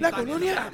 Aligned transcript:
La 0.00 0.10
colonia. 0.10 0.70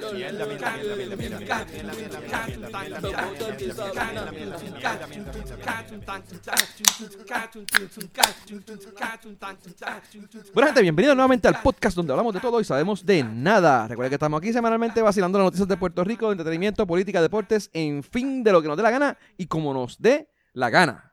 Bueno, 10.53 10.67
gente, 10.67 10.81
bienvenidos 10.81 11.17
nuevamente 11.17 11.49
al 11.49 11.61
podcast 11.61 11.97
donde 11.97 12.13
hablamos 12.13 12.33
de 12.33 12.39
todo 12.39 12.61
y 12.61 12.63
sabemos 12.63 13.05
de 13.05 13.21
nada. 13.25 13.85
Recuerden 13.89 14.11
que 14.11 14.15
estamos 14.15 14.37
aquí 14.37 14.53
semanalmente 14.53 15.01
vacilando 15.01 15.37
las 15.37 15.47
noticias 15.47 15.67
de 15.67 15.75
Puerto 15.75 16.05
Rico, 16.05 16.27
de 16.27 16.31
entretenimiento, 16.31 16.87
política, 16.87 17.21
deportes, 17.21 17.69
en 17.73 18.03
fin, 18.03 18.41
de 18.41 18.53
lo 18.53 18.61
que 18.61 18.69
nos 18.69 18.77
dé 18.77 18.83
la 18.83 18.91
gana 18.91 19.17
y 19.37 19.47
como 19.47 19.73
nos 19.73 20.01
dé 20.01 20.29
la 20.53 20.69
gana 20.69 21.08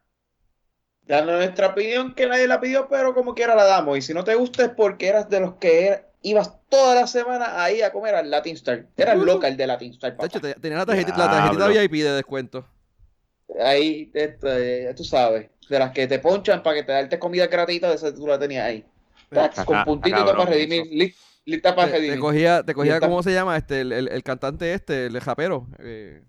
dando 1.07 1.32
nuestra 1.32 1.68
opinión 1.68 2.14
que 2.14 2.27
nadie 2.27 2.48
la 2.48 2.61
pidió, 2.61 2.89
pero 2.89 3.14
como 3.14 3.34
quiera 3.34 3.54
la 3.54 3.64
damos. 3.64 3.98
Y 3.98 4.02
si 4.02 4.14
no 4.14 4.25
te 4.25 4.34
gusta 4.34 4.64
es 4.64 4.70
porque 4.70 5.09
eras 5.09 5.29
de 5.29 5.40
los 5.40 5.54
que 5.54 6.04
ibas 6.22 6.52
toda 6.68 6.94
la 6.94 7.07
semana 7.07 7.62
ahí 7.62 7.82
a 7.82 7.93
comer 7.93 8.14
al 8.14 8.31
Latin 8.31 8.57
Star. 8.57 8.86
Era 8.96 9.12
el 9.12 9.25
local 9.25 9.57
de 9.57 9.67
Latin 9.67 9.93
Star. 9.93 10.17
De 10.17 10.26
hecho, 10.26 10.40
tenía 10.40 10.79
la 10.79 10.86
tarjetita, 10.86 11.18
la 11.18 11.31
tarjetita 11.31 11.68
VIP 11.68 12.03
de 12.03 12.12
descuento. 12.12 12.67
Ahí, 13.61 14.11
esto, 14.12 14.48
eh, 14.50 14.93
tú 14.96 15.04
sabes, 15.04 15.48
de 15.68 15.79
las 15.79 15.93
que 15.93 16.07
te 16.08 16.18
ponchan 16.18 16.62
para 16.62 16.76
que 16.76 16.82
te 16.82 16.93
darte 16.93 17.18
comida 17.18 17.46
gratuita, 17.46 17.89
de 17.89 17.95
esa 17.95 18.12
tú 18.12 18.26
la 18.26 18.39
tenías 18.39 18.64
ahí. 18.64 18.84
con 19.64 19.84
puntitos 19.84 20.32
para 20.32 20.45
redimir, 20.46 21.14
lista 21.45 21.75
para 21.75 21.93
redimir. 21.93 22.14
Te 22.14 22.20
cogía, 22.20 22.62
te 22.64 22.75
cogía 22.75 22.98
¿cómo 22.98 23.23
se 23.23 23.32
llama? 23.32 23.57
este 23.57 23.82
el, 23.82 23.93
el, 23.93 24.09
el 24.09 24.23
cantante 24.25 24.75
este, 24.75 25.07
el 25.07 25.20
japero. 25.20 25.68
Eh, 25.79 26.23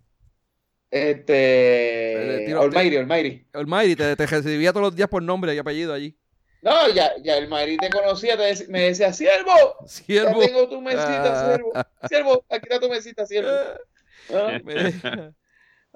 este. 0.92 2.54
Almighty, 2.54 2.98
Almighty. 2.98 3.46
Almighty, 3.54 3.96
te, 3.96 4.16
te 4.16 4.26
recibía 4.26 4.72
todos 4.72 4.88
los 4.88 4.96
días 4.96 5.10
por 5.10 5.22
nombre 5.22 5.54
y 5.54 5.58
apellido 5.58 5.94
allí. 5.94 6.18
No, 6.62 6.90
ya, 6.90 7.12
ya 7.24 7.38
el 7.38 7.48
Madrid 7.48 7.78
te 7.80 7.90
conocía, 7.90 8.36
me 8.68 8.82
decía, 8.82 9.14
siervo, 9.14 9.52
siervo, 9.86 10.42
ya 10.42 10.48
tengo 10.48 10.68
tu 10.68 10.82
mesita, 10.82 11.24
ah. 11.24 11.46
siervo, 11.46 11.72
siervo, 12.10 12.46
aquí 12.50 12.64
está 12.64 12.80
tu 12.80 12.90
mesita, 12.90 13.26
siervo. 13.26 13.52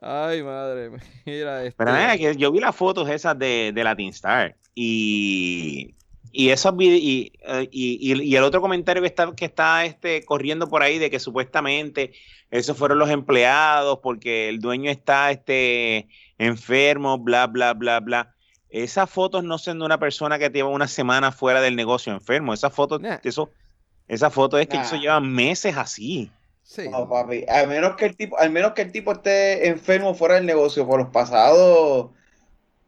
Ah. 0.01 0.29
Ay, 0.29 0.41
madre, 0.41 0.89
mira 1.25 1.65
esto. 1.65 1.83
Pero 1.83 1.91
que 2.17 2.37
yo 2.37 2.49
vi 2.49 2.61
las 2.61 2.73
fotos 2.73 3.09
esas 3.09 3.37
de, 3.37 3.73
de 3.75 3.83
Latin 3.83 4.09
Star 4.11 4.55
y, 4.73 5.93
y 6.31 6.49
esos 6.49 6.73
y, 6.79 6.85
y, 6.85 7.31
y, 7.71 8.21
y, 8.23 8.35
el 8.35 8.43
otro 8.43 8.61
comentario 8.61 9.01
que 9.01 9.07
está, 9.07 9.31
que 9.35 9.45
está 9.45 9.85
este, 9.85 10.23
corriendo 10.23 10.67
por 10.67 10.81
ahí 10.81 10.97
de 10.97 11.09
que 11.09 11.19
supuestamente 11.19 12.13
esos 12.49 12.77
fueron 12.77 12.99
los 12.99 13.09
empleados 13.09 13.99
porque 14.01 14.49
el 14.49 14.59
dueño 14.59 14.89
está 14.89 15.31
este, 15.31 16.07
enfermo, 16.37 17.17
bla, 17.17 17.47
bla, 17.47 17.73
bla, 17.73 17.99
bla. 17.99 18.35
Esas 18.69 19.09
fotos 19.09 19.43
no 19.43 19.57
son 19.57 19.79
de 19.79 19.85
una 19.85 19.99
persona 19.99 20.39
que 20.39 20.49
lleva 20.49 20.69
una 20.69 20.87
semana 20.87 21.31
fuera 21.31 21.59
del 21.59 21.75
negocio 21.75 22.13
enfermo. 22.13 22.53
Esas 22.53 22.73
fotos, 22.73 23.01
eso, 23.23 23.51
esa 24.07 24.29
foto 24.29 24.57
es 24.57 24.67
que 24.67 24.77
eso 24.77 24.95
lleva 24.95 25.19
meses 25.19 25.75
así. 25.75 26.31
Sí. 26.63 26.87
No, 26.87 27.09
papi. 27.09 27.43
Al 27.49 27.67
menos 27.67 27.97
que 27.97 28.05
el 28.05 28.15
tipo, 28.15 28.39
al 28.39 28.49
menos 28.49 28.71
que 28.71 28.83
el 28.83 28.93
tipo 28.93 29.11
esté 29.11 29.67
enfermo 29.67 30.13
fuera 30.13 30.35
del 30.35 30.45
negocio 30.45 30.87
por 30.87 31.01
los 31.01 31.09
pasados 31.09 32.11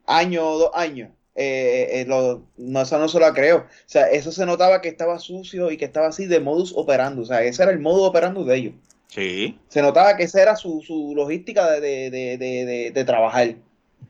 años 0.05 0.43
o 0.45 0.57
dos 0.57 0.71
años. 0.73 1.09
Eh, 1.35 2.01
eh, 2.01 2.05
no, 2.05 2.81
eso 2.81 2.99
no 2.99 3.09
se 3.09 3.19
lo 3.19 3.33
creo. 3.33 3.57
O 3.57 3.65
sea, 3.85 4.09
eso 4.09 4.31
se 4.31 4.45
notaba 4.45 4.81
que 4.81 4.89
estaba 4.89 5.19
sucio 5.19 5.71
y 5.71 5.77
que 5.77 5.85
estaba 5.85 6.07
así 6.07 6.27
de 6.27 6.39
modus 6.39 6.73
operando. 6.75 7.23
O 7.23 7.25
sea, 7.25 7.41
ese 7.43 7.63
era 7.63 7.71
el 7.71 7.79
modus 7.79 8.07
operando 8.07 8.43
de 8.43 8.55
ellos. 8.55 8.73
Sí. 9.07 9.59
Se 9.67 9.81
notaba 9.81 10.15
que 10.15 10.23
esa 10.23 10.41
era 10.41 10.55
su, 10.55 10.81
su 10.81 11.13
logística 11.15 11.71
de, 11.71 12.09
de, 12.09 12.37
de, 12.37 12.91
de, 12.93 13.05
trabajar. 13.05 13.55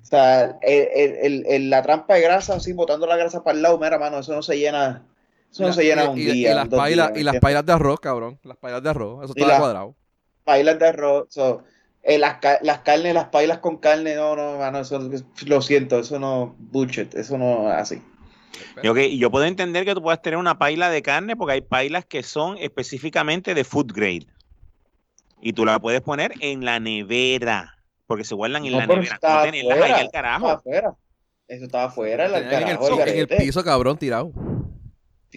O 0.01 0.05
sea, 0.05 0.57
el, 0.61 1.45
el, 1.47 1.69
la 1.69 1.81
trampa 1.81 2.15
de 2.15 2.21
grasa, 2.21 2.55
así, 2.55 2.73
botando 2.73 3.05
la 3.05 3.17
grasa 3.17 3.43
para 3.43 3.55
el 3.55 3.63
lado, 3.63 3.77
mira, 3.77 3.97
mano, 3.97 4.19
eso 4.19 4.33
no 4.33 4.41
se 4.41 4.57
llena. 4.57 5.03
Eso 5.51 5.63
no 5.63 5.73
se 5.73 5.83
llena 5.83 6.09
un 6.09 6.15
día. 6.15 6.51
Y 6.51 6.55
las, 6.55 6.67
pailas, 6.67 7.11
y 7.15 7.23
las 7.23 7.39
pailas 7.39 7.65
de 7.65 7.73
arroz, 7.73 7.99
cabrón. 7.99 8.39
Las 8.43 8.57
pailas 8.57 8.83
de 8.83 8.89
arroz, 8.89 9.25
eso 9.25 9.33
está 9.35 9.59
cuadrado. 9.59 9.95
Pailas 10.43 10.79
de 10.79 10.87
arroz, 10.87 11.27
eh, 12.03 12.17
las, 12.17 12.37
las 12.61 12.79
carnes, 12.79 13.13
las 13.13 13.29
pailas 13.29 13.59
con 13.59 13.77
carne, 13.77 14.15
no, 14.15 14.35
no, 14.35 14.57
mano, 14.57 14.79
eso, 14.79 15.09
lo 15.45 15.61
siento, 15.61 15.99
eso 15.99 16.19
no, 16.19 16.55
bullshit, 16.59 17.15
eso 17.15 17.37
no 17.37 17.69
así. 17.69 18.01
Yo, 18.83 18.93
que, 18.93 19.17
yo 19.17 19.31
puedo 19.31 19.45
entender 19.45 19.85
que 19.85 19.95
tú 19.95 20.01
puedas 20.01 20.21
tener 20.21 20.37
una 20.37 20.59
paila 20.59 20.89
de 20.89 21.01
carne 21.01 21.35
porque 21.35 21.53
hay 21.53 21.61
pailas 21.61 22.05
que 22.05 22.21
son 22.21 22.57
específicamente 22.57 23.53
de 23.53 23.63
food 23.63 23.93
grade. 23.93 24.27
Y 25.41 25.53
tú 25.53 25.65
la 25.65 25.79
puedes 25.79 26.01
poner 26.01 26.33
en 26.39 26.65
la 26.65 26.79
nevera, 26.79 27.77
porque 28.05 28.23
se 28.25 28.35
guardan 28.35 28.65
en 28.65 28.73
la 28.73 28.85
nevera. 28.85 29.19
No 29.21 29.41
tenerlas 29.41 29.81
ahí 29.81 29.91
al 29.91 30.11
carajo. 30.11 30.49
Afuera. 30.49 30.95
Eso 31.47 31.65
estaba 31.65 31.85
afuera, 31.85 32.25
en, 32.25 32.35
el, 32.69 33.09
en 33.09 33.17
el 33.17 33.27
piso, 33.27 33.63
cabrón, 33.63 33.97
tirado. 33.97 34.31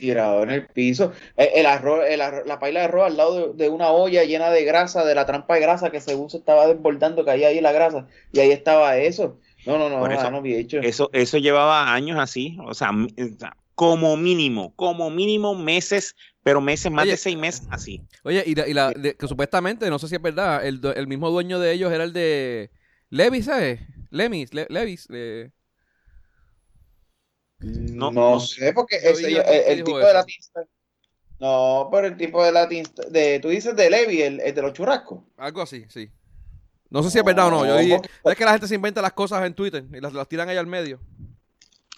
Tirado 0.01 0.43
en 0.43 0.51
el 0.51 0.67
piso. 0.67 1.13
Eh, 1.37 1.53
el, 1.55 1.67
arroz, 1.67 2.05
la 2.47 2.59
paila 2.59 2.81
de 2.81 2.87
arroz 2.87 3.07
al 3.07 3.17
lado 3.17 3.53
de, 3.55 3.69
una 3.69 3.91
olla 3.91 4.25
llena 4.25 4.51
de 4.51 4.65
grasa, 4.65 5.05
de 5.05 5.15
la 5.15 5.27
trampa 5.27 5.55
de 5.55 5.61
grasa 5.61 5.91
que 5.91 6.01
según 6.01 6.29
se 6.29 6.37
estaba 6.37 6.67
desbordando, 6.67 7.25
caía 7.25 7.49
ahí 7.49 7.61
la 7.61 7.73
grasa. 7.73 8.07
Y 8.33 8.41
ahí 8.41 8.51
estaba 8.51 8.97
eso. 8.99 9.39
No, 9.65 9.79
no, 9.79 9.89
no, 9.89 10.07
eso, 10.07 10.31
no 10.31 10.39
había 10.39 10.59
hecho. 10.59 10.79
Eso, 10.79 11.11
eso 11.13 11.39
llevaba 11.39 11.93
años 11.93 12.19
así. 12.21 12.57
O 12.65 12.75
sea, 12.75 12.91
como 13.75 14.17
mínimo, 14.17 14.75
como 14.77 15.11
mínimo 15.11 15.55
meses 15.55 16.15
pero 16.43 16.61
meses, 16.61 16.93
más 16.93 17.07
de 17.07 17.17
seis 17.17 17.37
meses 17.37 17.67
así. 17.71 18.03
Oye, 18.23 18.45
y, 18.47 18.55
la, 18.55 18.93
que 18.95 19.27
supuestamente, 19.27 19.91
no 19.91 19.99
sé 19.99 20.07
si 20.07 20.15
es 20.15 20.23
verdad, 20.23 20.65
el, 20.65 20.81
el, 20.95 21.09
mismo 21.09 21.29
dueño 21.29 21.59
de 21.59 21.73
ellos 21.73 21.93
era 21.93 22.05
el 22.05 22.13
de 22.13 22.71
Levis, 23.11 23.47
¿sabes? 23.47 23.81
Lemis, 24.11 24.51
Levis. 24.55 25.09
No, 27.59 28.11
no, 28.11 28.39
sé, 28.41 28.73
porque 28.73 28.97
ese, 28.97 29.41
el, 29.73 29.83
tipo 29.83 29.99
de 29.99 30.13
la 30.13 30.27
No, 31.41 31.89
pero 31.91 32.07
el 32.07 32.17
tipo 32.17 32.45
de 32.45 32.53
la 32.53 32.67
de, 32.67 33.39
tú 33.41 33.49
dices 33.49 33.75
de 33.75 33.89
Levi, 33.89 34.23
el, 34.23 34.37
de 34.39 34.63
los 34.63 34.75
churrascos. 34.75 35.21
Algo 35.39 35.63
así, 35.63 35.87
sí. 35.89 36.11
No 36.91 37.03
sé 37.03 37.11
si 37.11 37.19
es 37.19 37.25
verdad 37.25 37.49
o 37.49 37.51
no. 37.51 37.83
Yo 37.83 37.97
es 38.25 38.37
que 38.37 38.45
la 38.45 38.53
gente 38.53 38.69
se 38.69 38.75
inventa 38.75 39.03
las 39.03 39.13
cosas 39.13 39.45
en 39.45 39.55
Twitter 39.55 39.85
y 39.91 40.01
las, 40.01 40.13
las 40.13 40.29
tiran 40.29 40.49
ahí 40.49 40.57
al 40.57 40.67
medio. 40.67 41.01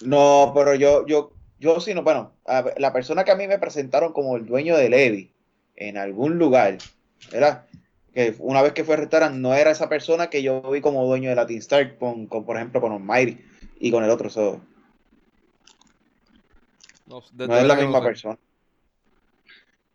No, 0.01 0.53
pero 0.55 0.75
yo, 0.75 1.05
yo, 1.07 1.33
yo 1.59 1.81
sí, 1.81 1.93
no, 1.93 2.03
bueno, 2.03 2.33
la 2.77 2.93
persona 2.93 3.25
que 3.25 3.33
a 3.33 3.37
mí 3.37 3.49
me 3.49 3.59
presentaron 3.59 4.13
como 4.13 4.37
el 4.37 4.47
dueño 4.47 4.77
de 4.77 4.89
Levi 4.89 5.33
en 5.77 5.99
algún 5.99 6.39
lugar, 6.39 6.79
¿verdad? 7.33 7.67
Que 8.15 8.35
una 8.39 8.63
vez 8.63 8.73
que 8.73 8.85
fue 8.85 8.95
a 8.95 8.99
restaurante 8.99 9.39
no 9.39 9.55
era 9.55 9.71
esa 9.71 9.89
persona 9.89 10.31
que 10.31 10.43
yo 10.43 10.63
vi 10.71 10.81
como 10.81 11.05
dueño 11.05 11.29
de 11.29 11.37
Latin 11.37 11.59
Star, 11.59 11.99
con, 11.99 12.27
con 12.27 12.45
por 12.45 12.57
ejemplo, 12.57 12.81
con 12.81 12.93
Almighty 12.93 13.39
y 13.81 13.91
con 13.91 14.05
el 14.05 14.11
otro. 14.11 14.31
So. 14.31 14.61
No, 17.09 17.21
es 17.21 17.65
la 17.65 17.75
misma 17.75 18.03
persona. 18.03 18.39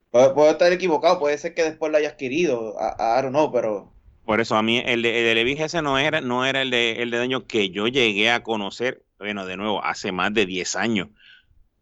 Puedo, 0.10 0.52
estar 0.52 0.72
equivocado, 0.72 1.20
puede 1.20 1.38
ser 1.38 1.56
que 1.56 1.64
después 1.64 1.92
lo 1.92 1.98
haya 1.98 2.10
adquirido, 2.10 2.76
I, 2.80 3.22
don't 3.22 3.30
know, 3.30 3.52
pero... 3.52 3.92
Por 4.26 4.40
eso 4.40 4.56
a 4.56 4.62
mí 4.62 4.82
el 4.86 5.02
de, 5.02 5.32
el 5.32 5.36
Levi 5.36 5.54
ese 5.54 5.82
no 5.82 5.98
era, 5.98 6.22
no 6.22 6.46
era 6.46 6.62
el 6.62 6.70
de, 6.70 7.02
el 7.02 7.10
de 7.10 7.18
dueño 7.18 7.48
que 7.48 7.72
yo 7.72 7.88
llegué 7.88 8.30
a 8.30 8.44
conocer, 8.44 9.04
bueno, 9.18 9.46
de 9.46 9.58
nuevo, 9.58 9.84
hace 9.84 10.12
más 10.12 10.34
de 10.34 10.46
10 10.46 10.76
años. 10.76 11.10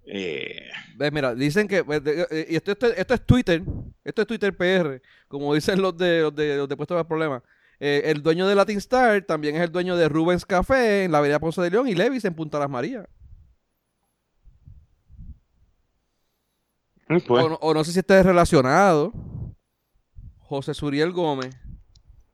Eh, 0.06 0.70
mira, 1.12 1.36
dicen 1.36 1.68
que. 1.68 1.84
Pues, 1.84 2.02
eh, 2.06 2.48
y 2.50 2.56
esto, 2.56 2.72
esto, 2.72 3.14
es 3.14 3.26
Twitter. 3.26 3.62
Esto 4.04 4.22
es 4.24 4.28
Twitter 4.28 4.56
PR. 4.56 5.02
Como 5.28 5.54
dicen 5.54 5.82
los 5.82 5.96
de 5.96 6.22
los 6.22 6.36
de, 6.36 6.58
los 6.58 6.68
de 6.68 6.76
Puesto 6.76 6.96
de 6.98 7.06
Problemas. 7.06 7.44
Eh, 7.80 8.04
el 8.06 8.22
dueño 8.22 8.48
de 8.48 8.56
Latin 8.56 8.78
Star 8.78 9.22
también 9.24 9.56
es 9.56 9.62
el 9.62 9.72
dueño 9.72 9.96
de 9.96 10.10
Rubens 10.10 10.46
Café 10.46 11.04
en 11.04 11.12
la 11.12 11.20
Avenida 11.20 11.40
Ponce 11.40 11.62
de 11.62 11.70
León 11.70 11.88
y 11.88 11.96
Levis 11.96 12.26
en 12.26 12.34
Punta 12.34 12.60
Las 12.60 12.70
Marías. 12.70 13.08
Pues. 17.20 17.46
O, 17.60 17.74
no, 17.74 17.84
sé 17.84 17.92
si 17.92 18.00
está 18.00 18.22
relacionado. 18.24 19.12
José 20.40 20.74
Suriel 20.74 21.12
Gómez. 21.12 21.56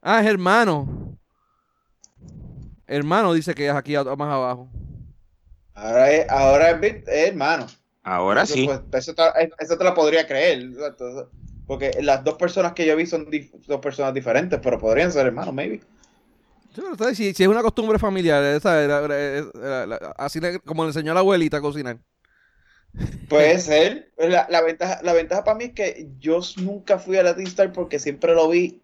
Ah, 0.02 0.22
es 0.22 0.28
hermano. 0.28 1.18
Hermano 2.86 3.34
dice 3.34 3.54
que 3.54 3.68
es 3.68 3.74
aquí 3.74 3.96
más 3.96 4.34
abajo. 4.34 4.70
Ahora 5.74 6.12
es, 6.12 6.30
ahora 6.30 6.72
es, 6.72 7.04
hermano. 7.08 7.68
Ahora 8.04 8.46
sí. 8.46 8.66
Pues, 8.66 9.08
eso, 9.08 9.78
te, 9.78 9.84
lo 9.84 9.94
podría 9.94 10.26
creer. 10.26 10.72
Porque 11.68 11.92
las 12.02 12.24
dos 12.24 12.36
personas 12.36 12.74
que 12.74 12.86
yo 12.86 12.96
vi 12.96 13.06
son 13.06 13.30
dos 13.68 13.82
personas 13.82 14.14
diferentes, 14.14 14.60
pero 14.64 14.80
podrían 14.80 15.12
ser 15.12 15.28
hermanos, 15.28 15.54
maybe. 15.54 15.82
Si, 17.14 17.34
si, 17.34 17.44
es 17.44 17.50
una 17.50 17.62
costumbre 17.62 17.98
familiar, 18.00 18.62
así 20.18 20.40
como 20.66 20.84
le 20.84 20.90
enseñó 20.90 21.12
a 21.12 21.16
la 21.16 21.22
abuelita 21.22 21.58
a 21.58 21.62
cocinar. 21.62 21.98
Puede 23.30 23.60
ser. 23.60 24.12
La, 24.18 24.48
la, 24.50 24.62
ventaja, 24.62 25.00
la 25.04 25.14
ventaja 25.14 25.44
para 25.44 25.58
mí 25.58 25.66
es 25.66 25.74
que 25.74 26.08
yo 26.20 26.40
nunca 26.62 26.98
fui 26.98 27.18
a 27.18 27.24
la 27.24 27.32
Star 27.32 27.72
porque 27.72 28.00
siempre 28.00 28.34
lo 28.34 28.50
vi 28.50 28.82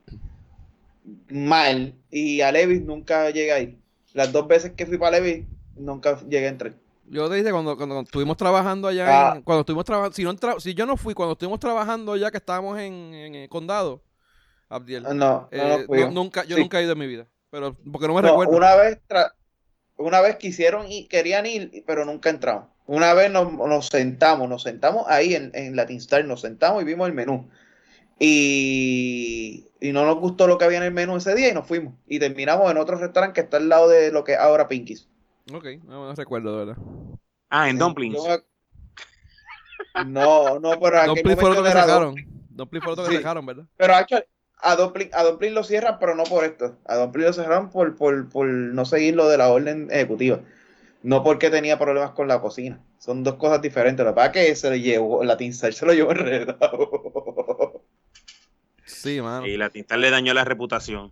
mal 1.29 1.95
y 2.09 2.41
a 2.41 2.51
Levis 2.51 2.83
nunca 2.83 3.29
llegué 3.29 3.51
ahí. 3.51 3.79
Las 4.13 4.31
dos 4.31 4.47
veces 4.47 4.73
que 4.73 4.85
fui 4.85 4.97
para 4.97 5.19
Levis 5.19 5.45
nunca 5.75 6.19
llegué 6.21 6.47
a 6.47 6.49
entrar. 6.49 6.73
Yo 7.05 7.29
te 7.29 7.35
dije 7.35 7.51
cuando, 7.51 7.75
cuando 7.75 8.01
estuvimos 8.01 8.37
trabajando 8.37 8.87
allá, 8.87 9.31
ah. 9.31 9.41
cuando 9.43 9.61
estuvimos 9.61 9.85
trabajando, 9.85 10.15
si, 10.15 10.23
no 10.23 10.59
si 10.59 10.73
yo 10.73 10.85
no 10.85 10.97
fui, 10.97 11.13
cuando 11.13 11.33
estuvimos 11.33 11.59
trabajando 11.59 12.15
ya 12.15 12.31
que 12.31 12.37
estábamos 12.37 12.79
en, 12.79 13.13
el 13.13 13.49
condado, 13.49 14.01
Abdiel. 14.69 15.05
Ah, 15.05 15.13
no, 15.13 15.49
eh, 15.51 16.09
nunca, 16.11 16.43
yo 16.45 16.57
nunca 16.57 16.79
he 16.79 16.83
ido 16.83 16.93
en 16.93 16.99
mi 16.99 17.07
vida, 17.07 17.27
pero 17.49 17.75
porque 17.91 18.07
no 18.07 18.15
me 18.15 18.21
recuerdo. 18.21 18.55
Una 18.55 18.75
vez, 18.75 18.99
una 19.97 20.21
vez 20.21 20.37
quisieron 20.37 20.89
y 20.89 21.07
querían 21.07 21.45
ir, 21.45 21.83
pero 21.85 22.05
nunca 22.05 22.29
entraron. 22.29 22.72
Una 22.85 23.13
vez 23.13 23.31
nos, 23.31 23.87
sentamos, 23.87 24.49
nos 24.49 24.63
sentamos 24.63 25.05
ahí 25.07 25.35
en, 25.35 25.51
en 25.53 25.75
Latin 25.75 25.97
Star, 25.97 26.25
nos 26.25 26.41
sentamos 26.41 26.81
y 26.81 26.85
vimos 26.85 27.07
el 27.07 27.13
menú. 27.13 27.49
Y, 28.19 29.67
no 29.81 30.05
nos 30.05 30.17
gustó 30.17 30.47
lo 30.47 30.57
que 30.57 30.65
había 30.65 30.77
en 30.77 30.85
el 30.85 30.93
menú 30.93 31.17
ese 31.17 31.35
día 31.35 31.49
y 31.49 31.53
nos 31.53 31.67
fuimos. 31.67 31.93
Y 32.07 32.19
terminamos 32.19 32.69
en 32.71 32.77
otro 32.77 32.97
restaurante 32.97 33.35
que 33.35 33.41
está 33.41 33.57
al 33.57 33.69
lado 33.69 33.89
de 33.89 34.11
lo 34.11 34.23
que 34.23 34.33
es 34.33 34.39
ahora 34.39 34.67
Pinky's. 34.67 35.09
Ok, 35.53 35.65
no, 35.83 36.13
recuerdo, 36.15 36.57
de 36.57 36.65
verdad. 36.65 36.83
Ah, 37.49 37.69
en 37.69 37.77
Dumplings. 37.77 38.17
No, 40.05 40.59
no, 40.59 40.79
pero 40.79 40.99
aquí 40.99 41.07
Dumplings 41.07 41.39
fue 41.39 41.49
lo 41.49 41.63
que 41.63 41.69
dejaron. 41.69 42.15
Dumplings 42.49 42.85
fue 42.85 42.95
lo 42.95 43.03
que 43.03 43.17
dejaron, 43.17 43.45
¿verdad? 43.45 43.65
Pero 43.75 43.93
a 44.59 44.75
Dumplings, 44.77 45.13
a 45.13 45.23
Dumplings 45.23 45.53
lo 45.53 45.63
cierran, 45.63 45.97
pero 45.99 46.15
no 46.15 46.23
por 46.23 46.45
esto. 46.45 46.77
A 46.85 46.95
Dumplings 46.95 47.27
lo 47.27 47.33
cerraron 47.43 47.69
por, 47.69 47.95
por, 47.95 48.29
por 48.29 48.47
no 48.47 48.85
seguir 48.85 49.15
lo 49.15 49.27
de 49.27 49.37
la 49.37 49.49
orden 49.49 49.89
ejecutiva. 49.91 50.39
No 51.03 51.21
porque 51.21 51.49
tenía 51.49 51.77
problemas 51.77 52.11
con 52.11 52.27
la 52.27 52.41
cocina. 52.41 52.81
Son 52.97 53.23
dos 53.23 53.35
cosas 53.35 53.61
diferentes. 53.61 54.05
Lo 54.05 54.11
que 54.11 54.15
pasa 54.15 54.27
es 54.27 54.33
que 54.33 54.55
se 54.55 54.69
lo 54.69 54.75
llevó, 54.77 55.23
la 55.23 55.37
Tinstar 55.37 55.73
se 55.73 55.85
lo 55.85 55.93
llevó 55.93 56.11
enredado. 56.13 57.83
Sí, 58.85 59.21
mano. 59.21 59.45
Y 59.45 59.57
la 59.57 59.69
Tinstar 59.69 59.99
le 59.99 60.09
dañó 60.09 60.33
la 60.33 60.45
reputación. 60.45 61.11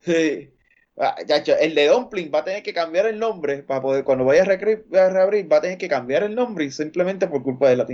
Sí. 0.00 0.50
Ah, 0.98 1.16
el 1.60 1.74
de 1.74 1.88
Dumpling 1.88 2.30
va 2.34 2.40
a 2.40 2.44
tener 2.44 2.62
que 2.62 2.74
cambiar 2.74 3.06
el 3.06 3.18
nombre 3.18 3.62
para 3.62 3.80
poder, 3.80 4.04
cuando 4.04 4.24
vaya 4.24 4.42
a, 4.42 4.44
reabrir, 4.44 5.50
va 5.50 5.56
a 5.56 5.60
tener 5.60 5.78
que 5.78 5.88
cambiar 5.88 6.24
el 6.24 6.34
nombre 6.34 6.66
y 6.66 6.70
simplemente 6.70 7.26
por 7.26 7.42
culpa 7.42 7.70
de 7.70 7.76
la. 7.76 7.86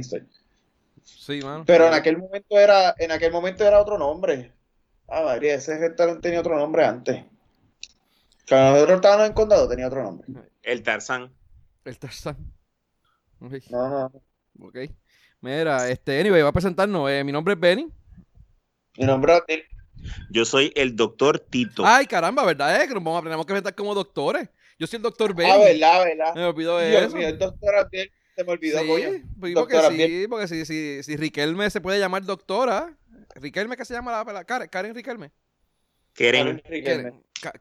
Sí, 1.05 1.41
mano. 1.41 1.65
Pero 1.67 1.87
en 1.87 1.95
aquel 1.95 2.19
momento 2.19 2.59
era, 2.59 2.95
en 2.99 3.13
aquel 3.13 3.33
momento 3.33 3.65
era 3.65 3.81
otro 3.81 3.97
nombre. 3.97 4.53
Ah, 5.09 5.23
María, 5.23 5.55
ese 5.55 5.79
restaurante 5.79 6.23
tenía 6.23 6.41
otro 6.41 6.57
nombre 6.57 6.85
antes. 6.85 7.25
Cuando 8.49 8.73
nosotros 8.73 8.97
estábamos 8.97 9.27
en 9.29 9.33
condado 9.35 9.69
tenía 9.69 9.87
otro 9.87 10.03
nombre. 10.03 10.27
El 10.67 10.83
Tarzán. 10.83 11.33
El 11.85 11.97
Tarzán. 11.97 12.37
Okay. 13.41 13.61
No, 13.71 13.89
no. 13.89 14.67
Ok. 14.67 14.79
Mira, 15.41 15.89
este, 15.89 16.19
anyway, 16.19 16.43
va 16.43 16.49
a 16.49 16.53
presentarnos. 16.53 17.09
Eh, 17.09 17.23
mi 17.23 17.31
nombre 17.31 17.55
es 17.55 17.61
Benny. 17.61 17.87
Mi 18.99 19.07
nombre 19.07 19.41
es 19.47 19.63
Yo 20.29 20.45
soy 20.45 20.73
el 20.75 20.97
doctor 20.97 21.39
Tito. 21.39 21.87
Ay, 21.87 22.07
caramba, 22.07 22.45
¿verdad? 22.45 22.83
Eh? 22.83 22.89
Que 22.89 22.95
nos 22.95 23.05
vamos 23.05 23.21
a, 23.21 23.23
tenemos 23.23 23.47
que 23.47 23.53
presentar 23.53 23.77
como 23.77 23.95
doctores. 23.95 24.49
Yo 24.77 24.89
soy 24.89 24.97
el 24.97 25.05
doctor 25.05 25.37
Benny. 25.37 25.53
Ah, 25.53 25.59
verdad, 25.59 26.05
verdad. 26.05 26.35
Me 26.35 26.45
olvidó 26.45 26.79
de 26.79 27.05
eso. 27.05 27.17
el 27.17 27.39
doctor 27.39 27.89
se 28.35 28.45
me 28.45 28.53
olvidó. 28.53 28.81
Sí, 28.81 29.25
porque 29.39 29.81
sí, 29.97 30.27
porque 30.29 30.49
si, 30.49 30.67
si, 30.67 31.03
si 31.05 31.17
Riquelme 31.17 31.71
se 31.71 31.81
puede 31.81 32.01
llamar 32.01 32.25
doctora. 32.25 32.93
¿Riquelme 33.37 33.77
qué 33.77 33.85
se 33.85 33.95
llama 33.95 34.25
la, 34.25 34.33
la 34.33 34.45
Karen 34.45 34.95
Riquelme? 34.97 35.31
Keren. 36.13 36.61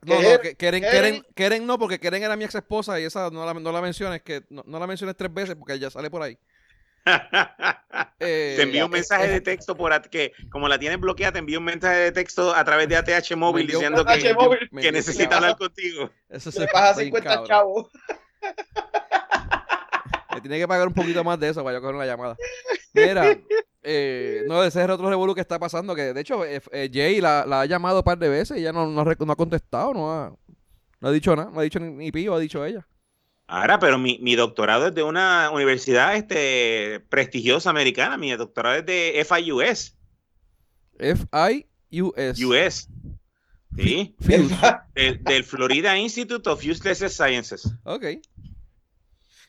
No, 0.03 0.21
no, 0.21 0.29
Keren, 0.57 1.23
Keren, 1.35 1.65
no, 1.65 1.77
porque 1.77 1.99
Keren 1.99 2.23
era 2.23 2.35
mi 2.35 2.43
ex 2.45 2.55
esposa 2.55 2.99
y 2.99 3.03
esa 3.03 3.29
no 3.29 3.45
la, 3.45 3.53
no 3.53 3.71
la 3.71 3.81
menciones, 3.81 4.21
que 4.21 4.43
no, 4.49 4.63
la 4.79 4.87
menciones 4.87 5.15
tres 5.17 5.33
veces 5.33 5.55
porque 5.55 5.77
ya 5.79 5.89
sale 5.89 6.09
por 6.09 6.21
ahí. 6.21 6.37
te 8.17 8.61
envío 8.63 8.87
un 8.87 8.91
eh, 8.91 8.97
mensaje 8.97 9.27
de 9.27 9.39
texto 9.39 9.77
por 9.77 10.09
que 10.09 10.31
como 10.49 10.67
la 10.67 10.79
tienes 10.79 10.99
bloqueada, 10.99 11.33
te 11.33 11.39
envío 11.39 11.59
un 11.59 11.65
mensaje 11.65 11.97
de 11.97 12.11
texto 12.11 12.55
a 12.55 12.63
través 12.63 12.89
de 12.89 12.95
ATH 12.95 13.35
móvil 13.35 13.67
diciendo 13.67 14.03
que, 14.05 14.35
que 14.81 14.91
necesita 14.91 15.35
hablar 15.37 15.55
contigo. 15.57 16.09
Eso 16.29 16.51
se 16.51 16.67
pasa 16.67 17.01
50 17.01 17.43
chavos. 17.43 17.91
Me 20.33 20.41
tiene 20.41 20.57
que 20.57 20.67
pagar 20.67 20.87
un 20.87 20.93
poquito 20.93 21.23
más 21.23 21.39
de 21.39 21.49
eso 21.49 21.63
para 21.63 21.77
yo 21.77 21.81
coger 21.81 21.95
una 21.95 22.05
llamada. 22.05 22.35
Mira, 22.93 23.37
eh, 23.85 24.43
no, 24.47 24.63
ese 24.63 24.83
es 24.83 24.89
otro 24.89 25.09
revolú 25.09 25.35
que 25.35 25.41
está 25.41 25.59
pasando. 25.59 25.95
Que 25.95 26.13
de 26.13 26.21
hecho, 26.21 26.43
eh, 26.43 26.61
eh, 26.71 26.89
Jay 26.91 27.21
la, 27.21 27.41
ha 27.41 27.65
llamado 27.65 27.99
un 27.99 28.03
par 28.03 28.17
de 28.17 28.29
veces 28.29 28.57
y 28.57 28.61
ella 28.61 28.73
no, 28.73 28.87
no, 28.87 29.01
ha 29.01 29.35
contestado, 29.35 29.93
no 29.93 30.11
ha, 30.11 30.35
no 30.99 31.07
ha 31.07 31.11
dicho 31.11 31.35
nada, 31.35 31.51
no 31.51 31.59
ha 31.59 31.63
dicho 31.63 31.79
ni, 31.79 31.91
ni 31.91 32.11
pío, 32.11 32.33
ha 32.33 32.39
dicho 32.39 32.65
ella. 32.65 32.87
Ahora, 33.47 33.77
pero 33.77 33.99
mi, 33.99 34.17
mi, 34.19 34.35
doctorado 34.35 34.87
es 34.87 34.95
de 34.95 35.03
una 35.03 35.51
universidad 35.51 36.15
este, 36.15 36.99
prestigiosa 37.09 37.69
americana. 37.69 38.17
Mi 38.17 38.31
doctorado 38.35 38.77
es 38.77 38.85
de 38.85 39.25
FIUS. 39.29 39.95
FIUS. 40.97 42.39
US. 42.43 42.89
Sí. 43.77 44.15
del, 44.19 45.23
del, 45.23 45.43
Florida 45.43 45.97
Institute 45.97 46.49
of 46.49 46.63
Useless 46.65 47.13
Sciences. 47.13 47.69
Ok. 47.83 48.05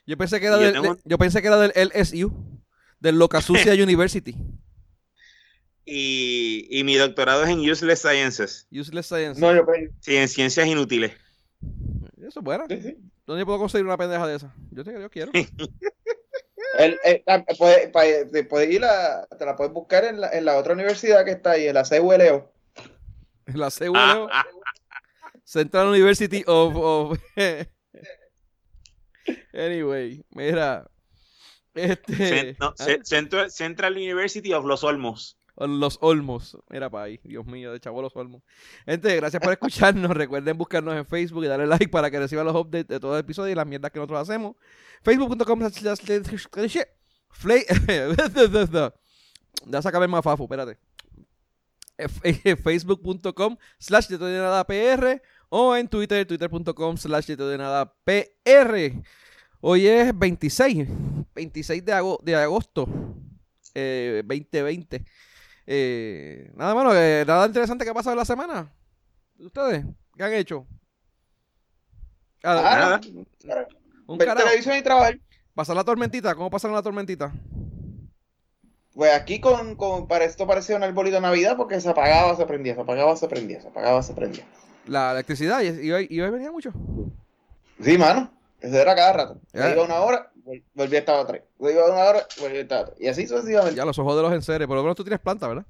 Yo 0.04 0.16
pensé 0.16 0.40
que 0.40 0.46
era, 0.46 0.58
del, 0.58 0.98
yo 1.04 1.18
pensé 1.18 1.40
que 1.40 1.48
era 1.48 1.58
del 1.58 1.72
LSU 1.74 2.55
del 3.00 3.18
Loca 3.18 3.40
Sucia 3.40 3.72
University. 3.82 4.36
Y, 5.84 6.66
y, 6.68 6.82
mi 6.82 6.96
doctorado 6.96 7.44
es 7.44 7.50
en 7.50 7.60
Useless 7.60 8.00
Sciences. 8.00 8.66
Useless 8.72 9.06
Sciences. 9.06 9.38
No, 9.38 9.54
yo 9.54 9.64
Sí, 10.00 10.16
en 10.16 10.28
ciencias 10.28 10.66
inútiles. 10.66 11.12
Eso 12.18 12.40
es 12.40 12.44
bueno. 12.44 12.66
¿Dónde 13.24 13.44
puedo 13.44 13.58
conseguir 13.58 13.86
una 13.86 13.96
pendeja 13.96 14.26
de 14.26 14.36
esa? 14.36 14.54
Yo, 14.72 14.82
te, 14.82 14.92
yo 15.00 15.08
quiero. 15.10 15.30
el, 16.78 16.98
puedes, 17.56 18.70
ir 18.70 18.84
a, 18.84 19.26
te 19.26 19.46
la 19.46 19.54
puedes 19.54 19.72
buscar 19.72 20.04
en 20.04 20.20
la, 20.20 20.30
en 20.30 20.44
la, 20.44 20.56
otra 20.56 20.74
universidad 20.74 21.24
que 21.24 21.32
está 21.32 21.52
ahí, 21.52 21.68
en 21.68 21.74
la 21.74 21.84
CULEO. 21.84 22.52
En 23.46 23.60
la 23.60 23.70
CULEO. 23.70 24.28
Central 25.44 25.88
University 25.88 26.42
of... 26.46 26.74
of 26.76 27.18
anyway, 29.52 30.24
mira, 30.30 30.90
este, 31.76 32.56
¿ah? 32.60 32.74
Central, 33.48 33.96
University 33.96 34.52
of 34.52 34.64
Los 34.64 34.82
Olmos. 34.84 35.38
Los 35.56 35.98
Olmos. 36.02 36.58
Mira 36.68 36.90
para 36.90 37.04
ahí, 37.04 37.18
Dios 37.24 37.46
mío, 37.46 37.72
de 37.72 37.80
chavo 37.80 38.02
Los 38.02 38.14
Olmos. 38.14 38.42
Gente, 38.84 39.16
gracias 39.16 39.42
por 39.42 39.52
escucharnos. 39.52 40.10
Recuerden 40.16 40.58
buscarnos 40.58 40.94
en 40.94 41.06
Facebook 41.06 41.44
y 41.44 41.46
darle 41.46 41.66
like 41.66 41.88
para 41.88 42.10
que 42.10 42.18
reciban 42.18 42.44
los 42.44 42.54
updates 42.54 42.88
de 42.88 43.00
todo 43.00 43.14
el 43.14 43.20
episodio 43.20 43.52
y 43.52 43.54
las 43.54 43.66
mierdas 43.66 43.90
que 43.90 43.98
nosotros 43.98 44.20
hacemos. 44.20 44.56
Facebook.com 45.02 45.60
Ya 49.64 49.82
se 49.82 49.88
acaba 49.88 50.06
más 50.06 50.22
fafo, 50.22 50.44
espérate. 50.44 50.78
Facebook.com 52.62 53.56
slash 53.78 54.08
de 54.08 54.18
nada 54.18 54.64
PR 54.64 55.22
o 55.48 55.74
en 55.76 55.88
Twitter, 55.88 56.26
twitter.com 56.26 56.96
slash 56.96 57.26
de 57.26 57.58
nada 57.58 57.94
PR. 58.04 58.92
Hoy 59.60 59.86
es 59.86 60.16
26, 60.16 60.88
26 61.36 61.84
de, 61.84 61.92
agosto, 62.34 62.88
de 63.74 64.24
2020. 64.26 64.96
Eh, 64.96 65.02
eh, 65.68 66.50
nada 66.56 66.74
más, 66.74 66.94
eh, 66.96 67.24
nada 67.26 67.46
interesante 67.46 67.84
que 67.84 67.90
ha 67.90 67.94
pasado 67.94 68.14
en 68.14 68.18
la 68.18 68.24
semana. 68.24 68.72
¿Ustedes? 69.38 69.84
¿Qué 70.16 70.24
han 70.24 70.32
hecho? 70.32 70.66
Ah, 72.42 73.00
nada. 73.44 73.70
Un 74.06 74.18
televisión 74.18 74.76
y 74.76 74.82
trabajar. 74.82 75.18
¿Pasar 75.54 75.76
la 75.76 75.84
tormentita? 75.84 76.34
¿Cómo 76.34 76.50
pasaron 76.50 76.74
la 76.74 76.82
tormentita? 76.82 77.32
Pues 78.94 79.12
aquí 79.12 79.40
con, 79.40 79.76
con, 79.76 80.08
para 80.08 80.24
esto 80.24 80.46
parecía 80.46 80.76
un 80.76 80.82
arbolito 80.82 81.16
de 81.16 81.20
Navidad 81.20 81.56
porque 81.56 81.80
se 81.80 81.88
apagaba, 81.88 82.34
se 82.34 82.46
prendía, 82.46 82.74
se 82.74 82.80
apagaba, 82.80 83.14
se 83.16 83.28
prendía, 83.28 83.60
se 83.60 83.68
apagaba, 83.68 84.02
se 84.02 84.14
prendía. 84.14 84.44
¿La 84.86 85.12
electricidad? 85.12 85.60
¿Y, 85.60 85.92
hoy, 85.92 86.06
y 86.08 86.20
hoy 86.20 86.30
venía 86.30 86.50
mucho? 86.50 86.72
Sí, 87.82 87.98
mano. 87.98 88.30
Eso 88.60 88.76
era 88.76 88.94
cada 88.94 89.12
rato. 89.12 89.40
Ya. 89.52 89.70
Iba 89.70 89.84
una 89.84 90.00
hora, 90.00 90.32
volví 90.74 90.96
a 90.96 90.98
estar 90.98 91.16
otra. 91.16 91.42
Iba 91.60 91.86
una 91.86 92.04
hora, 92.04 92.26
volví 92.40 92.56
a 92.56 92.60
estar 92.60 92.82
otra. 92.84 92.94
Y 92.98 93.08
así 93.08 93.26
sucesivamente. 93.26 93.76
Ya 93.76 93.84
los 93.84 93.98
ojos 93.98 94.16
de 94.16 94.22
los 94.22 94.32
enseres. 94.32 94.66
Por 94.66 94.76
lo 94.76 94.82
menos 94.82 94.96
tú 94.96 95.04
tienes 95.04 95.20
planta, 95.20 95.48
¿verdad? 95.48 95.66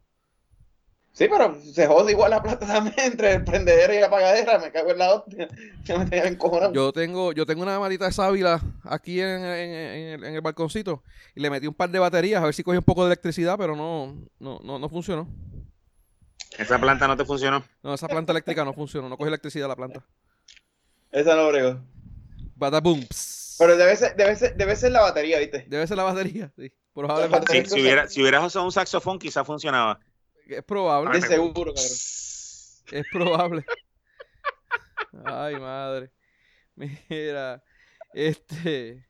Sí, 1.16 1.28
pero 1.30 1.58
se 1.62 1.86
jode 1.86 2.12
igual 2.12 2.30
la 2.30 2.42
planta 2.42 2.66
también 2.66 2.94
entre 2.98 3.32
el 3.32 3.44
prendedero 3.44 3.94
y 3.94 4.00
la 4.00 4.06
apagadera. 4.06 4.58
Me 4.58 4.70
cago 4.70 4.90
en 4.90 4.98
la 4.98 5.14
hostia. 5.14 5.48
Ya 5.84 5.98
me 5.98 6.04
tenía 6.04 6.26
encojonado. 6.26 6.74
Yo 6.74 6.92
tengo, 6.92 7.32
yo 7.32 7.46
tengo 7.46 7.62
una 7.62 7.80
malita 7.80 8.04
de 8.04 8.12
sábila 8.12 8.60
aquí 8.84 9.20
en, 9.20 9.42
en, 9.42 10.24
en, 10.24 10.34
el, 10.34 10.40
balconcito 10.42 11.02
y 11.34 11.40
le 11.40 11.48
metí 11.48 11.66
un 11.66 11.72
par 11.72 11.88
de 11.88 11.98
baterías 11.98 12.42
a 12.42 12.44
ver 12.44 12.54
si 12.54 12.62
cogía 12.62 12.80
un 12.80 12.84
poco 12.84 13.02
de 13.02 13.08
electricidad, 13.08 13.56
pero 13.56 13.74
no, 13.74 14.14
no, 14.38 14.60
no, 14.62 14.78
no 14.78 14.88
funcionó. 14.90 15.26
¿Esa 16.58 16.78
planta 16.78 17.08
no 17.08 17.16
te 17.16 17.24
funcionó? 17.24 17.64
No, 17.82 17.94
esa 17.94 18.08
planta 18.08 18.32
eléctrica 18.32 18.62
no 18.62 18.74
funcionó. 18.74 19.08
No 19.08 19.16
coge 19.16 19.28
electricidad 19.28 19.68
la 19.68 19.76
planta. 19.76 20.04
Esa 21.12 21.34
no 21.34 21.48
brego. 21.48 21.80
Badaboom. 22.56 23.04
Pero 23.58 23.76
debe 23.76 23.96
ser, 23.96 24.16
debe, 24.16 24.36
ser, 24.36 24.56
debe 24.56 24.76
ser 24.76 24.92
la 24.92 25.02
batería, 25.02 25.38
¿viste? 25.38 25.64
Debe 25.68 25.86
ser 25.86 25.96
la 25.96 26.02
batería, 26.04 26.52
sí. 26.58 26.72
Probablemente. 26.92 27.66
si, 27.66 27.80
hubiera, 27.80 28.08
si 28.08 28.22
hubieras 28.22 28.44
usado 28.44 28.64
un 28.64 28.72
saxofón, 28.72 29.18
quizá 29.18 29.44
funcionaba. 29.44 30.00
Es 30.48 30.62
probable. 30.64 31.20
De 31.20 31.26
seguro, 31.26 31.74
cabrón. 31.74 31.92
Es 32.92 33.06
probable. 33.12 33.66
Ay, 35.24 35.56
madre. 35.56 36.10
Mira. 36.74 37.62
Este. 38.14 39.06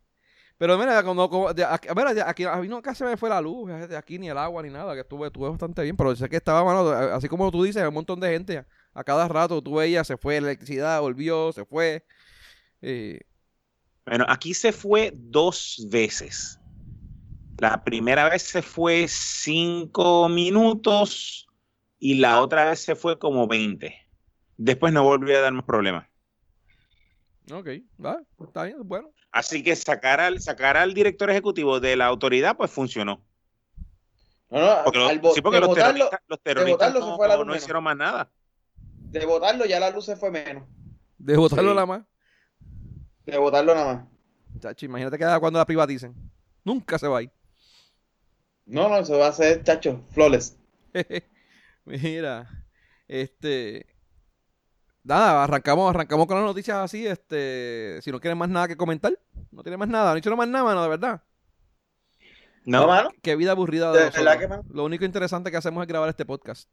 Pero 0.59 0.79
mira, 0.79 1.03
cuando, 1.03 1.29
como, 1.29 1.49
aquí, 1.49 1.89
mira, 1.95 2.29
aquí, 2.29 2.45
a 2.45 2.57
mí 2.57 2.67
nunca 2.67 2.95
se 2.95 3.05
me 3.05 3.17
fue 3.17 3.29
la 3.29 3.43
luz, 3.43 3.71
aquí 3.95 4.19
ni 4.19 4.31
el 4.31 4.39
agua 4.39 4.63
ni 4.63 4.71
nada, 4.71 4.95
que 4.95 5.01
estuve, 5.01 5.27
estuve 5.27 5.51
bastante 5.51 5.83
bien, 5.83 5.97
pero 5.97 6.17
sé 6.17 6.31
que 6.31 6.37
estaba, 6.37 6.65
mano, 6.65 6.91
así 6.91 7.29
como 7.29 7.51
tú 7.51 7.63
dices, 7.63 7.87
un 7.87 7.93
montón 7.93 8.19
de 8.21 8.31
gente, 8.31 8.65
a 8.95 9.05
cada 9.05 9.29
rato 9.29 9.61
tú 9.63 9.75
veías, 9.75 10.07
se 10.07 10.17
fue 10.17 10.41
la 10.41 10.49
electricidad, 10.49 11.01
volvió, 11.03 11.53
se 11.53 11.67
fue. 11.67 12.07
Eh, 12.81 13.21
bueno, 14.07 14.25
aquí 14.29 14.55
se 14.55 14.73
fue 14.73 15.13
dos 15.15 15.87
veces. 15.91 16.61
La 17.59 17.83
primera 17.85 18.29
vez 18.29 18.43
se 18.43 18.63
fue 18.63 19.07
cinco 19.09 20.29
minutos 20.29 21.47
y 21.99 22.15
la 22.17 22.41
otra 22.41 22.67
vez 22.71 22.81
se 22.81 22.95
fue 22.95 23.19
como 23.19 23.47
20. 23.47 23.95
Después 24.59 24.93
no 24.93 25.03
volvió 25.03 25.37
a 25.39 25.41
dar 25.41 25.53
más 25.53 25.65
problemas. 25.65 26.07
Ok, 27.53 27.69
va, 28.05 28.21
pues 28.37 28.49
está 28.49 28.65
bien, 28.65 28.77
bueno. 28.85 29.11
Así 29.33 29.63
que 29.63 29.75
sacar 29.77 30.21
al, 30.21 30.41
sacar 30.41 30.77
al 30.77 30.95
director 30.95 31.31
ejecutivo 31.31 31.79
de 31.81 31.97
la 31.97 32.07
autoridad, 32.07 32.57
pues 32.57 32.71
funcionó. 32.71 33.23
No, 34.51 34.61
no, 34.61 34.85
Porque 34.85 34.99
lo- 34.99 35.09
al 35.09 35.21
sí, 35.35 35.41
porque 35.43 35.61
los 35.61 35.69
votarlo- 35.71 35.75
terroristas, 36.09 36.21
los 36.29 36.43
terroristas 36.43 36.95
no, 37.47 37.57
hicieron 37.57 37.85
más 37.85 37.97
nada. 37.97 38.31
de 39.11 39.25
votarlo 39.27 39.65
ya 39.65 39.81
la 39.81 39.91
luz 39.91 40.05
se 40.05 40.17
fue 40.17 40.31
menos. 40.31 40.65
De 41.19 41.37
votarlo 41.37 41.71
Sí. 41.71 41.77
la 41.77 41.87
más. 41.87 42.03
De 43.27 43.39
votarlo 43.39 43.75
nada 43.75 43.95
más. 43.95 44.05
Chacho, 44.61 44.87
imagínate 44.87 45.19
que 45.19 45.25
cuando 45.41 45.59
la 45.59 45.67
privaticen. 45.67 46.15
Nunca 46.65 46.99
se 46.99 47.09
va 47.09 47.19
a 47.19 47.23
ir. 47.23 47.31
No, 48.65 48.89
no, 48.89 48.99
eso 48.99 49.19
va 49.19 49.29
a 49.29 49.33
ser, 49.33 49.63
chacho, 49.63 50.05
flawless. 50.11 50.57
Mira, 51.85 52.49
este. 53.07 53.87
Nada, 55.05 55.45
arrancamos, 55.45 55.89
arrancamos 55.91 56.27
con 56.27 56.37
las 56.37 56.47
noticias 56.47 56.79
así. 56.79 57.07
Este, 57.07 58.01
si 58.03 58.11
no 58.11 58.21
quieren 58.21 58.39
más 58.39 58.49
nada 58.49 58.67
que 58.67 58.77
comentar, 58.77 59.17
no 59.53 59.63
tienen 59.63 59.79
más 59.79 59.89
nada, 59.89 60.13
no 60.13 60.19
hicieron 60.19 60.39
más 60.39 60.49
nada, 60.49 60.65
mano, 60.65 60.83
de 60.83 60.89
verdad. 60.89 61.23
No, 62.65 62.81
No, 62.81 62.87
mano. 62.89 63.11
Qué 63.23 63.37
vida 63.37 63.53
aburrida 63.53 63.93
de 63.93 63.99
De 64.05 64.11
verdad 64.11 64.39
que, 64.39 64.49
mano. 64.49 64.65
Lo 64.69 64.85
único 64.85 65.05
interesante 65.05 65.51
que 65.53 65.57
hacemos 65.57 65.83
es 65.83 65.89
grabar 65.89 66.09
este 66.09 66.27
podcast. 66.27 66.69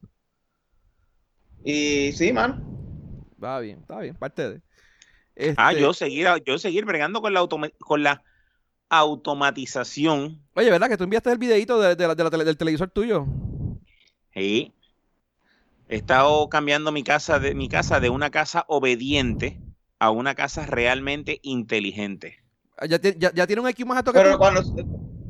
Y 1.64 2.12
sí, 2.14 2.34
mano. 2.34 2.62
Va 3.42 3.60
bien, 3.60 3.80
está 3.82 4.00
bien, 4.00 4.16
parte 4.16 4.50
de. 4.50 4.62
Ah, 5.58 5.72
Este, 5.72 5.82
yo 5.82 5.94
seguir, 5.94 6.28
yo 6.46 6.58
seguir 6.58 6.86
bregando 6.86 7.22
con 7.22 7.34
la, 7.34 7.40
automa- 7.40 7.72
con 7.80 8.04
la 8.04 8.24
automatización. 8.90 10.40
Oye, 10.54 10.70
¿verdad? 10.70 10.90
Que 10.90 10.98
tú 10.98 11.04
enviaste 11.04 11.32
el 11.32 11.38
videito 11.38 11.80
de, 11.80 11.96
de 11.96 12.08
la- 12.08 12.16
de 12.16 12.24
la 12.24 12.30
tele- 12.30 12.46
del 12.46 12.58
televisor 12.58 12.90
tuyo. 12.90 13.26
Sí. 14.34 14.74
He 15.90 15.98
estado 15.98 16.50
cambiando 16.50 16.92
mi 16.92 17.04
casa 17.04 17.40
de 17.40 17.54
mi 17.56 17.68
casa 17.70 18.00
de 18.00 18.10
una 18.10 18.30
casa 18.32 18.66
obediente 18.68 19.60
a 20.00 20.10
una 20.12 20.36
casa 20.36 20.66
realmente 20.66 21.40
inteligente. 21.44 22.40
Ah, 22.78 22.86
Ya, 22.86 23.00
ya, 23.00 23.32
ya 23.34 23.48
tiene 23.48 23.62
un 23.62 23.70
IQ 23.70 23.86
más 23.86 23.98
alto 23.98 24.12
que 24.14 24.20
Pero 24.20 24.32
tú. 24.34 24.38
cuando. 24.38 24.62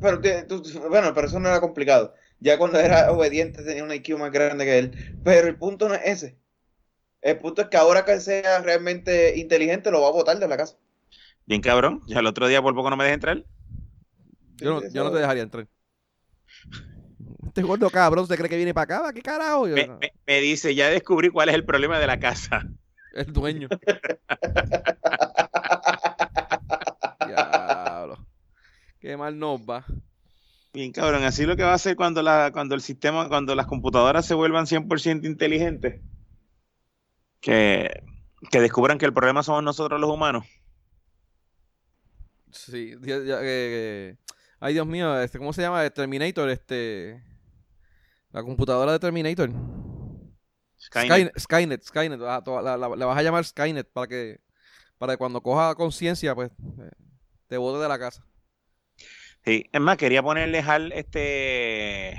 Pero, 0.00 0.20
tú- 0.46 0.62
bueno, 0.88 1.12
pero 1.14 1.26
eso 1.26 1.40
no 1.40 1.48
era 1.48 1.60
complicado. 1.60 2.14
Ya 2.40 2.58
cuando 2.58 2.78
era 2.78 3.10
obediente 3.12 3.62
tenía 3.62 3.84
un 3.84 3.92
IQ 3.92 4.18
más 4.18 4.30
grande 4.32 4.64
que 4.64 4.78
él. 4.78 4.96
Pero 5.22 5.48
el 5.48 5.56
punto 5.56 5.88
no 5.88 5.94
es 5.94 6.02
ese. 6.04 6.38
El 7.24 7.38
punto 7.38 7.62
es 7.62 7.68
que 7.68 7.76
ahora 7.78 8.04
que 8.04 8.20
sea 8.20 8.60
realmente 8.60 9.38
inteligente 9.38 9.90
lo 9.90 10.02
va 10.02 10.08
a 10.08 10.12
botar 10.12 10.38
de 10.38 10.46
la 10.46 10.58
casa. 10.58 10.76
Bien 11.46 11.62
cabrón. 11.62 12.02
Ya 12.06 12.20
el 12.20 12.26
otro 12.26 12.46
día 12.48 12.60
por 12.60 12.74
poco 12.74 12.90
no 12.90 12.96
me 12.98 13.04
dejé 13.04 13.14
entrar. 13.14 13.44
Yo 14.56 14.80
no, 14.80 14.88
yo 14.88 15.10
te 15.10 15.18
dejaría 15.18 15.42
entrar. 15.42 15.66
Este 17.46 17.62
gordo 17.62 17.88
cabrón 17.88 18.26
se 18.26 18.36
cree 18.36 18.50
que 18.50 18.56
viene 18.56 18.74
para 18.74 18.98
acá. 18.98 19.12
¿Qué 19.14 19.22
carajo? 19.22 19.66
Yo, 19.66 19.74
Me, 19.74 19.86
no. 19.86 19.98
me- 20.00 20.12
me 20.26 20.40
dice, 20.42 20.74
ya 20.74 20.90
descubrí 20.90 21.30
cuál 21.30 21.48
es 21.48 21.54
el 21.54 21.64
problema 21.64 21.98
de 21.98 22.06
la 22.06 22.20
casa. 22.20 22.62
El 23.14 23.32
dueño. 23.32 23.68
Diablo. 27.26 28.26
Qué 29.00 29.16
mal 29.16 29.38
nos 29.38 29.60
va. 29.60 29.82
Bien 30.74 30.92
cabrón. 30.92 31.24
Así 31.24 31.46
lo 31.46 31.56
que 31.56 31.62
va 31.62 31.70
a 31.72 31.76
hacer 31.76 31.96
cuando 31.96 32.22
la, 32.22 32.50
cuando 32.52 32.74
el 32.74 32.82
sistema, 32.82 33.28
cuando 33.28 33.54
las 33.54 33.66
computadoras 33.66 34.26
se 34.26 34.34
vuelvan 34.34 34.66
100% 34.66 35.26
inteligentes. 35.26 36.02
Que, 37.44 38.02
que 38.50 38.60
descubran 38.60 38.96
que 38.96 39.04
el 39.04 39.12
problema 39.12 39.42
somos 39.42 39.62
nosotros 39.62 40.00
los 40.00 40.10
humanos. 40.10 40.46
Sí, 42.50 42.94
ya- 43.02 43.22
ya, 43.22 43.38
eh, 43.42 44.16
ay 44.60 44.72
Dios 44.74 44.86
mío, 44.86 45.20
este, 45.20 45.38
¿cómo 45.38 45.52
se 45.52 45.60
llama? 45.60 45.88
Terminator, 45.90 46.48
este, 46.48 47.22
la 48.30 48.42
computadora 48.42 48.92
de 48.92 48.98
Terminator. 48.98 49.50
Skynet. 50.78 51.38
Skynet, 51.38 51.82
Skynet, 51.84 52.20
la 52.20 52.40
vas 53.06 53.18
a 53.18 53.22
llamar 53.22 53.44
Skynet 53.44 53.90
para 53.92 54.06
que, 54.06 54.40
para 54.98 55.12
que 55.14 55.18
cuando 55.18 55.42
coja 55.42 55.74
conciencia, 55.74 56.34
pues, 56.34 56.50
eh, 56.50 56.90
te 57.48 57.56
bote 57.58 57.82
de 57.82 57.88
la 57.88 57.98
casa. 57.98 58.24
Sí, 59.44 59.68
es 59.70 59.80
más, 59.80 59.98
quería 59.98 60.22
ponerle 60.22 60.60
HAL, 60.60 60.92
este, 60.92 62.16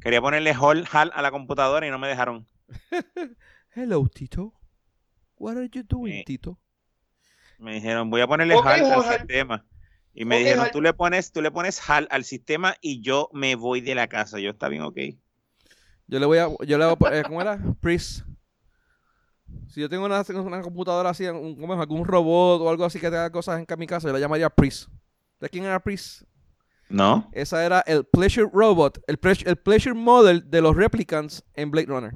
quería 0.00 0.20
ponerle 0.20 0.52
HAL, 0.52 0.86
HAL 0.92 1.10
a 1.12 1.22
la 1.22 1.30
computadora 1.32 1.86
y 1.86 1.90
no 1.90 1.98
me 1.98 2.06
dejaron. 2.08 2.46
Hello, 3.74 4.06
Tito. 4.06 4.52
What 5.36 5.56
are 5.56 5.68
you 5.72 5.82
doing, 5.82 6.24
Tito? 6.24 6.58
Me 7.58 7.74
dijeron, 7.74 8.10
voy 8.10 8.20
a 8.20 8.26
ponerle 8.26 8.54
Ok, 8.54 8.66
HAL 8.66 8.84
al 8.92 9.18
sistema. 9.18 9.64
Y 10.12 10.24
me 10.24 10.38
dijeron, 10.38 10.68
tú 10.72 10.80
le 10.80 10.92
pones, 10.92 11.32
tú 11.32 11.42
le 11.42 11.50
pones 11.50 11.80
HAL 11.88 12.06
al 12.10 12.24
sistema 12.24 12.76
y 12.80 13.00
yo 13.00 13.28
me 13.32 13.56
voy 13.56 13.80
de 13.80 13.94
la 13.94 14.06
casa. 14.08 14.38
Yo 14.38 14.50
está 14.50 14.68
bien, 14.68 14.82
ok. 14.82 14.98
Yo 16.06 16.20
le 16.20 16.26
voy 16.26 16.38
a, 16.38 16.48
yo 16.66 16.78
le 16.78 16.84
voy 16.84 16.92
a, 16.92 16.96
po- 16.96 17.08
eh, 17.10 17.22
¿cómo 17.26 17.40
era? 17.40 17.58
Pris. 17.80 18.24
Si 19.68 19.80
yo 19.80 19.88
tengo 19.88 20.04
una, 20.04 20.22
una 20.28 20.62
computadora 20.62 21.10
así, 21.10 21.26
un, 21.26 21.56
¿cómo 21.56 21.74
es? 21.74 21.80
algún 21.80 22.04
robot 22.04 22.60
o 22.60 22.68
algo 22.70 22.84
así 22.84 23.00
que 23.00 23.06
haga 23.08 23.30
cosas 23.32 23.58
en 23.66 23.78
mi 23.78 23.86
casa, 23.86 24.06
yo 24.06 24.12
la 24.12 24.20
llamaría 24.20 24.50
Pris. 24.50 24.88
¿De 25.40 25.48
quién 25.48 25.64
era 25.64 25.80
Pris? 25.80 26.24
¿No? 26.88 27.28
Esa 27.32 27.64
era 27.64 27.80
el 27.80 28.04
Pleasure 28.04 28.48
Robot, 28.52 29.02
el, 29.08 29.18
Pleasure- 29.18 29.48
el 29.48 29.56
Pleasure 29.56 29.94
Model 29.94 30.48
de 30.48 30.60
los 30.60 30.76
Replicants 30.76 31.42
en 31.54 31.70
Blade 31.72 31.86
Runner. 31.86 32.12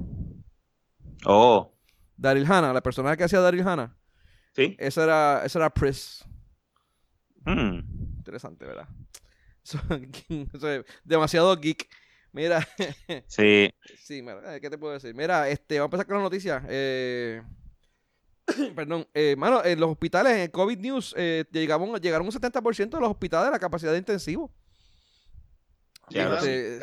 Oh, 1.25 1.73
Daryl 2.17 2.45
Hannah, 2.45 2.73
la 2.73 2.81
persona 2.81 3.15
que 3.15 3.23
hacía 3.23 3.39
Daryl 3.39 3.67
Hannah, 3.67 3.95
sí. 4.55 4.75
esa 4.79 5.03
era, 5.03 5.41
esa 5.45 5.59
era 5.59 5.69
Pris. 5.69 6.23
Mm. 7.45 7.79
Interesante, 8.17 8.65
¿verdad? 8.65 8.87
Demasiado 11.03 11.55
geek. 11.57 11.87
Mira, 12.31 12.67
Sí. 13.27 13.71
sí, 14.03 14.21
mira, 14.21 14.55
eh, 14.55 14.61
¿qué 14.61 14.69
te 14.69 14.77
puedo 14.77 14.93
decir? 14.93 15.15
Mira, 15.15 15.49
este, 15.49 15.79
vamos 15.79 15.85
a 15.85 15.89
empezar 15.95 16.05
con 16.07 16.15
las 16.17 16.23
noticias. 16.23 16.63
Eh, 16.69 17.41
perdón, 18.75 19.07
eh, 19.13 19.35
mano, 19.37 19.63
en 19.63 19.79
los 19.79 19.89
hospitales, 19.89 20.33
en 20.33 20.39
el 20.41 20.51
COVID 20.51 20.77
News, 20.77 21.15
eh, 21.17 21.45
llegamos, 21.51 21.99
llegaron 22.01 22.27
un 22.27 22.33
70% 22.33 22.89
de 22.97 23.01
los 23.01 23.09
hospitales 23.09 23.47
a 23.47 23.51
la 23.51 23.59
capacidad 23.59 23.91
de 23.91 23.97
intensivo. 23.97 24.51
Ya, 25.98 25.98
Sí, 25.98 25.98
ahora 25.98 25.98
sí. 25.98 25.98
Este, 26.11 26.79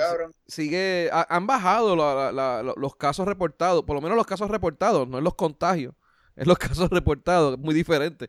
sigue, 0.47 1.11
ha- 1.13 1.27
han 1.29 1.47
bajado 1.47 1.97
la- 1.97 2.15
la- 2.15 2.33
la- 2.33 2.63
lo- 2.63 2.75
los 2.77 2.97
casos 2.97 3.27
reportados, 3.27 3.85
por 3.85 3.97
lo 3.97 4.01
menos 4.03 4.17
los 4.17 4.27
casos 4.27 4.51
reportados, 4.51 5.09
no 5.09 5.19
en 5.19 5.25
los 5.25 5.35
contagios, 5.35 5.95
es 6.37 6.47
los 6.47 6.59
casos 6.59 6.91
reportados, 6.91 7.55
es 7.55 7.59
muy 7.59 7.75
diferente. 7.75 8.29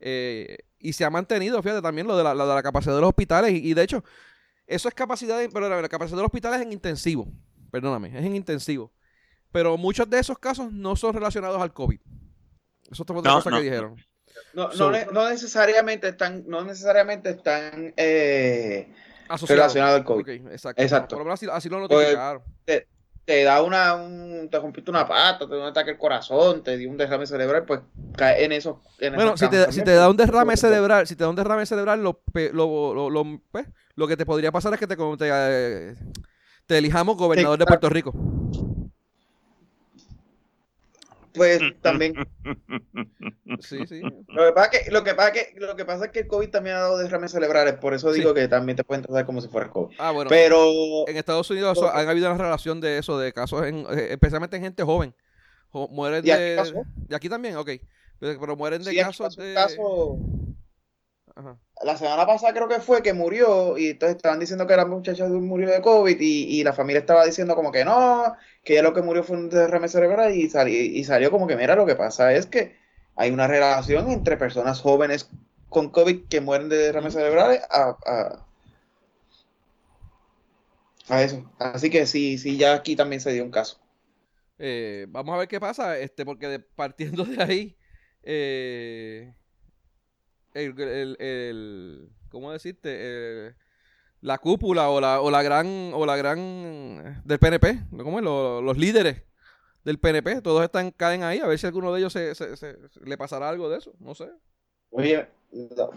Eh, 0.00 0.58
y 0.78 0.92
se 0.94 1.04
ha 1.04 1.10
mantenido, 1.10 1.62
fíjate, 1.62 1.82
también 1.82 2.06
lo 2.06 2.16
de 2.16 2.24
la, 2.24 2.34
la 2.34 2.46
de 2.46 2.54
la 2.54 2.62
capacidad 2.62 2.94
de 2.94 3.00
los 3.00 3.08
hospitales, 3.10 3.52
y, 3.52 3.70
y 3.70 3.74
de 3.74 3.82
hecho, 3.82 4.02
eso 4.66 4.88
es 4.88 4.94
capacidad, 4.94 5.38
de- 5.38 5.48
pero 5.50 5.68
la, 5.68 5.80
la 5.82 5.88
capacidad 5.88 6.16
de 6.16 6.22
los 6.22 6.28
hospitales 6.28 6.60
es 6.60 6.66
en 6.66 6.72
intensivo, 6.72 7.28
perdóname, 7.70 8.08
es 8.08 8.24
en 8.24 8.34
intensivo. 8.34 8.92
Pero 9.52 9.76
muchos 9.76 10.08
de 10.08 10.18
esos 10.20 10.38
casos 10.38 10.72
no 10.72 10.94
son 10.96 11.12
relacionados 11.12 11.60
al 11.60 11.72
COVID. 11.72 12.00
Eso 12.84 12.92
es 12.92 13.00
otra 13.00 13.16
No, 13.16 13.22
cosa 13.22 13.50
no. 13.50 13.56
que 13.56 13.62
dijeron. 13.64 13.96
No, 14.54 14.70
So- 14.70 14.86
no, 14.86 14.90
ne- 14.92 15.06
no 15.12 15.28
necesariamente 15.28 16.08
están, 16.08 16.44
no 16.46 16.64
necesariamente 16.64 17.30
están 17.30 17.92
eh, 17.96 18.92
Asociado. 19.34 19.60
relacionados 19.62 19.98
al 20.00 20.04
COVID. 20.04 20.28
Exacto. 20.48 20.82
Exacto. 20.82 21.08
Por 21.16 21.18
lo 21.20 21.24
menos 21.24 21.38
así, 21.42 21.48
así 21.50 21.68
lo 21.68 21.86
Pues, 21.88 22.00
notificaron. 22.08 22.42
Te 23.24 23.44
da 23.44 23.62
una, 23.62 23.94
un, 23.94 24.48
te 24.50 24.58
rompiste 24.58 24.90
una 24.90 25.06
pata, 25.06 25.46
te 25.46 25.54
da 25.54 25.60
un 25.60 25.66
ataque 25.68 25.90
al 25.90 25.98
corazón, 25.98 26.64
te 26.64 26.76
dio 26.76 26.90
un 26.90 26.96
derrame 26.96 27.26
cerebral, 27.26 27.64
pues 27.64 27.80
cae 28.16 28.44
en 28.44 28.50
eso. 28.50 28.82
en 28.98 29.14
Bueno, 29.14 29.36
si 29.36 29.46
te, 29.48 29.70
si 29.70 29.82
da 29.82 30.08
un 30.10 30.16
pues, 30.16 30.26
derrame 30.26 30.56
cerebral, 30.56 31.06
si 31.06 31.14
te 31.14 31.22
da 31.22 31.30
un 31.30 31.36
derrame 31.36 31.64
cerebral, 31.64 32.02
lo, 32.02 32.22
lo, 32.52 32.94
lo, 32.94 33.10
lo- 33.10 33.40
pues, 33.52 33.66
lo 33.94 34.08
que 34.08 34.16
te 34.16 34.26
podría 34.26 34.50
pasar 34.50 34.72
es 34.74 34.80
que 34.80 34.86
te, 34.88 34.96
eh, 35.20 35.94
te 36.66 36.78
elijamos 36.78 37.16
gobernador 37.16 37.56
de 37.58 37.66
claro. 37.66 37.80
Puerto 37.80 37.94
Rico. 37.94 38.12
Pues 41.34 41.60
también. 41.82 42.14
Sí, 43.60 43.84
sí. 43.86 44.00
Lo 44.28 44.46
que, 44.46 44.52
pasa 44.52 44.70
que, 44.70 44.90
lo, 44.90 45.04
que 45.04 45.14
pasa 45.14 45.32
que, 45.32 45.52
lo 45.56 45.76
que 45.76 45.84
pasa 45.84 46.04
es 46.06 46.10
que 46.12 46.20
el 46.20 46.26
COVID 46.28 46.50
también 46.50 46.76
ha 46.76 46.80
dado 46.80 46.98
derrames 46.98 47.32
cerebrales, 47.32 47.74
por 47.74 47.94
eso 47.94 48.12
digo 48.12 48.32
que 48.32 48.46
también 48.48 48.76
te 48.76 48.84
pueden 48.84 49.02
tratar 49.02 49.26
como 49.26 49.40
si 49.40 49.48
fuera 49.48 49.68
COVID. 49.70 49.96
Ah, 49.98 50.12
bueno. 50.12 50.28
Pero 50.30 51.06
En 51.08 51.16
Estados 51.16 51.50
Unidos 51.50 51.76
eso- 51.76 51.92
han 51.92 52.08
habido 52.08 52.30
una 52.32 52.42
relación 52.42 52.80
de 52.80 52.98
eso, 52.98 53.18
de 53.18 53.32
casos, 53.32 53.66
en, 53.66 53.80
eh, 53.90 54.08
especialmente 54.12 54.56
en 54.56 54.62
gente 54.62 54.82
joven. 54.84 55.14
Jo- 55.70 55.88
mueren 55.88 56.24
¿Y 56.24 56.30
aquí 56.30 56.42
de... 56.42 56.56
pasó? 56.56 56.82
¿Y 57.08 57.14
aquí 57.14 57.28
también? 57.28 57.56
Ok. 57.56 57.70
Pero, 58.20 58.40
pero 58.40 58.56
mueren 58.56 58.82
de 58.84 58.90
sí, 58.92 58.96
casos 58.96 59.36
de... 59.36 59.52
caso, 59.54 60.18
Ajá. 61.34 61.58
La 61.82 61.96
semana 61.96 62.26
pasada 62.26 62.52
creo 62.54 62.68
que 62.68 62.80
fue 62.80 63.02
que 63.02 63.12
murió 63.14 63.78
y 63.78 63.88
entonces 63.90 64.16
estaban 64.16 64.38
diciendo 64.40 64.66
que 64.66 64.76
la 64.76 64.86
muchacha 64.86 65.26
murió 65.28 65.68
de 65.70 65.80
COVID 65.82 66.18
y, 66.20 66.60
y 66.60 66.64
la 66.64 66.72
familia 66.74 67.00
estaba 67.00 67.24
diciendo 67.24 67.54
como 67.56 67.72
que 67.72 67.84
no, 67.84 68.36
que 68.64 68.74
ya 68.74 68.82
lo 68.82 68.94
que 68.94 69.02
murió 69.02 69.24
fue 69.24 69.36
un 69.38 69.48
derrame 69.50 69.88
cerebral 69.88 70.34
y, 70.34 70.48
sali- 70.50 70.96
y 70.98 71.04
salió 71.04 71.30
como 71.30 71.46
que 71.46 71.56
mira, 71.56 71.76
lo 71.76 71.86
que 71.86 71.96
pasa 71.96 72.32
es 72.34 72.46
que 72.46 72.76
hay 73.16 73.30
una 73.30 73.46
relación 73.46 74.10
entre 74.10 74.36
personas 74.36 74.80
jóvenes 74.80 75.30
con 75.68 75.90
COVID 75.90 76.26
que 76.28 76.40
mueren 76.40 76.68
de 76.68 76.76
derrames 76.78 77.14
cerebrales 77.14 77.62
a, 77.70 77.98
a, 78.06 78.46
a 81.10 81.22
eso. 81.22 81.44
Así 81.58 81.90
que 81.90 82.06
sí, 82.06 82.38
sí, 82.38 82.56
ya 82.56 82.72
aquí 82.74 82.96
también 82.96 83.20
se 83.20 83.32
dio 83.32 83.44
un 83.44 83.50
caso. 83.50 83.78
Eh, 84.58 85.06
vamos 85.08 85.34
a 85.34 85.38
ver 85.38 85.48
qué 85.48 85.58
pasa, 85.60 85.98
este, 85.98 86.24
porque 86.24 86.48
de- 86.48 86.58
partiendo 86.60 87.24
de 87.24 87.42
ahí, 87.42 87.78
eh, 88.22 89.34
el, 90.54 90.78
el- 90.80 91.16
el- 91.20 92.08
¿cómo 92.30 92.52
decirte? 92.52 92.90
Eh, 92.98 93.52
la 94.20 94.38
cúpula 94.38 94.88
o 94.90 95.00
la, 95.00 95.20
o 95.20 95.30
la 95.30 95.42
gran, 95.42 95.92
o 95.94 96.04
la 96.06 96.16
gran 96.16 97.22
del 97.24 97.38
PNP, 97.38 97.80
¿cómo 98.02 98.18
es? 98.18 98.24
Los, 98.24 98.62
los 98.62 98.76
líderes 98.76 99.22
del 99.84 99.98
PNP, 99.98 100.42
todos 100.42 100.62
están, 100.62 100.90
caen 100.90 101.22
ahí, 101.22 101.38
a 101.38 101.46
ver 101.46 101.58
si 101.58 101.66
alguno 101.66 101.92
de 101.92 102.00
ellos 102.00 102.12
se, 102.12 102.34
se- 102.34 102.56
se- 102.56 102.76
le 103.02 103.16
pasará 103.16 103.48
algo 103.48 103.70
de 103.70 103.78
eso, 103.78 103.94
no 103.98 104.14
sé. 104.14 104.28
Oye, 104.90 105.26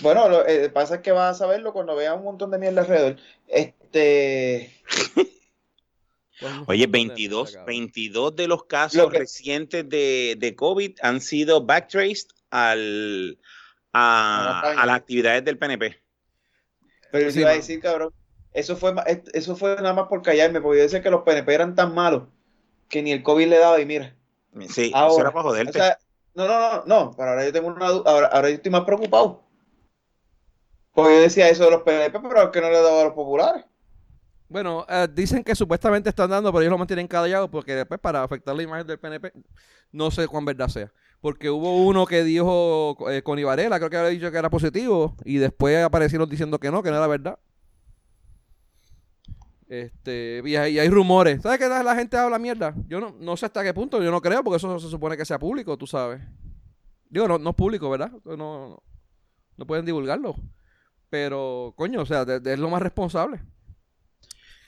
bueno, 0.02 0.30
lo 0.30 0.46
que 0.46 0.66
eh, 0.66 0.70
pasa 0.70 0.96
es 0.96 1.02
que 1.02 1.12
vas 1.12 1.36
a 1.36 1.40
saberlo 1.40 1.74
cuando 1.74 1.96
veas 1.96 2.16
un 2.16 2.24
montón 2.24 2.50
de 2.52 2.60
mierda 2.60 2.82
alrededor. 2.82 3.18
Este. 3.48 4.72
Oye, 6.68 6.88
22, 6.88 7.58
22 7.66 8.36
de 8.36 8.48
los 8.48 8.66
casos 8.66 9.12
recientes 9.12 9.88
de, 9.88 10.36
de, 10.38 10.56
COVID 10.56 10.98
han 11.02 11.22
sido 11.22 11.66
backtraced 11.66 12.28
al, 12.50 13.38
a, 13.94 14.84
las 14.86 14.96
actividades 14.96 15.46
del 15.46 15.58
PNP. 15.58 16.02
Pero 17.12 17.30
yo 17.30 17.42
iba 17.42 17.52
a 17.52 17.54
decir, 17.54 17.80
cabrón, 17.80 18.12
eso 18.52 18.76
fue, 18.76 18.94
eso 19.34 19.56
fue 19.56 19.76
nada 19.76 19.94
más 19.94 20.08
por 20.08 20.22
callarme, 20.22 20.62
porque 20.62 20.80
yo 20.80 20.84
decía 20.84 21.02
que 21.02 21.12
los 21.12 21.22
PNP 21.22 21.54
eran 21.54 21.76
tan 21.76 21.94
malos 21.94 22.24
que 22.90 23.02
ni 23.02 23.12
el 23.12 23.24
COVID 23.24 23.48
le 23.48 23.58
daba 23.58 23.80
y 23.80 23.86
mira. 23.86 24.16
Sí, 24.70 24.92
ahora, 24.94 25.12
eso 25.12 25.22
era 25.22 25.32
para 25.32 25.44
joderte. 25.44 25.80
no, 26.36 26.48
no, 26.48 26.60
no, 26.60 26.84
no, 26.86 27.12
pero 27.16 27.30
ahora 27.30 27.46
yo 27.46 27.54
tengo 27.54 27.68
una 27.68 27.88
ahora, 27.88 28.28
ahora 28.28 28.50
yo 28.50 28.56
estoy 28.56 28.72
más 28.72 28.84
preocupado. 28.84 29.44
Porque 30.94 31.16
yo 31.16 31.22
decía 31.22 31.50
eso 31.50 31.66
de 31.66 31.72
los 31.72 31.82
PNP, 31.82 32.20
pero 32.20 32.52
que 32.52 32.62
no 32.62 32.70
le 32.70 32.82
daba 32.82 33.02
a 33.02 33.06
los 33.06 33.14
populares. 33.14 33.66
Bueno, 34.48 34.86
eh, 34.88 35.08
dicen 35.12 35.44
que 35.44 35.56
supuestamente 35.56 36.10
están 36.10 36.30
dando, 36.30 36.52
pero 36.52 36.62
ellos 36.62 36.72
lo 36.72 36.78
mantienen 36.78 37.08
callado 37.08 37.50
porque 37.50 37.74
después 37.74 38.00
para 38.00 38.22
afectar 38.22 38.56
la 38.56 38.62
imagen 38.62 38.86
del 38.86 39.00
PNP, 39.00 39.34
no 39.92 40.12
sé 40.12 40.28
cuán 40.28 40.46
verdad 40.46 40.68
sea. 40.68 40.92
Porque 41.24 41.50
hubo 41.50 41.86
uno 41.86 42.06
que 42.06 42.22
dijo 42.26 42.98
eh, 43.10 43.22
con 43.24 43.40
Ibarela, 43.40 43.80
creo 43.80 43.90
que 43.90 43.96
había 43.96 44.10
dicho 44.10 44.30
que 44.30 44.38
era 44.38 44.50
positivo, 44.50 45.16
y 45.24 45.38
después 45.38 45.82
aparecieron 45.82 46.30
diciendo 46.30 46.60
que 46.60 46.70
no, 46.70 46.84
que 46.84 46.92
no 46.92 46.98
era 46.98 47.08
verdad. 47.08 47.40
Este, 49.70 50.42
y 50.44 50.58
hay, 50.58 50.90
rumores. 50.90 51.42
¿Sabes 51.42 51.60
qué 51.60 51.70
la 51.70 51.96
gente 51.96 52.18
habla 52.18 52.38
mierda? 52.40 52.76
Yo 52.90 53.00
no, 53.00 53.16
no 53.22 53.38
sé 53.38 53.46
hasta 53.46 53.64
qué 53.64 53.74
punto, 53.74 54.04
yo 54.04 54.12
no 54.12 54.22
creo, 54.22 54.44
porque 54.44 54.58
eso 54.58 54.78
se 54.78 54.90
supone 54.90 55.16
que 55.16 55.24
sea 55.24 55.40
público, 55.40 55.78
tú 55.78 55.88
sabes. 55.88 56.22
Digo, 57.10 57.26
no, 57.30 57.38
no 57.38 57.52
es 57.52 57.56
público, 57.56 57.90
¿verdad? 57.90 58.12
No, 58.26 58.84
no, 59.56 59.66
pueden 59.66 59.86
divulgarlo. 59.86 60.36
Pero, 61.10 61.74
coño, 61.78 62.02
o 62.02 62.06
sea, 62.06 62.24
es 62.24 62.60
lo 62.60 62.70
más 62.70 62.82
responsable. 62.82 63.40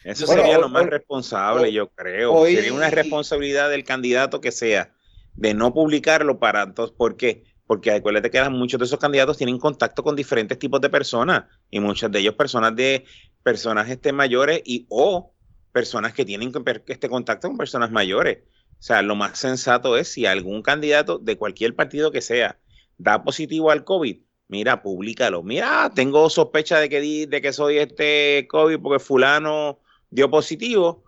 Eso 0.06 0.26
sería 0.26 0.58
lo 0.58 0.70
más 0.70 0.86
responsable, 0.86 1.74
yo 1.74 1.90
creo. 1.90 2.46
sería 2.46 2.72
una 2.72 2.90
responsabilidad 2.90 3.70
del 3.70 3.84
candidato 3.84 4.40
que 4.40 4.54
sea 4.54 4.95
de 5.36 5.54
no 5.54 5.74
publicarlo 5.74 6.40
para 6.40 6.64
entonces, 6.64 6.96
¿por 6.96 7.18
qué? 7.18 7.44
Porque 7.68 7.92
acuérdate 7.92 8.30
que 8.30 8.50
muchos 8.50 8.80
de 8.80 8.86
esos 8.86 9.00
candidatos 9.00 9.38
tienen 9.38 9.58
contacto 9.58 10.04
con 10.04 10.16
diferentes 10.16 10.60
tipos 10.60 10.80
de 10.82 10.90
personas 10.90 11.46
y 11.70 11.80
muchos 11.80 12.12
de 12.12 12.20
ellos 12.20 12.36
personas 12.36 12.76
de 12.76 13.06
personas 13.44 13.90
este, 13.90 14.14
mayores 14.14 14.62
y 14.66 14.86
o 14.90 15.34
personas 15.72 16.14
que 16.14 16.26
tienen 16.26 16.52
este 16.88 17.10
contacto 17.10 17.48
con 17.48 17.58
personas 17.58 17.92
mayores. 17.92 18.44
O 18.80 18.82
sea, 18.82 19.02
lo 19.02 19.16
más 19.16 19.38
sensato 19.40 19.98
es 19.98 20.10
si 20.10 20.26
algún 20.26 20.62
candidato 20.62 21.18
de 21.18 21.38
cualquier 21.38 21.76
partido 21.76 22.12
que 22.12 22.22
sea 22.22 22.60
da 22.98 23.24
positivo 23.24 23.72
al 23.72 23.84
COVID, 23.84 24.22
mira, 24.48 24.82
públicalo. 24.82 25.44
Mira, 25.44 25.92
tengo 25.94 26.30
sospecha 26.30 26.80
de 26.80 26.88
que, 26.88 27.28
de 27.28 27.42
que 27.42 27.52
soy 27.52 27.80
este 27.80 28.48
COVID 28.50 28.80
porque 28.80 29.00
fulano 29.00 29.80
dio 30.10 30.30
positivo, 30.30 31.04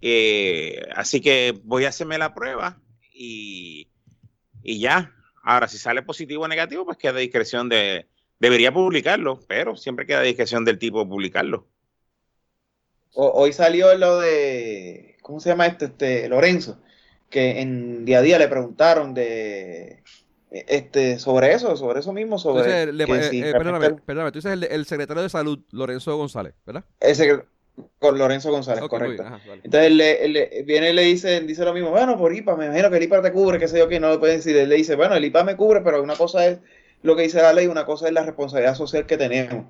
eh, 0.00 0.82
así 0.96 1.20
que 1.20 1.58
voy 1.62 1.84
a 1.84 1.88
hacerme 1.90 2.18
la 2.18 2.34
prueba 2.34 2.80
y, 3.20 4.80
ya. 4.80 5.12
Ahora, 5.42 5.68
si 5.68 5.78
sale 5.78 6.02
positivo 6.02 6.44
o 6.44 6.48
negativo, 6.48 6.84
pues 6.84 6.96
queda 6.96 7.18
discreción 7.18 7.68
de... 7.68 8.06
Debería 8.38 8.72
publicarlo, 8.72 9.40
pero 9.46 9.76
siempre 9.76 10.06
queda 10.06 10.22
discreción 10.22 10.64
del 10.64 10.78
tipo 10.78 11.06
publicarlo. 11.06 11.66
hoy 13.12 13.52
salió 13.52 13.94
lo 13.96 14.20
de... 14.20 15.18
¿Cómo 15.22 15.40
se 15.40 15.50
llama 15.50 15.66
esto? 15.66 15.84
Este, 15.84 16.28
Lorenzo, 16.28 16.80
que 17.28 17.60
en 17.60 18.04
día 18.06 18.18
a 18.18 18.22
día 18.22 18.38
le 18.38 18.48
preguntaron 18.48 19.12
de 19.12 20.02
este 20.50 21.18
sobre 21.18 21.52
eso, 21.52 21.76
sobre 21.76 22.00
eso 22.00 22.12
mismo, 22.12 22.38
sobre... 22.38 22.82
Entonces, 22.82 23.32
eh, 23.32 23.50
eh, 23.50 23.52
perdóname, 23.52 23.92
perdóname, 24.04 24.32
tú 24.32 24.38
dices 24.38 24.52
el, 24.52 24.64
el, 24.64 24.84
secretario 24.86 25.22
de 25.22 25.28
salud, 25.28 25.60
Lorenzo 25.70 26.16
González, 26.16 26.54
¿verdad? 26.66 26.84
El 26.98 27.14
con 27.98 28.18
Lorenzo 28.18 28.50
González, 28.50 28.84
correcto. 28.88 29.24
Entonces 29.62 29.86
él, 29.90 29.96
le, 30.32 30.62
viene 30.64 30.90
y 30.90 30.92
le 30.92 31.02
dice, 31.02 31.40
dice 31.40 31.64
lo 31.64 31.74
mismo, 31.74 31.90
bueno, 31.90 32.16
por 32.16 32.34
IPA, 32.34 32.56
me 32.56 32.66
imagino 32.66 32.90
que 32.90 32.96
el 32.96 33.02
IPA 33.02 33.22
te 33.22 33.32
cubre, 33.32 33.58
que 33.58 33.68
sé 33.68 33.78
yo, 33.78 33.88
que 33.88 34.00
no 34.00 34.08
lo 34.08 34.20
pueden 34.20 34.38
decir. 34.38 34.56
Él 34.56 34.68
le 34.68 34.76
dice, 34.76 34.96
bueno, 34.96 35.14
el 35.14 35.24
IPA 35.24 35.44
me 35.44 35.56
cubre, 35.56 35.80
pero 35.80 36.02
una 36.02 36.16
cosa 36.16 36.46
es 36.46 36.58
lo 37.02 37.16
que 37.16 37.22
dice 37.22 37.42
la 37.42 37.52
ley, 37.52 37.66
una 37.66 37.86
cosa 37.86 38.08
es 38.08 38.12
la 38.12 38.22
responsabilidad 38.22 38.74
social 38.74 39.06
que 39.06 39.16
tenemos. 39.16 39.64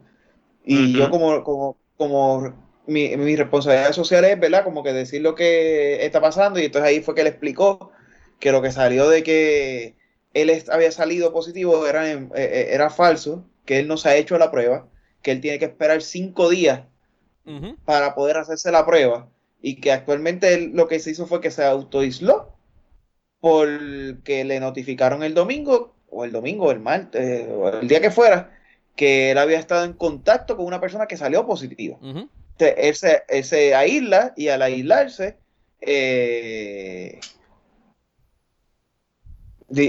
Y 0.65 0.93
yo 0.93 1.11
como, 1.11 1.43
como, 1.43 1.77
como 1.97 2.55
mi, 2.87 3.17
mi, 3.17 3.37
responsabilidad 3.37 3.93
social 3.93 4.25
es, 4.25 4.39
¿verdad? 4.39 4.65
Como 4.65 4.83
que 4.83 4.93
decir 4.93 5.23
lo 5.23 5.35
que 5.35 6.05
está 6.05 6.21
pasando. 6.21 6.61
Y 6.61 6.67
entonces 6.67 6.89
ahí 6.89 7.01
fue 7.01 7.15
que 7.15 7.23
le 7.23 7.31
explicó 7.31 7.93
que 8.39 8.53
lo 8.53 8.63
que 8.63 8.73
salió 8.73 9.09
de 9.09 9.23
que 9.23 9.97
él 10.35 10.63
había 10.71 10.93
salido 10.93 11.33
positivo 11.33 11.87
era, 11.87 12.11
eh, 12.11 12.29
eh, 12.35 12.69
era 12.71 12.91
falso, 12.91 13.45
que 13.65 13.79
él 13.81 13.89
no 13.89 13.97
se 13.97 14.09
ha 14.09 14.17
hecho 14.17 14.39
la 14.39 14.51
prueba, 14.51 14.89
que 15.23 15.33
él 15.33 15.41
tiene 15.41 15.59
que 15.59 15.67
esperar 15.67 16.03
cinco 16.03 16.49
días 16.49 16.83
para 17.85 18.15
poder 18.15 18.37
hacerse 18.37 18.71
la 18.71 18.85
prueba 18.87 19.29
y 19.63 19.77
que 19.77 19.93
actualmente 19.93 20.69
lo 20.73 20.89
que 20.89 21.01
se 21.01 21.11
hizo 21.11 21.27
fue 21.27 21.41
que 21.41 21.51
se 21.51 21.65
autoisló 21.65 22.55
porque 23.41 24.45
le 24.45 24.61
notificaron 24.61 25.23
el 25.23 25.35
domingo 25.35 25.95
o 26.11 26.25
el 26.25 26.33
domingo 26.33 26.67
o 26.67 26.71
el 26.73 26.81
martes 26.81 27.49
o 27.51 27.69
el 27.69 27.89
día 27.89 28.01
que 28.01 28.11
fuera 28.11 28.57
que 28.97 29.31
él 29.31 29.39
había 29.39 29.59
estado 29.59 29.85
en 29.85 29.95
contacto 29.95 30.57
con 30.57 30.67
una 30.67 30.81
persona 30.81 31.07
que 31.07 31.17
salió 31.17 31.47
positiva. 31.47 31.99
él, 32.59 32.95
se, 33.45 33.75
aísla 33.75 34.35
y 34.37 34.49
al 34.49 34.63
aislarse 34.63 35.39
eh, 35.81 37.19
ya 39.71 39.85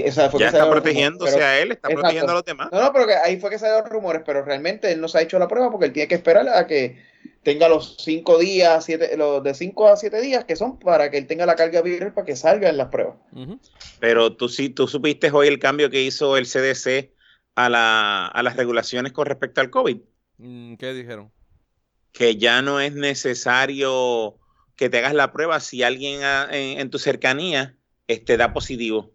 está 0.46 0.70
protegiéndose 0.70 1.42
a 1.42 1.58
él, 1.58 1.72
está 1.72 1.88
protegiendo 1.88 2.32
a 2.32 2.34
los 2.36 2.44
demás. 2.44 2.68
No, 2.72 2.80
no, 2.80 2.92
pero 2.92 3.06
que 3.06 3.14
ahí 3.14 3.38
fue 3.38 3.50
que 3.50 3.58
salieron 3.58 3.90
rumores, 3.90 4.22
pero 4.24 4.44
realmente 4.44 4.92
él 4.92 5.00
no 5.00 5.08
se 5.08 5.18
ha 5.18 5.22
hecho 5.22 5.38
la 5.38 5.48
prueba 5.48 5.70
porque 5.70 5.86
él 5.86 5.92
tiene 5.92 6.08
que 6.08 6.14
esperar 6.14 6.48
a 6.48 6.66
que 6.66 7.02
tenga 7.42 7.68
los 7.68 7.96
cinco 7.98 8.38
días, 8.38 8.84
siete, 8.84 9.16
los 9.16 9.42
de 9.42 9.54
cinco 9.54 9.88
a 9.88 9.96
siete 9.96 10.20
días 10.20 10.44
que 10.44 10.56
son 10.56 10.78
para 10.78 11.10
que 11.10 11.18
él 11.18 11.26
tenga 11.26 11.46
la 11.46 11.56
carga 11.56 11.82
viral 11.82 12.14
para 12.14 12.24
que 12.24 12.36
salga 12.36 12.68
en 12.68 12.76
las 12.76 12.88
pruebas. 12.88 13.16
Pero 14.00 14.36
tú 14.36 14.48
sí, 14.48 14.68
tú 14.68 14.86
supiste 14.86 15.30
hoy 15.30 15.48
el 15.48 15.58
cambio 15.58 15.90
que 15.90 16.02
hizo 16.02 16.36
el 16.36 16.46
CDC 16.46 17.12
a, 17.54 17.68
la, 17.68 18.26
a 18.26 18.42
las 18.42 18.56
regulaciones 18.56 19.12
con 19.12 19.26
respecto 19.26 19.60
al 19.60 19.70
COVID. 19.70 19.98
Mm, 20.38 20.74
¿Qué 20.74 20.94
dijeron? 20.94 21.32
Que 22.12 22.36
ya 22.36 22.62
no 22.62 22.80
es 22.80 22.94
necesario 22.94 24.38
que 24.76 24.88
te 24.88 24.98
hagas 24.98 25.14
la 25.14 25.32
prueba 25.32 25.60
si 25.60 25.82
alguien 25.82 26.20
en, 26.50 26.90
tu 26.90 26.98
cercanía 26.98 27.76
este, 28.06 28.36
da 28.36 28.52
positivo. 28.52 29.12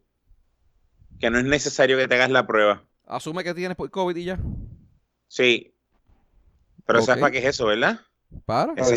Que 1.20 1.30
no 1.30 1.40
es 1.40 1.46
necesario 1.46 1.98
que 1.98 2.08
te 2.08 2.16
hagas 2.16 2.30
la 2.30 2.46
prueba. 2.46 2.84
Asume 3.06 3.44
que 3.44 3.54
tienes 3.54 3.78
COVID 3.78 4.16
y 4.16 4.24
ya. 4.26 4.40
Sí. 5.28 5.74
Pero 6.86 7.02
¿sabes 7.02 7.22
para 7.22 7.32
qué 7.32 7.40
es 7.40 7.46
eso, 7.46 7.66
verdad? 7.66 8.02
Para. 8.46 8.74
Eso, 8.76 8.94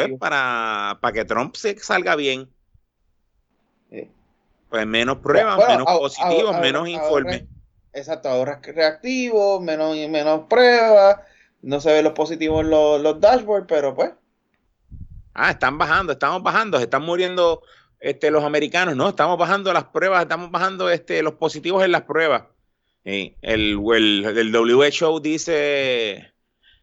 es, 0.00 0.18
para, 0.18 0.98
para 1.00 1.12
que 1.12 1.24
Trump 1.24 1.54
se 1.56 1.78
salga 1.78 2.16
bien. 2.16 2.48
Pues 4.68 4.86
menos 4.86 5.18
pruebas, 5.18 5.58
menos 5.66 5.86
positivos, 5.86 6.60
menos 6.60 6.88
informes. 6.88 7.44
Exacto, 7.92 8.28
ahora 8.28 8.60
reactivos, 8.62 9.62
menos, 9.62 9.96
menos 10.08 10.42
pruebas, 10.48 11.20
no 11.62 11.80
se 11.80 11.92
ven 11.92 12.04
los 12.04 12.12
positivos 12.12 12.62
en 12.62 12.70
los, 12.70 13.00
los 13.00 13.20
dashboards, 13.20 13.66
pero 13.66 13.94
pues. 13.94 14.12
Ah, 15.32 15.50
están 15.50 15.78
bajando, 15.78 16.12
estamos 16.12 16.42
bajando, 16.42 16.78
se 16.78 16.84
están 16.84 17.02
muriendo 17.02 17.62
este, 17.98 18.30
los 18.30 18.44
americanos, 18.44 18.94
no, 18.94 19.08
estamos 19.08 19.38
bajando 19.38 19.72
las 19.72 19.84
pruebas, 19.84 20.22
estamos 20.22 20.50
bajando 20.50 20.90
este, 20.90 21.22
los 21.22 21.34
positivos 21.34 21.82
en 21.82 21.92
las 21.92 22.02
pruebas. 22.02 22.42
el, 23.04 23.34
el, 23.42 24.24
el 24.24 24.56
WHO 24.56 25.20
dice 25.20 26.34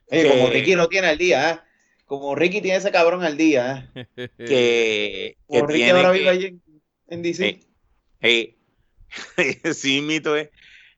como 0.10 0.50
Ricky 0.50 0.76
no 0.76 0.88
tiene 0.88 1.08
al 1.08 1.18
día, 1.18 1.52
¿eh? 1.52 1.60
Como 2.06 2.36
Ricky 2.36 2.62
tiene 2.62 2.78
ese 2.78 2.92
cabrón 2.92 3.24
al 3.24 3.38
día, 3.38 3.92
¿eh? 3.96 4.08
que, 4.38 5.38
como 5.48 5.68
Ricky 5.68 5.90
ahora 5.90 6.12
vive 6.12 6.30
allí 6.30 6.60
en, 7.08 7.22
DC. 7.22 7.60
sí, 9.74 10.02
mito 10.02 10.36
es. 10.36 10.50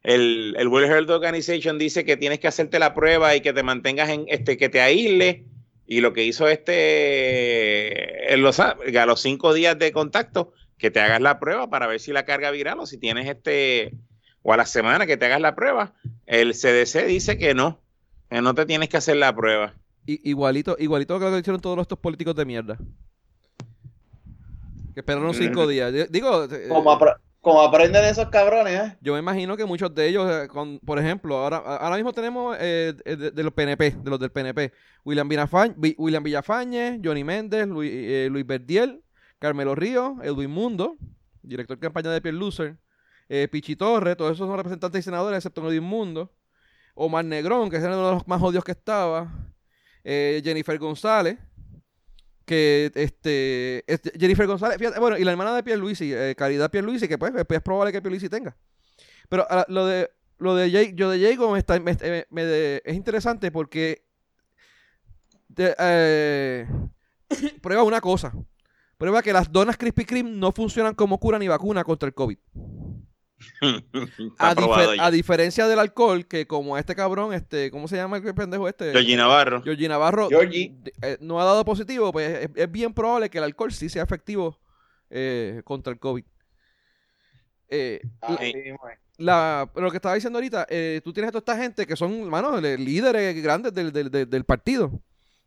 El, 0.03 0.55
el 0.57 0.67
World 0.67 0.91
Health 0.91 1.09
Organization 1.09 1.77
dice 1.77 2.05
que 2.05 2.17
tienes 2.17 2.39
que 2.39 2.47
hacerte 2.47 2.79
la 2.79 2.93
prueba 2.93 3.35
y 3.35 3.41
que 3.41 3.53
te 3.53 3.63
mantengas 3.63 4.09
en 4.09 4.25
este, 4.27 4.57
que 4.57 4.69
te 4.69 4.81
aísle. 4.81 5.45
Y 5.85 6.01
lo 6.01 6.11
que 6.11 6.23
hizo 6.23 6.49
este, 6.49 8.33
en 8.33 8.41
los, 8.41 8.59
a 8.59 8.75
los 9.05 9.21
cinco 9.21 9.53
días 9.53 9.79
de 9.79 9.93
contacto, 9.93 10.53
que 10.77 10.91
te 10.91 10.99
hagas 10.99 11.21
la 11.21 11.39
prueba 11.39 11.69
para 11.69 11.87
ver 11.87 12.01
si 12.01 12.11
la 12.11 12.25
carga 12.25 12.51
viral 12.51 12.79
o 12.79 12.85
si 12.85 12.97
tienes 12.97 13.27
este, 13.27 13.93
o 14.41 14.53
a 14.53 14.57
la 14.57 14.65
semana 14.65 15.05
que 15.05 15.15
te 15.15 15.25
hagas 15.25 15.41
la 15.41 15.55
prueba. 15.55 15.93
El 16.25 16.53
CDC 16.53 17.05
dice 17.05 17.37
que 17.37 17.53
no, 17.53 17.81
que 18.29 18.41
no 18.41 18.53
te 18.53 18.65
tienes 18.65 18.89
que 18.89 18.97
hacer 18.97 19.15
la 19.15 19.33
prueba. 19.33 19.75
Igualito, 20.07 20.75
igualito 20.79 21.19
que 21.19 21.25
lo 21.25 21.31
que 21.31 21.39
hicieron 21.39 21.61
todos 21.61 21.79
estos 21.79 21.99
políticos 21.99 22.35
de 22.35 22.45
mierda. 22.45 22.77
Que 24.93 25.01
esperaron 25.01 25.33
cinco 25.33 25.67
días. 25.67 25.93
Digo. 26.09 26.45
Eh, 26.45 26.69
como, 27.41 27.61
aprenden 27.61 28.03
esos 28.03 28.27
cabrones, 28.27 28.73
¿eh? 28.73 28.97
Yo 28.99 29.13
me 29.13 29.19
imagino 29.19 29.55
que 29.55 29.63
muchos 29.63 29.93
de 29.93 30.07
ellos, 30.07 30.29
eh, 30.29 30.47
con, 30.47 30.79
por 30.79 30.99
ejemplo, 30.99 31.37
ahora, 31.37 31.57
ahora 31.57 31.95
mismo 31.95 32.11
tenemos 32.11 32.57
de, 32.57 33.31
los 33.35 33.53
PNP, 33.53 33.91
de 33.91 34.09
los 34.09 34.19
del 34.19 34.31
PNP, 34.31 34.73
William, 35.05 35.29
William 35.97 36.23
Villafañe, 36.23 36.99
Johnny 37.01 37.23
Méndez, 37.23 37.67
Luis, 37.67 38.29
Luis 38.29 38.45
Verdiel, 38.45 39.01
Carmelo 39.39 39.75
Río, 39.75 40.17
Edwin 40.23 40.49
Mundo, 40.49 40.97
director 41.41 41.77
de 41.77 41.81
campaña 41.81 42.11
de 42.11 42.21
Pierre 42.21 42.37
Loser, 42.37 42.77
eh, 43.29 43.47
Pichitorre, 43.49 44.15
todos 44.15 44.33
esos 44.33 44.47
son 44.47 44.55
representantes 44.55 44.99
y 44.99 45.03
senadores, 45.03 45.37
excepto 45.37 45.61
Odín 45.61 45.83
Mundo. 45.83 46.31
Omar 46.95 47.25
Negrón, 47.25 47.69
que 47.69 47.77
es 47.77 47.83
uno 47.83 47.95
de 47.95 48.11
los 48.13 48.27
más 48.27 48.41
odios 48.41 48.63
que 48.63 48.71
estaba. 48.71 49.31
Eh, 50.09 50.41
Jennifer 50.41 50.79
González, 50.79 51.37
que 52.45 52.89
este, 52.95 53.83
Jennifer 54.17 54.47
González, 54.47 54.77
fíjate, 54.77 55.01
bueno, 55.01 55.17
y 55.17 55.25
la 55.25 55.31
hermana 55.31 55.53
de 55.53 55.63
Pierluisi, 55.63 56.13
eh, 56.13 56.33
Caridad 56.37 56.71
Pierluisi, 56.71 57.09
que 57.09 57.17
pues 57.17 57.33
es 57.35 57.61
probable 57.61 57.91
que 57.91 58.01
Pierluisi 58.01 58.29
tenga. 58.29 58.55
Pero 59.27 59.45
lo 59.67 59.85
de 59.85 60.09
lo 60.37 60.55
de 60.55 60.71
Jake, 60.71 60.93
yo 60.95 61.09
de 61.09 61.19
Jacob 61.19 61.57
es 61.57 62.95
interesante 62.95 63.51
porque 63.51 64.05
eh, 65.57 66.65
prueba 67.61 67.83
una 67.83 67.99
cosa. 67.99 68.31
Prueba 68.97 69.21
que 69.21 69.33
las 69.33 69.51
donas 69.51 69.75
Krispy 69.75 70.05
Kreme 70.05 70.31
no 70.31 70.53
funcionan 70.53 70.95
como 70.95 71.19
cura 71.19 71.37
ni 71.37 71.49
vacuna 71.49 71.83
contra 71.83 72.07
el 72.07 72.13
COVID. 72.13 72.37
A, 74.39 75.11
diferencia 75.11 75.67
del 75.67 75.79
alcohol, 75.79 76.25
que 76.25 76.47
como 76.47 76.77
este 76.77 76.95
cabrón, 76.95 77.33
este, 77.33 77.71
¿cómo 77.71 77.87
se 77.87 77.95
llama 77.95 78.17
el 78.17 78.35
pendejo 78.35 78.67
este? 78.67 78.91
Georgie 78.91 79.15
Navarro. 79.15 79.61
Georgie 79.61 79.87
Navarro 79.87 80.29
eh, 80.31 81.17
no 81.21 81.39
ha 81.39 81.45
dado 81.45 81.63
positivo, 81.65 82.11
pues 82.11 82.49
es, 82.55 82.71
bien 82.71 82.93
probable 82.93 83.29
que 83.29 83.37
el 83.37 83.43
alcohol 83.43 83.71
sí 83.71 83.89
sea 83.89 84.03
efectivo 84.03 84.59
eh, 85.09 85.61
contra 85.63 85.93
el 85.93 85.99
COVID. 85.99 86.23
Eh, 87.69 88.01
la, 89.17 89.69
lo 89.75 89.91
que 89.91 89.97
estaba 89.97 90.15
diciendo 90.15 90.37
ahorita, 90.37 90.67
eh, 90.69 91.01
tú 91.03 91.11
tienes 91.11 91.29
a 91.29 91.31
toda 91.31 91.39
esta 91.39 91.57
gente 91.57 91.85
que 91.87 91.95
son, 91.95 92.13
hermano, 92.13 92.59
líderes 92.61 93.41
grandes 93.41 93.73
del, 93.73 94.43
partido. 94.45 94.91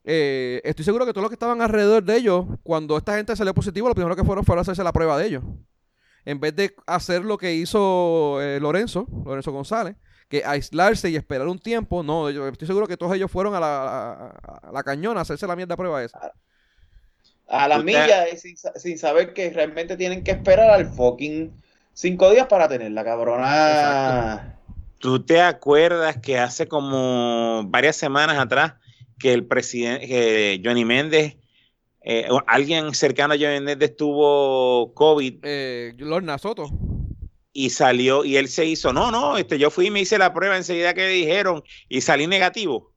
Eh, 0.03 0.61
estoy 0.64 0.85
seguro 0.85 1.07
que 1.07 1.12
todos 1.12 1.22
los 1.22 1.31
que 1.31 1.35
estaban 1.35 1.62
alrededor 1.62 2.03
de 2.03 2.16
ellos, 2.16 2.46
cuando 2.62 2.96
esta 2.96 3.16
gente 3.16 3.37
salió 3.37 3.55
positivo, 3.55 3.88
lo 3.88 3.94
primero 3.94 4.16
que 4.16 4.24
fueron 4.24 4.44
fue 4.44 4.59
hacerse 4.59 4.83
la 4.83 4.92
prueba 4.92 5.18
de 5.18 5.26
ellos. 5.26 5.44
En 6.24 6.40
vez 6.40 6.54
de 6.54 6.74
hacer 6.87 7.24
lo 7.24 7.38
que 7.38 7.54
hizo 7.54 8.40
eh, 8.42 8.61
Lorenzo, 8.61 9.06
Lorenzo 9.24 9.52
González, 9.52 9.96
que 10.28 10.44
aislarse 10.44 11.11
y 11.11 11.16
esperar 11.16 11.48
un 11.48 11.59
tiempo, 11.59 12.02
no, 12.02 12.30
yo 12.30 12.46
estoy 12.48 12.66
seguro 12.66 12.87
que 12.87 12.96
todos 12.96 13.14
ellos 13.14 13.30
fueron 13.30 13.54
a 13.54 13.61
la, 13.61 14.83
cañona 14.85 15.20
a 15.20 15.22
hacerse 15.22 15.46
la 15.46 15.56
mierda 15.56 15.76
prueba 15.76 16.02
esa. 16.02 16.33
A 17.48 17.66
la 17.66 17.78
milla, 17.83 18.26
sin, 18.37 18.56
sin 18.76 18.98
saber 18.98 19.33
que 19.33 19.50
realmente 19.50 19.96
tienen 19.96 20.22
que 20.22 20.30
esperar 20.30 20.70
al 20.70 20.87
fucking 20.87 21.52
Cinco 22.00 22.30
días 22.30 22.46
para 22.46 22.66
tenerla, 22.66 23.04
cabrona. 23.04 24.56
¿Tú 24.98 25.22
te 25.22 25.42
acuerdas 25.42 26.16
que 26.18 26.38
hace 26.38 26.66
como 26.66 27.64
varias 27.66 27.96
semanas 27.96 28.38
atrás 28.38 28.74
que 29.18 29.35
el 29.35 29.44
presidente, 29.44 30.61
Johnny 30.64 30.85
Méndez, 30.85 31.37
eh, 32.02 32.28
alguien 32.46 32.94
cercano 32.94 33.34
a 33.34 33.36
Méndez 33.36 33.96
tuvo 33.96 34.94
COVID? 34.94 35.40
Eh, 35.42 35.94
Lorna 35.98 36.38
Soto. 36.38 36.68
Y 37.52 37.70
salió, 37.70 38.24
y 38.24 38.36
él 38.36 38.48
se 38.48 38.64
hizo, 38.64 38.92
no, 38.92 39.10
no, 39.10 39.36
este, 39.36 39.58
yo 39.58 39.70
fui 39.70 39.88
y 39.88 39.90
me 39.90 40.00
hice 40.00 40.18
la 40.18 40.32
prueba 40.32 40.56
enseguida 40.56 40.94
que 40.94 41.06
dijeron 41.08 41.64
y 41.88 42.00
salí 42.00 42.26
negativo. 42.26 42.92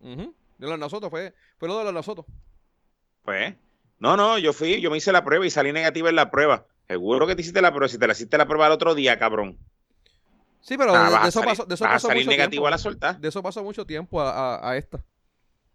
De 0.00 0.66
Lorna 0.66 0.88
Soto, 0.88 1.08
fue, 1.10 1.34
fue 1.56 1.68
lo 1.68 1.78
de 1.78 1.84
Lorna 1.84 2.02
Soto. 2.02 2.26
Pues, 3.24 3.54
no, 3.98 4.16
no, 4.16 4.38
yo 4.38 4.52
fui, 4.52 4.80
yo 4.80 4.90
me 4.90 4.98
hice 4.98 5.10
la 5.10 5.24
prueba 5.24 5.46
y 5.46 5.50
salí 5.50 5.72
negativo 5.72 6.08
en 6.08 6.16
la 6.16 6.30
prueba. 6.30 6.66
Seguro 6.86 7.26
que 7.26 7.34
te 7.34 7.42
hiciste 7.42 7.60
la 7.60 7.70
prueba. 7.70 7.88
Si 7.88 7.98
te 7.98 8.06
la 8.06 8.12
hiciste 8.14 8.38
la 8.38 8.46
prueba 8.46 8.66
el 8.66 8.72
otro 8.72 8.94
día, 8.94 9.18
cabrón. 9.18 9.58
Sí, 10.60 10.76
pero 10.76 10.94
ah, 10.94 11.22
de, 11.22 11.28
eso 11.28 11.42
pasó, 11.42 11.64
de 11.66 11.74
eso 11.74 11.84
pasó 11.84 12.08
mucho 12.08 12.30
negativo 12.30 12.50
tiempo. 12.50 12.66
a 12.66 12.70
la 12.70 12.78
solta. 12.78 13.12
De 13.14 13.28
eso 13.28 13.42
pasó 13.42 13.62
mucho 13.62 13.84
tiempo 13.84 14.20
a, 14.20 14.76
esta. 14.76 15.04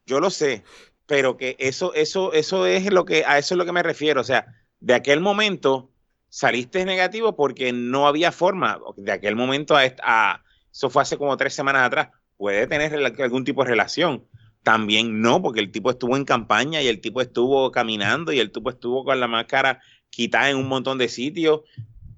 Yo 0.05 0.19
lo 0.19 0.29
sé, 0.29 0.63
pero 1.05 1.37
que 1.37 1.55
eso, 1.59 1.93
eso, 1.93 2.33
eso 2.33 2.65
es 2.65 2.91
lo 2.91 3.05
que, 3.05 3.23
a 3.25 3.37
eso 3.37 3.53
es 3.53 3.57
lo 3.57 3.65
que 3.65 3.71
me 3.71 3.83
refiero. 3.83 4.21
O 4.21 4.23
sea, 4.23 4.45
de 4.79 4.93
aquel 4.93 5.19
momento 5.19 5.91
saliste 6.29 6.85
negativo 6.85 7.35
porque 7.35 7.73
no 7.73 8.07
había 8.07 8.31
forma. 8.31 8.79
De 8.97 9.11
aquel 9.11 9.35
momento 9.35 9.75
a, 9.75 9.83
a 10.03 10.43
eso 10.71 10.89
fue 10.89 11.03
hace 11.03 11.17
como 11.17 11.37
tres 11.37 11.53
semanas 11.53 11.85
atrás. 11.85 12.09
Puede 12.37 12.67
tener 12.67 12.93
algún 13.21 13.43
tipo 13.43 13.63
de 13.63 13.69
relación. 13.69 14.25
También 14.63 15.21
no, 15.21 15.41
porque 15.41 15.59
el 15.59 15.71
tipo 15.71 15.91
estuvo 15.91 16.15
en 16.15 16.25
campaña 16.25 16.81
y 16.81 16.87
el 16.87 17.01
tipo 17.01 17.21
estuvo 17.21 17.69
caminando 17.71 18.31
y 18.31 18.39
el 18.39 18.51
tipo 18.51 18.69
estuvo 18.69 19.03
con 19.03 19.19
la 19.19 19.27
máscara 19.27 19.81
quitada 20.09 20.49
en 20.49 20.57
un 20.57 20.67
montón 20.67 20.97
de 20.97 21.09
sitios, 21.09 21.61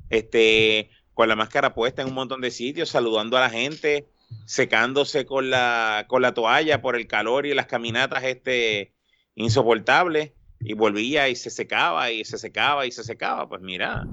este, 0.10 0.92
con 1.14 1.28
la 1.28 1.36
máscara 1.36 1.74
puesta 1.74 2.04
en 2.04 2.10
un 2.10 2.14
montón 2.14 2.42
de 2.42 2.52
sitios, 2.52 2.90
saludando 2.90 3.38
a 3.38 3.42
la 3.42 3.50
gente, 3.50 4.08
secándose 4.46 5.26
con 5.26 5.50
la, 5.50 6.06
con 6.08 6.22
la 6.22 6.34
toalla 6.34 6.82
por 6.82 6.96
el 6.96 7.08
calor 7.08 7.46
y 7.46 7.54
las 7.54 7.68
caminatas 7.68 8.24
este, 8.24 8.94
insoportables, 9.36 10.34
y 10.60 10.74
volvía 10.74 11.30
y 11.30 11.36
se 11.36 11.50
secaba 11.50 12.12
y 12.12 12.26
se 12.26 12.38
secaba 12.38 12.86
y 12.86 12.92
se 12.92 13.04
secaba. 13.04 13.48
Pues 13.48 13.62
mira, 13.62 14.08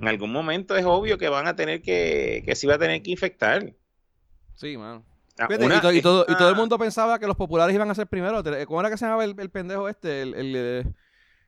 en 0.00 0.08
algún 0.08 0.32
momento 0.32 0.76
es 0.76 0.84
obvio 0.84 1.18
que 1.18 1.28
van 1.28 1.46
a 1.46 1.54
tener 1.54 1.80
que, 1.82 2.42
que 2.44 2.56
se 2.56 2.66
va 2.66 2.74
a 2.74 2.78
tener 2.78 3.02
que 3.02 3.10
infectar. 3.10 3.74
Sí, 4.54 4.76
mano. 4.76 5.04
Ah, 5.38 5.48
y, 5.50 6.02
todo, 6.02 6.26
y, 6.28 6.36
todo, 6.36 6.48
el 6.50 6.56
mundo 6.56 6.78
pensaba 6.78 7.18
que 7.18 7.26
los 7.26 7.36
populares 7.36 7.74
iban 7.74 7.90
a 7.90 7.94
ser 7.94 8.06
primero. 8.06 8.42
¿Cómo 8.66 8.80
era 8.80 8.90
que 8.90 8.98
se 8.98 9.06
llamaba 9.06 9.24
el, 9.24 9.34
el 9.38 9.50
pendejo 9.50 9.88
este? 9.88 10.22
El, 10.22 10.34
el, 10.34 10.54
eh, 10.56 10.84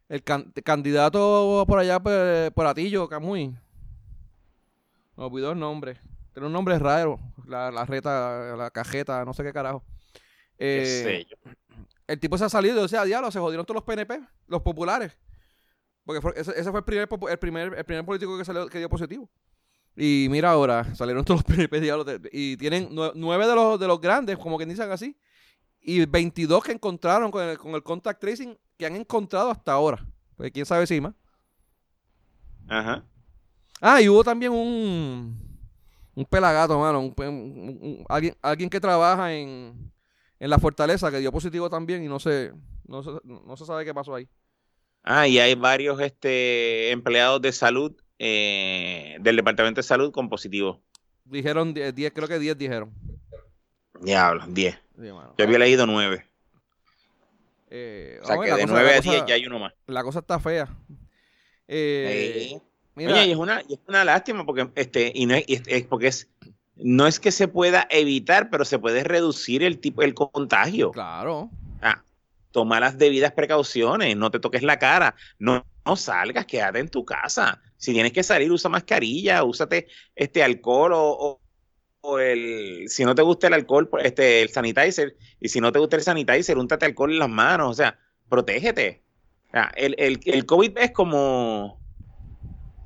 el 0.09 0.23
candidato 0.23 1.65
por 1.67 1.79
allá, 1.79 2.01
por, 2.01 2.53
por 2.55 2.67
Atillo, 2.67 3.09
Camuy. 3.09 3.55
Me 5.17 5.25
olvidó 5.25 5.53
el 5.53 5.59
nombre. 5.59 6.01
Tiene 6.35 6.49
un 6.49 6.53
nombre 6.53 6.79
raro. 6.79 7.19
La, 7.47 7.71
la 7.71 7.87
reta, 7.87 8.57
la 8.57 8.71
cajeta, 8.71 9.25
no 9.25 9.33
sé 9.33 9.45
qué 9.45 9.53
carajo. 9.53 9.85
Eh, 10.59 11.27
el 12.07 12.21
tipo 12.21 12.37
se 12.37 12.45
ha 12.45 12.49
salido, 12.49 12.83
o 12.83 12.89
sea, 12.89 13.05
diablo, 13.05 13.31
se 13.31 13.39
jodieron 13.39 13.65
todos 13.65 13.77
los 13.77 13.85
PNP, 13.85 14.21
los 14.49 14.63
populares. 14.63 15.17
Porque 16.05 16.21
ese, 16.39 16.71
fue 16.71 16.81
el 16.81 16.85
primer, 16.85 17.09
el 17.31 17.39
primer, 17.39 17.75
el 17.75 17.85
primer 17.85 18.05
político 18.05 18.37
que 18.37 18.45
salió 18.45 18.67
que 18.67 18.79
dio 18.79 18.89
positivo. 18.89 19.31
Y 19.97 20.27
mira 20.29 20.51
ahora, 20.51 20.95
salieron 20.95 21.25
todos 21.25 21.41
los 21.41 21.45
PNP, 21.57 21.81
diablo, 21.81 22.05
y 22.33 22.57
tienen 22.57 22.89
nueve 22.91 23.47
de 23.47 23.55
los, 23.55 23.79
de 23.79 23.87
los 23.87 24.01
grandes, 24.01 24.37
como 24.37 24.59
que 24.59 24.67
dicen 24.67 24.91
así, 24.91 25.17
y 25.81 26.05
22 26.05 26.65
que 26.65 26.73
encontraron 26.73 27.31
con 27.31 27.49
el, 27.49 27.57
con 27.59 27.75
el 27.75 27.83
contact 27.83 28.21
tracing 28.21 28.59
que 28.77 28.87
han 28.87 28.97
encontrado 28.97 29.51
hasta 29.51 29.73
ahora. 29.73 30.05
Pues 30.37 30.51
quién 30.51 30.67
sabe 30.67 30.87
si 30.87 31.01
más. 31.01 31.15
Ajá. 32.69 33.05
Ah, 33.81 34.01
y 34.01 34.09
hubo 34.09 34.25
también 34.25 34.51
un, 34.51 35.44
un 36.15 36.25
pelagato, 36.25 36.79
mano. 36.79 37.15
alguien, 38.09 38.37
alguien 38.43 38.71
que 38.71 38.81
trabaja 38.81 39.33
en, 39.33 39.93
en 40.39 40.51
la 40.51 40.59
fortaleza 40.59 41.11
que 41.11 41.19
dio 41.19 41.33
positivo 41.33 41.69
también 41.69 42.05
y 42.05 42.09
no 42.09 42.19
se, 42.19 42.53
no 42.87 43.03
se, 43.03 43.11
no 43.25 43.57
se 43.57 43.67
sabe 43.67 43.85
qué 43.85 43.95
pasó 43.95 44.15
ahí. 44.15 44.29
Ah, 45.03 45.29
y 45.29 45.39
hay 45.39 45.55
varios 45.55 46.01
este, 46.01 46.91
empleados 46.91 47.43
de 47.43 47.53
salud 47.53 47.93
eh, 48.19 49.17
del 49.21 49.37
Departamento 49.37 49.81
de 49.81 49.83
Salud 49.83 50.11
con 50.13 50.29
positivo. 50.29 50.81
Dijeron 51.25 51.75
10, 51.75 52.13
creo 52.13 52.29
que 52.29 52.39
10 52.39 52.57
dijeron. 52.57 52.93
Diablo, 54.01 54.45
10. 54.49 54.79
Yo 54.97 55.45
había 55.45 55.59
leído 55.59 55.87
9. 55.87 56.27
Eh, 57.71 58.19
o 58.23 58.27
sea, 58.27 58.39
que 58.39 58.55
de 58.55 58.67
9 58.67 58.95
a 58.95 59.01
10 59.01 59.27
ya 59.27 59.35
hay 59.35 59.47
uno 59.47 59.59
más. 59.59 59.75
La 59.87 60.03
cosa 60.03 60.21
está 60.21 60.39
fea. 60.39 60.69
Eh, 61.67 62.61
Oye, 62.97 63.27
y 63.27 63.31
es 63.33 63.37
una, 63.37 63.61
es 63.61 63.79
una 63.89 64.05
lástima 64.05 64.47
porque, 64.47 64.69
este, 64.75 65.13
y 65.15 65.27
no 65.27 65.35
es, 65.35 65.45
porque 65.89 66.09
es, 66.09 66.29
no 66.77 67.07
es 67.07 67.19
que 67.19 67.33
se 67.33 67.49
pueda 67.49 67.87
evitar, 67.91 68.51
pero 68.51 68.65
se 68.65 68.79
puede 68.79 69.03
reducir 69.05 69.63
el 69.63 69.79
tipo, 69.79 70.03
el 70.03 70.15
contagio. 70.15 70.93
Claro. 70.93 71.51
Ah, 71.83 72.03
toma 72.53 72.81
las 72.81 72.97
debidas 72.99 73.33
precauciones, 73.33 74.17
no 74.17 74.31
te 74.31 74.39
toques 74.39 74.63
la 74.63 74.79
cara, 74.79 75.15
no, 75.39 75.67
no 75.85 75.97
salgas, 75.97 76.47
quédate 76.47 76.79
en 76.79 76.89
tu 76.89 77.05
casa. 77.05 77.61
Si 77.77 77.93
tienes 77.93 78.13
que 78.13 78.23
salir, 78.23 78.51
usa 78.53 78.71
mascarilla, 78.71 79.43
úsate 79.45 79.89
este 80.15 80.43
alcohol 80.43 80.93
o 80.95 81.41
o 82.07 82.19
el, 82.19 82.85
si 82.89 83.05
no 83.05 83.15
te 83.15 83.23
gusta 83.23 83.47
el 83.47 83.55
alcohol, 83.55 83.89
pues, 83.89 84.05
este, 84.05 84.43
el 84.43 84.51
sanitizer, 84.51 85.17
y 85.41 85.49
si 85.49 85.61
no 85.61 85.73
te 85.73 85.79
gusta 85.79 85.97
el 85.97 86.03
sanitizer, 86.03 86.59
úntate 86.59 86.85
alcohol 86.85 87.11
en 87.13 87.19
las 87.19 87.31
manos, 87.31 87.71
o 87.71 87.75
sea, 87.75 87.99
protégete. 88.29 89.03
el, 89.75 89.95
el, 89.99 90.21
el 90.25 90.47
COVID 90.47 90.77
es 90.77 90.91
como, 90.91 91.81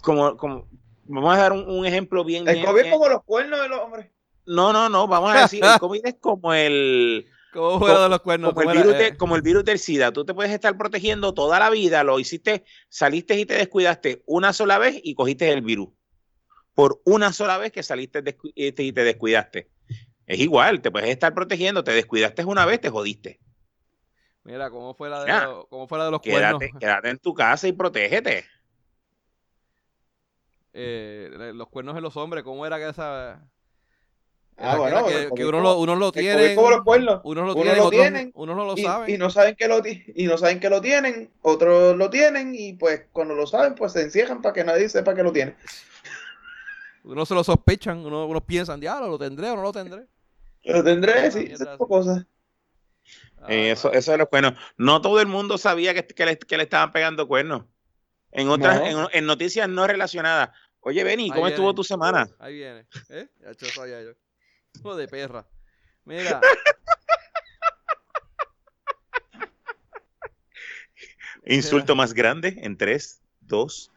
como, 0.09 0.39
como, 0.39 0.67
vamos 1.05 1.35
a 1.35 1.39
dar 1.39 1.53
un, 1.53 1.85
ejemplo 1.85 2.25
bien. 2.25 2.49
El 2.49 2.65
COVID 2.65 2.81
es 2.81 2.93
como 2.93 3.09
los 3.09 3.23
cuernos 3.25 3.61
de 3.61 3.69
los 3.69 3.79
hombres. 3.79 4.07
No, 4.47 4.73
no, 4.73 4.89
no, 4.89 5.07
vamos 5.07 5.35
a 5.35 5.43
decir, 5.43 5.63
el 5.63 5.79
COVID 5.79 6.01
es 6.07 6.15
como 6.19 6.55
el... 6.55 7.27
¿Cómo 7.53 7.79
como, 7.79 7.89
de 7.89 8.09
los 8.09 8.21
cuernos? 8.21 8.55
Como 8.55 8.71
el, 8.71 8.79
virus 8.79 8.95
eh. 8.95 9.17
como 9.19 9.37
el 9.37 9.43
virus 9.43 9.67
del 9.67 9.79
SIDA. 9.79 10.11
Tú 10.11 10.25
te 10.25 10.33
puedes 10.33 10.51
estar 10.51 10.79
protegiendo 10.79 11.35
toda 11.35 11.59
la 11.59 11.69
vida, 11.69 12.05
lo 12.05 12.19
hiciste, 12.19 12.65
saliste 12.89 13.39
y 13.39 13.45
te 13.45 13.53
descuidaste 13.55 14.23
una 14.25 14.55
sola 14.55 14.79
vez 14.79 14.99
y 15.03 15.15
cogiste 15.15 15.53
el 15.53 15.61
virus 15.61 15.91
por 16.73 17.03
una 17.05 17.35
sola 17.35 17.59
vez 17.59 17.71
que 17.71 17.83
saliste 17.83 18.25
este, 18.55 18.83
y 18.83 18.93
te 18.93 19.05
descuidaste. 19.05 19.71
Es 20.27 20.41
igual, 20.41 20.81
te 20.81 20.91
puedes 20.91 21.11
estar 21.11 21.35
protegiendo, 21.35 21.85
te 21.85 21.93
descuidaste 21.93 22.47
una 22.47 22.65
vez, 22.65 22.81
te 22.81 22.89
jodiste. 22.89 23.41
Mira, 24.45 24.71
¿cómo 24.71 24.95
fue 24.95 25.11
la 25.11 25.25
de, 25.25 25.47
los, 25.47 25.67
cómo 25.67 25.87
fue 25.87 26.03
de 26.03 26.11
los 26.11 26.23
quédate, 26.23 26.57
cuernos? 26.57 26.81
Quédate 26.81 27.11
en 27.11 27.19
tu 27.19 27.35
casa 27.35 27.69
y 27.69 27.73
protégete. 27.73 28.47
Eh, 30.73 31.53
los 31.55 31.69
cuernos 31.69 31.95
de 31.95 32.01
los 32.01 32.17
hombres, 32.17 32.45
¿cómo 32.45 32.67
era 32.67 32.79
que 32.79 32.89
esa... 32.89 33.43
Ah, 34.61 34.77
bueno, 34.77 35.07
que, 35.37 35.47
uno, 35.47 35.61
lo, 35.61 35.79
uno 35.79 35.95
lo 35.95 36.11
tiene. 36.11 36.57
Como 36.57 36.71
los 36.71 36.83
cuernos. 36.83 37.21
Uno 37.23 37.45
lo, 37.45 37.55
tiene, 37.55 37.77
lo 37.77 37.91
tienen. 37.91 38.33
Uno 38.35 38.57
no 38.57 38.65
lo 38.65 38.77
sabe. 38.77 39.13
Y 39.13 39.17
no 39.17 39.31
saben 39.31 39.55
que 39.55 39.69
lo, 39.69 39.81
y 39.87 40.27
no 40.27 40.37
saben 40.37 40.59
que 40.59 40.69
lo 40.69 40.81
tienen. 40.81 41.31
Otros 41.43 41.97
lo 41.97 42.11
tienen. 42.11 42.57
Y 42.57 42.73
pues 42.73 43.05
cuando 43.13 43.35
lo 43.35 43.47
saben, 43.47 43.77
pues 43.77 43.93
se 43.93 44.03
encierran 44.03 44.43
para 44.43 44.55
que 44.55 44.65
nadie 44.65 44.89
sepa 44.89 45.15
que 45.15 45.23
lo 45.23 45.33
tienen. 45.33 45.57
Uno 47.05 47.25
se 47.25 47.35
lo 47.35 47.43
sospechan, 47.43 48.05
uno, 48.05 48.27
uno 48.27 48.45
piensan, 48.45 48.81
diablo, 48.81 49.09
¿lo 49.09 49.19
tendré 49.19 49.49
o 49.49 49.57
no 49.57 49.63
lo 49.63 49.73
tendré? 49.73 50.07
Lo 50.65 50.85
tendré, 50.85 51.31
sí, 51.31 51.49
esas 51.51 51.79
cosas. 51.79 52.27
Eh, 53.49 53.71
eso, 53.71 53.91
eso 53.93 54.13
es 54.13 54.19
lo 54.19 54.29
bueno. 54.31 54.55
No 54.77 55.01
todo 55.01 55.19
el 55.21 55.27
mundo 55.27 55.57
sabía 55.57 55.95
que, 55.95 56.07
que, 56.07 56.27
le, 56.27 56.39
que 56.39 56.57
le, 56.59 56.65
estaban 56.65 56.93
pegando 56.93 57.27
cuernos. 57.27 57.65
En 58.31 58.49
otras, 58.49 58.81
en, 58.83 59.07
en, 59.13 59.27
noticias 59.27 59.69
no 59.69 59.87
relacionadas. 59.87 60.51
Oye, 60.81 61.05
Benny, 61.05 61.31
¿cómo 61.31 61.49
estuvo 61.49 61.75
tu 61.75 61.83
semana? 61.85 62.29
Ahí 62.39 62.55
viene. 62.55 62.87
¿Eh? 63.09 63.29
Ya 63.41 63.53
yo 63.53 63.67
sabía 63.69 64.03
yo. 64.03 64.13
Hijo 64.75 64.97
de 64.97 65.09
perra. 65.09 65.47
Mira. 66.05 66.41
Insulto 71.45 71.97
más 71.97 72.13
grande 72.15 72.59
en 72.63 72.77
3, 72.77 73.23
2. 73.41 73.91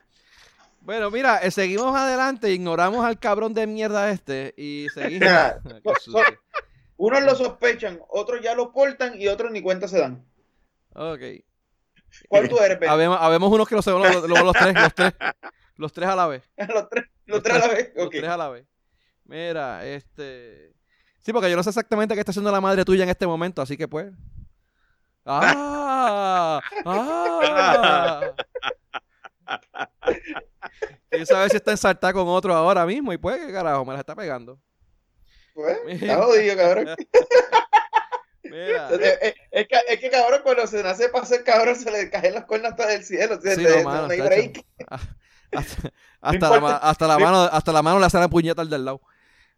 Bueno, 0.82 1.12
mira, 1.12 1.38
eh, 1.38 1.52
seguimos 1.52 1.96
adelante, 1.96 2.52
ignoramos 2.52 3.06
al 3.06 3.20
cabrón 3.20 3.54
de 3.54 3.68
mierda 3.68 4.10
este 4.12 4.54
y 4.58 4.88
seguimos. 4.94 5.30
Unos 6.98 7.24
lo 7.24 7.36
sospechan, 7.36 8.00
otros 8.10 8.42
ya 8.42 8.56
lo 8.56 8.72
portan 8.72 9.20
y 9.20 9.28
otros 9.28 9.52
ni 9.52 9.62
cuenta 9.62 9.88
se 9.88 10.00
dan. 10.00 10.26
Ok. 10.94 11.22
¿Cuál 12.28 12.50
tú 12.50 12.58
eres, 12.60 12.78
Habemos, 12.90 13.18
habemos 13.20 13.52
unos 13.52 13.68
que 13.68 13.76
lo 13.76 13.82
sabemos 13.82 14.28
los, 14.28 14.44
los, 14.44 14.54
tres, 14.54 14.74
los 14.76 14.94
tres. 14.94 15.14
Los 15.78 15.94
tres 15.94 16.10
a 16.10 16.16
la 16.16 16.28
vez. 16.28 16.44
los, 16.74 16.90
tres, 16.90 17.06
los 17.26 17.42
tres 17.42 17.56
a 17.56 17.60
la 17.60 17.74
vez. 17.74 17.92
Los 17.96 18.10
tres 18.10 18.30
a 18.30 18.38
la 18.38 18.50
vez. 18.50 18.66
Mira, 19.26 19.86
este. 19.86 20.74
Sí, 21.20 21.32
porque 21.32 21.50
yo 21.50 21.56
no 21.56 21.64
sé 21.64 21.70
exactamente 21.70 22.14
qué 22.14 22.20
está 22.20 22.32
haciendo 22.32 22.52
la 22.52 22.62
madre 22.62 22.84
tuya 22.84 23.04
en 23.04 23.10
este 23.10 23.28
momento, 23.28 23.62
así 23.62 23.78
que 23.78 23.88
pues. 23.88 24.12
¡Ah! 25.26 26.62
¡Ah! 26.86 28.34
Quién 31.10 31.26
sabe 31.26 31.50
si 31.50 31.58
está 31.58 31.72
ensartada 31.72 32.14
con 32.14 32.28
otro 32.28 32.54
ahora 32.56 32.86
mismo 32.86 33.14
y 33.14 33.18
pues, 33.18 33.46
¿qué 33.46 33.52
carajo? 33.52 33.86
Me 33.86 33.94
la 33.94 34.00
está 34.00 34.16
pegando. 34.16 34.60
Pues, 35.54 35.78
está 35.88 36.24
jodido, 36.24 36.56
cabrón. 36.56 36.88
Mira. 38.52 38.90
Es, 38.90 39.36
es, 39.52 39.68
que, 39.68 39.76
es, 39.88 40.00
que, 40.00 40.10
cabrón, 40.10 40.42
cuando 40.44 40.68
se 40.68 40.84
nace 40.84 41.10
para 41.10 41.26
ser 41.26 41.44
cabrón, 41.44 41.76
se 41.76 41.90
le 41.92 42.10
caen 42.10 42.36
las 42.36 42.46
cuernas 42.46 42.72
hasta 42.72 42.88
del 42.88 43.04
cielo. 43.04 43.40
Sí, 43.42 43.50
no, 43.64 43.84
mano, 43.84 44.08
no 44.08 44.14
hay 44.14 44.22
break. 44.22 44.66
Hasta, 45.52 45.92
hasta, 46.22 46.60
la, 46.62 46.78
hasta, 46.78 47.08
la, 47.08 47.20
mano, 47.20 47.42
hasta 47.42 47.72
la 47.74 47.82
mano 47.82 48.00
le 48.00 48.06
hace 48.06 48.20
la 48.20 48.30
puñeta 48.30 48.62
al 48.62 48.70
del 48.70 48.86
lado. 48.86 49.02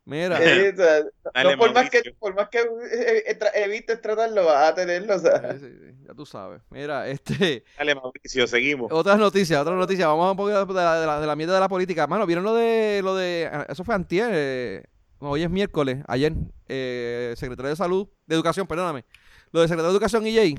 Mira. 0.06 0.38
Sí, 0.38 0.44
o 0.44 0.76
sea, 0.76 1.04
Dale, 1.34 1.52
no, 1.52 1.58
por, 1.58 1.74
más 1.74 1.90
que, 1.90 2.02
por 2.20 2.36
más 2.36 2.50
que 2.50 2.60
eh, 2.60 3.24
eh, 3.26 3.38
evites 3.56 4.02
tratarlo, 4.02 4.46
vas 4.46 4.72
a 4.72 4.76
tenerlo. 4.76 5.16
O 5.16 5.20
sea. 5.20 5.54
sí, 5.54 5.60
sí, 5.60 5.96
ya 6.06 6.14
tú 6.14 6.26
sabes. 6.26 6.62
Mira, 6.70 7.08
este. 7.08 7.64
Dale, 7.78 7.96
Mauricio, 7.96 8.46
seguimos. 8.48 8.92
Otras 8.92 9.18
noticias, 9.18 9.62
otras 9.62 9.78
noticias. 9.78 10.08
Vamos 10.08 10.28
a 10.28 10.32
un 10.32 10.38
poco 10.38 10.50
de 10.50 10.84
la, 10.84 11.00
de 11.00 11.06
la, 11.06 11.20
de 11.22 11.28
la 11.28 11.36
mierda 11.36 11.54
de 11.54 11.60
la 11.62 11.70
política. 11.70 12.08
Mano, 12.08 12.26
¿vieron 12.26 12.44
lo 12.44 12.54
de. 12.54 13.02
lo 13.02 13.16
de 13.16 13.50
Eso 13.70 13.84
fue 13.86 13.96
antier. 13.96 14.30
Eh, 14.34 14.84
hoy 15.30 15.44
es 15.44 15.50
miércoles. 15.50 16.04
Ayer, 16.08 16.34
eh, 16.68 17.34
secretario 17.38 17.70
de 17.70 17.76
Salud, 17.76 18.08
de 18.26 18.36
Educación, 18.36 18.68
perdóname. 18.68 19.06
Lo 19.52 19.62
de 19.62 19.68
secretario 19.68 19.92
de 19.92 19.96
Educación 19.98 20.28
y 20.28 20.36
Jay. 20.36 20.56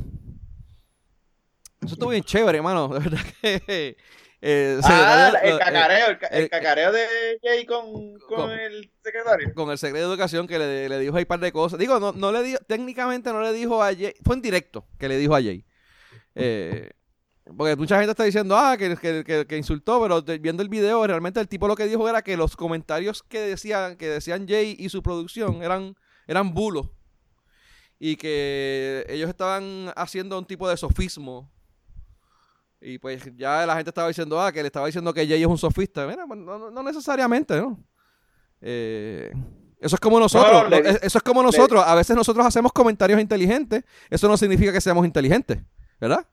Eso 1.82 1.94
estuvo 1.94 2.10
bien 2.10 2.22
chévere, 2.22 2.58
hermano. 2.58 2.88
De 2.88 2.98
verdad 3.00 3.20
que. 3.40 3.96
Eh, 4.46 4.78
ah, 4.84 5.32
el 5.42 5.58
cacareo, 5.58 6.06
el, 6.08 6.18
el, 6.30 6.50
cacareo 6.50 6.92
de 6.92 7.06
Jay 7.42 7.64
con, 7.64 8.18
con, 8.18 8.36
con, 8.36 8.50
el 8.50 8.92
secretario. 9.02 9.54
Con 9.54 9.70
el 9.70 9.78
secretario 9.78 10.08
de 10.08 10.12
Educación 10.12 10.46
que 10.46 10.58
le, 10.58 10.86
le, 10.90 10.98
dijo 10.98 11.16
ahí 11.16 11.22
un 11.22 11.28
par 11.28 11.40
de 11.40 11.50
cosas. 11.50 11.78
Digo, 11.78 11.98
no, 11.98 12.12
no 12.12 12.30
le 12.30 12.42
dijo, 12.42 12.58
técnicamente 12.66 13.32
no 13.32 13.40
le 13.40 13.54
dijo 13.54 13.82
a 13.82 13.94
Jay, 13.94 14.12
fue 14.22 14.36
en 14.36 14.42
directo 14.42 14.86
que 14.98 15.08
le 15.08 15.16
dijo 15.16 15.34
a 15.34 15.40
Jay. 15.40 15.64
Eh, 16.34 16.90
porque 17.56 17.76
mucha 17.76 17.98
gente 17.98 18.10
está 18.10 18.24
diciendo, 18.24 18.56
ah, 18.56 18.76
que, 18.76 18.96
que, 18.96 19.46
que, 19.46 19.56
insultó, 19.56 20.00
pero 20.00 20.22
viendo 20.40 20.62
el 20.62 20.68
video, 20.68 21.06
realmente 21.06 21.40
el 21.40 21.48
tipo 21.48 21.68
lo 21.68 21.76
que 21.76 21.86
dijo 21.86 22.08
era 22.08 22.22
que 22.22 22.36
los 22.36 22.56
comentarios 22.56 23.22
que 23.22 23.40
decían, 23.40 23.96
que 23.96 24.08
decían 24.08 24.46
Jay 24.48 24.76
y 24.78 24.88
su 24.88 25.02
producción 25.02 25.62
eran, 25.62 25.94
eran 26.26 26.54
bulos. 26.54 26.88
Y 27.98 28.16
que 28.16 29.04
ellos 29.08 29.28
estaban 29.28 29.92
haciendo 29.94 30.38
un 30.38 30.44
tipo 30.46 30.68
de 30.68 30.76
sofismo 30.76 31.50
y 32.86 32.98
pues 32.98 33.22
ya 33.36 33.64
la 33.64 33.76
gente 33.76 33.88
estaba 33.88 34.08
diciendo, 34.08 34.38
ah, 34.40 34.52
que 34.52 34.60
le 34.60 34.66
estaba 34.66 34.86
diciendo 34.86 35.12
que 35.14 35.26
Jay 35.26 35.40
es 35.40 35.48
un 35.48 35.56
sofista. 35.56 36.06
Mira, 36.06 36.26
pues, 36.26 36.38
no, 36.38 36.70
no 36.70 36.82
necesariamente, 36.82 37.56
¿no? 37.56 37.82
Eh, 38.60 39.32
eso 39.80 39.96
es 39.96 40.00
como 40.00 40.20
nosotros. 40.20 40.64
No, 40.64 40.68
le, 40.68 40.90
eso 41.02 41.18
es 41.18 41.22
como 41.22 41.42
nosotros. 41.42 41.82
Le, 41.82 41.90
a 41.90 41.94
veces 41.94 42.14
nosotros 42.14 42.44
hacemos 42.44 42.72
comentarios 42.72 43.18
inteligentes. 43.18 43.84
Eso 44.10 44.28
no 44.28 44.36
significa 44.36 44.70
que 44.70 44.82
seamos 44.82 45.06
inteligentes, 45.06 45.62
¿verdad? 45.98 46.26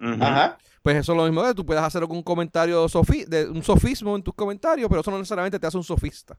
Uh 0.00 0.04
-huh. 0.04 0.22
Ajá. 0.22 0.58
Pues 0.82 0.96
eso 0.96 1.12
es 1.12 1.16
lo 1.16 1.24
mismo 1.24 1.42
que 1.42 1.54
tú 1.54 1.64
puedes 1.64 1.82
hacer 1.82 2.02
algún 2.02 2.22
comentario 2.22 2.86
sofi 2.88 3.24
de 3.24 3.48
un 3.48 3.62
sofismo 3.62 4.14
en 4.16 4.22
tus 4.22 4.34
comentarios, 4.34 4.88
pero 4.88 5.00
eso 5.00 5.10
no 5.10 5.18
necesariamente 5.18 5.58
te 5.58 5.66
hace 5.66 5.78
un 5.78 5.84
sofista. 5.84 6.38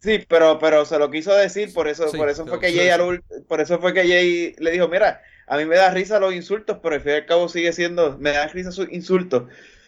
Sí, 0.00 0.24
pero, 0.28 0.58
pero 0.58 0.84
se 0.84 0.98
lo 0.98 1.10
quiso 1.10 1.34
decir, 1.34 1.72
por 1.74 1.88
eso, 1.88 2.08
sí, 2.08 2.16
por 2.16 2.28
eso 2.28 2.46
fue 2.46 2.60
que 2.60 2.72
Jay 2.72 2.88
al, 2.88 3.22
por 3.48 3.60
eso 3.60 3.78
fue 3.80 3.92
que 3.92 4.06
Jay 4.06 4.54
le 4.58 4.70
dijo, 4.70 4.88
mira, 4.88 5.20
a 5.46 5.56
mí 5.56 5.64
me 5.64 5.76
da 5.76 5.90
risa 5.90 6.20
los 6.20 6.32
insultos, 6.32 6.78
pero 6.82 6.94
al 6.94 7.00
fin 7.00 7.12
y 7.12 7.14
al 7.16 7.26
cabo 7.26 7.48
sigue 7.48 7.72
siendo, 7.72 8.16
me 8.18 8.30
da 8.30 8.46
risa 8.46 8.70
sus 8.70 8.90
insultos. 8.92 9.44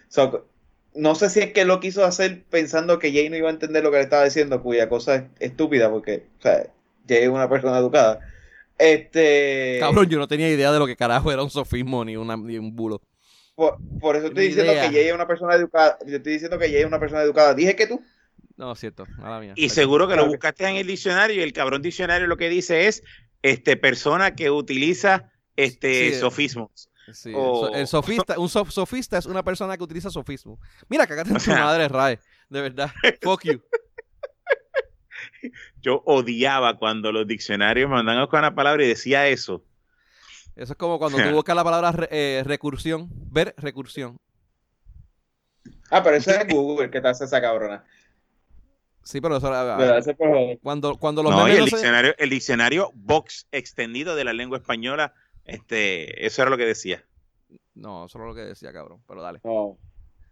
So, 0.09 0.47
no 0.95 1.15
sé 1.15 1.31
si 1.31 1.41
es 1.41 1.53
que 1.53 1.65
lo 1.65 1.79
quiso 1.79 2.05
hacer 2.05 2.43
pensando 2.51 2.99
que 2.99 3.13
Jay 3.13 3.31
no 3.31 3.37
iba 3.37 3.49
a 3.49 3.53
entender 3.53 3.85
lo 3.85 3.91
que 3.91 3.99
le 3.99 4.03
estaba 4.03 4.25
diciendo, 4.25 4.63
cuya 4.63 4.89
cosa 4.89 5.15
es 5.15 5.25
estúpida, 5.39 5.89
porque, 5.91 6.27
o 6.41 6.43
sea, 6.43 6.67
Jay 7.09 7.23
es 7.23 7.29
una 7.29 7.49
persona 7.49 7.79
educada. 7.79 8.21
Este. 8.81 9.77
Cabrón, 9.79 10.09
yo 10.09 10.19
no 10.19 10.27
tenía 10.27 10.49
idea 10.49 10.73
de 10.73 10.79
lo 10.79 10.87
que 10.87 10.97
carajo 10.97 11.31
era 11.31 11.43
un 11.43 11.51
sofismo 11.51 12.03
ni, 12.03 12.17
una, 12.17 12.37
ni 12.37 12.57
un 12.57 12.75
bulo. 12.75 13.03
Por, 13.55 13.77
por 14.01 14.17
eso 14.17 14.29
estoy 14.29 14.49
diciendo 14.49 14.73
idea. 14.73 14.89
que 14.89 14.97
Jay 14.97 15.09
es 15.09 15.13
una 15.13 15.27
persona 15.27 15.55
educada. 15.55 15.99
Yo 16.07 16.17
estoy 16.17 16.33
diciendo 16.33 16.59
que 16.59 16.69
Jay 16.69 16.81
es 16.81 16.87
una 16.87 16.99
persona 16.99 17.21
educada. 17.21 17.53
Dije 17.53 17.77
que 17.77 17.87
tú. 17.87 18.03
No, 18.57 18.75
cierto, 18.75 19.05
mala 19.19 19.39
mía. 19.41 19.53
Y 19.57 19.69
seguro 19.69 20.09
que 20.09 20.17
lo 20.17 20.27
buscaste 20.27 20.67
en 20.67 20.77
el 20.77 20.87
diccionario 20.87 21.37
y 21.37 21.41
el 21.41 21.53
cabrón 21.53 21.83
diccionario 21.83 22.27
lo 22.27 22.39
que 22.39 22.49
dice 22.49 22.89
es 22.89 23.03
este 23.43 23.77
persona 23.77 24.35
que 24.35 24.51
utiliza 24.51 25.31
este 25.57 26.13
sí, 26.13 26.19
sofismos. 26.19 26.91
Sí, 27.13 27.33
o... 27.35 27.69
el 27.75 27.87
sofista, 27.87 28.39
un 28.39 28.49
sof 28.49 28.71
sofista 28.71 29.19
es 29.19 29.27
una 29.27 29.43
persona 29.43 29.77
que 29.77 29.83
utiliza 29.83 30.11
sofismo. 30.11 30.59
Mira, 30.89 31.07
cagate 31.07 31.31
en 31.31 31.39
tu 31.39 31.51
madre, 31.51 31.89
Rae. 31.89 32.19
De 32.49 32.63
verdad. 32.63 32.91
Fuck 33.21 33.45
you. 33.45 33.61
Yo 35.81 36.03
odiaba 36.07 36.77
cuando 36.79 37.13
los 37.13 37.27
diccionarios 37.27 37.89
mandaban 37.89 38.19
a 38.19 38.25
buscar 38.25 38.41
una 38.41 38.55
palabra 38.55 38.85
y 38.85 38.89
decía 38.89 39.29
eso. 39.29 39.65
Eso 40.57 40.73
es 40.73 40.79
como 40.79 40.99
cuando 40.99 41.19
tú 41.23 41.31
buscas 41.31 41.57
la 41.57 41.65
palabra 41.65 41.93
re, 41.93 42.09
eh, 42.11 42.43
recursión, 42.45 43.09
ver 43.11 43.55
recursión. 43.57 44.19
Ah, 45.91 46.03
pero 46.03 46.17
eso 46.17 46.31
es 46.31 46.47
Google 46.49 46.91
que 46.91 47.01
te 47.01 47.09
hace 47.09 47.25
esa 47.25 47.41
cabrona. 47.41 47.85
Sí, 49.03 49.21
pero 49.21 49.39
eso 49.39 49.51
pero 50.19 50.59
cuando, 50.63 50.97
cuando 50.97 51.23
los 51.23 51.33
no, 51.33 51.47
el, 51.47 51.65
diccionario, 51.65 52.15
el 52.19 52.31
diccionario 52.31 52.93
Vox 52.95 53.49
extendido 53.51 54.15
de 54.15 54.25
la 54.25 54.33
lengua 54.33 54.59
española, 54.59 55.15
este, 55.45 56.27
eso 56.27 56.43
era 56.43 56.51
lo 56.51 56.59
que 56.59 56.67
decía. 56.67 57.05
No, 57.75 58.05
eso 58.05 58.19
era 58.19 58.29
lo 58.29 58.35
que 58.35 58.43
decía, 58.43 58.73
cabrón, 58.73 59.03
pero 59.09 59.23
dale. 59.23 59.41
No, 59.43 59.79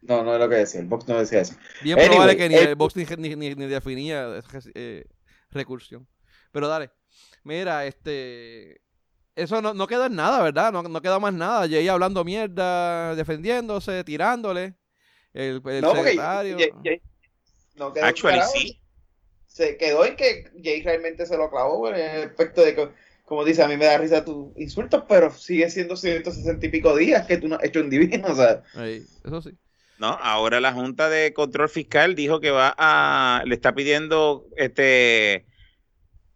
no, 0.03 0.23
no 0.23 0.35
es 0.35 0.41
lo 0.41 0.49
que 0.49 0.57
decía, 0.57 0.81
el 0.81 0.87
Vox 0.87 1.09
no 1.09 1.19
decía 1.19 1.41
eso. 1.41 1.55
Bien 1.83 1.99
anyway, 1.99 2.11
probable 2.11 2.37
que 2.37 2.49
ni 2.49 2.55
el, 2.55 2.69
el 2.69 2.75
Vox 2.77 2.97
ni, 2.97 3.05
ni, 3.05 3.37
ni, 3.37 3.55
ni 3.55 3.67
definía 3.67 4.41
eh, 4.75 5.05
recursión. 5.51 6.07
Pero 6.53 6.69
dale, 6.69 6.91
mira, 7.45 7.87
este... 7.87 8.81
Eso 9.35 9.63
no, 9.63 9.73
no 9.73 9.87
quedó 9.87 10.07
en 10.07 10.17
nada, 10.17 10.43
¿verdad? 10.43 10.73
No, 10.73 10.83
no 10.83 11.01
quedó 11.01 11.21
más 11.21 11.33
nada. 11.33 11.69
Jay 11.69 11.87
hablando 11.87 12.25
mierda, 12.25 13.15
defendiéndose, 13.15 14.03
tirándole. 14.03 14.75
El, 15.33 15.63
el 15.65 15.81
no, 15.81 15.95
secretario. 15.95 16.59
Jay, 16.59 16.71
Jay, 16.83 17.03
no 17.77 17.93
quedó 17.93 18.05
Actually, 18.05 18.41
sí. 18.53 18.81
Se 19.47 19.77
quedó 19.77 20.05
en 20.05 20.17
que 20.17 20.51
Jay 20.61 20.83
realmente 20.83 21.25
se 21.25 21.37
lo 21.37 21.51
clavó 21.51 21.89
en 21.89 21.95
el 21.95 22.29
aspecto 22.29 22.65
de 22.65 22.75
que, 22.75 22.89
como 23.25 23.45
dice, 23.45 23.63
a 23.63 23.69
mí 23.69 23.77
me 23.77 23.85
da 23.85 23.99
risa 23.99 24.25
tus 24.25 24.57
insultos, 24.57 25.05
pero 25.09 25.31
sigue 25.31 25.71
siendo 25.71 25.97
160 25.97 26.67
y 26.67 26.69
pico 26.69 26.97
días 26.97 27.25
que 27.25 27.37
tú 27.37 27.47
no 27.47 27.57
has 27.57 27.65
hecho 27.65 27.79
un 27.79 27.91
divino, 27.91 28.27
o 28.33 28.35
sea. 28.35 28.65
Ahí, 28.75 29.05
eso 29.25 29.41
sí. 29.41 29.57
No, 29.99 30.09
ahora 30.09 30.61
la 30.61 30.73
Junta 30.73 31.09
de 31.09 31.35
Control 31.35 31.69
Fiscal 31.69 32.15
dijo 32.15 32.41
que 32.41 32.53
va 32.53 32.75
a, 32.79 33.43
le 33.45 33.55
está 33.55 33.75
pidiendo 33.75 34.47
este 34.57 35.47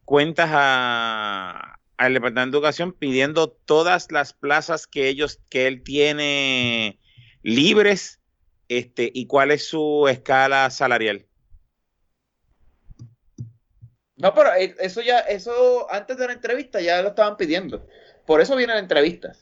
cuentas 0.04 0.50
a, 0.52 1.78
al 1.96 2.14
Departamento 2.14 2.56
de 2.56 2.58
Educación 2.58 2.92
pidiendo 2.92 3.50
todas 3.50 4.10
las 4.10 4.32
plazas 4.32 4.88
que 4.88 5.08
ellos, 5.08 5.40
que 5.48 5.68
él 5.68 5.82
tiene 5.84 6.98
libres, 7.42 8.20
este, 8.68 9.10
y 9.14 9.26
cuál 9.26 9.52
es 9.52 9.68
su 9.68 10.08
escala 10.08 10.68
salarial. 10.70 11.26
No, 14.16 14.34
pero 14.34 14.50
eso 14.54 15.00
ya, 15.02 15.20
eso 15.20 15.90
antes 15.90 16.16
de 16.16 16.26
la 16.26 16.32
entrevista 16.32 16.80
ya 16.80 17.02
lo 17.02 17.08
estaban 17.08 17.36
pidiendo. 17.36 17.86
Por 18.26 18.40
eso 18.40 18.56
viene 18.56 18.72
la 18.72 18.78
entrevista. 18.80 19.32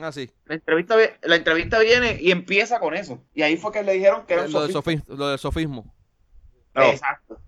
Ah, 0.00 0.12
sí. 0.12 0.30
La 0.46 0.54
entrevista, 0.54 0.96
la 1.22 1.36
entrevista 1.36 1.78
viene 1.78 2.18
y 2.20 2.30
empieza 2.30 2.80
con 2.80 2.94
eso. 2.94 3.22
Y 3.34 3.42
ahí 3.42 3.56
fue 3.56 3.72
que 3.72 3.82
le 3.82 3.92
dijeron 3.92 4.26
que 4.26 4.34
era 4.34 4.48
lo, 4.48 4.62
del 4.62 4.72
sofismo, 4.72 5.04
lo 5.08 5.28
del 5.28 5.38
sofismo. 5.38 5.94
Oh. 6.74 6.82
Exacto. 6.82 7.38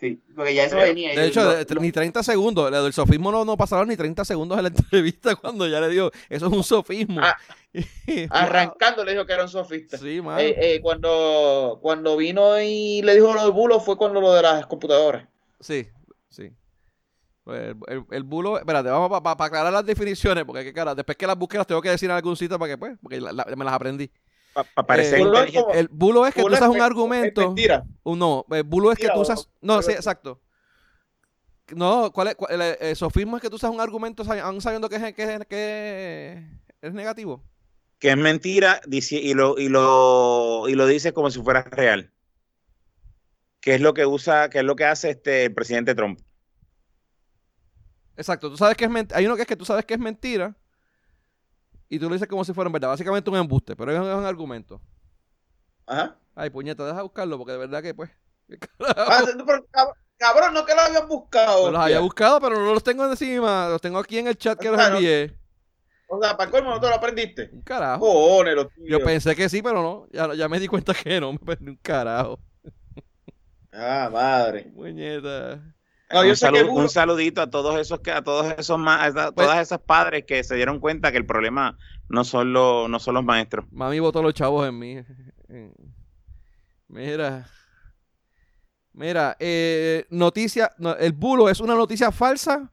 Sí, 0.00 0.18
porque 0.34 0.54
ya 0.54 0.64
eso 0.64 0.76
de, 0.76 0.84
venía. 0.84 1.14
De 1.14 1.26
hecho, 1.26 1.42
lo, 1.42 1.80
ni 1.82 1.92
30 1.92 2.22
segundos. 2.22 2.70
Lo 2.70 2.84
del 2.84 2.92
sofismo 2.94 3.30
no, 3.30 3.44
no 3.44 3.58
pasaron 3.58 3.88
ni 3.88 3.98
30 3.98 4.24
segundos 4.24 4.56
en 4.56 4.64
la 4.64 4.68
entrevista 4.74 5.36
cuando 5.36 5.68
ya 5.68 5.78
le 5.78 5.88
dijo, 5.90 6.10
eso 6.30 6.46
es 6.46 6.52
un 6.52 6.64
sofismo. 6.64 7.20
Ah, 7.22 7.36
Arrancando 8.30 9.04
le 9.04 9.12
dijo 9.12 9.26
que 9.26 9.34
era 9.34 9.42
un 9.42 9.50
sofista. 9.50 9.98
Sí, 9.98 10.22
eh, 10.38 10.56
eh, 10.58 10.80
cuando, 10.80 11.78
cuando 11.82 12.16
vino 12.16 12.58
y 12.58 13.02
le 13.02 13.14
dijo 13.14 13.34
lo 13.34 13.42
del 13.42 13.52
bulo 13.52 13.78
fue 13.78 13.98
cuando 13.98 14.22
lo 14.22 14.32
de 14.32 14.40
las 14.40 14.66
computadoras. 14.66 15.28
Sí, 15.60 15.86
sí. 16.30 16.50
Pues 17.44 17.74
el, 18.10 18.22
bulo, 18.22 18.58
espérate, 18.58 18.90
vamos 18.90 19.20
para 19.22 19.44
aclarar 19.44 19.72
las 19.72 19.86
definiciones, 19.86 20.44
porque 20.44 20.62
qué 20.62 20.72
cara, 20.72 20.94
después 20.94 21.16
que 21.16 21.26
las 21.26 21.36
busque 21.36 21.56
las 21.56 21.66
tengo 21.66 21.80
que 21.80 21.90
decir 21.90 22.10
en 22.10 22.16
algún 22.16 22.36
sitio 22.36 22.58
para 22.58 22.72
que 22.72 22.78
pues, 22.78 22.98
porque 23.02 23.20
me 23.20 23.64
las 23.64 23.74
aprendí. 23.74 24.10
Para 24.52 24.86
parecer 24.86 25.20
eh, 25.20 25.62
el 25.74 25.88
bulo 25.88 26.26
es 26.26 26.34
que 26.34 26.42
tú 26.42 26.48
usas 26.48 26.68
un 26.68 26.82
argumento. 26.82 27.40
Es 27.40 27.46
mentira. 27.46 27.84
no, 28.04 28.44
el 28.50 28.64
bulo 28.64 28.92
es 28.92 28.98
que 28.98 29.08
tú 29.08 29.20
usas. 29.20 29.48
No, 29.60 29.80
sí, 29.80 29.92
exacto. 29.92 30.40
No, 31.74 32.10
¿cuál 32.12 32.28
es? 32.28 32.36
el, 32.80 32.96
sofismo 32.96 33.36
es 33.36 33.42
que 33.42 33.48
tú 33.48 33.56
usas 33.56 33.70
un 33.70 33.80
argumento 33.80 34.24
aún 34.42 34.60
sabiendo 34.60 34.88
que 34.88 34.96
es, 34.96 35.02
que, 35.14 35.46
que 35.48 36.44
es 36.82 36.92
negativo. 36.92 37.44
Que 38.00 38.10
es 38.10 38.16
mentira 38.16 38.80
y 38.90 39.34
lo, 39.34 39.56
y, 39.58 39.68
lo, 39.68 40.68
y 40.68 40.74
lo 40.74 40.86
dices 40.86 41.12
como 41.12 41.30
si 41.30 41.40
fuera 41.40 41.62
real. 41.62 42.10
Que 43.60 43.74
es 43.74 43.80
lo 43.80 43.94
que 43.94 44.06
usa, 44.06 44.50
que 44.50 44.58
es 44.58 44.64
lo 44.64 44.74
que 44.74 44.86
hace 44.86 45.10
este 45.10 45.44
el 45.44 45.54
presidente 45.54 45.94
Trump. 45.94 46.18
Exacto, 48.20 48.50
tú 48.50 48.56
sabes 48.58 48.76
que 48.76 48.84
es 48.84 48.90
mentira. 48.90 49.18
Hay 49.18 49.24
uno 49.24 49.34
que 49.34 49.42
es 49.42 49.48
que 49.48 49.56
tú 49.56 49.64
sabes 49.64 49.86
que 49.86 49.94
es 49.94 50.00
mentira 50.00 50.54
y 51.88 51.98
tú 51.98 52.06
lo 52.06 52.14
dices 52.14 52.28
como 52.28 52.44
si 52.44 52.52
fuera 52.52 52.68
en 52.68 52.72
verdad. 52.74 52.88
Básicamente 52.88 53.30
un 53.30 53.36
embuste, 53.36 53.74
pero 53.74 53.92
es 53.92 53.98
un, 53.98 54.26
argumento. 54.26 54.78
Ajá. 55.86 56.18
Ay, 56.34 56.50
puñeta, 56.50 56.84
deja 56.84 57.00
buscarlo 57.00 57.38
porque 57.38 57.52
de 57.52 57.58
verdad 57.58 57.82
que 57.82 57.94
pues. 57.94 58.10
Ah, 58.78 59.24
cabrón, 60.18 60.52
no 60.52 60.66
que 60.66 60.74
lo 60.74 60.82
habían 60.82 61.08
buscado. 61.08 61.70
los 61.70 61.80
había 61.80 62.00
buscado, 62.00 62.40
pero 62.40 62.60
no 62.60 62.74
los 62.74 62.84
tengo 62.84 63.06
encima. 63.06 63.68
Los 63.70 63.80
tengo 63.80 63.98
aquí 63.98 64.18
en 64.18 64.26
el 64.26 64.36
chat 64.36 64.58
que 64.58 64.70
los 64.70 64.78
envié. 64.78 65.34
O 66.08 66.22
sea, 66.22 66.36
para 66.36 66.50
colmo 66.50 66.70
no 66.70 66.80
te 66.80 66.88
lo 66.88 66.94
aprendiste. 66.96 67.48
Un 67.54 67.62
carajo. 67.62 68.44
Yo 68.86 69.02
pensé 69.02 69.34
que 69.34 69.48
sí, 69.48 69.62
pero 69.62 69.82
no. 69.82 70.08
Ya, 70.12 70.34
ya 70.34 70.46
me 70.46 70.60
di 70.60 70.68
cuenta 70.68 70.92
que 70.92 71.18
no. 71.18 71.32
Me 71.32 71.38
perdí 71.38 71.70
un 71.70 71.76
carajo. 71.76 72.38
Ah, 73.72 74.10
madre. 74.12 74.64
Puñeta 74.74 75.62
un, 76.12 76.88
saludito 76.88 77.40
a 77.40 77.50
todos 77.50 77.78
esos 77.78 78.00
que 78.00 78.10
a 78.10 78.22
todos 78.22 78.52
esos 78.58 78.80
a 78.86 79.32
pues 79.32 79.46
todas 79.46 79.60
esas 79.60 79.80
padres 79.80 80.24
que 80.26 80.42
se 80.42 80.56
dieron 80.56 80.80
cuenta 80.80 81.12
que 81.12 81.18
el 81.18 81.26
problema 81.26 81.78
no 82.08 82.24
son 82.24 82.52
los 82.52 82.88
no 82.88 82.98
son 82.98 83.14
los 83.14 83.24
maestros. 83.24 83.66
Mami 83.70 84.00
votó 84.00 84.22
los 84.22 84.34
chavos 84.34 84.68
en 84.68 84.78
mí. 84.78 84.98
Mira. 86.88 87.46
Mira, 88.92 89.36
eh, 89.38 90.04
noticia, 90.10 90.72
el 90.98 91.12
bulo 91.12 91.48
es 91.48 91.60
una 91.60 91.76
noticia 91.76 92.10
falsa 92.10 92.70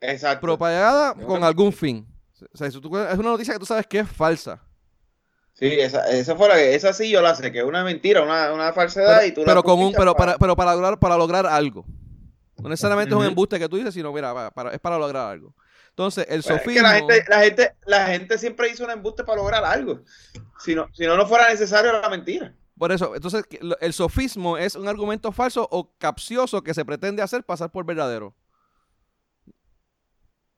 Exacto. 0.00 0.42
propagada 0.42 1.14
con 1.14 1.42
algún 1.42 1.72
fin. 1.72 2.06
O 2.52 2.56
sea, 2.56 2.68
es 2.68 2.76
una 2.76 3.30
noticia 3.30 3.54
que 3.54 3.58
tú 3.58 3.66
sabes 3.66 3.86
que 3.86 4.00
es 4.00 4.08
falsa. 4.08 4.62
Sí, 5.54 5.66
esa, 5.66 6.08
esa 6.10 6.36
fue 6.36 6.48
la 6.48 6.60
esa 6.60 6.92
sí 6.92 7.10
yo 7.10 7.20
la 7.20 7.34
sé, 7.34 7.50
que 7.50 7.58
es 7.58 7.64
una 7.64 7.82
mentira, 7.82 8.22
una, 8.22 8.52
una 8.52 8.72
falsedad 8.72 9.24
y 9.24 9.32
tú 9.32 9.42
pero 9.44 9.64
con 9.64 9.80
un, 9.80 9.92
pero 9.92 10.14
para, 10.14 10.38
pero 10.38 10.54
para 10.54 10.74
lograr, 10.74 10.98
para 11.00 11.16
lograr 11.16 11.46
algo. 11.46 11.84
No 12.62 12.68
necesariamente 12.68 13.14
es 13.14 13.20
un 13.20 13.26
embuste 13.26 13.58
que 13.58 13.68
tú 13.68 13.76
dices, 13.76 13.94
sino, 13.94 14.12
mira, 14.12 14.52
es 14.72 14.80
para 14.80 14.98
lograr 14.98 15.30
algo. 15.30 15.54
Entonces, 15.90 16.26
el 16.28 16.42
pues 16.42 16.58
sofismo... 16.58 16.82
la, 16.82 16.94
gente, 16.94 17.24
la, 17.28 17.40
gente, 17.40 17.76
la 17.86 18.06
gente 18.06 18.38
siempre 18.38 18.70
hizo 18.70 18.84
un 18.84 18.90
embuste 18.90 19.24
para 19.24 19.38
lograr 19.38 19.64
algo. 19.64 20.02
Si 20.58 20.74
no, 20.74 20.88
si 20.92 21.06
no, 21.06 21.16
no 21.16 21.26
fuera 21.26 21.48
necesario 21.48 21.92
la 21.92 22.08
mentira. 22.08 22.54
Por 22.78 22.92
eso, 22.92 23.16
entonces, 23.16 23.44
el 23.80 23.92
sofismo 23.92 24.56
es 24.56 24.76
un 24.76 24.86
argumento 24.86 25.32
falso 25.32 25.66
o 25.70 25.92
capcioso 25.98 26.62
que 26.62 26.74
se 26.74 26.84
pretende 26.84 27.22
hacer 27.22 27.42
pasar 27.42 27.72
por 27.72 27.84
verdadero. 27.84 28.36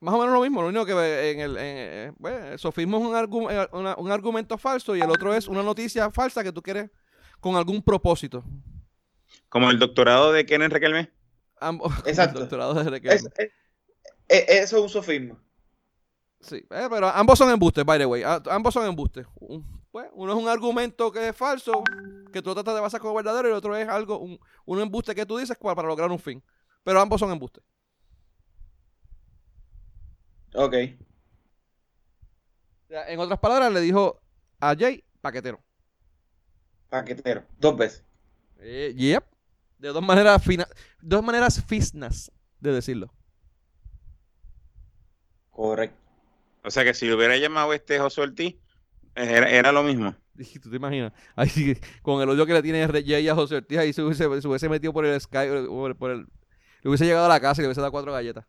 Más 0.00 0.14
o 0.14 0.18
menos 0.18 0.34
lo 0.34 0.42
mismo, 0.42 0.62
lo 0.62 0.68
único 0.68 0.86
que 0.86 1.30
en 1.30 1.40
el, 1.40 1.56
eh, 1.58 2.12
el 2.52 2.58
sofismo 2.58 2.98
es 2.98 3.28
un, 3.28 3.50
eh, 3.50 3.94
un, 3.98 4.10
argumento 4.10 4.56
falso 4.56 4.96
y 4.96 5.00
el 5.00 5.10
otro 5.10 5.34
es 5.34 5.48
una 5.48 5.62
noticia 5.62 6.10
falsa 6.10 6.42
que 6.42 6.52
tú 6.52 6.62
quieres 6.62 6.90
con 7.38 7.56
algún 7.56 7.82
propósito. 7.82 8.44
Como 9.48 9.70
el 9.70 9.78
doctorado 9.78 10.32
de 10.32 10.46
Kenneth 10.46 10.72
Requelme. 10.72 11.10
Ambos. 11.60 11.92
Exacto. 12.06 12.42
es, 12.42 13.24
eso 14.28 14.76
es 14.76 14.82
un 14.82 14.88
sofisma. 14.88 15.38
Sí, 16.40 16.56
eh, 16.56 16.88
pero 16.88 17.08
ambos 17.08 17.38
son 17.38 17.50
embustes, 17.50 17.84
by 17.84 17.98
the 17.98 18.06
way. 18.06 18.22
Ah, 18.22 18.42
ambos 18.50 18.72
son 18.72 18.86
embustes. 18.86 19.26
Pues, 19.90 20.08
uno 20.14 20.32
es 20.32 20.38
un 20.38 20.48
argumento 20.48 21.12
que 21.12 21.28
es 21.28 21.36
falso, 21.36 21.84
que 22.32 22.40
tú 22.40 22.54
tratas 22.54 22.74
de 22.74 22.80
basar 22.80 23.00
como 23.00 23.14
verdadero, 23.14 23.48
y 23.48 23.50
el 23.50 23.56
otro 23.56 23.76
es 23.76 23.86
algo, 23.86 24.18
un, 24.18 24.80
embuste 24.80 25.14
que 25.14 25.26
tú 25.26 25.36
dices 25.36 25.56
para, 25.58 25.86
lograr 25.86 26.10
un 26.10 26.18
fin. 26.18 26.42
Pero 26.82 27.00
ambos 27.00 27.20
son 27.20 27.30
embustes. 27.30 27.62
Ok. 30.54 30.74
En 32.88 33.20
otras 33.20 33.38
palabras, 33.38 33.70
le 33.72 33.80
dijo 33.80 34.20
a 34.60 34.74
Jay, 34.74 35.04
paquetero. 35.20 35.60
Paquetero, 36.88 37.44
dos 37.58 37.76
veces. 37.76 38.04
Eh, 38.58 38.94
yep. 38.96 39.24
De 39.80 39.88
dos 39.88 40.02
maneras 40.02 40.44
finas, 40.44 40.68
dos 41.00 41.24
maneras 41.24 41.64
fisnas 41.64 42.30
de 42.60 42.72
decirlo. 42.72 43.10
Correcto. 45.50 45.96
O 46.62 46.70
sea 46.70 46.84
que 46.84 46.92
si 46.92 47.06
lo 47.06 47.16
hubiera 47.16 47.38
llamado 47.38 47.72
este 47.72 47.98
José 47.98 48.20
Ortiz, 48.20 48.56
era, 49.14 49.72
lo 49.72 49.82
mismo. 49.82 50.14
¿Tú 50.62 50.68
te 50.68 50.76
imaginas? 50.76 51.12
Ahí, 51.34 51.78
con 52.02 52.20
el 52.20 52.28
odio 52.28 52.44
que 52.44 52.52
le 52.52 52.62
tiene 52.62 52.86
Jay 52.86 53.26
a 53.28 53.34
José 53.34 53.56
Ortiz, 53.56 53.78
ahí 53.78 53.92
se 53.94 54.02
hubiese, 54.02 54.24
se 54.42 54.48
hubiese 54.48 54.68
metido 54.68 54.92
por 54.92 55.06
el 55.06 55.18
Sky, 55.18 55.48
por, 55.98 56.10
el, 56.10 56.26
le 56.82 56.88
hubiese 56.88 57.06
llegado 57.06 57.24
a 57.24 57.30
la 57.30 57.40
casa 57.40 57.60
y 57.60 57.62
le 57.62 57.68
hubiese 57.68 57.80
dado 57.80 57.92
cuatro 57.92 58.12
galletas. 58.12 58.44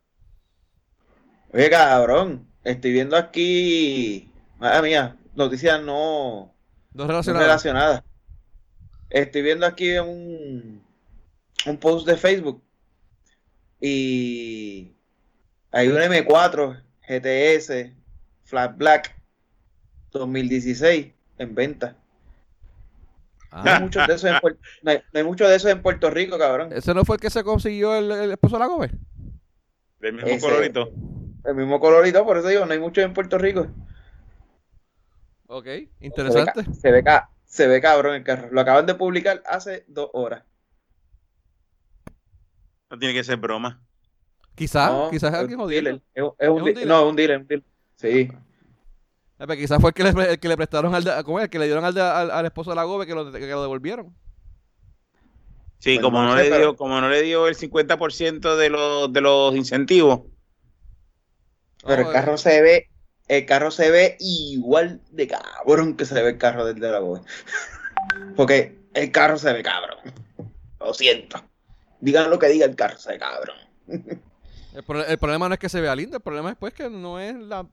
Oye, 1.50 1.70
cabrón, 1.70 2.46
estoy 2.62 2.92
viendo 2.92 3.16
aquí, 3.16 4.30
madre 4.58 4.82
mía, 4.82 5.16
noticias 5.34 5.82
no, 5.82 6.54
no 6.92 7.06
relacionadas. 7.06 8.02
Estoy 9.08 9.42
viendo 9.42 9.66
aquí 9.66 9.98
un, 9.98 10.82
un 11.66 11.78
post 11.78 12.06
de 12.06 12.16
Facebook 12.16 12.62
y 13.80 14.94
hay 15.72 15.88
un 15.88 15.96
M4 15.96 16.82
GTS 17.08 17.92
Flat 18.44 18.76
Black 18.76 19.20
2016 20.12 21.12
en 21.38 21.54
venta. 21.54 21.96
Ah. 23.50 23.62
No, 23.64 23.70
hay 23.72 23.80
muchos 23.82 24.06
de 24.06 24.14
esos 24.14 24.30
en 24.30 24.40
Puerto, 24.40 24.60
hay, 24.86 25.24
muchos 25.24 25.48
de 25.48 25.56
esos 25.56 25.70
en 25.70 25.82
Puerto 25.82 26.10
Rico, 26.10 26.38
cabrón. 26.38 26.72
¿Ese 26.72 26.94
no 26.94 27.04
fue 27.04 27.16
el 27.16 27.20
que 27.20 27.30
se 27.30 27.42
consiguió 27.42 27.94
el, 27.96 28.30
esposo 28.30 28.56
de 28.56 28.60
la 28.60 28.66
Gobe? 28.66 28.90
Del 29.98 30.14
mismo 30.14 30.38
colorito. 30.40 30.92
El 31.44 31.54
mismo 31.56 31.80
colorito, 31.80 32.24
por 32.24 32.38
eso 32.38 32.48
digo, 32.48 32.64
no 32.64 32.72
hay 32.72 32.78
muchos 32.78 33.04
en 33.04 33.12
Puerto 33.12 33.36
Rico. 33.36 33.66
Ok, 35.48 35.66
interesante. 36.00 36.64
Se 36.72 36.92
ve, 36.92 37.04
se 37.44 37.66
ve 37.66 37.80
cabrón 37.80 38.14
el 38.14 38.22
carro. 38.22 38.48
Lo 38.52 38.60
acaban 38.60 38.86
de 38.86 38.94
publicar 38.94 39.42
hace 39.44 39.84
dos 39.88 40.08
horas. 40.12 40.44
No 42.92 42.98
tiene 42.98 43.14
que 43.14 43.24
ser 43.24 43.38
broma. 43.38 43.80
Quizás, 44.54 45.10
quizás 45.10 45.32
es 45.32 45.38
alguien 45.38 45.58
jodido. 45.58 45.98
Es, 46.14 46.50
un, 46.50 46.62
dealer. 46.62 46.86
No, 46.86 47.08
un 47.08 47.16
dealer, 47.16 47.38
un 47.38 47.46
dealer. 47.46 47.64
Sí. 47.96 48.30
Ah, 49.38 49.46
quizás 49.56 49.80
fue 49.80 49.90
el 49.90 49.94
que, 49.94 50.04
le, 50.04 50.30
el 50.32 50.38
que 50.38 50.48
le 50.48 50.58
prestaron 50.58 50.94
al, 50.94 51.24
¿cómo 51.24 51.38
es? 51.38 51.44
El 51.44 51.50
que 51.50 51.58
le 51.58 51.64
dieron 51.64 51.86
al, 51.86 51.98
al, 51.98 52.44
esposo 52.44 52.68
de 52.68 52.76
la 52.76 52.84
Gobe 52.84 53.06
que 53.06 53.14
lo, 53.14 53.32
que 53.32 53.46
lo 53.46 53.62
devolvieron. 53.62 54.14
Sí, 55.78 56.00
como, 56.00 56.22
no, 56.22 56.36
le 56.36 56.54
dio, 56.54 56.76
como 56.76 57.00
no 57.00 57.08
le 57.08 57.22
dio 57.22 57.48
el 57.48 57.56
50% 57.56 58.56
de 58.56 58.68
los, 58.68 59.10
de 59.10 59.20
los 59.22 59.56
incentivos. 59.56 60.20
Pero 61.86 62.08
el 62.08 62.12
carro 62.12 62.36
se 62.36 62.60
ve, 62.60 62.90
el 63.28 63.46
carro 63.46 63.70
se 63.70 63.90
ve 63.90 64.18
igual 64.20 65.00
de 65.10 65.28
cabrón 65.28 65.96
que 65.96 66.04
se 66.04 66.22
ve 66.22 66.28
el 66.28 66.38
carro 66.38 66.66
del 66.66 66.78
de 66.78 66.90
la 66.90 66.98
Gobe. 66.98 67.22
Porque 68.36 68.78
el 68.92 69.10
carro 69.10 69.38
se 69.38 69.50
ve 69.50 69.62
cabrón. 69.62 69.96
Lo 70.78 70.92
siento. 70.92 71.42
Digan 72.02 72.30
lo 72.30 72.38
que 72.38 72.48
diga 72.48 72.66
el 72.66 72.74
carro, 72.74 72.98
cabrón. 73.18 73.56
El, 74.74 75.18
problema 75.18 75.48
no 75.48 75.54
es 75.54 75.60
que 75.60 75.68
se 75.68 75.82
vea 75.82 75.94
lindo, 75.94 76.16
el 76.16 76.22
problema 76.22 76.48
es 76.48 76.56
pues 76.56 76.72
que 76.72 76.88
no 76.88 77.20
es 77.20 77.36
la, 77.36 77.66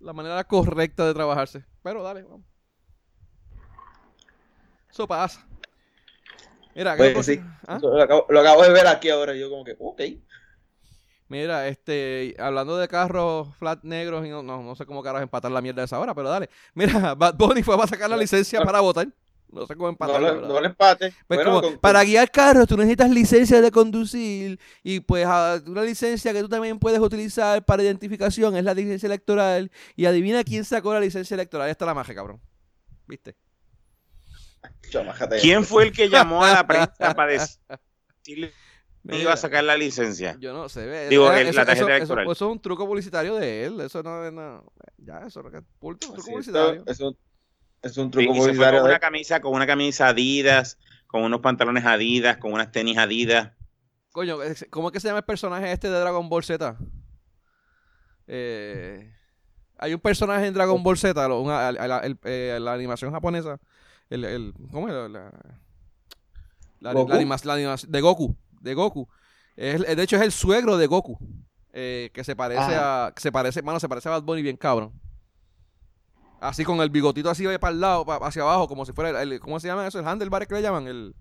manera 0.00 0.42
correcta 0.44 1.06
de 1.06 1.12
trabajarse. 1.12 1.62
Pero 1.82 2.02
dale, 2.02 2.22
vamos. 2.22 2.46
Eso 4.90 5.06
pasa. 5.06 5.46
Mira, 6.74 6.96
pues, 6.96 7.26
sí. 7.26 7.38
¿Ah? 7.66 7.78
lo, 7.82 8.40
acabo, 8.40 8.62
de 8.62 8.70
ver 8.70 8.86
aquí 8.86 9.10
ahora. 9.10 9.34
Yo 9.34 9.50
como 9.50 9.62
que, 9.62 9.76
ok. 9.78 10.00
Mira, 11.28 11.68
este, 11.68 12.34
hablando 12.38 12.78
de 12.78 12.88
carros 12.88 13.54
flat 13.58 13.84
negros, 13.84 14.24
y 14.26 14.30
no, 14.30 14.42
no, 14.42 14.74
sé 14.74 14.86
cómo 14.86 15.02
caras 15.02 15.20
empatar 15.20 15.50
la 15.50 15.60
mierda 15.60 15.82
de 15.82 15.86
esa 15.86 16.00
hora, 16.00 16.14
pero 16.14 16.30
dale. 16.30 16.48
Mira, 16.72 17.14
Bad 17.14 17.34
Bunny 17.34 17.62
fue 17.62 17.74
a 17.74 17.86
sacar 17.86 18.08
la 18.08 18.16
licencia 18.16 18.62
para 18.62 18.80
votar. 18.80 19.06
No 19.50 19.66
sé 19.66 19.74
cómo 19.76 19.88
empatar. 19.88 20.20
No, 20.20 20.60
le, 20.60 20.68
empate. 20.68 21.14
Pues 21.26 21.40
para 21.80 22.04
guiar 22.04 22.30
carros 22.30 22.66
tú 22.66 22.76
necesitas 22.76 23.10
licencia 23.10 23.60
de 23.60 23.70
conducir 23.70 24.60
y 24.82 25.00
pues 25.00 25.26
una 25.66 25.82
licencia 25.82 26.32
que 26.32 26.42
tú 26.42 26.48
también 26.48 26.78
puedes 26.78 27.00
utilizar 27.00 27.64
para 27.64 27.82
identificación 27.82 28.56
es 28.56 28.64
la 28.64 28.74
licencia 28.74 29.06
electoral 29.06 29.70
y 29.96 30.04
adivina 30.04 30.44
quién 30.44 30.64
sacó 30.64 30.92
la 30.92 31.00
licencia 31.00 31.34
electoral. 31.34 31.66
Ahí 31.66 31.72
está 31.72 31.86
la 31.86 31.94
magia, 31.94 32.14
cabrón. 32.14 32.40
¿Viste? 33.06 33.36
¿Quién 35.40 35.64
fue 35.64 35.84
el 35.84 35.92
que 35.92 36.08
llamó 36.08 36.44
a 36.44 36.52
la 36.52 36.66
prensa 36.66 37.14
para 37.14 37.32
decirle 37.32 38.52
iba 39.04 39.32
a 39.32 39.36
sacar 39.36 39.64
la 39.64 39.76
licencia. 39.76 40.36
Yo 40.38 40.52
no 40.52 40.68
sé. 40.68 41.08
Digo, 41.08 41.32
eso, 41.32 41.52
la 41.52 41.64
tarjeta 41.64 41.96
eso, 41.96 42.18
eso, 42.18 42.30
es 42.30 42.40
un 42.42 42.60
truco 42.60 42.86
publicitario 42.86 43.36
de 43.36 43.64
él. 43.64 43.80
Eso 43.80 44.02
no 44.02 44.24
es 44.26 44.32
nada. 44.32 44.62
Ya, 44.98 45.24
eso 45.26 45.40
es 45.40 45.62
un 45.80 45.98
truco 45.98 46.22
publicitario. 46.22 46.82
Eso, 46.86 47.16
es 47.82 47.96
un 47.96 48.10
truco 48.10 48.32
publicitario. 48.32 48.80
con 48.80 48.90
una 48.90 48.98
camisa, 48.98 49.40
con 49.40 49.54
una 49.54 49.66
camisa 49.66 50.08
Adidas, 50.08 50.78
con 51.06 51.22
unos 51.22 51.40
pantalones 51.40 51.84
Adidas, 51.84 52.38
con 52.38 52.52
unas 52.52 52.72
tenis 52.72 52.98
Adidas. 52.98 53.52
Coño, 54.12 54.38
¿cómo 54.70 54.88
es 54.88 54.92
que 54.92 55.00
se 55.00 55.08
llama 55.08 55.18
el 55.18 55.24
personaje 55.24 55.70
este 55.70 55.90
de 55.90 55.98
Dragon 55.98 56.28
Ball 56.28 56.44
Z? 56.44 56.76
Eh, 58.26 59.12
hay 59.78 59.94
un 59.94 60.00
personaje 60.00 60.46
en 60.46 60.54
Dragon 60.54 60.82
Ball 60.82 60.98
Z, 60.98 61.28
eh, 62.24 62.58
la, 62.60 62.72
animación 62.72 63.12
japonesa. 63.12 63.60
El, 64.10 64.54
¿Cómo 64.72 64.88
es? 64.88 64.94
La, 64.94 65.30
la, 66.80 66.90
animación 67.14 67.90
de 67.90 68.00
Goku. 68.00 68.36
De 68.60 68.74
Goku. 68.74 69.08
de 69.56 70.02
hecho, 70.02 70.16
es 70.16 70.22
el 70.22 70.32
suegro 70.32 70.76
de 70.76 70.86
Goku. 70.86 71.18
Eh, 71.72 72.10
que 72.12 72.24
se 72.24 72.34
parece 72.34 72.74
a. 72.74 73.12
Que 73.14 73.20
se 73.20 73.30
parece, 73.30 73.62
mano, 73.62 73.78
se 73.78 73.88
parece 73.88 74.08
a 74.08 74.12
Bad 74.12 74.22
Bunny 74.22 74.42
bien 74.42 74.56
cabrón. 74.56 74.92
Así 76.40 76.64
con 76.64 76.80
el 76.80 76.90
bigotito 76.90 77.30
así 77.30 77.44
para 77.58 77.72
el 77.72 77.80
lado, 77.80 78.06
hacia 78.22 78.42
abajo, 78.42 78.68
como 78.68 78.86
si 78.86 78.92
fuera 78.92 79.22
el, 79.22 79.40
¿cómo 79.40 79.58
se 79.58 79.66
llama 79.66 79.86
eso? 79.86 79.98
El 79.98 80.06
handlebar 80.06 80.46
que 80.46 80.54
le 80.54 80.62
llaman, 80.62 80.86
el, 80.86 81.14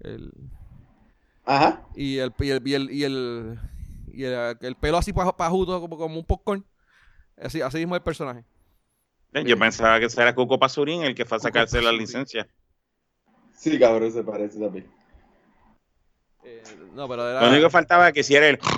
el 0.00 0.32
Ajá. 1.44 1.82
Y 1.94 2.18
el, 2.18 2.32
y 2.38 2.50
el, 2.50 2.66
y 2.66 2.74
el, 2.74 2.90
y 2.90 3.04
el, 3.04 3.58
y 4.12 4.24
el, 4.24 4.76
pelo 4.76 4.98
así 4.98 5.12
pajudo 5.12 5.80
como, 5.80 5.98
como 5.98 6.18
un 6.18 6.24
popcorn. 6.24 6.64
Así, 7.36 7.60
así 7.60 7.78
mismo 7.78 7.94
el 7.94 8.02
personaje. 8.02 8.44
Yo 9.32 9.58
pensaba 9.58 10.00
que 10.00 10.08
era 10.16 10.34
Coco 10.34 10.58
Pasurín 10.58 11.02
el 11.02 11.14
que 11.14 11.24
fue 11.24 11.36
a 11.36 11.40
sacarse 11.40 11.82
la 11.82 11.92
licencia. 11.92 12.48
Sí, 13.54 13.78
cabrón, 13.78 14.10
se 14.10 14.22
parece 14.22 14.58
también. 14.58 14.86
Eh, 16.44 16.62
no, 16.94 17.08
pero 17.08 17.28
era... 17.28 17.42
Lo 17.42 17.48
único 17.48 17.64
que 17.64 17.70
faltaba 17.70 18.12
que 18.12 18.22
si 18.22 18.34
era 18.34 18.48
el... 18.48 18.58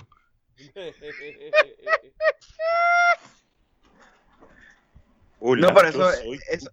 no, 5.40 5.74
pero 5.74 5.88
eso, 5.88 6.10
es 6.50 6.68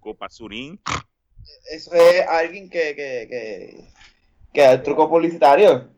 Eso 1.72 1.94
es 1.94 2.28
alguien 2.28 2.70
que, 2.70 2.96
que, 2.96 3.28
que, 3.30 3.84
que 4.54 4.62
da 4.62 4.74
el 4.74 4.84
truco 4.84 5.10
publicitario. 5.10 5.90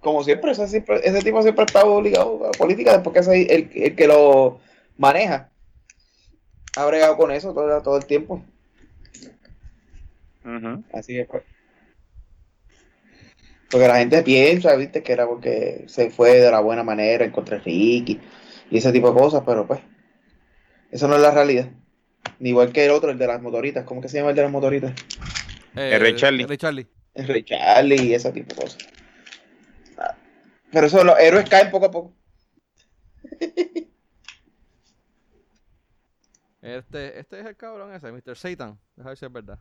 Como 0.00 0.24
siempre, 0.24 0.52
ese, 0.52 0.84
ese 1.02 1.22
tipo 1.22 1.42
siempre 1.42 1.62
ha 1.62 1.66
estado 1.66 1.92
obligado 1.92 2.46
a 2.46 2.50
política 2.52 2.92
después 2.92 3.14
que 3.14 3.20
es 3.20 3.28
el, 3.28 3.70
el, 3.74 3.96
que 3.96 4.06
lo 4.06 4.60
maneja. 4.96 5.50
Ha 6.76 6.86
bregado 6.86 7.16
con 7.16 7.30
eso 7.30 7.52
todo, 7.52 7.82
todo 7.82 7.96
el 7.96 8.06
tiempo. 8.06 8.42
Así 10.92 11.18
es. 11.18 11.28
Pues. 11.28 11.42
Porque 13.70 13.86
la 13.86 13.98
gente 13.98 14.22
piensa, 14.22 14.74
viste, 14.74 15.02
que 15.02 15.12
era 15.12 15.26
porque 15.26 15.84
se 15.86 16.10
fue 16.10 16.40
de 16.40 16.50
la 16.50 16.60
buena 16.60 16.82
manera 16.82 17.24
en 17.24 17.30
contra 17.30 17.58
de 17.58 17.62
Ricky 17.62 18.20
y 18.70 18.78
ese 18.78 18.90
tipo 18.92 19.12
de 19.12 19.20
cosas, 19.20 19.42
pero 19.46 19.66
pues 19.66 19.80
eso 20.90 21.08
no 21.08 21.16
es 21.16 21.22
la 21.22 21.30
realidad. 21.30 21.68
Ni 22.38 22.50
igual 22.50 22.72
que 22.72 22.84
el 22.84 22.90
otro, 22.90 23.10
el 23.10 23.18
de 23.18 23.26
las 23.26 23.40
motoritas. 23.40 23.84
¿Cómo 23.84 24.00
que 24.00 24.08
se 24.08 24.18
llama 24.18 24.30
el 24.30 24.36
de 24.36 24.42
las 24.42 24.50
motoritas? 24.50 24.92
Eh, 25.76 25.92
el 25.94 26.00
Rey 26.00 26.16
Charlie. 26.16 26.42
El 26.42 26.48
Rey 26.48 26.58
Charlie. 26.58 26.86
El 27.14 27.28
Rey 27.28 27.42
Charlie 27.42 28.02
y 28.02 28.14
ese 28.14 28.32
tipo 28.32 28.54
de 28.54 28.62
cosas. 28.62 28.78
Pero 30.72 30.86
eso, 30.86 31.02
los 31.04 31.18
héroes 31.18 31.48
caen 31.48 31.70
poco 31.70 31.86
a 31.86 31.90
poco. 31.90 32.14
Este, 36.62 37.18
este 37.18 37.40
es 37.40 37.46
el 37.46 37.56
cabrón 37.56 37.92
ese, 37.94 38.12
Mr. 38.12 38.36
Satan. 38.36 38.78
Deja 38.94 39.08
ver 39.08 39.18
si 39.18 39.24
es 39.24 39.32
verdad. 39.32 39.58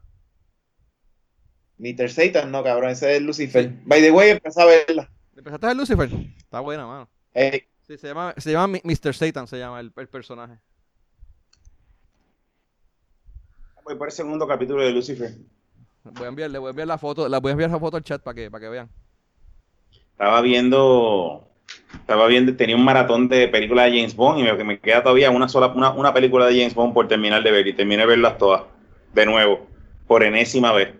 Mr. 1.78 2.10
Satan, 2.10 2.52
no, 2.52 2.62
cabrón, 2.62 2.90
ese 2.90 3.16
es 3.16 3.22
Lucifer. 3.22 3.72
By 3.86 4.02
the 4.02 4.12
way, 4.12 4.32
empecé 4.32 4.62
a 4.62 4.66
verla. 4.66 5.10
¿Empezaste 5.36 5.66
a 5.66 5.70
ver 5.70 5.78
Lucifer? 5.78 6.10
Está 6.38 6.60
buena, 6.60 6.86
mano. 6.86 7.10
Sí, 7.88 7.98
se 7.98 8.08
llama, 8.08 8.36
se 8.38 8.52
llama 8.52 8.80
Mr. 8.84 9.14
Satan, 9.14 9.48
se 9.48 9.58
llama 9.58 9.80
el, 9.80 9.94
el 9.96 10.10
personaje. 10.10 10.60
Voy 13.90 13.98
por 13.98 14.10
el 14.10 14.12
segundo 14.12 14.48
capítulo 14.48 14.84
de 14.84 14.92
Lucifer. 14.92 15.32
Voy 16.04 16.26
a 16.26 16.28
enviar, 16.28 16.52
le 16.52 16.60
voy 16.60 16.68
a 16.68 16.70
enviar 16.70 16.88
la 16.88 17.00
foto, 17.00 17.28
la 17.28 17.40
voy 17.40 17.50
a 17.50 17.54
enviar 17.54 17.72
la 17.72 17.80
foto 17.80 17.98
al 17.98 18.04
chat 18.04 18.22
para 18.22 18.36
que, 18.36 18.52
para 18.52 18.64
que 18.64 18.70
vean. 18.70 18.90
Estaba 20.12 20.42
viendo, 20.42 21.48
estaba 21.94 22.28
viendo, 22.28 22.56
tenía 22.56 22.76
un 22.76 22.86
maratón 22.86 23.28
de 23.30 23.48
películas 23.48 23.86
de 23.86 23.98
James 23.98 24.16
Bond 24.16 24.42
y 24.42 24.44
me, 24.44 24.64
me 24.64 24.80
queda 24.80 25.02
todavía 25.02 25.32
una 25.32 25.50
sola, 25.50 25.70
una, 25.70 25.90
una 25.90 26.14
película 26.14 26.46
de 26.46 26.60
James 26.60 26.76
Bond 26.76 26.94
por 26.94 27.08
terminar 27.08 27.42
de 27.42 27.50
ver 27.50 27.66
y 27.66 27.74
terminé 27.74 28.04
de 28.04 28.06
verlas 28.06 28.38
todas 28.38 28.62
de 29.16 29.26
nuevo, 29.26 29.66
por 30.06 30.22
enésima 30.22 30.72
vez. 30.72 30.94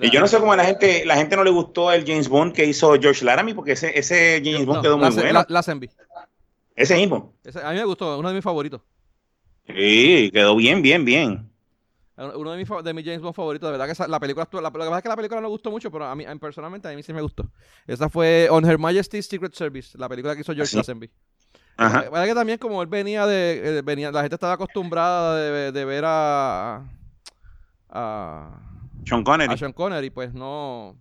y 0.00 0.10
yo 0.12 0.20
no 0.20 0.28
sé 0.28 0.38
cómo 0.38 0.52
a 0.52 0.56
la 0.56 0.64
gente, 0.64 1.04
la 1.04 1.16
gente 1.16 1.34
no 1.34 1.42
le 1.42 1.50
gustó 1.50 1.92
el 1.92 2.06
James 2.06 2.28
Bond 2.28 2.52
que 2.52 2.66
hizo 2.66 2.94
George 3.00 3.24
Laramie, 3.24 3.56
porque 3.56 3.72
ese, 3.72 3.98
ese 3.98 4.40
James 4.44 4.64
Bond 4.64 4.82
quedó 4.82 4.96
muy 4.96 5.10
bueno. 5.10 5.44
La, 5.48 5.62
ese 6.74 6.96
mismo. 6.96 7.34
a 7.62 7.70
mí 7.70 7.76
me 7.76 7.84
gustó, 7.84 8.18
uno 8.18 8.28
de 8.28 8.34
mis 8.34 8.44
favoritos. 8.44 8.80
Sí, 9.66 10.30
quedó 10.32 10.56
bien, 10.56 10.82
bien, 10.82 11.04
bien. 11.04 11.52
Uno 12.16 12.52
de 12.52 12.58
mis, 12.58 12.68
de 12.84 12.94
mis 12.94 13.04
James 13.04 13.22
Bond 13.22 13.34
favoritos, 13.34 13.68
de 13.68 13.78
verdad 13.78 13.92
que 13.92 14.10
la 14.10 14.20
película, 14.20 14.46
la, 14.52 14.60
lo 14.60 14.70
que 14.70 14.78
pasa 14.78 14.96
es 14.98 15.02
que 15.02 15.08
la 15.08 15.16
película 15.16 15.40
no 15.40 15.48
gustó 15.48 15.70
mucho, 15.70 15.90
pero 15.90 16.04
a 16.04 16.14
mí 16.14 16.24
personalmente 16.38 16.88
a 16.88 16.94
mí 16.94 17.02
sí 17.02 17.12
me 17.12 17.22
gustó. 17.22 17.50
Esa 17.86 18.08
fue 18.08 18.48
On 18.50 18.64
Her 18.64 18.78
Majesty's 18.78 19.26
Secret 19.26 19.54
Service, 19.54 19.96
la 19.96 20.08
película 20.08 20.34
que 20.34 20.42
hizo 20.42 20.54
George 20.54 20.76
Lazenby. 20.76 21.10
Ajá. 21.76 22.10
La 22.10 22.26
que 22.26 22.34
también 22.34 22.58
como 22.58 22.82
él 22.82 22.88
venía 22.88 23.26
de, 23.26 23.78
eh, 23.78 23.82
venía, 23.82 24.12
la 24.12 24.20
gente 24.20 24.36
estaba 24.36 24.52
acostumbrada 24.52 25.36
de, 25.36 25.72
de 25.72 25.84
ver 25.86 26.04
a, 26.06 26.84
a 27.88 28.60
Sean 29.06 29.24
Connery. 29.24 29.52
A 29.52 29.56
Sean 29.56 29.72
Connery, 29.72 30.10
pues 30.10 30.34
no. 30.34 30.96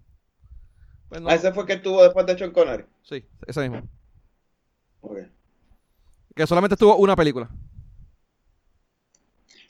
Pues 1.10 1.22
no. 1.22 1.28
¿A 1.28 1.34
ah, 1.34 1.36
ese 1.36 1.52
fue 1.52 1.66
que 1.66 1.76
tuvo 1.78 2.04
después 2.04 2.26
de 2.26 2.38
Sean 2.38 2.52
Connery? 2.52 2.86
Sí, 3.02 3.26
ese 3.46 3.70
mismo. 3.70 3.88
Okay. 5.02 5.28
Que 6.42 6.48
solamente 6.48 6.74
estuvo 6.74 6.96
una 6.96 7.16
película. 7.16 7.48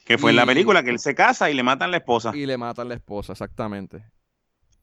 Que 0.06 0.18
fue 0.18 0.30
en 0.30 0.38
la 0.38 0.46
película 0.46 0.82
que 0.82 0.90
él 0.90 1.00
se 1.00 1.14
casa 1.14 1.52
y 1.52 1.54
le 1.54 1.64
matan 1.64 1.92
la 1.92 1.98
esposa. 1.98 2.32
Y 2.34 2.46
le 2.46 2.58
matan 2.58 2.88
la 2.88 2.96
esposa, 2.96 3.34
exactamente. 3.34 4.06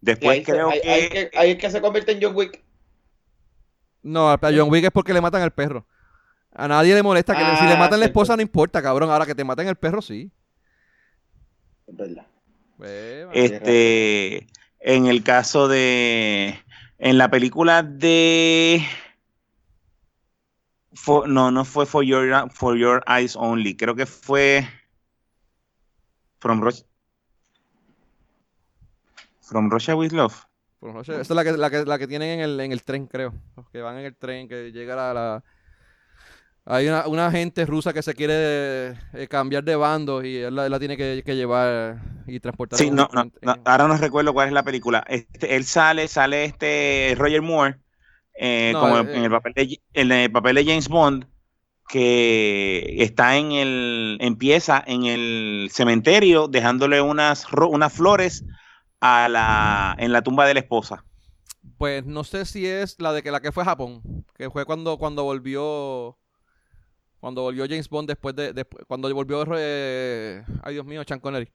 Después 0.02 0.44
creo 0.44 0.68
que... 0.68 1.30
Ahí 1.34 1.52
es 1.52 1.56
que 1.56 1.70
se 1.70 1.80
convierte 1.80 2.12
en 2.12 2.18
John 2.20 2.36
Wick. 2.36 2.62
No, 4.02 4.30
a 4.30 4.38
John 4.42 4.70
Wick 4.70 4.84
es 4.84 4.90
porque 4.90 5.14
le 5.14 5.22
matan 5.22 5.40
al 5.40 5.54
perro. 5.54 5.86
A 6.52 6.68
nadie 6.68 6.94
le 6.94 7.02
molesta 7.02 7.34
que 7.34 7.56
si 7.56 7.64
le 7.64 7.72
ah, 7.72 7.78
matan 7.78 8.00
la 8.00 8.06
esposa 8.06 8.36
no 8.36 8.42
importa, 8.42 8.82
cabrón. 8.82 9.10
Ahora 9.10 9.24
que 9.24 9.34
te 9.34 9.44
maten 9.44 9.66
el 9.66 9.76
perro, 9.76 10.02
sí. 10.02 10.30
Es 11.86 11.96
verdad. 11.96 12.26
este, 13.32 14.46
en 14.80 15.06
el 15.06 15.22
caso 15.24 15.68
de, 15.68 16.54
en 16.98 17.16
la 17.16 17.30
película 17.30 17.82
de 17.82 18.86
no, 21.26 21.50
no 21.50 21.64
fue 21.64 21.86
for 21.86 22.02
your, 22.02 22.50
for 22.50 22.76
your 22.76 23.02
Eyes 23.06 23.36
Only. 23.36 23.76
Creo 23.76 23.94
que 23.94 24.06
fue 24.06 24.66
From 26.40 26.60
Russia. 26.62 26.84
From 29.42 29.70
Russia 29.70 29.96
with 29.96 30.12
Love. 30.12 30.34
Esta 31.00 31.20
es 31.20 31.30
la 31.30 31.42
que, 31.42 31.52
la 31.52 31.70
que, 31.70 31.84
la 31.84 31.98
que 31.98 32.06
tienen 32.06 32.38
en 32.38 32.40
el, 32.40 32.60
en 32.60 32.70
el 32.70 32.84
tren, 32.84 33.06
creo. 33.06 33.34
Los 33.56 33.68
que 33.70 33.80
van 33.80 33.98
en 33.98 34.06
el 34.06 34.16
tren, 34.16 34.48
que 34.48 34.70
llega 34.70 35.10
a 35.10 35.14
la... 35.14 35.44
Hay 36.70 36.86
una, 36.86 37.08
una 37.08 37.30
gente 37.30 37.64
rusa 37.64 37.94
que 37.94 38.02
se 38.02 38.14
quiere 38.14 38.90
eh, 39.14 39.26
cambiar 39.28 39.64
de 39.64 39.74
bando 39.74 40.22
y 40.22 40.36
él 40.36 40.54
la, 40.54 40.78
tiene 40.78 40.98
que, 40.98 41.22
llevar 41.34 41.98
y 42.26 42.38
transportar. 42.40 42.78
Sí, 42.78 42.90
no, 42.90 43.08
no, 43.12 43.30
ahora 43.64 43.88
no 43.88 43.96
recuerdo 43.96 44.34
cuál 44.34 44.48
es 44.48 44.52
la 44.52 44.62
película. 44.62 45.02
Este, 45.08 45.56
él 45.56 45.64
sale, 45.64 46.08
sale 46.08 46.44
este 46.44 47.14
Roger 47.16 47.40
Moore 47.40 47.78
eh, 48.38 48.72
como 48.74 48.98
en, 48.98 49.08
el 49.08 49.24
eh, 49.24 49.30
papel 49.30 49.52
de, 49.54 49.80
en 49.94 50.12
el 50.12 50.30
papel 50.30 50.56
de 50.56 50.64
James 50.64 50.88
Bond, 50.88 51.26
que 51.88 52.96
está 52.98 53.36
en 53.36 53.52
el, 53.52 54.18
empieza 54.20 54.82
en 54.86 55.04
el 55.04 55.68
cementerio 55.72 56.46
dejándole 56.46 57.00
unas, 57.00 57.46
unas 57.52 57.92
flores 57.92 58.44
a 59.00 59.28
la, 59.28 59.96
en 59.98 60.12
la 60.12 60.22
tumba 60.22 60.46
de 60.46 60.54
la 60.54 60.60
esposa. 60.60 61.04
Pues 61.78 62.06
no 62.06 62.24
sé 62.24 62.44
si 62.44 62.66
es 62.66 63.00
la 63.00 63.12
de 63.12 63.22
que 63.22 63.30
la 63.30 63.40
que 63.40 63.52
fue 63.52 63.62
a 63.62 63.66
Japón, 63.66 64.24
que 64.36 64.50
fue 64.50 64.64
cuando, 64.64 64.98
cuando 64.98 65.24
volvió 65.24 66.16
cuando 67.20 67.42
volvió 67.42 67.64
James 67.68 67.88
Bond 67.88 68.08
después 68.08 68.36
de, 68.36 68.64
cuando 68.86 69.12
volvió 69.12 69.44
eh, 69.56 70.44
ay 70.62 70.74
Dios 70.74 70.86
mío, 70.86 71.02
Sean 71.06 71.20
Connery. 71.20 71.50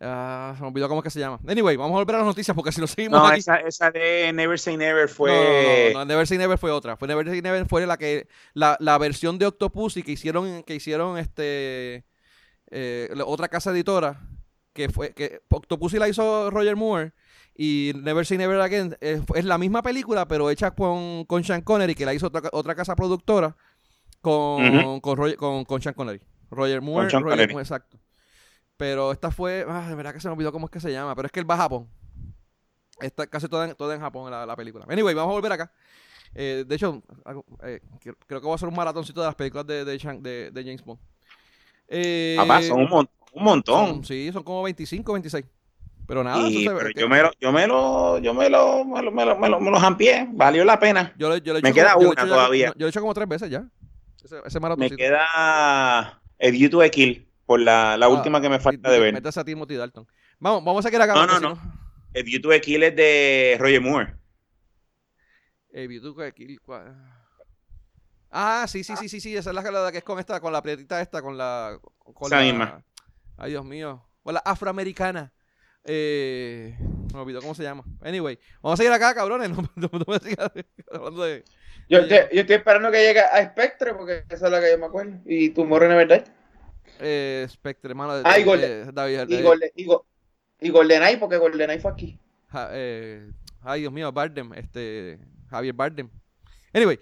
Ah, 0.00 0.52
se 0.56 0.62
me 0.62 0.68
olvidó 0.68 0.88
cómo 0.88 1.00
es 1.00 1.04
que 1.04 1.10
se 1.10 1.20
llama. 1.20 1.40
Anyway, 1.48 1.76
vamos 1.76 1.94
a 1.94 1.98
volver 1.98 2.16
a 2.16 2.18
las 2.18 2.26
noticias 2.26 2.54
porque 2.54 2.70
si 2.70 2.80
no 2.80 2.86
seguimos. 2.86 3.18
No, 3.18 3.32
Esa, 3.32 3.56
esa 3.56 3.90
de 3.90 4.30
Never 4.34 4.58
Say 4.58 4.76
Never 4.76 5.08
fue. 5.08 5.90
No, 5.94 6.00
no, 6.00 6.04
Never 6.04 6.26
Say 6.26 6.36
Never 6.36 6.58
fue 6.58 6.70
otra. 6.70 6.96
Fue 6.96 7.08
Never 7.08 7.26
Say 7.26 7.40
Never 7.40 7.66
fue 7.66 7.86
la 7.86 7.96
que. 7.96 8.28
La, 8.52 8.76
la 8.80 8.98
versión 8.98 9.38
de 9.38 9.46
Octopussy 9.46 10.02
que 10.02 10.12
hicieron, 10.12 10.62
que 10.64 10.74
hicieron 10.74 11.16
este. 11.16 12.04
Eh, 12.70 13.08
otra 13.24 13.48
casa 13.48 13.70
editora. 13.70 14.20
Que 14.74 14.90
fue. 14.90 15.14
que 15.14 15.40
Octopussy 15.48 15.98
la 15.98 16.08
hizo 16.08 16.50
Roger 16.50 16.76
Moore. 16.76 17.12
Y 17.58 17.92
Never 18.02 18.26
Say 18.26 18.36
Never 18.36 18.60
Again 18.60 18.98
es, 19.00 19.44
la 19.44 19.56
misma 19.56 19.82
película, 19.82 20.28
pero 20.28 20.50
hecha 20.50 20.72
con, 20.72 21.24
con 21.24 21.42
Sean 21.42 21.62
Connery, 21.62 21.94
que 21.94 22.04
la 22.04 22.12
hizo 22.12 22.26
otra, 22.26 22.42
otra 22.52 22.74
casa 22.74 22.94
productora. 22.94 23.56
Con, 24.20 25.00
con, 25.00 25.16
con, 25.36 25.64
con, 25.64 25.80
Sean 25.80 25.94
Connery. 25.94 26.20
Roger 26.50 26.82
Moore. 26.82 27.08
Roger 27.08 27.48
Moore, 27.48 27.62
exacto. 27.62 27.98
Pero 28.76 29.12
esta 29.12 29.30
fue, 29.30 29.64
ah, 29.68 29.88
de 29.88 29.94
verdad 29.94 30.12
que 30.12 30.20
se 30.20 30.28
me 30.28 30.34
olvidó 30.34 30.52
cómo 30.52 30.66
es 30.66 30.70
que 30.70 30.80
se 30.80 30.92
llama, 30.92 31.14
pero 31.14 31.26
es 31.26 31.32
que 31.32 31.40
él 31.40 31.50
va 31.50 31.54
a 31.54 31.58
Japón. 31.58 31.88
Está 33.00 33.26
casi 33.26 33.48
toda 33.48 33.68
en, 33.68 33.74
toda 33.74 33.94
en 33.94 34.00
Japón 34.00 34.30
la, 34.30 34.44
la 34.44 34.56
película. 34.56 34.86
Anyway, 34.88 35.14
vamos 35.14 35.32
a 35.32 35.34
volver 35.34 35.52
acá. 35.52 35.72
Eh, 36.34 36.64
de 36.66 36.74
hecho, 36.74 37.02
eh, 37.62 37.80
creo 38.26 38.40
que 38.40 38.46
voy 38.46 38.52
a 38.52 38.54
hacer 38.56 38.68
un 38.68 38.74
maratoncito 38.74 39.20
de 39.20 39.26
las 39.26 39.34
películas 39.34 39.66
de, 39.66 39.84
de, 39.84 39.98
de, 39.98 40.50
de 40.50 40.62
James 40.62 40.84
Bond. 40.84 41.00
Eh, 41.88 42.34
Papá, 42.36 42.62
son 42.62 42.80
un, 42.80 43.08
un 43.32 43.42
montón. 43.42 44.04
sí, 44.04 44.30
son 44.32 44.42
como 44.42 44.62
25, 44.62 45.12
26. 45.12 45.44
Pero 46.06 46.22
nada, 46.22 46.48
y, 46.48 46.64
pero 46.68 46.90
yo, 46.90 47.08
me 47.08 47.20
lo, 47.20 47.30
yo 47.40 47.50
me 47.50 47.66
lo, 47.66 48.18
yo 48.18 48.32
me 48.32 48.48
lo, 48.48 48.84
me 48.84 49.02
lo, 49.02 49.10
me 49.10 49.24
lo, 49.24 49.36
me 49.38 49.48
lo, 49.48 49.60
me 49.60 49.70
lo 49.72 49.80
jampié, 49.80 50.28
valió 50.30 50.64
la 50.64 50.78
pena. 50.78 51.12
Yo, 51.18 51.36
yo 51.38 51.54
me 51.60 51.72
queda 51.72 51.96
una 51.96 52.14
todavía. 52.14 52.68
yo 52.68 52.74
lo 52.78 52.86
he 52.86 52.88
hecho 52.90 53.00
como 53.00 53.12
tres 53.12 53.26
veces 53.26 53.50
ya. 53.50 53.66
Ese, 54.22 54.36
ese 54.44 54.60
me 54.60 54.90
queda 54.90 56.20
el 56.38 56.56
YouTube 56.56 56.88
Kill 56.90 57.25
por 57.46 57.60
la, 57.60 57.96
la 57.96 58.06
ah, 58.06 58.08
última 58.08 58.40
que 58.40 58.48
me 58.48 58.58
falta 58.58 58.90
de 58.90 58.98
ver. 58.98 59.14
Metes 59.14 59.38
a 59.38 59.44
Timothy 59.44 59.76
Dalton. 59.76 60.06
Vamos, 60.38 60.64
vamos 60.64 60.84
a 60.84 60.88
seguir 60.88 61.00
acá. 61.00 61.14
No, 61.14 61.26
no, 61.26 61.40
no. 61.40 61.58
El 62.12 62.24
YouTube 62.24 62.60
Kill 62.60 62.82
es 62.82 62.96
de 62.96 63.56
Roger 63.58 63.80
Moore. 63.80 64.14
El 65.70 65.90
YouTube 65.90 66.32
Kill. 66.34 66.60
Ah, 68.30 68.66
sí, 68.68 68.82
sí, 68.82 68.96
sí, 68.96 69.08
sí, 69.08 69.20
sí. 69.20 69.36
Esa 69.36 69.50
es 69.50 69.54
la 69.54 69.92
que 69.92 69.98
es 69.98 70.04
con 70.04 70.18
esta, 70.18 70.40
con 70.40 70.52
la 70.52 70.60
prietita 70.60 71.00
esta, 71.00 71.22
con 71.22 71.38
la. 71.38 71.78
Con 71.98 72.26
esa 72.26 72.40
misma. 72.40 72.82
Ay, 73.36 73.50
Dios 73.50 73.64
mío. 73.64 74.04
Con 74.22 74.34
la 74.34 74.40
afroamericana. 74.40 75.32
Eh, 75.84 76.76
me 77.14 77.20
olvidó 77.20 77.40
cómo 77.40 77.54
se 77.54 77.62
llama. 77.62 77.84
Anyway, 78.02 78.38
vamos 78.60 78.78
a 78.78 78.82
seguir 78.82 78.92
acá, 78.92 79.14
cabrones. 79.14 79.50
No, 79.56 79.62
no, 79.76 79.88
no 79.92 80.04
me 80.08 80.18
sigas 80.18 80.50
hablando 80.92 81.22
de. 81.22 81.44
Yo, 81.88 82.00
yo, 82.06 82.16
estoy 82.16 82.56
esperando 82.56 82.90
que 82.90 82.98
llegue 82.98 83.20
a 83.20 83.44
Spectre, 83.44 83.94
porque 83.94 84.24
esa 84.28 84.46
es 84.46 84.52
la 84.52 84.60
que 84.60 84.72
yo 84.72 84.78
me 84.78 84.86
acuerdo. 84.86 85.20
¿Y 85.24 85.50
tu 85.50 85.64
morro 85.64 85.86
en 85.86 85.96
verdad? 85.96 86.24
Eh, 87.00 87.46
Spectre. 87.48 87.94
De, 87.94 88.22
ah, 88.24 88.38
y, 88.38 88.44
Golden, 88.44 88.94
David, 88.94 89.28
y, 89.28 89.42
Golden, 89.42 89.70
y, 89.74 89.86
y 90.60 90.70
GoldenEye, 90.70 91.18
porque 91.18 91.36
GoldenEye 91.36 91.80
fue 91.80 91.90
aquí. 91.90 92.18
eh, 92.70 93.30
ay, 93.62 93.80
Dios 93.80 93.92
mío, 93.92 94.10
Bardem, 94.12 94.52
este, 94.54 95.18
Javier 95.50 95.74
Bardem. 95.74 96.08
Anyway, 96.72 96.98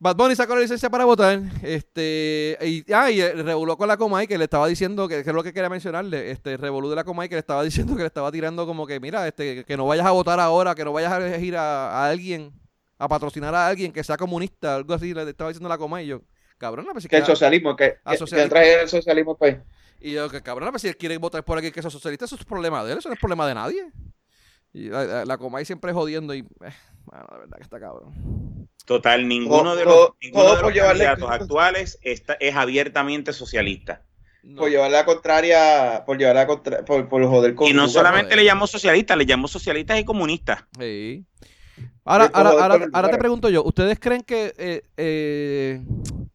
Bad 0.00 0.14
Bunny 0.14 0.36
sacó 0.36 0.54
la 0.54 0.60
licencia 0.60 0.88
para 0.88 1.04
votar. 1.04 1.40
Este, 1.62 2.56
y, 2.62 2.92
ah, 2.92 3.10
y 3.10 3.20
revoló 3.20 3.76
con 3.76 3.88
la 3.88 3.96
Comay 3.96 4.28
que 4.28 4.38
le 4.38 4.44
estaba 4.44 4.68
diciendo, 4.68 5.08
que, 5.08 5.24
que, 5.24 5.30
es 5.30 5.34
lo 5.34 5.42
que 5.42 5.52
quería 5.52 5.68
mencionarle, 5.68 6.30
este, 6.30 6.56
revolú 6.56 6.88
de 6.88 6.94
la 6.94 7.02
Comay 7.02 7.28
que 7.28 7.34
le 7.34 7.40
estaba 7.40 7.62
diciendo 7.64 7.96
que 7.96 8.02
le 8.02 8.06
estaba 8.06 8.30
tirando 8.30 8.64
como 8.64 8.86
que, 8.86 9.00
mira, 9.00 9.26
este, 9.26 9.64
que 9.64 9.76
no 9.76 9.86
vayas 9.86 10.06
a 10.06 10.12
votar 10.12 10.38
ahora, 10.38 10.76
que 10.76 10.84
no 10.84 10.92
vayas 10.92 11.12
a 11.12 11.16
elegir 11.16 11.56
a, 11.56 12.06
alguien, 12.06 12.52
a 12.96 13.08
patrocinar 13.08 13.54
a 13.56 13.66
alguien 13.66 13.92
que 13.92 14.04
sea 14.04 14.16
comunista, 14.16 14.76
algo 14.76 14.94
así, 14.94 15.12
le 15.12 15.28
estaba 15.28 15.50
diciendo 15.50 15.68
la 15.68 15.78
Comay. 15.78 16.04
Y 16.04 16.08
yo, 16.10 16.22
cabrón, 16.58 16.86
no, 16.86 16.92
pues, 16.92 17.06
que, 17.06 17.16
el 17.16 17.24
socialismo, 17.24 17.76
que, 17.76 17.98
que, 18.04 18.48
trae 18.48 18.82
el 18.82 18.88
socialismo 18.88 19.36
pues. 19.36 19.56
Y 20.00 20.12
yo, 20.12 20.28
que 20.28 20.42
cabrón, 20.42 20.70
pues, 20.70 20.82
si 20.82 20.88
él 20.88 20.96
quiere 20.96 21.16
votar 21.16 21.44
por 21.44 21.56
alguien 21.56 21.72
que 21.72 21.82
sea 21.82 21.90
socialista, 21.90 22.26
eso 22.26 22.36
es 22.36 22.44
problema 22.44 22.84
de 22.84 22.92
él, 22.92 22.98
eso 22.98 23.08
no 23.08 23.14
es 23.14 23.20
problema 23.20 23.46
de 23.46 23.54
nadie. 23.54 23.90
Y 24.72 24.90
la, 24.90 25.24
la, 25.24 25.38
Comay 25.38 25.64
siempre 25.64 25.92
jodiendo 25.92 26.34
y, 26.34 26.40
eh, 26.40 26.74
bueno, 27.04 27.26
la 27.30 27.38
verdad 27.38 27.56
que 27.56 27.62
está 27.62 27.80
cabrón. 27.80 28.68
Total, 28.84 29.26
ninguno 29.26 29.76
de 29.76 29.84
los, 29.84 30.10
ninguno 30.22 30.56
de 30.56 30.62
los 30.62 30.72
candidatos 30.72 31.30
actuales 31.30 31.98
está, 32.02 32.34
es 32.34 32.54
abiertamente 32.54 33.32
socialista. 33.32 34.02
Por 34.56 34.70
llevar 34.70 34.90
la 34.90 35.04
contraria, 35.04 36.04
por 36.06 36.16
llevar 36.16 36.36
la 36.36 36.46
contra, 36.46 36.84
por, 36.84 37.06
por 37.06 37.22
joder 37.26 37.54
con 37.54 37.66
Y 37.68 37.74
no 37.74 37.86
solamente 37.86 38.34
le 38.34 38.44
llamo 38.44 38.66
socialista, 38.66 39.14
le 39.14 39.24
llamo 39.24 39.46
socialistas 39.46 39.98
y 39.98 40.04
comunistas. 40.04 40.64
Sí. 40.78 41.26
Ahora, 42.08 42.30
ahora, 42.32 42.50
ahora, 42.50 42.86
ahora, 42.90 43.10
te 43.10 43.18
pregunto 43.18 43.50
yo, 43.50 43.62
¿ustedes 43.64 44.00
creen 44.00 44.22
que 44.22 44.54
eh, 44.56 44.82
eh, 44.96 45.84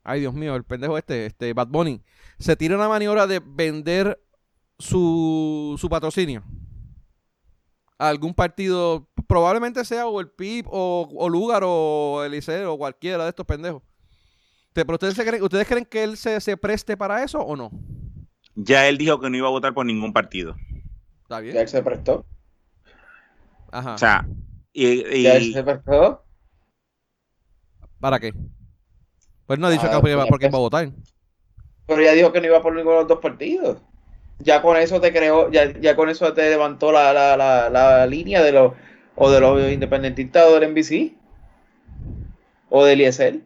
ay 0.04 0.20
Dios 0.20 0.32
mío, 0.36 0.56
el 0.56 0.64
pendejo 0.64 1.00
este, 1.00 1.26
este 1.26 1.54
Bad 1.54 1.68
Bunny, 1.68 2.00
se 2.38 2.56
tira 2.56 2.76
una 2.76 2.88
maniobra 2.88 3.26
de 3.26 3.42
vender 3.44 4.22
su, 4.78 5.76
su 5.80 5.90
patrocinio? 5.90 6.44
algún 7.98 8.34
partido, 8.34 9.08
probablemente 9.28 9.86
sea 9.86 10.08
o 10.08 10.20
el 10.20 10.30
PIB 10.30 10.68
o, 10.70 11.10
o 11.16 11.30
Lugar 11.30 11.64
o 11.66 12.24
Eliseo 12.26 12.74
o 12.74 12.78
cualquiera 12.78 13.24
de 13.24 13.30
estos 13.30 13.46
pendejos. 13.46 13.82
¿Pero 14.74 14.94
ustedes, 14.94 15.16
creen, 15.16 15.42
ustedes 15.42 15.68
creen 15.68 15.86
que 15.86 16.04
él 16.04 16.18
se, 16.18 16.42
se, 16.42 16.58
preste 16.58 16.98
para 16.98 17.24
eso 17.24 17.40
o 17.40 17.56
no? 17.56 17.72
Ya 18.56 18.88
él 18.88 18.98
dijo 18.98 19.20
que 19.20 19.30
no 19.30 19.38
iba 19.38 19.48
a 19.48 19.52
votar 19.52 19.74
por 19.74 19.86
ningún 19.86 20.12
partido. 20.12 20.56
¿Está 21.22 21.40
bien? 21.40 21.56
Ya 21.56 21.62
él 21.62 21.68
se 21.68 21.82
prestó. 21.82 22.26
Ajá. 23.72 23.94
O 23.94 23.98
sea, 23.98 24.28
y, 24.74 25.24
¿Ya 25.24 25.40
se 25.40 25.64
prestó? 25.64 26.24
¿Para 28.00 28.20
qué? 28.20 28.34
Pues 29.46 29.60
no 29.60 29.68
ha 29.68 29.70
dicho 29.70 29.84
ah, 29.86 30.02
que 30.02 30.12
iba, 30.12 30.26
por 30.26 30.40
qué 30.40 30.50
va 30.50 30.58
a 30.58 30.62
votar. 30.62 30.92
Pero 31.86 32.02
ya 32.02 32.14
dijo 32.14 32.32
que 32.32 32.42
no 32.42 32.48
iba 32.48 32.62
por 32.62 32.74
ninguno 32.74 32.96
de 32.96 33.02
los 33.02 33.08
dos 33.08 33.20
partidos 33.20 33.78
ya 34.40 34.62
con 34.62 34.78
eso 34.78 35.00
te 35.00 35.12
creó, 35.12 35.50
ya, 35.52 35.72
ya 35.80 35.96
con 35.96 36.10
eso 36.10 36.34
te 36.34 36.50
levantó 36.50 36.92
la, 36.92 37.14
la, 37.14 37.38
la, 37.38 37.70
la 37.70 38.06
línea 38.06 38.44
de 38.44 38.52
los, 38.52 38.74
o 39.16 39.30
de 39.30 39.40
los 39.40 39.72
independentistas 39.72 40.48
o 40.48 40.60
del 40.60 40.72
NBC, 40.72 41.14
o 42.70 42.86
del 42.86 43.02
ISL. 43.02 43.44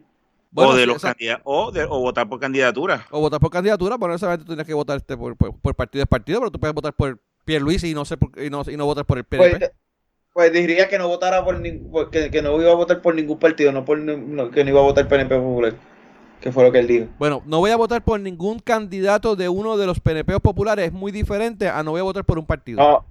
o 0.54 0.74
de 0.74 0.86
los 0.86 1.02
candidatos, 1.02 1.42
o, 1.44 1.70
de, 1.70 1.84
o 1.84 2.00
votar 2.00 2.28
por 2.28 2.40
candidatura. 2.40 3.06
O 3.10 3.20
votar 3.20 3.40
por 3.40 3.50
candidatura, 3.50 3.96
pero 3.98 4.12
necesariamente 4.12 4.44
tú 4.44 4.52
tienes 4.52 4.66
que 4.66 4.74
votar 4.74 4.96
este 4.96 5.16
por, 5.16 5.36
por, 5.36 5.74
partido 5.74 6.02
de 6.02 6.06
partido, 6.06 6.40
pero 6.40 6.50
tú 6.50 6.58
puedes 6.58 6.74
votar 6.74 6.92
por 6.92 7.18
Pierre 7.44 7.64
Luis 7.64 7.84
y 7.84 7.94
no 7.94 8.04
sé 8.04 8.16
y 8.36 8.50
no, 8.50 8.62
y 8.66 8.76
no 8.76 8.86
votar 8.86 9.04
por 9.04 9.18
el 9.18 9.24
PNP. 9.24 9.58
Pues, 9.58 9.70
pues 10.38 10.52
diría 10.52 10.88
que 10.88 10.98
no 10.98 11.08
votara 11.08 11.44
por 11.44 11.60
que, 12.12 12.30
que, 12.30 12.42
no 12.42 12.62
iba 12.62 12.70
a 12.70 12.76
votar 12.76 13.02
por 13.02 13.12
ningún 13.12 13.40
partido, 13.40 13.72
no 13.72 13.84
por 13.84 13.98
que 13.98 14.62
no 14.62 14.70
iba 14.70 14.78
a 14.78 14.84
votar 14.84 15.08
PNP 15.08 15.34
Popular. 15.34 15.74
¿Qué 16.40 16.52
fue 16.52 16.62
lo 16.62 16.70
que 16.70 16.78
él 16.78 16.86
dijo? 16.86 17.06
Bueno, 17.18 17.42
no 17.44 17.58
voy 17.58 17.72
a 17.72 17.76
votar 17.76 18.04
por 18.04 18.20
ningún 18.20 18.60
candidato 18.60 19.34
de 19.34 19.48
uno 19.48 19.76
de 19.76 19.86
los 19.86 19.98
PNP 19.98 20.38
populares. 20.38 20.86
Es 20.86 20.92
muy 20.92 21.10
diferente 21.10 21.68
a 21.68 21.82
no 21.82 21.90
voy 21.90 21.98
a 21.98 22.04
votar 22.04 22.24
por 22.24 22.38
un 22.38 22.46
partido. 22.46 22.78
No. 22.78 23.04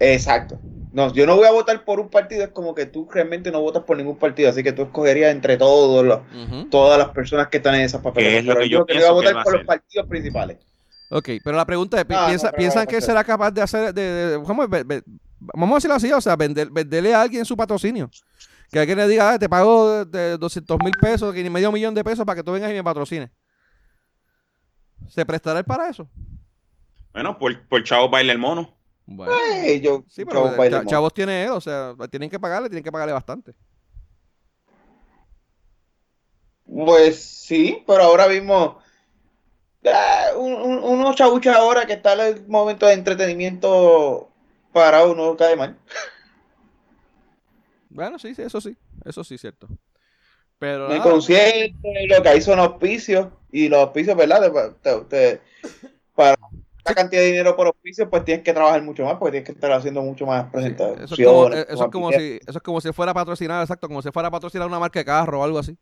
Exacto. 0.00 0.58
No, 0.92 1.12
yo 1.12 1.26
no 1.26 1.36
voy 1.36 1.46
a 1.46 1.52
votar 1.52 1.84
por 1.84 2.00
un 2.00 2.08
partido. 2.08 2.42
Es 2.42 2.50
como 2.50 2.74
que 2.74 2.86
tú 2.86 3.08
realmente 3.08 3.52
no 3.52 3.60
votas 3.60 3.84
por 3.84 3.96
ningún 3.96 4.16
partido. 4.16 4.50
Así 4.50 4.64
que 4.64 4.72
tú 4.72 4.82
escogerías 4.82 5.30
entre 5.30 5.56
todos 5.56 6.04
los, 6.04 6.22
todas 6.72 6.98
las 6.98 7.10
personas 7.10 7.46
que 7.46 7.58
están 7.58 7.76
en 7.76 7.82
esas 7.82 8.02
papeles. 8.02 8.44
Pero 8.44 8.64
yo, 8.64 8.84
yo 8.84 8.94
voy 8.94 9.04
a 9.04 9.12
votar 9.12 9.44
por 9.44 9.58
los 9.58 9.64
partidos 9.64 10.08
principales. 10.08 10.56
Ok, 11.08 11.28
pero 11.44 11.56
la 11.56 11.64
pregunta 11.64 12.00
es, 12.00 12.06
¿piensan 12.56 12.86
que 12.86 13.00
será 13.00 13.22
capaz 13.22 13.50
de 13.52 13.62
hacer, 13.62 13.94
de, 13.94 14.36
vamos, 14.38 15.72
a 15.72 15.74
decirlo 15.76 15.94
así, 15.94 16.12
o 16.12 16.20
sea, 16.20 16.34
vender, 16.34 16.68
venderle 16.70 17.14
a 17.14 17.22
alguien 17.22 17.44
su 17.44 17.56
patrocinio? 17.56 18.10
Que 18.70 18.80
alguien 18.80 18.98
le 18.98 19.06
diga, 19.06 19.32
ah, 19.32 19.38
te 19.38 19.48
pago 19.48 20.04
de 20.04 20.36
200 20.36 20.78
mil 20.82 20.92
pesos, 21.00 21.32
que 21.32 21.42
ni 21.42 21.50
medio 21.50 21.70
millón 21.70 21.94
de 21.94 22.02
pesos 22.02 22.24
para 22.24 22.36
que 22.36 22.42
tú 22.42 22.52
vengas 22.52 22.70
y 22.70 22.74
me 22.74 22.82
patrocines. 22.82 23.30
¿Se 25.08 25.24
prestará 25.24 25.60
él 25.60 25.64
para 25.64 25.88
eso? 25.88 26.08
Bueno, 27.12 27.38
por, 27.38 27.68
por 27.68 27.84
Chavo 27.84 28.08
baila 28.08 28.32
el 28.32 28.38
mono. 28.38 28.76
Bueno, 29.06 29.32
yo, 29.80 30.04
sí, 30.08 30.24
pero 30.24 30.52
Chavos 30.84 31.14
tiene 31.14 31.44
él, 31.44 31.50
o 31.50 31.60
sea, 31.60 31.94
tienen 32.10 32.28
que 32.28 32.40
pagarle, 32.40 32.68
tienen 32.68 32.82
que 32.82 32.90
pagarle 32.90 33.12
bastante. 33.12 33.54
Pues 36.64 37.22
sí, 37.22 37.84
pero 37.86 38.02
ahora 38.02 38.26
mismo 38.26 38.80
ah, 39.92 40.36
unos 40.36 41.16
chabuchos 41.16 41.54
ahora 41.54 41.86
que 41.86 41.94
está 41.94 42.14
en 42.14 42.36
el 42.36 42.46
momento 42.46 42.86
de 42.86 42.94
entretenimiento 42.94 44.28
para 44.72 45.04
uno 45.04 45.36
cae 45.36 45.56
mal. 45.56 45.76
Bueno, 47.88 48.18
sí, 48.18 48.34
sí, 48.34 48.42
eso 48.42 48.60
sí, 48.60 48.76
eso 49.04 49.24
sí, 49.24 49.38
cierto. 49.38 49.68
Pero 50.58 50.88
lo 50.88 51.22
que 52.22 52.28
hay 52.28 52.40
son 52.40 52.58
auspicios, 52.58 53.28
y 53.50 53.68
los 53.68 53.80
auspicios, 53.80 54.16
¿verdad? 54.16 54.52
para 56.14 56.36
esa 56.84 56.94
cantidad 56.94 57.22
de 57.22 57.28
dinero 57.28 57.56
por 57.56 57.66
auspicios, 57.66 58.08
pues 58.10 58.24
tienes 58.24 58.44
que 58.44 58.52
trabajar 58.52 58.82
mucho 58.82 59.04
más, 59.04 59.14
porque 59.14 59.32
tienes 59.32 59.46
que 59.46 59.52
estar 59.52 59.72
haciendo 59.72 60.02
mucho 60.02 60.26
más 60.26 60.50
presentaciones. 60.50 61.04
eso, 61.04 61.14
es 61.14 61.26
como, 61.26 61.48
eso, 61.48 61.84
es 61.84 61.90
como 61.90 62.12
si, 62.12 62.40
eso 62.46 62.58
es 62.58 62.62
como 62.62 62.80
si 62.80 62.92
fuera 62.92 63.12
a 63.12 63.14
patrocinar, 63.14 63.62
exacto, 63.62 63.88
como 63.88 64.02
si 64.02 64.10
fuera 64.10 64.28
a 64.28 64.30
patrocinar 64.30 64.66
una 64.68 64.78
marca 64.78 64.98
de 64.98 65.04
carro 65.04 65.40
o 65.40 65.44
algo 65.44 65.58
así. 65.58 65.76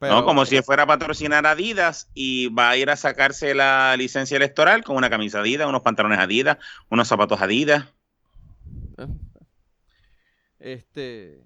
No, 0.00 0.24
como 0.24 0.44
si 0.46 0.62
fuera 0.62 0.84
a 0.84 0.86
patrocinar 0.86 1.46
Adidas 1.46 2.08
y 2.14 2.48
va 2.48 2.70
a 2.70 2.76
ir 2.76 2.90
a 2.90 2.96
sacarse 2.96 3.54
la 3.54 3.96
licencia 3.96 4.36
electoral 4.36 4.84
con 4.84 4.96
una 4.96 5.10
camisa 5.10 5.40
Adidas, 5.40 5.68
unos 5.68 5.82
pantalones 5.82 6.18
Adidas, 6.18 6.58
unos 6.88 7.08
zapatos 7.08 7.40
Adidas. 7.40 7.84
Eh, 8.98 9.08
este. 10.60 11.44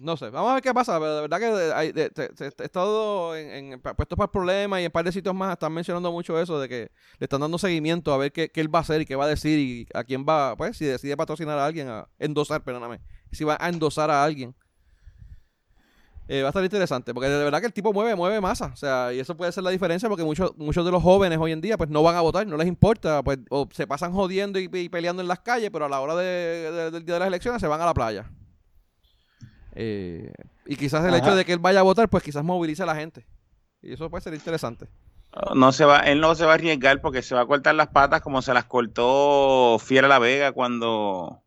No 0.00 0.16
sé, 0.16 0.30
vamos 0.30 0.52
a 0.52 0.54
ver 0.54 0.62
qué 0.62 0.72
pasa, 0.72 1.00
pero 1.00 1.16
de 1.16 1.20
verdad 1.22 1.38
que 1.40 2.44
he 2.44 2.64
estado 2.64 3.34
en, 3.34 3.72
en, 3.72 3.80
puestos 3.80 4.16
para 4.16 4.26
el 4.26 4.30
problema 4.30 4.80
y 4.80 4.84
en 4.84 4.92
par 4.92 5.04
de 5.04 5.10
sitios 5.10 5.34
más 5.34 5.52
están 5.52 5.72
mencionando 5.72 6.12
mucho 6.12 6.40
eso 6.40 6.60
de 6.60 6.68
que 6.68 6.92
le 7.18 7.24
están 7.24 7.40
dando 7.40 7.58
seguimiento 7.58 8.12
a 8.12 8.16
ver 8.16 8.30
qué, 8.30 8.50
qué, 8.50 8.60
él 8.60 8.72
va 8.72 8.78
a 8.78 8.82
hacer 8.82 9.00
y 9.00 9.06
qué 9.06 9.16
va 9.16 9.24
a 9.24 9.28
decir 9.28 9.58
y 9.58 9.88
a 9.92 10.04
quién 10.04 10.24
va, 10.24 10.56
pues 10.56 10.76
si 10.76 10.84
decide 10.84 11.16
patrocinar 11.16 11.58
a 11.58 11.66
alguien, 11.66 11.88
a 11.88 12.08
endosar, 12.20 12.62
perdóname, 12.62 13.00
si 13.32 13.42
va 13.42 13.56
a 13.58 13.68
endosar 13.68 14.12
a 14.12 14.22
alguien. 14.22 14.54
Eh, 16.32 16.42
va 16.42 16.48
a 16.48 16.50
estar 16.50 16.62
interesante, 16.62 17.12
porque 17.12 17.28
de 17.28 17.42
verdad 17.42 17.58
que 17.58 17.66
el 17.66 17.72
tipo 17.72 17.92
mueve, 17.92 18.14
mueve 18.14 18.40
masa. 18.40 18.66
O 18.66 18.76
sea, 18.76 19.12
y 19.12 19.18
eso 19.18 19.36
puede 19.36 19.50
ser 19.50 19.64
la 19.64 19.70
diferencia 19.70 20.08
porque 20.08 20.22
muchos, 20.22 20.56
muchos 20.56 20.84
de 20.84 20.92
los 20.92 21.02
jóvenes 21.02 21.40
hoy 21.40 21.50
en 21.50 21.60
día 21.60 21.76
pues 21.76 21.90
no 21.90 22.04
van 22.04 22.14
a 22.14 22.20
votar, 22.20 22.46
no 22.46 22.56
les 22.56 22.68
importa, 22.68 23.20
pues 23.24 23.40
o 23.48 23.68
se 23.72 23.88
pasan 23.88 24.12
jodiendo 24.12 24.60
y, 24.60 24.68
peleando 24.68 25.22
en 25.22 25.26
las 25.26 25.40
calles, 25.40 25.70
pero 25.72 25.86
a 25.86 25.88
la 25.88 25.98
hora 26.00 26.14
de, 26.14 26.90
del 26.92 27.04
día 27.04 27.14
de 27.14 27.18
las 27.18 27.26
elecciones 27.26 27.60
se 27.60 27.66
van 27.66 27.80
a 27.80 27.84
la 27.84 27.94
playa. 27.94 28.30
Eh, 29.72 30.32
y 30.66 30.76
quizás 30.76 31.04
el 31.04 31.14
hecho 31.14 31.34
de 31.34 31.44
que 31.44 31.52
él 31.52 31.58
vaya 31.58 31.80
a 31.80 31.82
votar, 31.82 32.08
pues 32.08 32.22
quizás 32.22 32.44
movilice 32.44 32.84
a 32.84 32.86
la 32.86 32.94
gente. 32.94 33.26
Y 33.82 33.94
eso 33.94 34.08
puede 34.08 34.22
ser 34.22 34.32
interesante. 34.32 34.86
no 35.56 35.72
se 35.72 35.84
va, 35.84 35.98
él 35.98 36.20
no 36.20 36.36
se 36.36 36.44
va 36.44 36.52
a 36.52 36.54
arriesgar 36.54 37.00
porque 37.00 37.22
se 37.22 37.34
va 37.34 37.40
a 37.40 37.46
cortar 37.46 37.74
las 37.74 37.88
patas 37.88 38.20
como 38.20 38.40
se 38.40 38.54
las 38.54 38.66
cortó 38.66 39.80
Fiera 39.80 40.06
La 40.06 40.20
Vega 40.20 40.52
cuando, 40.52 41.42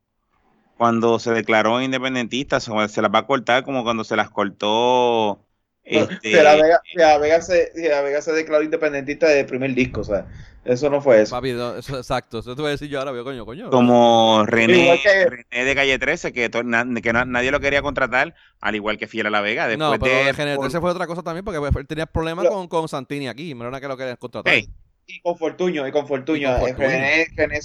cuando 0.78 1.19
se 1.19 1.32
declaró 1.32 1.82
independentista, 1.82 2.59
se, 2.59 2.71
las 2.71 3.11
va 3.11 3.19
a 3.19 3.28
cortar 3.28 3.63
como 3.63 3.84
cuando 3.84 4.03
se 4.03 4.15
las 4.15 4.30
cortó. 4.30 5.45
Este, 5.84 6.41
la 6.41 6.55
Vega, 6.55 6.82
la 6.95 7.17
Vega, 7.17 7.41
se, 7.41 7.71
la 7.76 8.01
Vega 8.01 8.21
se 8.21 8.32
declaró 8.32 8.63
independentista 8.63 9.28
desde 9.28 9.41
el 9.41 9.45
primer 9.45 9.74
disco, 9.74 10.01
o 10.01 10.03
sea, 10.05 10.26
eso 10.65 10.89
no 10.89 11.01
fue 11.01 11.21
eso. 11.21 11.38
eso 11.43 11.97
exacto, 11.97 12.39
eso 12.39 12.55
te 12.55 12.61
voy 12.61 12.69
a 12.69 12.71
decir 12.71 12.88
yo 12.88 12.99
ahora, 12.99 13.11
veo 13.11 13.26
coño, 13.26 13.45
coño. 13.45 13.69
Como 13.69 14.45
René, 14.45 14.97
René 15.03 15.65
de 15.65 15.76
Calle 15.76 15.99
13, 15.99 16.32
que, 16.32 16.49
que 16.49 17.13
nadie 17.13 17.51
lo 17.51 17.59
quería 17.59 17.82
contratar, 17.82 18.34
al 18.61 18.76
igual 18.76 18.97
que 18.97 19.07
Fiera 19.07 19.30
La 19.30 19.41
Vega. 19.41 19.67
Después 19.67 19.91
no, 19.91 19.99
pero 19.99 20.26
de, 20.26 20.34
Calle 20.34 20.57
13 20.57 20.80
fue 20.80 20.91
otra 20.91 21.05
cosa 21.05 21.21
también, 21.21 21.43
porque 21.43 21.59
él 21.78 21.88
tenía 21.88 22.05
problemas 22.05 22.47
con, 22.47 22.69
con 22.69 22.88
Santini 22.88 23.28
aquí, 23.28 23.53
no 23.53 23.67
era 23.67 23.82
que 23.82 23.88
lo 23.89 23.97
querían 23.97 24.15
contratar. 24.15 24.55
y 24.55 25.19
con 25.21 25.38
Fortuño, 25.38 25.86
y 25.86 25.91
con 25.91 26.07
Fortuño. 26.07 26.55
Eh, 26.65 26.74
René, 26.78 27.28
René, 27.36 27.59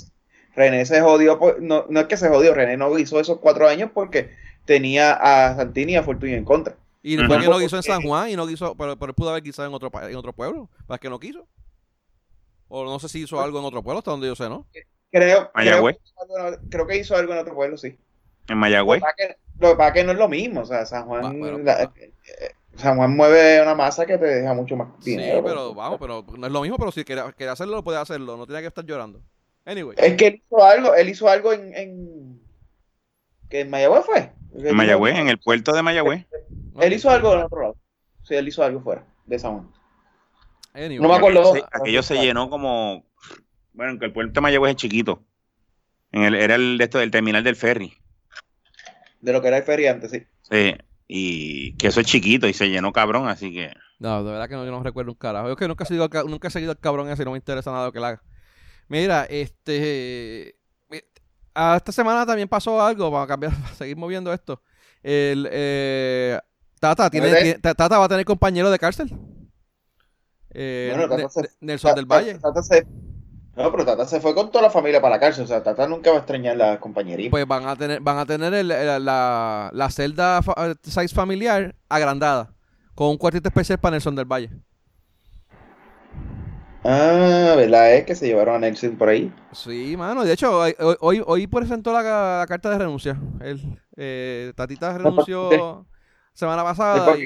René, 0.59 0.85
se 0.85 1.01
jodió, 1.01 1.39
no, 1.61 1.87
no 1.89 2.01
es 2.01 2.07
que 2.07 2.17
se 2.17 2.29
jodió, 2.29 2.53
René 2.53 2.77
no 2.77 2.99
hizo 2.99 3.21
esos 3.21 3.39
cuatro 3.39 3.69
años 3.69 3.91
porque 3.95 4.35
tenía 4.65 5.13
a 5.13 5.57
Santini 5.57 5.93
y 5.93 5.97
a 5.97 6.03
Fortuño 6.03 6.37
en 6.37 6.45
contra. 6.45 6.77
Y 7.03 7.17
después 7.17 7.41
que 7.41 7.49
no 7.49 7.59
quiso 7.59 7.77
en 7.77 7.83
San 7.83 8.03
Juan 8.03 8.29
y 8.29 8.37
no 8.37 8.47
quiso, 8.47 8.75
pero, 8.77 8.99
pero 8.99 9.15
pudo 9.15 9.31
haber 9.31 9.43
quizás 9.43 9.67
en 9.67 9.75
otro, 9.75 9.91
en 10.03 10.17
otro 10.17 10.33
pueblo, 10.33 10.69
para 10.87 10.99
que 10.99 11.09
no 11.09 11.19
quiso. 11.19 11.47
O 12.69 12.85
no 12.85 12.99
sé 12.99 13.09
si 13.09 13.23
hizo 13.23 13.41
algo 13.41 13.59
en 13.61 13.65
otro 13.65 13.83
pueblo, 13.83 13.99
hasta 13.99 14.11
donde 14.11 14.27
yo 14.27 14.37
sé, 14.37 14.49
¿no? 14.49 14.67
Creo, 15.11 15.51
creo, 15.53 15.97
creo, 16.69 16.87
que 16.87 16.99
hizo 16.99 17.17
algo 17.17 17.33
en 17.33 17.39
otro 17.39 17.55
pueblo, 17.55 17.79
sí. 17.79 17.97
¿En 18.49 18.59
Mayagüez? 18.59 19.01
Lo 19.59 19.71
que 19.71 19.77
pasa 19.77 19.93
que 19.93 20.05
no 20.05 20.13
es 20.13 20.19
lo 20.19 20.29
mismo, 20.29 20.61
o 20.61 20.67
sea, 20.67 20.85
San 20.85 21.07
Juan, 21.07 21.41
eh, 21.67 21.89
San 22.77 22.97
Juan 22.97 23.17
mueve 23.17 23.63
una 23.63 23.75
masa 23.75 24.07
que 24.07 24.19
te 24.19 24.27
deja 24.27 24.55
mucho 24.55 24.77
más 24.77 24.89
dinero. 25.03 25.39
Sí, 25.39 25.43
pero 25.45 25.75
vamos, 25.75 25.99
pero 25.99 26.25
no 26.37 26.47
es 26.47 26.53
lo 26.53 26.61
mismo, 26.61 26.77
pero 26.77 26.93
si 26.93 27.05
quiere, 27.05 27.23
hacerlo, 27.49 27.77
lo 27.77 27.85
puede 27.85 27.99
hacerlo, 27.99 28.37
no 28.37 28.47
tiene 28.47 28.61
que 28.61 28.69
estar 28.69 28.85
llorando. 28.85 29.23
Anyway. 29.69 29.97
Es 29.99 30.17
que 30.17 30.27
él 30.29 30.43
hizo 30.47 30.65
algo, 30.65 30.95
él 30.95 31.09
hizo 31.11 31.29
algo 31.29 31.53
en, 31.53 31.77
en 31.77 32.41
que 33.51 33.61
en 33.61 33.71
Mayagüez 33.71 34.05
fue. 34.07 34.33
En 34.55 34.75
Mayagüez, 34.75 35.19
en 35.19 35.29
el 35.29 35.39
puerto 35.39 35.75
de 35.75 35.83
Mayagüez. 35.83 36.27
Él 36.81 36.93
hizo 36.95 37.11
algo 37.11 37.35
en 37.35 37.43
otro 37.43 37.61
lado. 37.61 37.77
Sí, 38.23 38.35
él 38.35 38.49
hizo 38.49 38.65
algo 38.65 38.81
fuera 38.81 39.05
de 39.27 39.39
San 39.39 39.53
Juan. 39.53 40.99
No 40.99 41.09
me 41.09 41.15
acuerdo. 41.15 41.55
Aquello 41.71 42.03
se, 42.03 42.17
llenó 42.17 42.49
como. 42.49 43.05
Bueno, 43.75 43.99
que 43.99 44.07
el 44.07 44.13
puerto 44.13 44.33
de 44.33 44.41
Mayagüez 44.41 44.71
es 44.71 44.77
chiquito. 44.77 45.23
En 46.13 46.23
el, 46.23 46.35
era 46.35 46.55
el 46.55 46.79
de 46.79 46.85
esto 46.85 46.99
del 46.99 47.11
terminal 47.11 47.45
del 47.45 47.57
ferry. 47.57 47.93
De 49.21 49.33
lo 49.35 49.43
que 49.43 49.49
era 49.49 49.59
el 49.59 49.65
ferry 49.65 49.87
antes, 49.87 50.11
sí. 50.11 50.27
Sí. 50.51 50.77
Y 51.07 51.77
que 51.77 51.89
eso 51.89 52.01
es 52.01 52.07
chiquito 52.07 52.49
y 52.49 52.55
se 52.55 52.71
llenó 52.71 52.93
cabrón, 52.93 53.29
así 53.29 53.53
que. 53.53 53.75
No, 53.99 54.25
de 54.25 54.31
verdad 54.31 54.49
que 54.49 54.55
no, 54.55 54.65
yo 54.65 54.71
no 54.71 54.83
recuerdo 54.83 55.13
un 55.13 55.19
carajo. 55.19 55.49
Yo 55.49 55.57
que 55.57 55.69
nunca 55.69 55.85
he 55.85 55.87
seguido, 55.87 56.09
nunca 56.27 56.49
he 56.49 56.51
seguido 56.51 56.73
el 56.73 56.79
cabrón 56.79 57.11
ese 57.11 57.23
y 57.23 57.25
no 57.27 57.33
me 57.33 57.39
interesa 57.39 57.71
nada 57.71 57.87
lo 57.87 57.93
que 57.93 57.99
él 57.99 58.05
haga. 58.05 58.23
Mira, 58.89 59.25
este. 59.25 60.55
Esta 61.55 61.91
semana 61.91 62.25
también 62.25 62.49
pasó 62.49 62.81
algo, 62.81 63.11
para 63.11 63.27
cambiar, 63.27 63.53
para 63.63 63.75
seguir 63.75 63.97
moviendo 63.97 64.33
esto. 64.33 64.63
El, 65.03 65.49
eh, 65.51 66.39
Tata, 66.81 67.11
tiene, 67.11 67.55
Tata 67.59 67.99
va 67.99 68.05
a 68.05 68.09
tener 68.09 68.25
compañero 68.25 68.71
de 68.71 68.79
cárcel. 68.79 69.11
Eh, 70.51 70.95
Nelson 71.61 71.95
del 71.95 72.07
Valle. 72.07 72.39
no, 73.57 73.71
pero 73.71 73.85
Tata 73.85 74.07
se 74.07 74.21
fue 74.21 74.35
con 74.35 74.51
toda 74.51 74.63
la 74.63 74.71
familia 74.71 75.01
para 75.01 75.17
la 75.17 75.21
cárcel. 75.21 75.45
O 75.45 75.47
sea, 75.47 75.63
Tata 75.63 75.89
nunca 75.89 76.11
va 76.11 76.17
a 76.17 76.21
extrañar 76.21 76.57
la 76.57 76.79
compañería. 76.79 77.31
Pues 77.31 77.47
van 77.47 77.67
a 77.67 77.75
tener, 77.75 78.01
van 78.01 78.19
a 78.19 78.27
tener 78.27 78.65
la, 78.65 79.71
la, 79.73 79.91
celda 79.91 80.41
size 80.83 81.15
familiar 81.15 81.75
agrandada. 81.89 82.55
Con 82.95 83.09
un 83.09 83.17
cuartito 83.17 83.49
especial 83.49 83.79
para 83.79 83.93
Nelson 83.93 84.15
del 84.15 84.25
Valle. 84.25 84.51
Ah, 86.85 87.55
¿verdad? 87.57 87.95
Es 87.95 88.05
que 88.05 88.15
se 88.15 88.27
llevaron 88.27 88.57
a 88.57 88.59
Nelson 88.61 88.97
por 88.97 89.09
ahí. 89.09 89.33
Sí, 89.53 89.97
mano. 89.97 90.25
De 90.25 90.33
hecho, 90.33 90.61
hoy, 91.01 91.23
hoy, 91.27 91.47
presentó 91.47 91.93
la, 91.93 92.47
carta 92.49 92.71
de 92.71 92.79
renuncia. 92.79 93.19
Él, 93.41 93.61
eh, 93.97 94.53
Tatita 94.55 94.97
renunció 94.97 95.87
semana 96.33 96.63
pasada. 96.63 97.17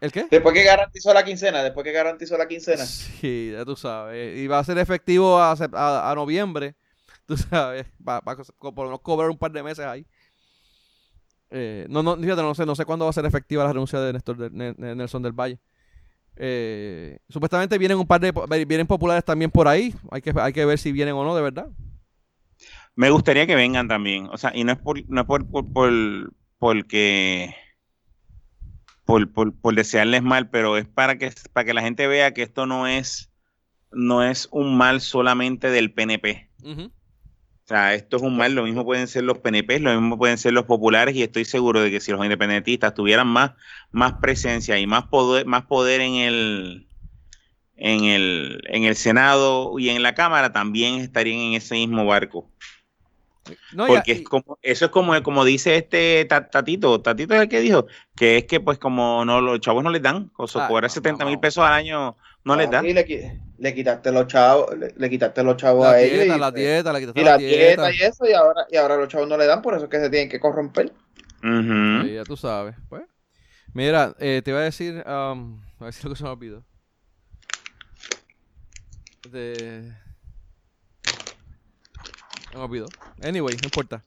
¿El 0.00 0.12
qué? 0.12 0.26
Después 0.30 0.54
que 0.54 0.62
garantizó 0.62 1.12
la 1.12 1.24
quincena, 1.24 1.62
después 1.62 1.82
que 1.82 1.92
garantizó 1.92 2.36
la 2.36 2.46
quincena. 2.46 2.84
Sí, 2.84 3.50
ya 3.52 3.64
tú 3.64 3.76
sabes. 3.76 4.38
Y 4.38 4.46
va 4.46 4.58
a 4.58 4.64
ser 4.64 4.78
efectivo 4.78 5.38
a, 5.38 5.52
a, 5.52 6.14
noviembre. 6.14 6.74
Tú 7.26 7.36
sabes, 7.36 7.86
para 8.04 8.20
por 8.20 8.78
lo 8.78 8.84
menos 8.84 9.00
cobrar 9.00 9.28
un 9.30 9.36
par 9.38 9.50
de 9.50 9.60
meses 9.60 9.84
ahí. 9.84 10.06
Eh, 11.50 11.86
no, 11.88 12.02
no, 12.02 12.16
fíjate, 12.16 12.42
no 12.42 12.54
sé, 12.54 12.66
no 12.66 12.76
sé 12.76 12.84
cuándo 12.84 13.04
va 13.04 13.10
a 13.10 13.14
ser 13.14 13.24
efectiva 13.24 13.64
la 13.64 13.72
renuncia 13.72 13.98
de 14.00 14.12
Néstor 14.12 14.36
de, 14.36 14.94
Nelson 14.94 15.22
del 15.22 15.32
Valle. 15.32 15.58
Eh, 16.36 17.18
supuestamente 17.28 17.78
vienen 17.78 17.98
un 17.98 18.06
par 18.06 18.20
de 18.20 18.32
vienen 18.66 18.86
populares 18.86 19.24
también 19.24 19.50
por 19.50 19.68
ahí. 19.68 19.94
Hay 20.10 20.22
que, 20.22 20.32
hay 20.38 20.52
que 20.52 20.64
ver 20.64 20.78
si 20.78 20.92
vienen 20.92 21.14
o 21.14 21.24
no, 21.24 21.34
de 21.34 21.42
verdad. 21.42 21.68
Me 22.94 23.10
gustaría 23.10 23.46
que 23.46 23.54
vengan 23.54 23.88
también. 23.88 24.28
O 24.32 24.38
sea, 24.38 24.52
y 24.54 24.64
no 24.64 24.72
es 24.72 24.78
por, 24.78 24.98
no 25.08 25.20
es 25.20 25.26
por, 25.26 25.46
por, 25.50 25.72
por 25.72 26.32
porque 26.58 27.54
por, 29.04 29.30
por, 29.30 29.74
desearles 29.74 30.22
mal, 30.22 30.50
pero 30.50 30.76
es 30.76 30.86
para 30.86 31.16
que, 31.16 31.32
para 31.52 31.64
que 31.64 31.74
la 31.74 31.82
gente 31.82 32.06
vea 32.06 32.34
que 32.34 32.42
esto 32.42 32.66
no 32.66 32.86
es, 32.86 33.30
no 33.92 34.24
es 34.24 34.48
un 34.50 34.76
mal 34.76 35.00
solamente 35.00 35.70
del 35.70 35.92
PNP. 35.92 36.50
O 37.66 37.68
sea, 37.68 37.94
esto 37.94 38.18
es 38.18 38.22
un 38.22 38.36
mal, 38.36 38.54
lo 38.54 38.62
mismo 38.62 38.84
pueden 38.84 39.08
ser 39.08 39.24
los 39.24 39.38
PNP, 39.38 39.80
lo 39.80 39.92
mismo 40.00 40.16
pueden 40.16 40.38
ser 40.38 40.52
los 40.52 40.66
populares, 40.66 41.16
y 41.16 41.24
estoy 41.24 41.44
seguro 41.44 41.80
de 41.80 41.90
que 41.90 42.00
si 42.00 42.12
los 42.12 42.22
independentistas 42.22 42.94
tuvieran 42.94 43.26
más, 43.26 43.54
más 43.90 44.14
presencia 44.22 44.78
y 44.78 44.86
más 44.86 45.06
poder, 45.08 45.46
más 45.46 45.64
poder 45.66 46.00
en 46.00 46.14
el, 46.14 46.86
en 47.74 48.04
el, 48.04 48.62
en 48.68 48.84
el 48.84 48.94
Senado 48.94 49.80
y 49.80 49.88
en 49.88 50.04
la 50.04 50.14
Cámara, 50.14 50.52
también 50.52 51.00
estarían 51.00 51.40
en 51.40 51.54
ese 51.54 51.74
mismo 51.74 52.06
barco. 52.06 52.48
Porque 53.76 54.12
es 54.12 54.22
como, 54.22 54.58
eso 54.62 54.86
es 54.86 54.90
como, 54.90 55.22
como 55.22 55.44
dice 55.44 55.76
este 55.76 56.24
Tatito, 56.24 57.00
Tatito 57.00 57.34
es 57.34 57.42
el 57.42 57.48
que 57.48 57.60
dijo, 57.60 57.86
que 58.16 58.38
es 58.38 58.44
que 58.44 58.60
pues 58.60 58.78
como 58.78 59.24
no 59.24 59.40
los 59.40 59.60
chavos 59.60 59.84
no 59.84 59.90
les 59.90 60.02
dan, 60.02 60.30
o 60.36 60.46
sea, 60.46 60.68
cobrar 60.68 60.90
70 60.90 61.24
mil 61.24 61.38
pesos 61.38 61.64
al 61.64 61.72
año 61.72 62.16
no, 62.44 62.56
les 62.56 62.70
dan. 62.70 62.86
Y 62.86 62.92
le, 62.92 63.40
le, 63.58 63.74
quitaste 63.74 64.12
los 64.12 64.26
chavos, 64.26 64.68
le, 64.96 65.10
quitaste 65.10 65.42
los 65.42 65.56
chavos 65.56 65.86
a 65.86 66.00
ellos. 66.00 66.36
Y, 66.36 66.38
la 66.38 66.50
dieta, 66.50 66.92
le 66.92 67.00
quitaste 67.00 67.20
y 67.20 67.24
la, 67.24 67.38
dieta. 67.38 67.92
y 67.92 68.02
eso, 68.02 68.26
y 68.26 68.32
ahora, 68.32 68.66
y 68.70 68.76
ahora 68.76 68.96
los 68.96 69.08
chavos 69.08 69.28
no 69.28 69.36
le 69.36 69.46
dan, 69.46 69.62
por 69.62 69.74
eso 69.74 69.84
es 69.84 69.90
que 69.90 70.00
se 70.00 70.10
tienen 70.10 70.28
que 70.28 70.38
corromper. 70.38 70.92
ya 71.42 72.24
tú 72.24 72.36
sabes, 72.36 72.76
pues. 72.88 73.02
Mira, 73.72 74.14
eh, 74.20 74.40
te 74.44 74.52
iba 74.52 74.60
a 74.60 74.62
decir, 74.62 75.04
um, 75.06 75.60
a 75.80 75.84
ver 75.84 75.92
si 75.92 76.04
lo 76.04 76.10
que 76.10 76.16
se 76.16 76.24
me 76.24 76.30
olvidó. 76.30 76.64
De 79.28 79.92
me 82.56 82.64
olvidó. 82.64 82.86
Anyway, 83.22 83.54
no 83.56 83.66
importa. 83.66 84.02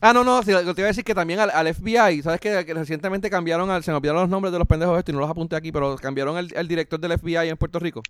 Ah, 0.00 0.12
no, 0.12 0.24
no, 0.24 0.42
te 0.42 0.50
iba 0.52 0.60
a 0.60 0.72
decir 0.72 1.04
que 1.04 1.14
también 1.14 1.40
al, 1.40 1.74
FBI, 1.74 2.22
¿sabes 2.22 2.40
que, 2.40 2.62
recientemente 2.74 3.28
cambiaron, 3.28 3.70
al, 3.70 3.82
se 3.82 3.90
me 3.90 3.96
olvidaron 3.96 4.22
los 4.22 4.30
nombres 4.30 4.52
de 4.52 4.58
los 4.58 4.68
pendejos 4.68 4.98
estos 4.98 5.12
y 5.12 5.14
no 5.14 5.20
los 5.20 5.30
apunté 5.30 5.56
aquí, 5.56 5.72
pero 5.72 5.96
cambiaron 5.96 6.36
el, 6.38 6.68
director 6.68 6.98
del 7.00 7.18
FBI 7.18 7.48
en 7.48 7.56
Puerto 7.56 7.78
Rico? 7.78 8.02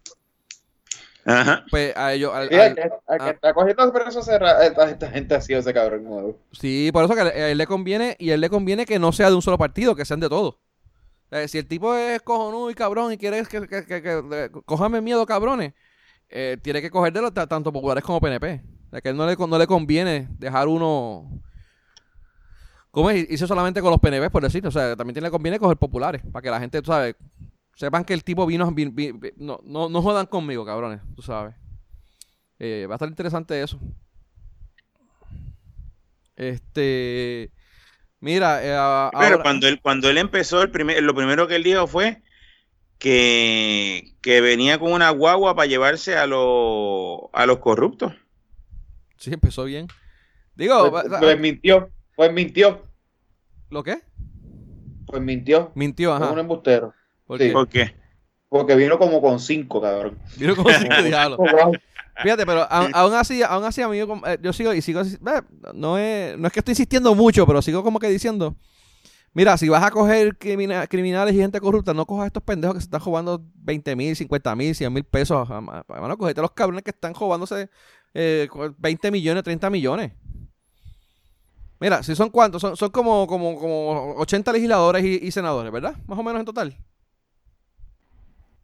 Ajá. 1.25 1.65
Pues 1.71 1.97
a 1.97 2.13
ellos. 2.13 2.33
Al, 2.35 2.49
que, 2.49 2.91
está 3.31 3.53
cogiendo 3.53 3.93
presos 3.93 4.27
esta, 4.27 4.87
esta 4.87 5.11
gente 5.11 5.35
ha 5.35 5.41
sido 5.41 5.61
ese 5.61 5.75
cabrón 5.75 6.05
nuevo. 6.05 6.39
Sí, 6.53 6.91
por 6.93 7.05
eso 7.05 7.15
que 7.15 7.21
a 7.21 7.51
él, 7.51 7.59
le 7.59 7.67
conviene, 7.67 8.17
y 8.19 8.31
a 8.31 8.35
él 8.35 8.41
le 8.41 8.51
conviene 8.51 8.87
que 8.87 8.99
no 8.99 9.13
sea 9.13 9.29
de 9.29 9.37
un 9.37 9.43
solo 9.43 9.59
partido, 9.59 9.95
que 9.95 10.05
sean 10.05 10.21
de 10.21 10.29
todos. 10.29 10.57
Eh, 11.31 11.47
si 11.47 11.59
el 11.59 11.67
tipo 11.67 11.95
es 11.95 12.23
cojonudo 12.23 12.71
y 12.71 12.75
cabrón 12.75 13.13
y 13.13 13.19
quiere 13.19 13.45
que, 13.47 13.69
que, 13.69 13.85
que, 13.87 15.01
miedo, 15.01 15.27
cabrones, 15.27 15.75
eh, 16.29 16.57
tiene 16.63 16.83
que 16.83 16.91
coger 16.91 17.13
de 17.13 17.23
los 17.23 17.35
tanto 17.35 17.73
populares 17.73 18.03
como 18.03 18.21
PNP. 18.21 18.63
Sea, 18.91 19.01
que 19.01 19.13
no 19.13 19.27
le, 19.27 19.37
no 19.37 19.59
le 19.59 19.67
conviene 19.67 20.29
dejar 20.39 20.69
uno. 20.69 21.31
¿Cómo 22.91 23.11
es? 23.11 23.31
Hizo 23.31 23.47
solamente 23.47 23.81
con 23.81 23.91
los 23.91 24.01
PNB, 24.01 24.31
por 24.31 24.43
decirlo. 24.43 24.69
O 24.69 24.73
sea, 24.73 24.97
también 24.97 25.23
le 25.23 25.31
conviene 25.31 25.59
coger 25.59 25.77
populares. 25.77 26.23
Para 26.33 26.43
que 26.43 26.51
la 26.51 26.61
gente, 26.61 26.83
tú 26.83 26.87
sabes, 26.87 27.15
sepan 27.77 28.05
que 28.05 28.15
el 28.15 28.25
tipo 28.25 28.47
vino. 28.47 28.73
no, 29.37 29.61
no, 29.65 29.89
no 29.89 30.03
jodan 30.03 30.27
conmigo, 30.27 30.65
cabrones, 30.65 31.01
tú 31.15 31.23
sabes. 31.23 31.55
Eh, 32.59 32.87
va 32.89 32.95
a 32.95 32.97
estar 32.97 33.09
interesante 33.09 33.63
eso. 33.63 33.79
Este. 36.37 37.51
Mira, 38.21 38.61
eh, 38.63 39.11
pero 39.19 39.41
cuando 39.43 39.67
él 39.67 39.81
cuando 39.81 40.11
él 40.11 40.19
empezó, 40.19 40.61
el 40.63 40.71
primer, 40.71 41.03
lo 41.03 41.15
primero 41.15 41.49
que 41.49 41.57
él 41.57 41.63
dijo 41.63 41.87
fue 41.87 42.23
que, 42.99 44.15
que 44.21 44.43
venía 44.43 44.79
con 44.79 44.93
una 44.93 45.09
guagua 45.09 45.57
para 45.57 45.67
llevarse 45.67 46.17
a, 46.17 46.27
los 46.27 47.19
a 47.33 47.47
los 47.47 47.61
corruptos. 47.61 48.13
Sí, 49.21 49.31
empezó 49.33 49.65
bien. 49.65 49.87
Digo, 50.55 50.91
pues, 50.91 51.05
pues 51.21 51.39
mintió, 51.39 51.91
pues 52.17 52.33
mintió. 52.33 52.83
¿Lo 53.69 53.85
qué? 53.85 53.99
Pues 55.07 55.23
mintió. 55.23 55.73
Mintió, 55.75 56.15
ajá. 56.15 56.31
un 56.31 56.39
embustero. 56.39 56.95
¿Por, 57.27 57.39
qué? 57.69 57.95
Porque 58.49 58.75
vino 58.75 58.99
como 58.99 59.21
con 59.21 59.39
cinco, 59.39 59.81
cabrón. 59.81 60.19
Vino 60.37 60.57
con 60.57 60.73
cinco 60.73 61.03
diablos. 61.03 61.39
Fíjate, 62.23 62.47
pero 62.47 62.67
aún 62.71 63.15
así, 63.15 63.43
aún 63.43 63.65
así, 63.65 63.83
amigo, 63.83 64.21
eh, 64.27 64.39
yo 64.43 64.53
sigo 64.53 64.73
y 64.73 64.83
sigo, 64.83 65.03
no 65.75 65.99
es, 65.99 66.39
no 66.39 66.47
es 66.47 66.53
que 66.53 66.61
estoy 66.61 66.73
insistiendo 66.73 67.15
mucho, 67.15 67.47
pero 67.47 67.63
sigo 67.63 67.83
como 67.83 67.99
que 67.99 68.09
diciendo, 68.09 68.57
Mira, 69.33 69.57
si 69.57 69.69
vas 69.69 69.85
a 69.85 69.93
coger 69.93 70.37
criminales 70.37 71.35
y 71.35 71.39
gente 71.39 71.61
corrupta, 71.61 71.95
no 71.95 72.05
cojas 72.05 72.25
a 72.25 72.27
estos 72.27 72.43
pendejos 72.43 72.75
que 72.75 72.81
se 72.81 72.87
están 72.87 73.01
robando 73.01 73.41
20 73.55 73.95
mil, 73.95 74.17
50 74.17 74.57
mil, 74.57 74.75
100 74.75 74.93
mil 74.93 75.05
pesos. 75.05 75.49
Van 75.49 76.11
a 76.11 76.17
cogerte 76.17 76.41
a 76.41 76.43
los 76.43 76.51
cabrones 76.51 76.83
que 76.83 76.91
están 76.91 77.15
robándose 77.15 77.71
20 78.13 79.09
eh, 79.09 79.11
millones, 79.11 79.45
30 79.45 79.71
millones. 79.71 80.13
Mira, 81.79 82.03
si 82.03 82.15
son 82.15 82.29
cuántos, 82.29 82.61
son, 82.61 82.77
son 82.77 82.91
como, 82.91 83.27
como, 83.27 83.59
como 83.59 84.15
80 84.17 84.53
legisladores 84.53 85.03
y, 85.03 85.31
senadores, 85.31 85.73
¿verdad? 85.73 85.97
Más 86.07 86.19
o 86.19 86.23
menos 86.23 86.41
en 86.41 86.47
total. 86.47 86.77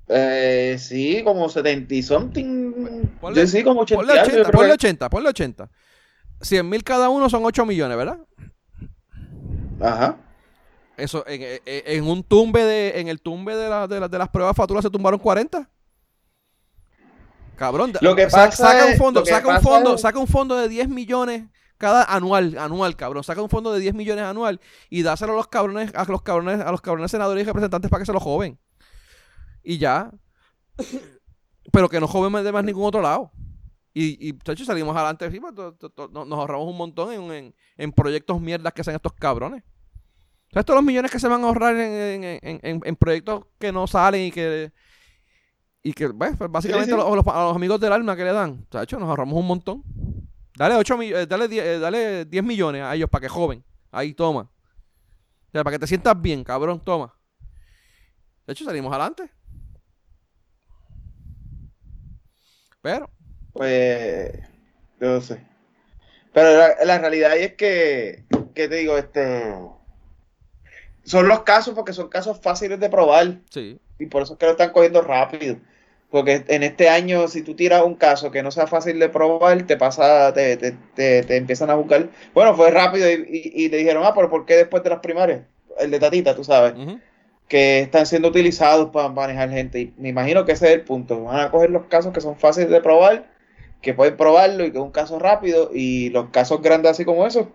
Eh, 0.08 0.76
sí, 0.78 1.22
como 1.24 1.48
70 1.48 1.94
y 1.94 2.02
something. 2.02 3.06
Ponle, 3.20 3.46
sí, 3.46 3.64
como 3.64 3.80
80. 3.80 4.00
Ponle 4.02 4.20
80, 4.20 4.50
ponle 4.50 4.72
80, 4.72 5.10
ponle 5.10 5.28
80. 5.30 5.70
100 6.42 6.68
mil 6.68 6.84
cada 6.84 7.08
uno 7.08 7.30
son 7.30 7.44
8 7.44 7.64
millones, 7.64 7.96
¿verdad? 7.96 8.18
Ajá. 9.80 10.18
Eso, 10.98 11.24
en, 11.26 11.60
en, 11.64 12.04
un 12.04 12.22
tumbe 12.22 12.64
de, 12.64 13.00
en 13.00 13.08
el 13.08 13.20
tumbe 13.20 13.56
de, 13.56 13.68
la, 13.68 13.86
de, 13.86 14.08
de 14.08 14.18
las 14.18 14.28
pruebas 14.28 14.56
fatulas 14.56 14.82
se 14.84 14.90
tumbaron 14.90 15.18
40. 15.18 15.68
Cabrón, 17.56 17.92
lo 18.00 18.14
que 18.14 18.26
pasa 18.26 18.50
saca 18.52 18.86
un 18.86 18.96
fondo, 18.96 19.24
saca 19.24 19.48
un 19.48 19.60
fondo, 19.60 19.98
saca 19.98 20.18
un 20.18 20.26
fondo 20.26 20.56
de 20.56 20.68
10 20.68 20.88
millones 20.88 21.44
cada 21.78 22.04
anual, 22.04 22.56
anual, 22.58 22.96
cabrón. 22.96 23.24
Saca 23.24 23.42
un 23.42 23.50
fondo 23.50 23.72
de 23.72 23.80
10 23.80 23.94
millones 23.94 24.24
anual 24.24 24.60
y 24.88 25.02
dáselo 25.02 25.32
a 25.32 25.36
los 25.36 25.48
cabrones, 25.48 25.92
a 25.94 26.04
los 26.04 26.22
cabrones, 26.22 26.60
a 26.60 26.70
los 26.70 26.80
cabrones 26.80 27.10
senadores 27.10 27.42
y 27.42 27.46
representantes 27.46 27.90
para 27.90 28.00
que 28.00 28.06
se 28.06 28.12
lo 28.12 28.20
joven. 28.20 28.58
Y 29.62 29.78
ya. 29.78 30.10
Pero 31.72 31.88
que 31.88 31.98
no 32.00 32.06
joven 32.06 32.44
de 32.44 32.52
más 32.52 32.64
ningún 32.64 32.84
otro 32.84 33.02
lado. 33.02 33.32
Y, 33.92 34.28
y 34.28 34.38
hecho, 34.46 34.64
salimos 34.64 34.94
adelante, 34.94 35.28
pues, 35.28 35.56
nos 36.10 36.38
ahorramos 36.38 36.68
un 36.68 36.76
montón 36.76 37.32
en, 37.32 37.54
en 37.78 37.92
proyectos 37.92 38.40
mierdas 38.40 38.72
que 38.72 38.82
hacen 38.82 38.94
estos 38.94 39.14
cabrones. 39.14 39.64
¿Sabes 40.52 40.64
todos 40.64 40.78
los 40.78 40.84
millones 40.84 41.10
que 41.10 41.18
se 41.18 41.28
van 41.28 41.42
a 41.42 41.46
ahorrar 41.48 41.76
en, 41.76 42.96
proyectos 42.96 43.46
que 43.58 43.72
no 43.72 43.86
salen 43.86 44.22
y 44.22 44.30
que. 44.30 44.72
Y 45.86 45.92
que, 45.92 46.08
pues, 46.08 46.36
básicamente 46.36 46.92
A, 46.92 46.96
los, 46.96 47.54
amigos 47.54 47.78
del 47.78 47.92
alma 47.92 48.16
que 48.16 48.24
le 48.24 48.32
dan. 48.32 48.66
De 48.72 48.82
hecho, 48.82 48.98
nos 48.98 49.08
ahorramos 49.08 49.38
un 49.38 49.46
montón. 49.46 49.84
Dale 50.56 50.74
8 50.74 51.00
eh, 51.00 51.26
dale, 51.28 51.46
10, 51.46 51.64
eh, 51.64 51.78
dale 51.78 52.24
10 52.24 52.42
millones 52.42 52.82
a 52.82 52.96
ellos 52.96 53.08
para 53.08 53.22
que 53.22 53.28
joven. 53.28 53.62
Ahí, 53.92 54.12
toma. 54.12 54.40
O 54.40 55.50
sea, 55.52 55.62
para 55.62 55.76
que 55.76 55.78
te 55.78 55.86
sientas 55.86 56.20
bien, 56.20 56.42
cabrón, 56.42 56.80
toma. 56.80 57.16
De 58.48 58.52
hecho, 58.52 58.64
salimos 58.64 58.90
adelante. 58.90 59.30
Pero. 62.82 63.08
Pues. 63.52 64.40
Yo 65.00 65.12
no 65.12 65.20
sé. 65.20 65.40
Pero 66.32 66.58
la, 66.58 66.84
la 66.84 66.98
realidad 66.98 67.36
es 67.36 67.54
que. 67.54 68.24
¿Qué 68.56 68.66
te 68.66 68.74
digo? 68.74 68.98
Este 68.98 69.54
son 71.04 71.28
los 71.28 71.44
casos 71.44 71.76
porque 71.76 71.92
son 71.92 72.08
casos 72.08 72.40
fáciles 72.40 72.80
de 72.80 72.90
probar. 72.90 73.38
Sí. 73.50 73.78
Y 74.00 74.06
por 74.06 74.22
eso 74.22 74.32
es 74.32 74.38
que 74.40 74.46
lo 74.46 74.52
están 74.52 74.72
cogiendo 74.72 75.00
rápido. 75.00 75.58
Porque 76.16 76.44
en 76.48 76.62
este 76.62 76.88
año, 76.88 77.28
si 77.28 77.42
tú 77.42 77.54
tiras 77.54 77.82
un 77.84 77.94
caso 77.94 78.30
que 78.30 78.42
no 78.42 78.50
sea 78.50 78.66
fácil 78.66 78.98
de 78.98 79.10
probar, 79.10 79.66
te 79.66 79.76
pasa, 79.76 80.32
te, 80.32 80.56
te, 80.56 80.72
te, 80.94 81.36
empiezan 81.36 81.68
a 81.68 81.74
buscar. 81.74 82.08
Bueno, 82.32 82.54
fue 82.54 82.70
rápido 82.70 83.06
y, 83.10 83.52
y, 83.54 83.68
te 83.68 83.76
dijeron, 83.76 84.02
ah, 84.06 84.14
pero 84.14 84.30
¿por 84.30 84.46
qué 84.46 84.56
después 84.56 84.82
de 84.82 84.88
las 84.88 85.00
primarias? 85.00 85.42
El 85.78 85.90
de 85.90 86.00
Tatita, 86.00 86.34
tú 86.34 86.42
sabes. 86.42 86.72
Que 87.48 87.80
están 87.80 88.06
siendo 88.06 88.28
utilizados 88.28 88.88
para 88.92 89.10
manejar 89.10 89.50
gente. 89.50 89.78
Y 89.78 89.94
me 89.98 90.08
imagino 90.08 90.46
que 90.46 90.52
ese 90.52 90.68
es 90.68 90.72
el 90.76 90.80
punto. 90.84 91.24
Van 91.24 91.38
a 91.38 91.50
coger 91.50 91.68
los 91.68 91.84
casos 91.84 92.14
que 92.14 92.22
son 92.22 92.38
fáciles 92.38 92.70
de 92.70 92.80
probar, 92.80 93.26
que 93.82 93.92
pueden 93.92 94.16
probarlo 94.16 94.64
y 94.64 94.70
que 94.70 94.78
es 94.78 94.84
un 94.84 94.92
caso 94.92 95.18
rápido. 95.18 95.68
Y 95.74 96.08
los 96.08 96.30
casos 96.30 96.62
grandes 96.62 96.92
así 96.92 97.04
como 97.04 97.26
esos, 97.26 97.48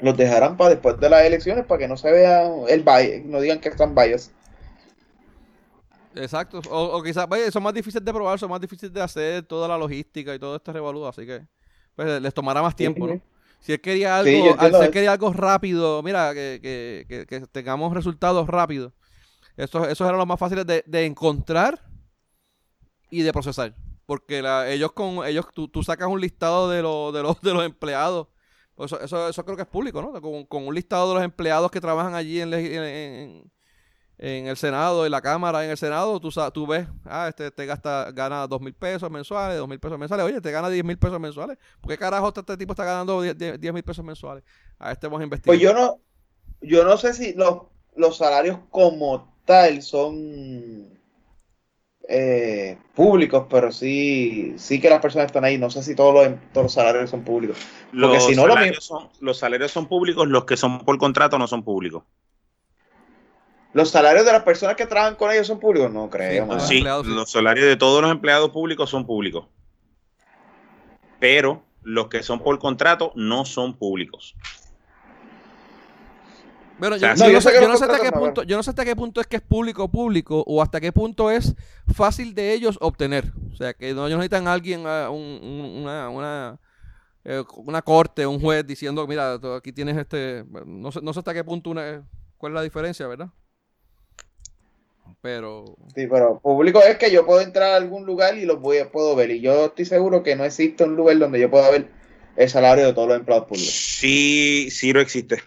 los 0.00 0.16
dejarán 0.16 0.56
para 0.56 0.70
después 0.70 0.98
de 0.98 1.10
las 1.10 1.22
elecciones 1.24 1.64
para 1.64 1.78
que 1.78 1.86
no 1.86 1.96
se 1.96 2.10
vea 2.10 2.50
el 2.68 2.82
bias, 2.82 3.24
no 3.24 3.40
digan 3.40 3.60
que 3.60 3.68
están 3.68 3.94
bias. 3.94 4.32
Exacto, 6.14 6.60
o, 6.70 7.02
quizás 7.02 7.26
son 7.52 7.62
más 7.62 7.74
difíciles 7.74 8.04
de 8.04 8.12
probar, 8.12 8.38
son 8.38 8.50
más 8.50 8.60
difíciles 8.60 8.92
de 8.92 9.00
hacer 9.00 9.42
toda 9.44 9.68
la 9.68 9.78
logística 9.78 10.34
y 10.34 10.38
todo 10.38 10.56
este 10.56 10.72
revaludo, 10.72 11.08
así 11.08 11.26
que 11.26 11.46
pues, 11.94 12.20
les 12.20 12.34
tomará 12.34 12.62
más 12.62 12.74
tiempo, 12.74 13.06
¿no? 13.06 13.20
Si 13.60 13.72
él 13.72 13.80
quería 13.80 14.18
algo, 14.18 14.56
si 14.82 14.90
quería 14.90 15.12
algo 15.12 15.32
rápido, 15.32 16.02
mira, 16.02 16.32
que, 16.32 16.60
que, 16.62 17.26
que, 17.26 17.40
tengamos 17.48 17.92
resultados 17.92 18.46
rápidos. 18.46 18.92
Esos, 19.56 19.88
esos 19.88 20.06
eran 20.06 20.18
los 20.18 20.26
más 20.26 20.38
fáciles 20.38 20.64
de, 20.64 20.84
de 20.86 21.04
encontrar 21.06 21.84
y 23.10 23.22
de 23.22 23.32
procesar. 23.32 23.74
Porque 24.06 24.42
la, 24.42 24.70
ellos 24.70 24.92
con 24.92 25.26
ellos 25.26 25.46
tú, 25.52 25.66
tú, 25.66 25.82
sacas 25.82 26.08
un 26.08 26.20
listado 26.20 26.70
de, 26.70 26.76
de, 26.76 26.82
los, 26.82 27.40
de 27.42 27.52
los 27.52 27.64
empleados 27.64 28.28
pues 28.78 28.92
eso, 28.92 29.02
eso, 29.02 29.28
eso 29.28 29.44
creo 29.44 29.56
que 29.56 29.62
es 29.62 29.68
público, 29.68 30.00
¿no? 30.00 30.12
Con, 30.48 30.66
un 30.68 30.72
listado 30.72 31.08
de 31.08 31.14
los 31.16 31.24
empleados 31.24 31.68
que 31.68 31.80
trabajan 31.80 32.14
allí 32.14 32.40
en, 32.40 32.54
en, 32.54 32.84
en, 32.84 33.52
el 34.18 34.56
Senado, 34.56 35.06
en 35.06 35.12
la 35.12 35.20
Cámara, 35.20 35.64
en 35.64 35.70
el 35.70 35.76
Senado, 35.76 36.18
tú, 36.18 36.30
tú 36.52 36.66
ves, 36.66 36.88
ah, 37.04 37.28
este 37.28 37.52
te 37.52 37.66
gasta, 37.66 38.10
gana 38.10 38.46
dos 38.48 38.60
mil 38.60 38.74
pesos 38.74 39.08
mensuales, 39.10 39.56
dos 39.56 39.68
mil 39.68 39.78
pesos 39.78 39.98
mensuales, 39.98 40.26
oye, 40.26 40.40
te 40.40 40.50
gana 40.50 40.68
diez 40.68 40.84
mil 40.84 40.98
pesos 40.98 41.20
mensuales. 41.20 41.56
¿Por 41.80 41.90
qué 41.90 41.98
carajo 41.98 42.32
este, 42.34 42.56
tipo 42.56 42.72
está 42.72 42.84
ganando 42.84 43.22
diez 43.22 43.72
mil 43.72 43.84
pesos 43.84 44.04
mensuales? 44.04 44.42
A 44.78 44.90
este 44.90 45.06
vamos 45.06 45.20
a 45.20 45.24
investigar. 45.24 45.56
Pues 45.56 45.60
yo 45.60 45.72
no, 45.72 46.00
yo 46.60 46.84
no 46.84 46.96
sé 46.96 47.14
si 47.14 47.34
los, 47.34 47.62
los 47.94 48.16
salarios 48.16 48.58
como 48.70 49.32
tal 49.44 49.82
son 49.82 50.98
eh, 52.08 52.76
públicos, 52.94 53.46
pero 53.48 53.70
sí, 53.70 54.54
sí 54.56 54.80
que 54.80 54.90
las 54.90 55.00
personas 55.00 55.26
están 55.26 55.44
ahí. 55.44 55.58
No 55.58 55.70
sé 55.70 55.82
si 55.82 55.94
todos 55.94 56.14
los, 56.14 56.40
todos 56.52 56.64
los 56.64 56.72
salarios 56.72 57.10
son 57.10 57.22
públicos. 57.22 57.58
los, 57.92 58.24
si 58.24 58.34
no, 58.34 58.48
salarios 58.48 58.84
son, 58.84 59.08
los 59.20 59.38
salarios 59.38 59.70
son 59.70 59.86
públicos, 59.86 60.26
los 60.26 60.44
que 60.44 60.56
son 60.56 60.80
por 60.80 60.98
contrato 60.98 61.38
no 61.38 61.46
son 61.46 61.62
públicos. 61.62 62.02
¿Los 63.74 63.90
salarios 63.90 64.24
de 64.24 64.32
las 64.32 64.42
personas 64.42 64.76
que 64.76 64.86
trabajan 64.86 65.14
con 65.14 65.30
ellos 65.30 65.46
son 65.46 65.60
públicos? 65.60 65.92
No 65.92 66.08
creo. 66.08 66.58
Sí, 66.60 66.80
los 66.80 67.30
salarios 67.30 67.66
de 67.66 67.76
todos 67.76 68.02
los 68.02 68.10
empleados 68.10 68.50
públicos 68.50 68.88
son 68.88 69.06
públicos. 69.06 69.46
Pero 71.20 71.62
los 71.82 72.08
que 72.08 72.22
son 72.22 72.40
por 72.40 72.58
contrato 72.58 73.12
no 73.14 73.44
son 73.44 73.76
públicos. 73.76 74.34
Bueno, 76.78 76.96
yo, 76.96 77.08
no, 77.08 77.16
sé, 77.16 77.36
hasta 77.36 77.98
qué 78.00 78.12
punto, 78.12 78.44
yo 78.44 78.56
no 78.56 78.62
sé 78.62 78.70
hasta 78.70 78.84
qué 78.84 78.94
punto 78.94 79.20
es 79.20 79.26
que 79.26 79.36
es 79.36 79.42
público 79.42 79.88
público 79.88 80.44
o 80.46 80.62
hasta 80.62 80.80
qué 80.80 80.92
punto 80.92 81.28
es 81.28 81.56
fácil 81.92 82.34
de 82.34 82.52
ellos 82.52 82.78
obtener. 82.80 83.32
O 83.52 83.56
sea, 83.56 83.74
que 83.74 83.92
no, 83.94 84.06
ellos 84.06 84.18
necesitan 84.18 84.46
a 84.46 84.52
alguien, 84.52 84.80
una, 84.82 86.08
una, 86.08 86.60
eh, 87.24 87.42
una 87.56 87.82
corte, 87.82 88.24
un 88.26 88.40
juez 88.40 88.64
diciendo, 88.64 89.04
mira, 89.08 89.40
aquí 89.56 89.72
tienes 89.72 89.96
este... 89.96 90.44
No 90.64 90.92
sé, 90.92 91.00
no 91.02 91.12
sé 91.12 91.18
hasta 91.18 91.34
qué 91.34 91.42
punto 91.42 91.70
una, 91.70 92.06
cuál 92.36 92.52
es 92.52 92.54
la 92.54 92.62
diferencia, 92.62 93.08
¿verdad? 93.08 93.28
Pero... 95.20 95.76
Sí, 95.94 96.06
pero 96.06 96.38
público 96.40 96.80
es 96.82 96.96
que 96.96 97.10
yo 97.10 97.26
puedo 97.26 97.40
entrar 97.40 97.72
a 97.72 97.76
algún 97.76 98.06
lugar 98.06 98.36
y 98.36 98.44
los 98.44 98.60
voy, 98.60 98.78
puedo 98.92 99.16
ver. 99.16 99.30
Y 99.30 99.40
yo 99.40 99.66
estoy 99.66 99.84
seguro 99.84 100.22
que 100.22 100.36
no 100.36 100.44
existe 100.44 100.84
un 100.84 100.96
lugar 100.96 101.18
donde 101.18 101.40
yo 101.40 101.50
pueda 101.50 101.70
ver 101.70 101.88
el 102.36 102.48
salario 102.48 102.86
de 102.86 102.92
todos 102.92 103.08
los 103.08 103.18
empleados 103.18 103.46
públicos. 103.46 103.72
Sí, 103.72 104.68
sí 104.70 104.92
lo 104.92 105.00
existe. 105.00 105.42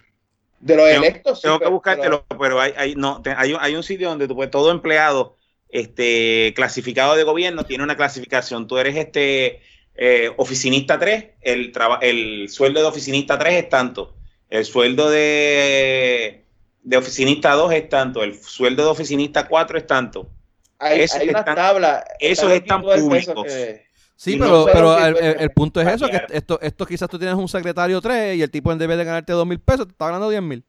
De 0.59 0.75
los 0.75 0.89
electos. 0.89 1.41
Tengo 1.41 1.59
que 1.59 1.69
buscártelo, 1.69 2.25
pero, 2.39 2.59
hay, 2.59 2.73
hay, 2.75 2.95
no, 2.95 3.21
hay, 3.35 3.55
hay, 3.59 3.75
un 3.75 3.83
sitio 3.83 4.09
donde 4.09 4.27
tú 4.27 4.35
puedes, 4.35 4.51
todo 4.51 4.71
empleado 4.71 5.37
este, 5.69 6.53
clasificado 6.55 7.15
de 7.15 7.23
gobierno 7.23 7.63
tiene 7.63 7.83
una 7.83 7.95
clasificación. 7.95 8.67
Tú 8.67 8.77
eres 8.77 8.95
este 8.95 9.61
eh, 9.95 10.31
oficinista 10.37 10.99
3, 10.99 11.25
el, 11.41 11.73
el 12.01 12.49
sueldo 12.49 12.81
de 12.81 12.87
oficinista 12.87 13.39
3 13.39 13.53
es 13.55 13.69
tanto, 13.69 14.15
el 14.49 14.65
sueldo 14.65 15.09
de, 15.09 16.40
de 16.83 16.97
oficinista 16.97 17.53
2 17.53 17.73
es 17.73 17.89
tanto, 17.89 18.23
el 18.23 18.41
sueldo 18.41 18.83
de 18.83 18.89
oficinista 18.89 19.47
4 19.47 19.77
es 19.77 19.87
tanto. 19.87 20.29
Hay, 20.79 21.05
hay 21.13 21.29
una 21.29 21.45
tabla. 21.45 22.03
Esos 22.19 22.51
están 22.51 22.81
públicos. 22.81 23.45
Sí, 24.15 24.37
pero, 24.37 24.65
pero 24.71 24.97
el, 24.97 25.49
punto 25.51 25.81
es 25.81 25.87
eso, 25.87 26.07
que 26.07 26.21
esto, 26.29 26.59
esto 26.61 26.85
quizás 26.85 27.09
tú 27.09 27.17
tienes 27.17 27.35
un 27.35 27.47
secretario 27.47 27.99
3 27.99 28.37
y 28.37 28.43
el 28.43 28.51
tipo 28.51 28.71
en 28.71 28.77
vez 28.77 28.97
de 28.97 29.03
ganarte 29.03 29.33
2 29.33 29.47
mil 29.47 29.59
pesos 29.59 29.87
te 29.87 29.93
está 29.93 30.05
ganando 30.05 30.29
10 30.29 30.41
mil. 30.43 30.63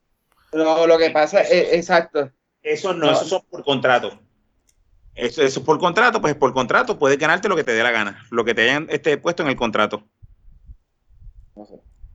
No, 0.52 0.86
lo 0.86 0.98
que 0.98 1.10
pasa 1.10 1.40
es, 1.42 1.74
exacto. 1.74 2.30
Eso 2.62 2.94
no, 2.94 3.10
eso 3.10 3.24
son 3.24 3.42
por 3.50 3.62
contrato. 3.64 4.18
Eso, 5.14 5.42
eso 5.42 5.62
por 5.64 5.78
contrato, 5.78 6.20
pues 6.20 6.34
por 6.34 6.52
contrato 6.54 6.98
puedes 6.98 7.18
ganarte 7.18 7.48
lo 7.48 7.56
que 7.56 7.64
te 7.64 7.72
dé 7.72 7.82
la 7.82 7.90
gana, 7.90 8.24
lo 8.30 8.44
que 8.44 8.54
te 8.54 8.62
hayan 8.62 8.86
este, 8.88 9.18
puesto 9.18 9.42
en 9.42 9.50
el 9.50 9.56
contrato. 9.56 10.02
No 11.54 11.66
sé. 11.66 11.74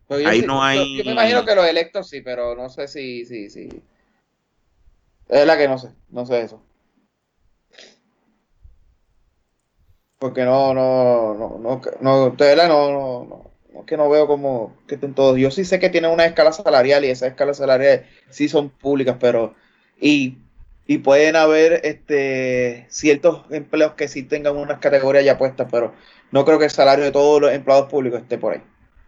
Ahí 0.10 0.41
no 0.41 0.64
hay... 0.64 0.97
Yo, 0.97 1.05
me 1.05 1.12
imagino 1.12 1.43
que 1.45 1.55
los 1.55 1.68
electos 1.68 2.10
sí, 2.10 2.22
pero 2.22 2.55
no 2.55 2.70
sé 2.70 2.88
si, 2.88 3.26
si, 3.26 3.49
si. 3.49 3.70
Es 5.28 5.45
la 5.45 5.58
que 5.58 5.68
no 5.68 5.78
sé, 5.78 5.89
no 6.10 6.26
sé 6.26 6.41
eso. 6.41 6.64
Porque 10.20 10.43
no, 10.43 10.74
no, 10.74 11.36
no, 11.36 11.60
no, 11.60 11.82
no, 12.01 12.30
de 12.32 12.45
verdad 12.45 12.68
no, 12.68 12.91
no, 12.91 13.51
no, 13.74 13.80
es 13.82 13.86
que 13.86 13.97
no 13.97 14.10
veo 14.10 14.26
como 14.26 14.76
que 14.88 14.95
estén 14.95 15.14
todos. 15.14 15.38
Yo 15.38 15.51
sí 15.51 15.64
sé 15.66 15.80
que 15.80 15.89
tienen 15.89 16.12
una 16.12 16.26
escala 16.26 16.51
salarial 16.51 17.05
y 17.05 17.10
esas 17.10 17.30
escalas 17.30 17.58
salariales 17.58 18.08
sí 18.30 18.47
son 18.47 18.70
públicas, 18.70 19.18
pero 19.20 19.53
y, 19.99 20.38
y 20.88 20.99
pueden 20.99 21.36
haber 21.36 21.86
este 21.86 22.88
ciertos 22.89 23.43
empleos 23.51 23.93
que 23.93 24.08
sí 24.08 24.24
tengan 24.24 24.55
unas 24.58 24.80
categorías 24.80 25.26
ya 25.26 25.38
puestas, 25.38 25.68
pero 25.70 25.93
no 26.32 26.45
creo 26.45 26.58
que 26.58 26.66
el 26.66 26.72
salario 26.72 27.05
de 27.05 27.12
todos 27.12 27.41
los 27.41 27.51
empleados 27.51 27.89
públicos 27.89 28.22
esté 28.22 28.38
por 28.38 28.53
ahí. 28.53 28.64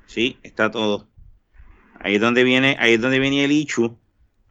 Sí, 0.09 0.39
está 0.41 0.71
todo. 0.71 1.07
Ahí 1.99 2.15
es 2.15 2.21
donde 2.21 2.43
viene, 2.43 2.75
ahí 2.79 2.93
es 2.93 3.01
donde 3.01 3.19
viene 3.19 3.45
el 3.45 3.51
ichu 3.51 3.95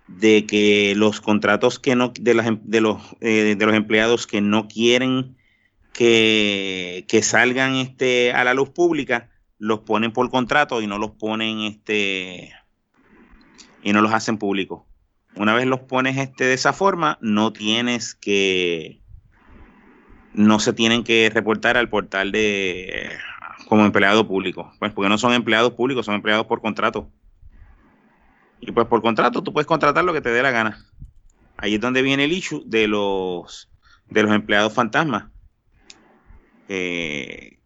de 0.07 0.47
que 0.47 0.95
los 0.95 1.21
contratos 1.21 1.81
que 1.81 1.97
no, 1.97 2.13
de, 2.21 2.31
em, 2.31 2.61
de, 2.63 2.81
los, 2.81 3.03
eh, 3.21 3.57
de 3.59 3.67
los 3.67 3.75
empleados 3.75 4.29
que 4.29 4.41
no 4.41 4.69
quieren 4.69 5.37
que, 5.93 7.05
que, 7.09 7.25
salgan 7.25 7.75
este, 7.75 8.33
a 8.33 8.45
la 8.45 8.55
luz 8.55 8.71
pública, 8.71 9.31
los 9.59 9.81
ponen 9.81 10.13
por 10.13 10.31
contrato 10.31 10.81
y 10.81 10.87
no 10.87 10.97
los 10.97 11.11
ponen 11.11 11.63
este 11.63 12.53
y 13.83 13.93
no 13.93 14.01
los 14.01 14.13
hacen 14.13 14.39
públicos. 14.39 14.85
Una 15.35 15.57
vez 15.57 15.67
los 15.67 15.81
pones 15.81 16.19
este 16.19 16.45
de 16.45 16.55
esa 16.55 16.73
forma, 16.73 17.19
no 17.21 17.53
tienes 17.53 18.15
que 18.15 19.01
no 20.35 20.61
se 20.61 20.73
tienen 20.73 21.03
que 21.03 21.33
reportar 21.35 21.77
al 21.77 21.89
portal 21.89 22.31
de 22.31 23.11
como 23.69 23.85
empleado 23.85 24.27
público, 24.27 24.73
pues 24.79 24.93
porque 24.95 25.11
no 25.11 25.19
son 25.19 25.35
empleados 25.35 25.75
públicos, 25.75 26.07
son 26.07 26.15
empleados 26.15 26.47
por 26.47 26.63
contrato. 26.63 27.11
Y 28.61 28.73
pues 28.73 28.87
por 28.87 29.03
contrato 29.03 29.43
tú 29.43 29.53
puedes 29.53 29.67
contratar 29.67 30.05
lo 30.05 30.15
que 30.15 30.23
te 30.23 30.31
dé 30.31 30.43
la 30.43 30.51
gana. 30.51 30.87
Ahí 31.59 31.75
es 31.75 31.81
donde 31.81 32.01
viene 32.01 32.25
el 32.25 32.33
issue 32.33 32.63
de 32.65 32.89
los 32.89 33.71
de 34.07 34.23
los 34.23 34.33
empleados 34.33 34.73
fantasmas. 34.73 35.27
Que, 36.67 37.59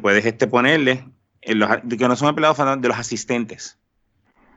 puedes 0.00 0.24
este 0.24 0.46
ponerle 0.46 1.06
que 1.40 2.08
no 2.08 2.16
son 2.16 2.28
empleados 2.28 2.56
fantasmas, 2.56 2.82
de 2.82 2.88
los 2.88 2.98
asistentes. 2.98 3.78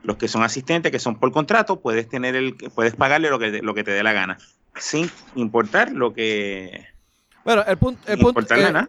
Los 0.04 0.18
que 0.18 0.28
son 0.28 0.44
asistentes, 0.44 0.92
que 0.92 1.00
son 1.00 1.18
por 1.18 1.32
contrato, 1.32 1.82
puedes 1.82 2.10
tener 2.10 2.36
el, 2.36 2.56
puedes 2.76 2.96
pagarle 2.96 3.30
lo 3.30 3.40
que, 3.40 3.62
lo 3.62 3.74
que 3.74 3.86
te 3.86 3.92
dé 3.92 4.04
la 4.04 4.12
gana, 4.12 4.38
sin 4.76 5.10
importar 5.36 5.94
lo 5.94 6.14
que 6.14 6.93
bueno, 7.44 7.64
el, 7.68 7.78
punto, 7.78 8.02
el, 8.08 8.20
punto, 8.20 8.40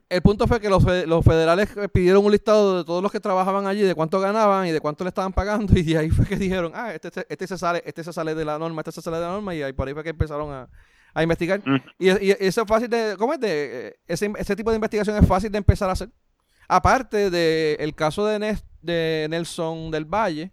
el, 0.08 0.22
punto 0.22 0.46
fue 0.46 0.60
que 0.60 0.68
los, 0.68 0.84
los, 1.06 1.24
federales 1.24 1.68
pidieron 1.92 2.24
un 2.24 2.30
listado 2.30 2.78
de 2.78 2.84
todos 2.84 3.02
los 3.02 3.10
que 3.10 3.18
trabajaban 3.18 3.66
allí, 3.66 3.82
de 3.82 3.94
cuánto 3.94 4.20
ganaban 4.20 4.66
y 4.66 4.70
de 4.70 4.80
cuánto 4.80 5.02
le 5.02 5.08
estaban 5.08 5.32
pagando, 5.32 5.76
y 5.76 5.82
de 5.82 5.98
ahí 5.98 6.10
fue 6.10 6.24
que 6.24 6.36
dijeron, 6.36 6.72
ah, 6.74 6.94
este, 6.94 7.08
este, 7.08 7.26
este 7.28 7.46
se 7.48 7.58
sale, 7.58 7.82
este 7.84 8.04
se 8.04 8.12
sale 8.12 8.34
de 8.34 8.44
la 8.44 8.58
norma, 8.58 8.80
este 8.82 8.92
se 8.92 9.02
sale 9.02 9.16
de 9.16 9.22
la 9.24 9.30
norma, 9.30 9.54
y 9.54 9.62
ahí 9.62 9.72
por 9.72 9.88
ahí 9.88 9.94
fue 9.94 10.04
que 10.04 10.10
empezaron 10.10 10.52
a, 10.52 10.68
a 11.14 11.22
investigar. 11.22 11.60
Mm. 11.64 11.76
Y, 11.98 12.10
y, 12.26 12.30
eso 12.38 12.62
es 12.62 12.68
fácil 12.68 12.88
de, 12.88 13.16
¿cómo 13.18 13.34
es? 13.34 13.40
De, 13.40 13.98
ese, 14.06 14.32
ese 14.36 14.54
tipo 14.54 14.70
de 14.70 14.76
investigación 14.76 15.16
es 15.16 15.26
fácil 15.26 15.50
de 15.50 15.58
empezar 15.58 15.88
a 15.88 15.92
hacer. 15.92 16.10
Aparte 16.68 17.30
del 17.30 17.76
el 17.80 17.94
caso 17.94 18.26
de, 18.26 18.58
de 18.82 19.26
Nelson 19.30 19.90
del 19.90 20.04
Valle, 20.04 20.52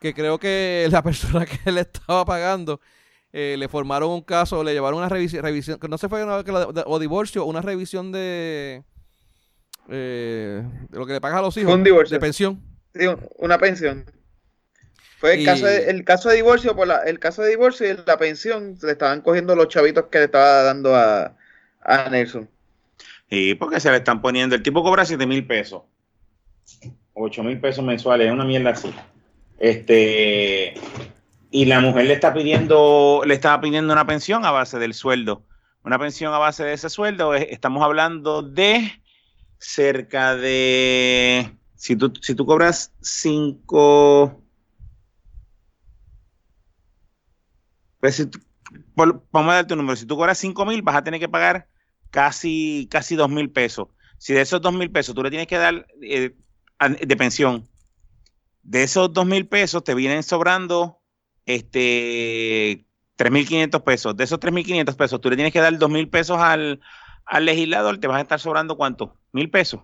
que 0.00 0.12
creo 0.12 0.38
que 0.38 0.88
la 0.90 1.02
persona 1.04 1.46
que 1.46 1.70
le 1.70 1.82
estaba 1.82 2.24
pagando 2.24 2.80
eh, 3.32 3.56
le 3.58 3.68
formaron 3.68 4.10
un 4.10 4.22
caso, 4.22 4.62
le 4.62 4.74
llevaron 4.74 4.98
una 4.98 5.08
revisión, 5.08 5.42
revisión 5.42 5.78
no 5.88 5.96
se 5.96 6.08
fue 6.08 6.22
una, 6.22 6.42
o 6.86 6.98
divorcio, 6.98 7.46
una 7.46 7.62
revisión 7.62 8.12
de, 8.12 8.82
eh, 9.88 10.62
de 10.90 10.98
lo 10.98 11.06
que 11.06 11.14
le 11.14 11.20
pagas 11.20 11.38
a 11.38 11.42
los 11.42 11.56
hijos. 11.56 11.72
Un 11.72 11.82
divorcio. 11.82 12.14
De 12.14 12.20
pensión. 12.20 12.60
Sí, 12.94 13.06
una 13.38 13.58
pensión. 13.58 14.04
Fue 15.18 15.34
el, 15.34 15.44
caso 15.44 15.66
de, 15.66 15.88
el 15.88 16.04
caso 16.04 16.28
de 16.28 16.36
divorcio, 16.36 16.74
por 16.74 16.88
la, 16.88 16.98
el 16.98 17.20
caso 17.20 17.42
de 17.42 17.50
divorcio 17.50 17.88
y 17.88 17.96
la 18.06 18.18
pensión 18.18 18.76
le 18.82 18.92
estaban 18.92 19.20
cogiendo 19.22 19.54
los 19.54 19.68
chavitos 19.68 20.06
que 20.10 20.18
le 20.18 20.24
estaba 20.24 20.62
dando 20.62 20.96
a, 20.96 21.36
a 21.80 22.10
Nelson. 22.10 22.50
Sí, 23.30 23.54
porque 23.54 23.80
se 23.80 23.90
le 23.90 23.98
están 23.98 24.20
poniendo, 24.20 24.56
el 24.56 24.62
tipo 24.62 24.82
cobra 24.82 25.06
7 25.06 25.24
mil 25.26 25.46
pesos, 25.46 25.82
8 27.14 27.42
mil 27.44 27.58
pesos 27.60 27.84
mensuales, 27.84 28.26
es 28.26 28.32
una 28.32 28.44
mierda 28.44 28.70
así. 28.70 28.92
Este, 29.58 30.74
y 31.52 31.66
la 31.66 31.80
mujer 31.80 32.06
le 32.06 32.14
está 32.14 32.32
pidiendo, 32.32 33.22
le 33.26 33.34
estaba 33.34 33.60
pidiendo 33.60 33.92
una 33.92 34.06
pensión 34.06 34.44
a 34.46 34.50
base 34.50 34.78
del 34.78 34.94
sueldo. 34.94 35.44
Una 35.84 35.98
pensión 35.98 36.32
a 36.32 36.38
base 36.38 36.64
de 36.64 36.72
ese 36.72 36.88
sueldo, 36.88 37.34
estamos 37.34 37.82
hablando 37.82 38.42
de 38.42 39.02
cerca 39.58 40.34
de, 40.34 41.54
si 41.74 41.94
tú, 41.94 42.12
si 42.22 42.34
tú 42.34 42.46
cobras 42.46 42.94
cinco, 43.02 44.42
pues 48.00 48.26
vamos 48.96 49.52
a 49.52 49.56
darte 49.56 49.74
un 49.74 49.78
número, 49.78 49.96
si 49.96 50.06
tú 50.06 50.16
cobras 50.16 50.38
cinco 50.38 50.64
mil, 50.64 50.80
vas 50.82 50.96
a 50.96 51.04
tener 51.04 51.20
que 51.20 51.28
pagar 51.28 51.68
casi, 52.10 52.88
casi 52.90 53.14
dos 53.14 53.28
mil 53.28 53.50
pesos. 53.50 53.88
Si 54.16 54.32
de 54.32 54.40
esos 54.40 54.62
dos 54.62 54.72
mil 54.72 54.90
pesos 54.90 55.14
tú 55.14 55.22
le 55.22 55.30
tienes 55.30 55.48
que 55.48 55.58
dar 55.58 55.86
eh, 56.00 56.34
de 56.80 57.16
pensión, 57.16 57.68
de 58.62 58.84
esos 58.84 59.12
dos 59.12 59.26
mil 59.26 59.46
pesos 59.48 59.84
te 59.84 59.94
vienen 59.94 60.22
sobrando 60.22 61.01
este 61.46 62.86
3.500 63.18 63.82
pesos. 63.82 64.16
De 64.16 64.24
esos 64.24 64.40
3.500 64.40 64.96
pesos, 64.96 65.20
tú 65.20 65.30
le 65.30 65.36
tienes 65.36 65.52
que 65.52 65.60
dar 65.60 65.72
2.000 65.74 66.10
pesos 66.10 66.38
al, 66.38 66.80
al 67.24 67.44
legislador, 67.44 67.98
te 67.98 68.06
vas 68.06 68.18
a 68.18 68.22
estar 68.22 68.40
sobrando 68.40 68.76
cuánto? 68.76 69.16
¿Mil 69.32 69.50
pesos? 69.50 69.80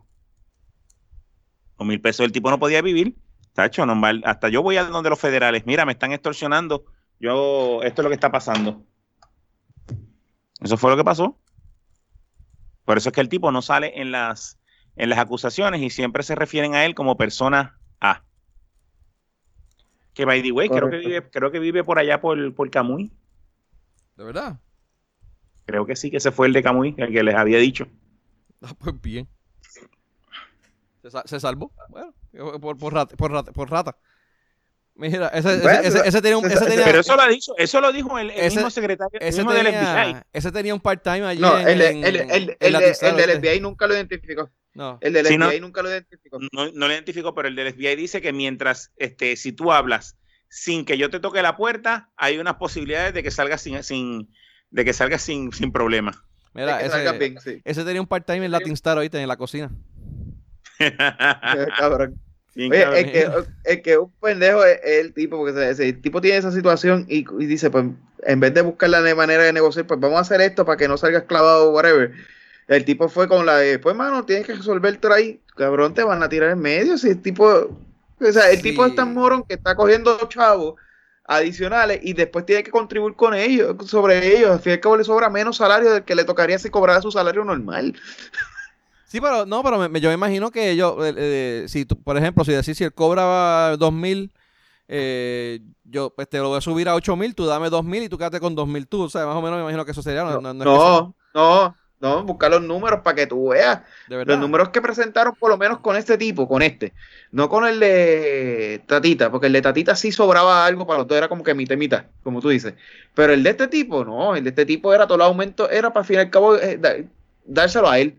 O 1.77 1.85
mil 1.85 2.01
pesos 2.01 2.27
el 2.27 2.33
tipo 2.33 2.51
no 2.51 2.59
podía 2.59 2.83
vivir. 2.83 3.17
Tacho, 3.53 3.87
normal. 3.87 4.23
Hasta 4.25 4.49
yo 4.49 4.63
voy 4.63 4.77
a 4.77 4.85
donde 4.85 5.11
los 5.11 5.19
federales. 5.19 5.65
Mira, 5.65 5.85
me 5.85 5.93
están 5.93 6.13
extorsionando. 6.13 6.85
Yo, 7.21 7.81
esto 7.83 8.03
es 8.03 8.05
lo 8.05 8.11
que 8.11 8.15
está 8.15 8.31
pasando. 8.31 8.85
Eso 10.61 10.77
fue 10.77 10.91
lo 10.91 10.97
que 10.97 11.05
pasó. 11.05 11.39
Por 12.85 12.99
eso 12.99 13.09
es 13.11 13.13
que 13.15 13.21
el 13.21 13.29
tipo 13.29 13.53
no 13.53 13.63
sale 13.63 14.01
en 14.01 14.11
las, 14.11 14.59
en 14.97 15.11
las 15.11 15.19
acusaciones 15.19 15.81
y 15.83 15.91
siempre 15.91 16.23
se 16.23 16.35
refieren 16.35 16.75
a 16.75 16.85
él 16.85 16.95
como 16.95 17.17
persona 17.17 17.79
A. 18.01 18.25
Que 20.19 20.25
by 20.25 20.43
the 20.43 20.51
way, 20.51 20.69
creo 20.69 20.91
que, 20.91 20.97
vive, 20.97 21.31
creo 21.31 21.53
que 21.53 21.61
vive 21.61 21.85
por 21.85 21.97
allá 21.97 22.21
por, 22.21 22.53
por 22.53 22.69
Camuy. 22.71 23.13
¿De 24.17 24.25
verdad? 24.25 24.59
Creo 25.65 25.87
que 25.87 25.95
sí, 25.95 26.11
que 26.11 26.17
ese 26.17 26.33
fue 26.33 26.49
el 26.49 26.53
de 26.53 26.61
Camuy, 26.61 26.93
el 26.99 27.13
que 27.13 27.23
les 27.23 27.37
había 27.37 27.59
dicho. 27.59 27.87
Ah, 28.61 28.75
pues 28.77 29.01
bien. 29.01 29.29
Se, 31.25 31.39
salvó. 31.39 31.71
Bueno, 31.89 32.13
por, 32.61 32.77
por, 32.77 32.95
rata, 32.95 33.15
por, 33.15 33.31
rata, 33.31 33.53
por 33.53 33.71
rata. 33.71 33.97
Mira, 34.99 35.29
ese, 35.29 35.55
ese, 35.87 36.09
ese, 36.09 36.21
tenía 36.21 36.39
un. 36.39 36.45
Ese 36.51 36.67
tenía, 36.67 36.85
pero 36.85 37.01
eso 37.01 37.15
lo 37.15 37.29
dicho, 37.29 37.57
eso 37.57 37.81
lo 37.81 37.93
dijo 37.93 38.19
el, 38.19 38.31
el 38.31 38.53
mismo 38.53 38.69
secretario 38.69 39.21
ese 39.21 39.39
mismo 39.39 39.53
tenía, 39.53 39.95
del 39.95 40.15
FBI. 40.15 40.23
Ese 40.33 40.51
tenía 40.51 40.75
un 40.75 40.81
part-time 40.81 41.25
allí. 41.25 41.41
No, 41.41 41.57
el, 41.57 41.81
el, 41.81 42.05
el, 42.05 42.57
el, 42.59 42.73
del 42.73 43.41
FBI 43.41 43.61
nunca 43.61 43.87
lo 43.87 43.95
identificó. 43.95 44.51
No. 44.75 44.99
El 45.01 45.13
del 45.13 45.27
FBI 45.27 45.61
nunca 45.61 45.83
lo 45.83 45.91
identificó. 45.91 46.41
No, 46.41 46.73
no, 46.73 46.89
lo 46.89 46.93
identificó, 46.93 47.33
pero 47.33 47.47
el 47.47 47.55
del 47.55 47.73
FBI 47.75 47.95
dice 47.95 48.21
que 48.21 48.33
mientras, 48.33 48.91
este, 48.97 49.37
si 49.37 49.53
tú 49.53 49.71
hablas 49.71 50.17
sin 50.49 50.85
que 50.85 50.99
yo 50.99 51.11
te 51.11 51.21
toque 51.21 51.43
la 51.43 51.57
puerta, 51.57 52.11
hay 52.17 52.39
unas 52.39 52.57
posibilidades 52.57 53.15
de 53.15 53.23
que 53.23 53.31
salgas 53.31 53.63
sin, 53.63 53.81
sin 53.85 54.29
de 54.71 54.85
que 54.85 54.93
salgas 54.93 55.23
sin, 55.23 55.53
sin 55.53 55.71
problema. 55.71 56.25
Mira, 56.55 56.81
ese, 56.81 57.63
ese, 57.65 57.85
tenía 57.85 58.01
un 58.01 58.09
part-time 58.09 58.47
en 58.47 58.51
Latin 58.51 58.73
Star 58.73 58.97
ahorita 58.97 59.23
en 59.23 59.29
la 59.29 59.37
cocina. 59.37 59.71
cabrón. 61.79 62.21
Oye, 62.59 63.01
es 63.01 63.13
que, 63.13 63.31
es 63.65 63.83
que 63.83 63.99
un 63.99 64.11
pendejo 64.21 64.65
es, 64.65 64.81
el 64.83 65.13
tipo, 65.13 65.37
porque 65.37 65.71
ese, 65.71 65.93
tipo 65.93 66.21
tiene 66.21 66.39
esa 66.39 66.51
situación 66.51 67.07
y, 67.09 67.25
y, 67.39 67.47
dice, 67.47 67.71
pues, 67.71 67.87
en 68.25 68.41
vez 68.41 68.53
de 68.53 68.63
buscar 68.63 68.91
la 68.91 69.15
manera 69.15 69.45
de 69.45 69.53
negociar, 69.53 69.87
pues 69.87 70.01
vamos 70.01 70.19
a 70.19 70.23
hacer 70.23 70.41
esto 70.41 70.65
para 70.65 70.77
que 70.77 70.89
no 70.89 70.97
salga 70.97 71.19
esclavado 71.19 71.71
o 71.71 71.75
whatever. 71.75 72.13
El 72.67 72.85
tipo 72.85 73.09
fue 73.09 73.29
con 73.29 73.47
la 73.47 73.59
de, 73.59 73.79
pues, 73.79 73.95
mano, 73.95 74.25
tienes 74.25 74.45
que 74.45 74.55
resolverte 74.55 75.09
ahí. 75.13 75.41
Cabrón, 75.57 75.95
te 75.95 76.03
van 76.03 76.23
a 76.23 76.29
tirar 76.29 76.51
en 76.51 76.59
medio. 76.59 76.99
Si 76.99 77.11
el 77.11 77.23
tipo, 77.23 77.47
o 77.47 78.33
sea, 78.33 78.51
el 78.51 78.61
tipo 78.61 78.85
es 78.85 78.95
tan 78.95 79.15
morón 79.15 79.45
que 79.45 79.55
está 79.55 79.77
cogiendo 79.77 80.19
chavos 80.29 80.75
adicionales 81.25 82.01
y 82.03 82.15
después 82.15 82.45
tiene 82.45 82.65
que 82.65 82.71
contribuir 82.71 83.15
con 83.15 83.35
ellos, 83.35 83.77
sobre 83.87 84.37
ellos. 84.37 84.51
Al 84.51 84.61
fin 84.61 84.73
y 84.73 84.75
al 84.75 84.81
cabo 84.81 84.97
le 84.97 85.05
sobra 85.05 85.31
menos 85.31 85.59
salario 85.59 85.93
del 85.93 86.05
que 86.05 86.15
le 86.15 86.25
tocaría 86.25 86.59
si 86.59 86.71
cobrara 86.71 87.01
su 87.01 87.13
salario 87.13 87.45
normal. 87.45 87.95
Sí, 89.09 89.23
pero 89.23 89.47
no, 89.47 89.63
pero 89.63 89.87
yo 89.99 90.09
me 90.11 90.15
imagino 90.15 90.51
que 90.51 90.71
ellos, 90.71 90.95
eh, 91.03 91.15
eh, 91.17 91.65
si 91.67 91.87
tú, 91.87 92.01
por 92.01 92.19
ejemplo, 92.19 92.45
si 92.45 92.53
decís 92.53 92.77
si 92.77 92.85
él 92.85 92.93
cobra 92.93 93.75
dos 93.79 93.91
mil, 93.91 94.31
eh, 94.87 95.61
yo 95.85 96.11
pues, 96.15 96.29
te 96.29 96.37
lo 96.37 96.51
voy 96.51 96.59
a 96.59 96.61
subir 96.61 96.91
a 96.91 96.95
ocho 96.95 97.17
mil, 97.17 97.35
tú 97.35 97.47
dame 97.47 97.71
dos 97.71 97.85
mil 97.85 98.03
y 98.03 98.11
tú 98.11 98.19
quédate 98.19 98.39
con 98.39 98.55
dos 98.55 98.69
mil 98.69 98.87
tú, 98.87 99.05
o 99.05 99.09
sea, 99.09 99.25
más 99.25 99.35
o 99.35 99.41
menos 99.41 99.57
me 99.57 99.63
imagino 99.63 99.87
que 99.87 99.93
eso 99.93 100.03
sería. 100.03 100.25
No, 100.25 100.43
no, 100.43 101.15
no, 101.33 101.75
no, 102.01 102.23
buscar 102.23 102.51
los 102.51 102.61
números 102.61 103.01
para 103.03 103.17
que 103.17 103.27
tú 103.27 103.49
veas. 103.49 103.81
Los 104.09 104.39
números 104.39 104.69
que 104.69 104.83
presentaron 104.83 105.35
por 105.35 105.51
lo 105.51 105.57
menos 105.57 105.79
con 105.79 105.97
este 105.97 106.19
tipo, 106.19 106.47
con 106.47 106.61
este. 106.61 106.93
No 107.33 107.49
con 107.49 107.67
el 107.67 107.81
de 107.81 108.83
Tatita, 108.87 109.31
porque 109.31 109.47
el 109.47 109.55
de 109.55 109.63
Tatita 109.63 109.97
sí 109.97 110.13
sobraba 110.13 110.67
algo 110.67 110.87
para 110.87 110.99
los 110.99 111.09
dos, 111.09 111.17
era 111.17 111.29
como 111.29 111.43
que 111.43 111.55
mitad 111.55 111.75
y 111.75 111.79
mitad, 111.79 112.05
como 112.23 112.43
tú 112.43 112.51
dices. 112.51 112.75
Pero 113.15 113.33
el 113.33 113.43
de 113.43 113.51
este 113.51 113.69
tipo, 113.69 114.05
no, 114.05 114.37
el 114.37 114.45
de 114.45 114.51
este 114.51 114.67
tipo 114.67 114.93
era 114.93 115.07
todo 115.07 115.17
el 115.17 115.23
aumento, 115.23 115.71
era 115.71 115.95
para 115.95 116.03
al 116.03 116.07
fin 116.07 116.17
y 116.17 116.21
al 116.21 116.31
cabo 116.31 116.57
eh, 116.57 116.79
dárselo 117.49 117.91
a 117.91 117.99
él. 117.99 118.19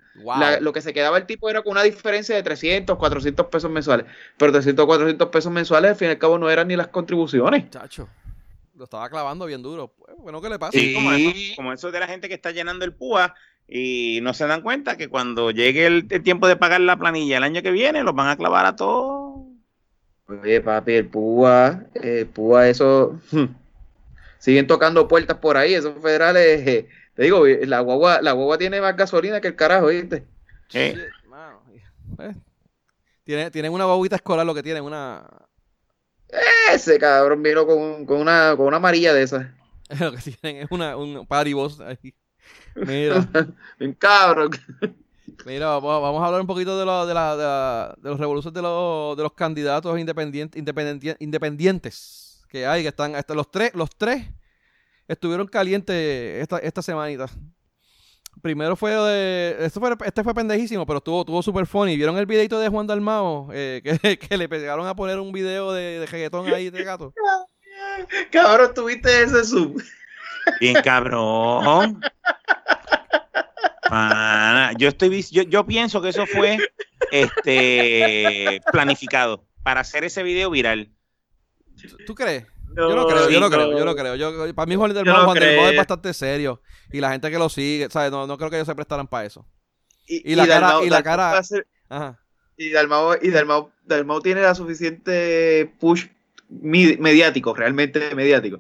lo 0.60 0.74
que 0.74 0.82
se 0.82 0.94
quedaba 0.94 1.18
el 1.18 1.26
tipo 1.26 1.50
era 1.50 1.62
con 1.62 1.72
una 1.72 1.84
diferencia 1.84 2.36
de 2.36 2.44
300, 2.44 2.98
400 2.98 3.46
pesos 3.48 3.72
mensuales. 3.72 4.06
Pero 4.38 4.52
300, 4.52 4.86
400 4.86 5.30
pesos 5.30 5.52
mensuales 5.52 5.92
al 5.92 5.98
fin 5.98 6.10
y 6.10 6.12
al 6.12 6.18
cabo 6.18 6.38
no 6.38 6.50
eran 6.50 6.68
ni 6.68 6.76
las 6.76 6.88
contribuciones. 6.88 7.70
Chacho 7.70 8.08
lo 8.80 8.86
estaba 8.86 9.10
clavando 9.10 9.46
bien 9.46 9.62
duro. 9.62 9.94
Pues, 10.00 10.16
bueno, 10.18 10.42
¿qué 10.42 10.50
le 10.50 10.58
pasa? 10.58 10.72
Sí, 10.72 10.94
como, 10.94 11.12
eso, 11.12 11.32
como 11.58 11.74
eso 11.74 11.92
de 11.92 12.00
la 12.00 12.08
gente 12.08 12.30
que 12.30 12.34
está 12.34 12.52
llenando 12.52 12.86
el 12.86 12.94
púa 12.94 13.36
y 13.68 14.20
no 14.24 14.34
se 14.34 14.48
dan 14.48 14.62
cuenta 14.62 14.98
que 14.98 15.10
cuando 15.10 15.52
llegue 15.52 15.86
el, 15.86 16.08
tiempo 16.08 16.48
de 16.48 16.56
pagar 16.56 16.82
la 16.82 16.98
planilla 16.98 17.38
el 17.38 17.44
año 17.44 17.62
que 17.62 17.72
viene, 17.72 18.04
los 18.04 18.16
van 18.16 18.30
a 18.30 18.38
clavar 18.38 18.66
a 18.66 18.78
todos. 18.78 19.42
Oye, 20.28 20.62
papi, 20.62 20.94
el 20.94 21.08
púa, 21.08 21.84
el 21.94 22.26
púa, 22.28 22.70
eso. 22.70 23.20
siguen 24.40 24.66
tocando 24.66 25.10
puertas 25.10 25.38
por 25.38 25.58
ahí, 25.58 25.74
esos 25.74 26.02
federales. 26.02 26.86
Eh, 27.20 27.22
te 27.22 27.24
digo, 27.26 27.46
la 27.46 27.82
guagua, 27.82 28.22
la 28.22 28.32
guagua 28.32 28.58
tiene 28.58 28.80
más 28.80 28.96
gasolina 28.96 29.42
que 29.42 29.50
el 29.50 29.56
carajo, 29.58 29.88
¿viste? 29.88 30.26
Sí. 30.70 30.94
Tienen, 33.26 33.52
tienen 33.52 33.74
una 33.74 33.84
guaguita 33.86 34.16
escolar, 34.16 34.46
lo 34.46 34.56
que 34.56 34.64
tienen, 34.64 34.84
una. 34.84 35.28
Ese 36.72 36.98
cabrón 36.98 37.44
vino 37.44 37.68
con, 37.68 38.06
con 38.06 38.22
una, 38.22 38.56
con 38.56 38.68
una 38.68 38.78
amarilla 38.78 39.14
de 39.14 39.24
esas. 39.24 39.48
Lo 40.00 40.12
que 40.12 40.20
tienen 40.22 40.64
es 40.64 40.68
una, 40.72 40.96
un 40.96 41.26
party 41.28 41.54
boss 41.54 41.80
ahí. 41.82 42.14
Mira. 42.76 43.28
Un 43.80 43.94
cabrón. 43.94 44.52
Mira, 45.46 45.68
vamos, 45.68 46.02
vamos 46.02 46.22
a 46.22 46.26
hablar 46.28 46.42
un 46.42 46.48
poquito 46.48 46.78
de, 46.78 46.86
lo, 46.86 47.06
de, 47.06 47.14
la, 47.14 47.36
de, 47.36 47.44
la- 47.44 47.96
de 47.98 48.10
los 48.10 48.20
revoluciones 48.20 48.54
de 48.54 48.62
los, 48.62 49.18
de 49.18 49.24
los 49.24 49.34
candidatos 49.34 50.00
independientes, 50.00 50.58
independientes, 50.58 51.16
independientes 51.20 52.46
que 52.48 52.66
hay, 52.66 52.84
que 52.84 52.90
están, 52.90 53.16
hasta 53.16 53.34
los 53.34 53.50
tres, 53.52 53.74
los 53.74 53.90
tres 53.96 54.26
estuvieron 55.10 55.48
calientes 55.48 56.42
esta, 56.42 56.60
esta 56.60 56.82
semanita. 56.82 57.26
Primero 58.42 58.78
fue 58.78 58.92
de, 58.92 59.58
esto 59.66 59.82
fue, 59.82 59.94
este 60.06 60.24
fue 60.24 60.34
pendejísimo, 60.34 60.86
pero 60.86 61.00
estuvo, 61.00 61.20
estuvo 61.22 61.44
super 61.44 61.66
funny. 61.66 61.98
¿Vieron 61.98 62.18
el 62.18 62.26
videito 62.26 62.58
de 62.60 62.70
Juan 62.70 62.88
Dalmao? 62.88 63.50
Eh, 63.52 63.82
que, 64.02 64.18
que 64.18 64.38
le 64.38 64.48
pegaron 64.48 64.88
a 64.88 64.96
poner 64.96 65.20
un 65.20 65.34
video 65.34 65.74
de, 65.74 66.00
de 66.00 66.06
reggaetón 66.06 66.48
ahí 66.54 66.70
de 66.70 66.84
gato. 66.86 67.14
Cabrón, 68.32 68.74
tuviste 68.74 69.24
ese 69.24 69.44
sub. 69.44 69.82
Bien 70.62 70.76
cabrón. 70.82 72.00
Yo 74.78 74.88
estoy 74.88 75.22
yo, 75.32 75.44
yo 75.44 75.66
pienso 75.66 76.02
que 76.02 76.10
eso 76.10 76.26
fue 76.26 76.58
este 77.12 78.62
planificado 78.72 79.46
para 79.64 79.82
hacer 79.82 80.04
ese 80.04 80.24
video 80.24 80.50
viral. 80.50 80.92
¿Tú- 81.82 81.98
¿Tú 82.06 82.16
crees? 82.16 82.46
Yo 82.88 82.96
no 82.96 83.08
creo, 83.08 83.30
yo 83.30 83.40
no 83.40 83.50
creo, 83.50 83.78
yo 83.78 83.86
no 83.86 83.96
creo. 83.96 84.16
Yo, 84.16 84.56
para 84.56 84.66
mí 84.68 84.76
Juan 84.76 84.94
no 84.94 85.04
Juan 85.26 85.38
Dalmau 85.38 85.70
es 85.72 85.78
bastante 85.78 86.14
serio. 86.14 86.62
Y 86.92 87.00
la 87.02 87.12
gente 87.12 87.30
que 87.30 87.38
lo 87.38 87.50
sigue, 87.50 87.90
¿sabes? 87.90 88.12
No, 88.12 88.26
no 88.28 88.38
creo 88.38 88.50
que 88.50 88.56
ellos 88.58 88.68
se 88.68 88.76
prestaran 88.76 89.08
para 89.08 89.26
eso. 89.26 89.46
Y, 90.08 90.32
Y 90.32 90.36
la 90.36 90.48
cara- 90.48 90.84
y 90.84 90.90
la 90.90 91.04
cara- 91.04 91.44
ser- 91.44 91.68
Ajá. 91.90 92.20
Y 92.58 92.72
Dalmau, 92.72 93.16
y 93.22 93.30
Dalmau, 93.30 93.72
Dalmau 93.86 94.22
tiene 94.22 94.42
la 94.42 94.54
suficiente 94.56 95.74
push 95.80 96.08
mediático, 96.50 97.54
realmente 97.54 98.14
mediático, 98.16 98.60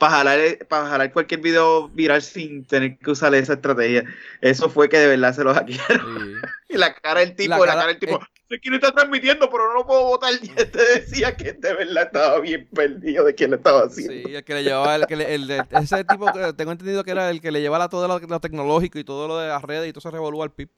para 0.00 0.12
jalar, 0.16 0.40
para 0.66 0.86
jalar 0.88 1.12
cualquier 1.12 1.40
video 1.40 1.88
viral 1.90 2.22
sin 2.22 2.64
tener 2.64 2.96
que 2.98 3.10
usar 3.10 3.34
esa 3.34 3.52
estrategia. 3.52 4.02
Eso 4.40 4.70
fue 4.70 4.88
que 4.88 4.96
de 4.96 5.08
verdad 5.08 5.34
se 5.34 5.44
lo 5.44 5.52
hackearon. 5.54 6.18
sí. 6.18 6.34
Y 6.72 6.76
la 6.78 6.94
cara 6.94 7.18
del 7.20 7.34
tipo, 7.34 7.50
La 7.50 7.58
la, 7.58 7.64
cara- 7.66 7.74
cara 7.80 7.86
del 7.88 7.98
tipo, 7.98 8.14
eh. 8.16 8.26
sé 8.48 8.60
quién 8.60 8.74
está 8.74 8.92
transmitiendo, 8.92 9.50
pero 9.50 9.66
no 9.68 9.74
lo 9.74 9.86
puedo 9.86 10.04
votar. 10.04 10.32
Y 10.42 10.48
este 10.56 10.78
decía 11.00 11.36
que 11.36 11.52
de 11.52 11.74
verdad 11.74 12.04
estaba 12.04 12.38
bien 12.40 12.66
perdido 12.72 13.24
de 13.24 13.34
quién 13.34 13.50
lo 13.50 13.56
estaba 13.56 13.82
haciendo. 13.82 14.28
Sí, 14.28 14.34
el 14.36 14.44
que 14.44 14.54
le 14.54 14.62
llevaba, 14.64 14.94
el 14.96 15.06
que 15.06 15.16
le- 15.16 15.34
el 15.34 15.46
de- 15.48 15.64
ese 15.72 16.04
tipo, 16.04 16.32
que 16.32 16.52
tengo 16.54 16.70
entendido 16.72 17.02
que 17.04 17.10
era 17.10 17.28
el 17.28 17.40
que 17.40 17.50
le 17.50 17.60
llevaba 17.60 17.88
todo 17.88 18.06
lo, 18.08 18.18
lo 18.20 18.40
tecnológico 18.40 18.98
y 19.00 19.04
todo 19.04 19.28
lo 19.28 19.36
de 19.38 19.48
las 19.48 19.62
redes 19.62 19.88
y 19.88 19.92
todo 19.92 20.00
se 20.00 20.10
revolú 20.12 20.42
al 20.42 20.52
PIB. 20.52 20.70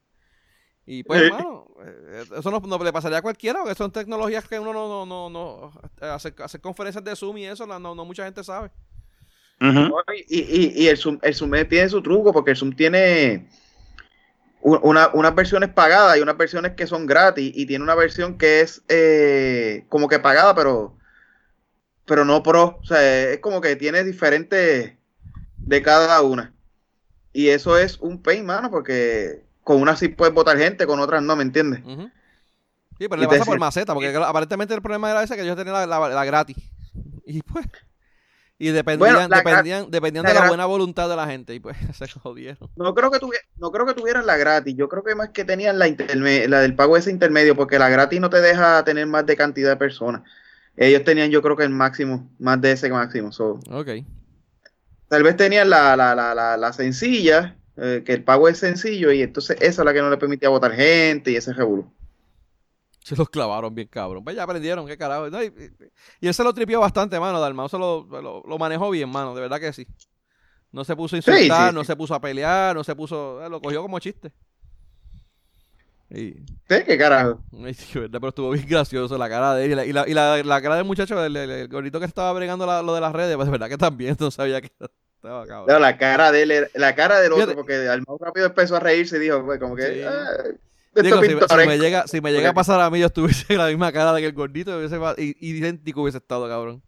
Y 0.87 1.05
pues, 1.05 1.23
hermano, 1.23 1.69
eh, 1.85 2.25
eso 2.39 2.51
no, 2.51 2.59
no 2.59 2.83
le 2.83 2.93
pasaría 2.93 3.19
a 3.19 3.23
cualquiera, 3.23 3.61
porque 3.61 3.77
son 3.77 3.93
tecnologías 3.93 4.49
que 4.49 4.59
uno 4.59 4.73
no, 4.73 4.89
no, 4.89 5.07
no, 5.07 5.31
no 5.31 5.73
hacer, 6.13 6.35
hacer 6.43 6.61
conferencias 6.61 7.05
de 7.05 7.15
Zoom 7.15 7.37
y 7.39 7.47
eso, 7.47 7.67
no, 7.67 7.79
no, 7.79 7.95
no 7.95 8.05
mucha 8.05 8.25
gente 8.25 8.43
sabe. 8.43 8.71
Y, 10.29 10.41
y, 10.41 10.83
y 10.85 10.89
el 10.89 10.97
Zoom, 10.97 11.19
el 11.23 11.35
Zoom 11.35 11.53
tiene 11.69 11.89
su 11.89 12.03
truco, 12.03 12.33
porque 12.33 12.51
el 12.53 12.57
Zoom 12.57 12.73
tiene 12.75 13.47
una, 14.61 15.11
unas 15.13 15.35
versiones 15.35 15.71
pagadas 15.71 16.17
y 16.17 16.21
unas 16.21 16.37
versiones 16.37 16.73
que 16.73 16.87
son 16.87 17.07
gratis, 17.07 17.53
y 17.55 17.67
tiene 17.67 17.83
una 17.85 17.95
versión 17.95 18.39
que 18.39 18.61
es 18.61 18.83
eh, 18.89 19.85
como 19.89 20.09
que 20.09 20.19
pagada, 20.21 20.55
pero, 20.55 20.97
pero 22.05 22.25
no 22.25 22.43
pro. 22.43 22.79
O 22.81 22.85
sea, 22.85 23.31
es 23.31 23.39
como 23.41 23.61
que 23.61 23.77
tiene 23.77 24.05
diferentes 24.05 24.93
de 25.57 25.83
cada 25.83 26.23
una. 26.23 26.53
Y 27.33 27.49
eso 27.49 27.79
es 27.79 27.99
un 27.99 28.23
pain, 28.23 28.45
mano, 28.45 28.71
porque 28.71 29.43
con 29.65 29.81
unas 29.81 29.99
sí 29.99 30.09
puedes 30.09 30.35
votar 30.35 30.59
gente, 30.59 30.87
con 30.87 31.01
otras 31.01 31.23
no, 31.23 31.35
¿me 31.35 31.43
entiendes? 31.43 31.81
Sí, 32.99 33.09
pero 33.09 33.17
Y 33.17 33.25
le 33.25 33.29
pasa 33.29 33.45
por 33.45 33.59
maceta, 33.59 33.95
porque 33.95 34.15
aparentemente 34.15 34.75
el 34.75 34.83
problema 34.83 35.11
era 35.11 35.23
ese 35.23 35.35
que 35.35 35.43
ellos 35.43 35.57
tenían 35.57 35.75
la, 35.75 35.87
la- 35.87 36.09
la 36.09 36.25
gratis. 36.25 36.57
Y 37.25 37.41
pues. 37.43 37.67
Y 38.63 38.71
dependían, 38.71 39.15
Bueno, 39.15 39.29
la 39.29 39.43
gra- 39.43 39.49
dependían, 39.51 39.91
dependían 39.91 40.23
la 40.23 40.33
de 40.33 40.39
la 40.39 40.47
buena 40.47 40.67
voluntad 40.67 41.09
de 41.09 41.17
la 41.17 41.27
gente. 41.27 41.53
Y 41.53 41.59
pues 41.59 41.77
se 41.99 42.07
jodieron. 42.07 42.71
No 42.77 42.95
creo 42.95 43.11
que 43.11 43.19
tuvi- 43.19 43.41
no 43.57 43.73
creo 43.73 43.85
que 43.87 43.95
tuvieran 43.95 44.25
la 44.25 44.37
gratis. 44.37 44.77
Yo 44.77 44.89
creo 44.89 45.03
que 45.03 45.17
más 45.17 45.31
que 45.31 45.45
tenían 45.45 45.81
la 45.81 45.87
la 45.89 46.61
del 46.61 46.77
pago 46.77 46.97
ese 46.97 47.11
intermedio, 47.11 47.57
porque 47.57 47.79
la 47.81 47.89
gratis 47.89 48.21
no 48.21 48.31
te 48.31 48.41
deja 48.41 48.85
tener 48.85 49.07
más 49.09 49.27
de 49.27 49.37
cantidad 49.37 49.71
de 49.71 49.77
personas. 49.77 50.23
Ellos 50.77 51.03
tenían, 51.03 51.31
yo 51.31 51.43
creo 51.43 51.57
que 51.57 51.65
el 51.65 51.71
máximo, 51.71 52.31
más 52.39 52.61
de 52.61 52.71
ese 52.73 52.89
máximo. 52.89 53.33
So, 53.33 53.59
Ok. 53.69 53.89
tal 55.09 55.23
vez 55.25 55.37
tenían 55.37 55.69
la, 55.69 55.97
la, 55.97 56.15
la, 56.15 56.33
la, 56.35 56.57
la 56.57 56.73
sencilla, 56.73 57.57
eh, 57.77 58.03
que 58.07 58.13
el 58.13 58.23
pago 58.23 58.49
es 58.49 58.59
sencillo, 58.59 59.11
y 59.13 59.23
entonces 59.23 59.57
esa 59.61 59.83
es 59.83 59.85
la 59.87 59.93
que 59.93 60.01
no 60.03 60.09
le 60.09 60.19
permitía 60.19 60.49
votar 60.51 60.73
gente 60.73 61.33
y 61.33 61.37
ese 61.37 61.53
revolú. 61.53 61.93
Se 63.05 63.17
los 63.17 63.29
clavaron 63.29 63.75
bien 63.75 63.89
cabrón. 63.89 64.23
Pues 64.23 64.37
ya 64.37 64.45
aprendieron, 64.45 64.87
qué 64.87 64.97
carajo. 64.97 65.29
No, 65.29 65.43
y, 65.43 65.53
él 66.21 66.35
se 66.35 66.45
lo 66.45 66.53
tripió 66.55 66.81
bastante, 66.81 67.19
mano. 67.19 67.41
Dalmau 67.41 67.69
se 67.69 67.79
lo, 67.79 68.07
lo, 68.11 68.43
lo 68.47 68.59
manejó 68.59 68.91
bien, 68.91 69.09
mano. 69.09 69.35
De 69.35 69.41
verdad 69.41 69.59
que 69.61 69.73
sí. 69.73 69.87
No 70.71 70.85
se 70.85 70.97
puso 70.97 71.17
a 71.17 71.19
insultar, 71.19 71.69
sí, 71.71 71.75
no 71.75 71.81
sí. 71.83 71.87
se 71.89 71.97
puso 71.97 72.15
a 72.15 72.21
pelear, 72.21 72.75
no 72.75 72.85
se 72.85 72.95
puso. 72.95 73.45
eh, 73.45 73.49
lo 73.51 73.61
cogió 73.61 73.83
como 73.83 73.99
chiste. 73.99 74.33
Y. 76.11 76.35
¿Qué 76.69 76.97
carajo? 76.99 77.41
pero 77.93 78.29
estuvo 78.29 78.51
bien 78.51 78.67
gracioso 78.69 79.17
la 79.19 79.29
cara 79.29 79.55
de 79.55 79.65
él. 79.65 79.73
Y 79.73 79.75
la, 79.75 79.85
y 79.87 79.93
la, 79.93 80.09
y 80.09 80.15
la, 80.15 80.43
la 80.43 80.63
cara 80.63 80.77
del 80.77 80.85
muchacho, 80.85 81.23
el, 81.25 81.37
el, 81.37 81.51
el 81.51 81.69
gordito 81.69 81.99
que 81.99 82.07
estaba 82.07 82.33
bregando 82.33 82.67
la- 82.67 82.83
lo 82.83 82.95
de 82.95 83.01
las 83.01 83.13
redes, 83.13 83.35
pues 83.37 83.47
de 83.47 83.53
verdad 83.53 83.69
que 83.69 83.79
también 83.79 84.17
no 84.21 84.31
sabía 84.31 84.61
que 84.61 84.71
estaba 85.17 85.47
cabrón. 85.47 85.67
No, 85.75 85.79
la 85.79 85.97
cara 85.99 86.31
de 86.33 86.43
él, 86.43 86.69
la 86.75 86.95
cara 86.95 87.21
del 87.21 87.33
otro, 87.33 87.45
Fíjate. 87.47 87.57
porque 87.57 87.89
al 87.89 88.01
más 88.07 88.19
rápido 88.21 88.47
empezó 88.47 88.77
a 88.77 88.81
reírse 88.81 89.17
y 89.17 89.21
dijo, 89.21 89.45
pues, 89.45 89.59
como 89.59 89.75
que, 89.75 90.05
ah, 90.07 90.27
Digo, 90.95 91.17
si, 91.17 91.23
me- 91.23 91.29
si 91.29 91.35
pintoresco. 91.39 91.71
me 91.71 91.79
llega, 91.79 92.07
si 92.07 92.21
me 92.21 92.33
llega 92.33 92.51
a 92.51 92.55
pasar 92.55 92.81
a 92.81 92.91
mí, 92.91 92.99
yo 93.01 93.07
estuviese 93.07 93.57
la 93.57 93.69
misma 93.69 93.93
cara 93.93 94.13
de 94.13 94.21
que 94.21 94.27
el 94.27 94.33
gordito 94.35 94.77
hubiese, 94.77 94.99
i- 95.23 95.37
idéntico 95.41 96.03
hubiese 96.03 96.19
estado, 96.19 96.49
cabrón. 96.49 96.83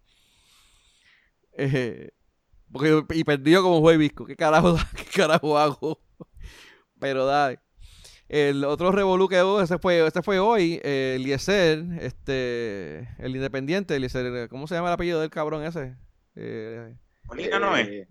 Eh, 1.57 2.11
porque, 2.73 3.05
y 3.15 3.25
perdido 3.25 3.63
como 3.63 3.81
juez 3.81 3.99
visco. 3.99 4.27
¿Qué 4.27 4.37
carajo, 4.37 4.77
¿Qué 4.97 5.05
carajo 5.05 5.59
hago? 5.59 6.01
Pero 6.99 7.25
dale. 7.27 7.61
El 8.29 8.65
otro 8.65 8.91
revolú 8.91 9.29
que 9.29 9.43
hubo, 9.43 9.61
ese 9.61 9.79
fue, 9.79 10.05
este 10.07 10.23
fue 10.23 10.39
hoy, 10.39 10.81
eh, 10.83 11.15
Eliezer, 11.17 11.85
este, 12.01 13.01
el 13.19 13.37
independiente, 13.37 13.95
Eliezer, 13.95 14.49
¿cómo 14.49 14.67
se 14.67 14.75
llama 14.75 14.89
el 14.89 14.95
apellido 14.95 15.21
del 15.21 15.31
cabrón 15.31 15.63
ese? 15.65 15.95
Eh, 16.35 16.97
Molina 17.25 17.59
no 17.59 17.77
es. 17.77 18.09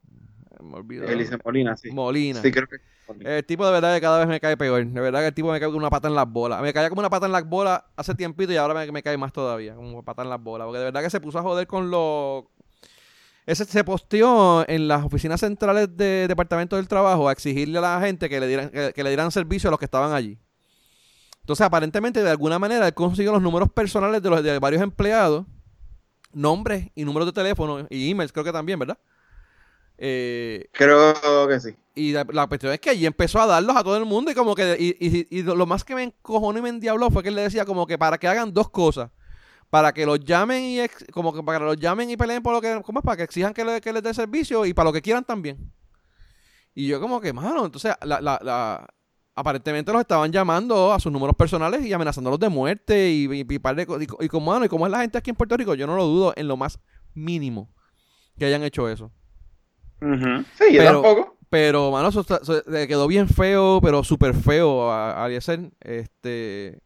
Me 0.63 0.75
olvidó. 0.77 1.05
Elise 1.05 1.37
Molina, 1.43 1.77
sí. 1.77 1.91
Molina. 1.91 2.41
Sí, 2.41 2.51
creo 2.51 2.67
que. 2.67 2.77
El 3.19 3.45
tipo 3.45 3.65
de 3.65 3.71
verdad 3.71 3.93
que 3.93 4.01
cada 4.01 4.19
vez 4.19 4.27
me 4.27 4.39
cae 4.39 4.55
peor. 4.55 4.85
De 4.85 5.01
verdad 5.01 5.19
que 5.19 5.27
el 5.27 5.33
tipo 5.33 5.51
me 5.51 5.59
cae 5.59 5.67
con 5.67 5.77
una 5.77 5.89
pata 5.89 6.07
en 6.07 6.15
las 6.15 6.27
bolas. 6.27 6.61
Me 6.61 6.73
caía 6.73 6.89
como 6.89 6.99
una 6.99 7.09
pata 7.09 7.25
en 7.25 7.33
las 7.33 7.47
bolas 7.47 7.83
hace 7.95 8.15
tiempito 8.15 8.53
y 8.53 8.55
ahora 8.55 8.73
me, 8.73 8.91
me 8.91 9.03
cae 9.03 9.17
más 9.17 9.33
todavía. 9.33 9.75
Como 9.75 9.91
una 9.91 10.01
pata 10.01 10.23
en 10.23 10.29
las 10.29 10.41
bolas. 10.41 10.65
Porque 10.65 10.79
de 10.79 10.85
verdad 10.85 11.01
que 11.03 11.09
se 11.09 11.19
puso 11.19 11.39
a 11.39 11.41
joder 11.41 11.67
con 11.67 11.91
los... 11.91 12.45
Ese 13.45 13.65
se 13.65 13.83
posteó 13.83 14.67
en 14.69 14.87
las 14.87 15.03
oficinas 15.03 15.41
centrales 15.41 15.95
de 15.97 16.27
Departamento 16.29 16.77
del 16.77 16.87
Trabajo 16.87 17.27
a 17.27 17.33
exigirle 17.33 17.77
a 17.79 17.81
la 17.81 17.99
gente 17.99 18.29
que 18.29 18.39
le 18.39 18.47
dieran, 18.47 18.69
que, 18.69 18.93
que 18.95 19.03
le 19.03 19.09
dieran 19.09 19.31
servicio 19.31 19.69
a 19.69 19.71
los 19.71 19.79
que 19.79 19.85
estaban 19.85 20.13
allí. 20.13 20.39
Entonces, 21.41 21.65
aparentemente, 21.65 22.23
de 22.23 22.29
alguna 22.29 22.57
manera, 22.57 22.87
él 22.87 22.93
consiguió 22.93 23.33
los 23.33 23.41
números 23.41 23.69
personales 23.69 24.23
de, 24.23 24.29
los, 24.29 24.41
de 24.41 24.59
varios 24.59 24.81
empleados, 24.81 25.45
nombres 26.31 26.89
y 26.95 27.03
números 27.03 27.25
de 27.25 27.33
teléfono 27.33 27.85
y 27.89 28.11
emails, 28.11 28.31
creo 28.31 28.45
que 28.45 28.53
también, 28.53 28.79
¿verdad? 28.79 28.97
Eh, 29.97 30.67
Creo 30.71 31.47
que 31.47 31.59
sí. 31.59 31.75
y 31.95 32.11
la, 32.13 32.25
la 32.31 32.47
cuestión 32.47 32.73
es 32.73 32.79
que 32.79 32.89
allí 32.89 33.05
empezó 33.05 33.39
a 33.39 33.45
darlos 33.45 33.75
a 33.75 33.83
todo 33.83 33.95
el 33.97 34.05
mundo 34.05 34.31
y 34.31 34.33
como 34.35 34.55
que, 34.55 34.75
y, 34.79 34.95
y- 34.99 35.27
y 35.29 35.43
lo 35.43 35.65
más 35.65 35.83
que 35.83 35.95
me 35.95 36.03
encojonó 36.03 36.59
y 36.59 36.61
me 36.61 36.69
endiabló 36.69 37.09
fue 37.11 37.23
que 37.23 37.29
él 37.29 37.35
le 37.35 37.43
decía 37.43 37.65
como 37.65 37.85
que 37.87 37.97
para 37.97 38.17
que 38.17 38.27
hagan 38.27 38.53
dos 38.53 38.69
cosas. 38.69 39.11
Para 39.69 39.91
que 39.93 40.05
los 40.05 40.19
llamen 40.19 40.61
y, 40.63 40.79
ex- 40.81 41.05
como 41.11 41.33
que 41.33 41.41
para 41.41 41.59
que 41.59 41.65
los 41.65 41.77
llamen 41.77 42.09
y 42.09 42.17
peleen 42.17 42.43
por 42.43 42.53
lo 42.53 42.61
que, 42.61 42.81
¿cómo 42.85 42.99
es? 42.99 43.05
Para 43.05 43.17
que 43.17 43.23
exijan 43.23 43.53
que, 43.53 43.65
le- 43.65 43.81
que 43.81 43.91
les 43.93 44.03
dé 44.03 44.13
servicio 44.13 44.65
y 44.65 44.73
para 44.73 44.89
lo 44.89 44.93
que 44.93 45.01
quieran 45.01 45.23
también. 45.23 45.71
Y 46.75 46.87
yo 46.87 46.99
como 46.99 47.19
que, 47.21 47.33
mano, 47.33 47.65
entonces, 47.65 47.93
la, 48.03 48.19
la, 48.21 48.39
la- 48.43 48.87
aparentemente 49.35 49.91
los 49.91 50.01
estaban 50.01 50.31
llamando 50.31 50.93
a 50.93 50.99
sus 50.99 51.11
números 51.11 51.35
personales 51.35 51.83
y 51.85 51.91
amenazándolos 51.93 52.39
de 52.39 52.49
muerte 52.49 53.09
y, 53.09 53.25
y, 53.31 53.45
y 53.49 53.59
par 53.59 53.75
de 53.75 53.87
y 54.19 54.27
como, 54.27 54.51
mano, 54.51 54.65
y 54.65 54.69
como 54.69 54.85
es 54.85 54.91
la 54.91 55.01
gente 55.01 55.17
aquí 55.17 55.31
en 55.31 55.35
Puerto 55.35 55.57
Rico, 55.57 55.73
yo 55.75 55.87
no 55.87 55.95
lo 55.95 56.05
dudo 56.05 56.33
en 56.35 56.47
lo 56.47 56.55
más 56.57 56.79
mínimo 57.15 57.69
que 58.37 58.45
hayan 58.45 58.63
hecho 58.63 58.87
eso. 58.89 59.11
Ujú. 60.03 60.43
Sí, 60.57 60.73
yo 60.73 60.79
Pero- 60.79 61.01
tampoco. 61.01 61.37
Pero, 61.49 61.91
mano, 61.91 62.09
eso 62.09 62.21
está- 62.21 62.39
eso 62.41 62.63
le 62.65 62.87
quedó 62.87 63.05
bien 63.07 63.27
feo, 63.29 63.79
pero 63.79 64.03
súper 64.03 64.33
feo 64.33 64.89
a, 64.89 65.23
a 65.23 65.27
Eliezer. 65.27 65.69
Este, 65.81 66.79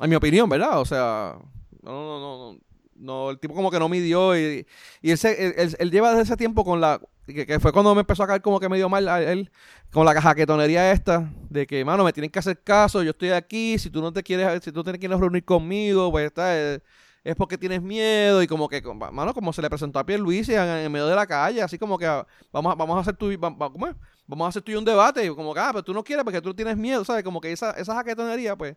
a 0.00 0.06
mi 0.08 0.16
opinión, 0.16 0.48
¿verdad? 0.48 0.80
O 0.80 0.84
sea, 0.84 1.36
no, 1.82 1.92
no, 1.92 2.18
no, 2.20 2.52
no, 2.54 2.58
no, 2.96 3.30
el 3.30 3.38
tipo 3.38 3.54
como 3.54 3.70
que 3.70 3.78
no 3.78 3.88
midió 3.88 4.36
y, 4.36 4.66
y 5.00 5.10
él, 5.12 5.16
se- 5.16 5.46
él, 5.46 5.54
él- 5.56 5.76
él 5.78 5.90
lleva 5.92 6.10
desde 6.10 6.22
ese 6.24 6.36
tiempo 6.36 6.64
con 6.64 6.80
la, 6.80 7.00
que, 7.24 7.46
que 7.46 7.60
fue 7.60 7.72
cuando 7.72 7.94
me 7.94 8.00
empezó 8.00 8.24
a 8.24 8.26
caer 8.26 8.42
como 8.42 8.58
que 8.58 8.68
medio 8.68 8.88
mal 8.88 9.08
a 9.08 9.22
él, 9.22 9.52
con 9.92 10.04
la 10.04 10.20
jaquetonería 10.20 10.90
esta, 10.90 11.30
de 11.48 11.68
que, 11.68 11.84
mano, 11.84 12.02
me 12.02 12.12
tienen 12.12 12.30
que 12.30 12.40
hacer 12.40 12.60
caso, 12.64 13.04
yo 13.04 13.10
estoy 13.10 13.30
aquí, 13.30 13.78
si 13.78 13.90
tú 13.90 14.02
no 14.02 14.12
te 14.12 14.24
quieres, 14.24 14.64
si 14.64 14.72
tú 14.72 14.82
te 14.82 14.98
quieres 14.98 15.20
reunir 15.20 15.44
conmigo, 15.44 16.10
pues 16.10 16.26
está, 16.26 16.58
eh, 16.58 16.80
es 17.22 17.36
porque 17.36 17.58
tienes 17.58 17.82
miedo 17.82 18.42
y 18.42 18.46
como 18.46 18.68
que, 18.68 18.82
mano, 19.12 19.34
como 19.34 19.52
se 19.52 19.60
le 19.60 19.68
presentó 19.68 19.98
a 19.98 20.06
Pierluisi 20.06 20.54
en, 20.54 20.68
en 20.68 20.92
medio 20.92 21.06
de 21.06 21.14
la 21.14 21.26
calle, 21.26 21.60
así 21.60 21.78
como 21.78 21.98
que 21.98 22.06
ah, 22.06 22.26
vamos 22.50 22.72
a, 22.72 22.74
vamos 22.74 22.96
a 22.96 23.00
hacer 23.00 23.16
tu. 23.16 23.30
Vamos 23.38 24.46
a 24.46 24.48
hacer 24.48 24.62
tú 24.62 24.72
y 24.72 24.76
un 24.76 24.84
debate, 24.84 25.26
y 25.26 25.28
como 25.34 25.52
que, 25.52 25.60
ah, 25.60 25.70
pero 25.72 25.82
tú 25.82 25.92
no 25.92 26.04
quieres 26.04 26.24
porque 26.24 26.40
tú 26.40 26.54
tienes 26.54 26.76
miedo, 26.76 27.04
¿sabes? 27.04 27.24
Como 27.24 27.40
que 27.40 27.50
esa, 27.50 27.72
esa 27.72 27.94
jaquetonería, 27.96 28.56
pues, 28.56 28.76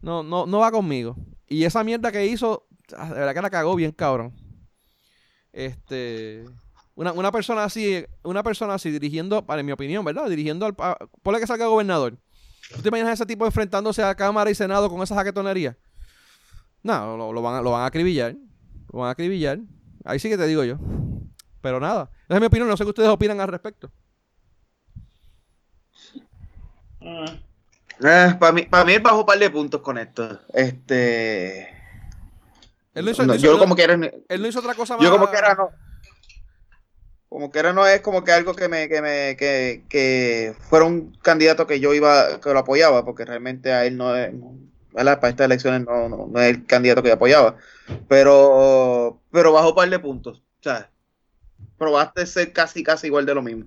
no, 0.00 0.22
no, 0.22 0.46
no 0.46 0.60
va 0.60 0.70
conmigo. 0.70 1.16
Y 1.48 1.64
esa 1.64 1.82
mierda 1.82 2.12
que 2.12 2.24
hizo, 2.26 2.66
ah, 2.96 3.08
de 3.08 3.14
verdad 3.14 3.34
que 3.34 3.42
la 3.42 3.50
cagó 3.50 3.74
bien, 3.74 3.90
cabrón. 3.90 4.32
Este, 5.52 6.44
una, 6.94 7.12
una 7.12 7.32
persona 7.32 7.64
así, 7.64 8.06
una 8.22 8.44
persona 8.44 8.74
así 8.74 8.90
dirigiendo, 8.90 9.44
para 9.44 9.62
mi 9.64 9.72
opinión, 9.72 10.04
¿verdad? 10.04 10.28
Dirigiendo 10.28 10.64
al, 10.64 10.74
ponle 11.22 11.40
que 11.40 11.46
salga 11.46 11.66
gobernador. 11.66 12.16
¿Tú 12.74 12.80
te 12.80 12.88
imaginas 12.88 13.10
a 13.10 13.14
ese 13.14 13.26
tipo 13.26 13.44
enfrentándose 13.44 14.02
a 14.02 14.14
Cámara 14.14 14.48
y 14.48 14.54
Senado 14.54 14.88
con 14.88 15.02
esa 15.02 15.16
jaquetonería? 15.16 15.76
No, 16.84 17.32
lo, 17.32 17.42
van, 17.42 17.64
lo 17.64 17.70
van 17.70 17.82
a 17.82 17.86
acribillar. 17.86 18.36
Lo 18.92 19.00
van 19.00 19.08
a 19.08 19.12
acribillar. 19.12 19.58
Ahí 20.04 20.18
sí 20.18 20.28
que 20.28 20.36
te 20.36 20.46
digo 20.46 20.64
yo. 20.64 20.76
Pero 21.62 21.80
nada. 21.80 22.10
Esa 22.26 22.34
es 22.34 22.40
mi 22.40 22.46
opinión. 22.46 22.68
No 22.68 22.76
sé 22.76 22.84
qué 22.84 22.90
ustedes 22.90 23.08
opinan 23.08 23.40
al 23.40 23.48
respecto. 23.48 23.90
Eh, 27.00 28.36
para 28.38 28.52
mí, 28.52 28.62
para 28.62 28.84
mí 28.84 28.92
él 28.92 29.00
bajó 29.00 29.20
un 29.20 29.26
par 29.26 29.38
de 29.38 29.48
puntos 29.48 29.80
con 29.80 29.96
esto. 29.96 30.40
Este. 30.52 31.70
Él 32.92 33.04
no 33.04 33.10
hizo, 33.10 33.34
yo 33.36 33.58
como 33.58 33.74
que 33.74 33.82
era, 33.82 33.94
él 33.94 34.42
no 34.42 34.46
hizo 34.46 34.60
otra 34.60 34.74
cosa 34.74 34.96
más. 34.96 35.04
Yo 35.04 35.10
como 35.10 35.30
que 35.30 35.36
era 35.38 35.54
no. 35.54 35.70
Como 37.30 37.50
que 37.50 37.58
era 37.58 37.72
no 37.72 37.86
es 37.86 38.02
como 38.02 38.22
que 38.22 38.30
algo 38.30 38.54
que 38.54 38.68
me, 38.68 38.88
que 38.88 39.00
me, 39.00 39.36
que, 39.36 39.84
que 39.88 40.54
fuera 40.68 40.84
un 40.84 41.16
candidato 41.22 41.66
que 41.66 41.80
yo 41.80 41.94
iba, 41.94 42.40
que 42.40 42.52
lo 42.52 42.58
apoyaba, 42.58 43.04
porque 43.04 43.24
realmente 43.24 43.72
a 43.72 43.86
él 43.86 43.96
no 43.96 44.14
¿verdad? 44.94 45.20
para 45.20 45.30
estas 45.30 45.46
elecciones 45.46 45.84
no, 45.84 46.08
no, 46.08 46.28
no, 46.28 46.40
es 46.40 46.56
el 46.56 46.66
candidato 46.66 47.02
que 47.02 47.08
yo 47.08 47.14
apoyaba. 47.14 47.56
Pero, 48.08 49.20
pero 49.30 49.52
bajó 49.52 49.70
un 49.70 49.74
par 49.74 49.90
de 49.90 49.98
puntos. 49.98 50.38
O 50.38 50.62
sea, 50.62 50.90
probaste 51.76 52.24
ser 52.26 52.52
casi, 52.52 52.82
casi 52.82 53.08
igual 53.08 53.26
de 53.26 53.34
lo 53.34 53.42
mismo. 53.42 53.66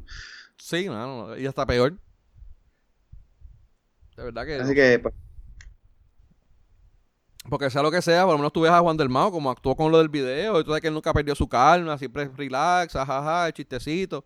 Sí, 0.58 0.88
no, 0.88 1.38
y 1.38 1.46
hasta 1.46 1.66
peor. 1.66 1.94
De 4.16 4.24
verdad 4.24 4.46
que. 4.46 4.56
Así 4.56 4.74
que. 4.74 5.00
Pues. 5.00 5.14
Porque 7.50 7.70
sea 7.70 7.82
lo 7.82 7.92
que 7.92 8.02
sea, 8.02 8.24
por 8.24 8.34
lo 8.34 8.40
menos 8.40 8.52
tú 8.52 8.62
ves 8.62 8.72
a 8.72 8.80
Juan 8.80 8.98
del 8.98 9.08
Mao 9.08 9.32
como 9.32 9.50
actuó 9.50 9.76
con 9.76 9.90
lo 9.92 10.00
del 10.00 10.10
video, 10.10 10.60
y 10.60 10.64
tú 10.64 10.72
sabes 10.72 10.82
que 10.82 10.88
él 10.90 10.94
nunca 10.94 11.14
perdió 11.14 11.34
su 11.34 11.48
calma, 11.48 11.98
siempre 11.98 12.30
relax, 12.36 12.92
jajaja, 12.94 13.48
el 13.48 13.54
chistecito. 13.54 14.26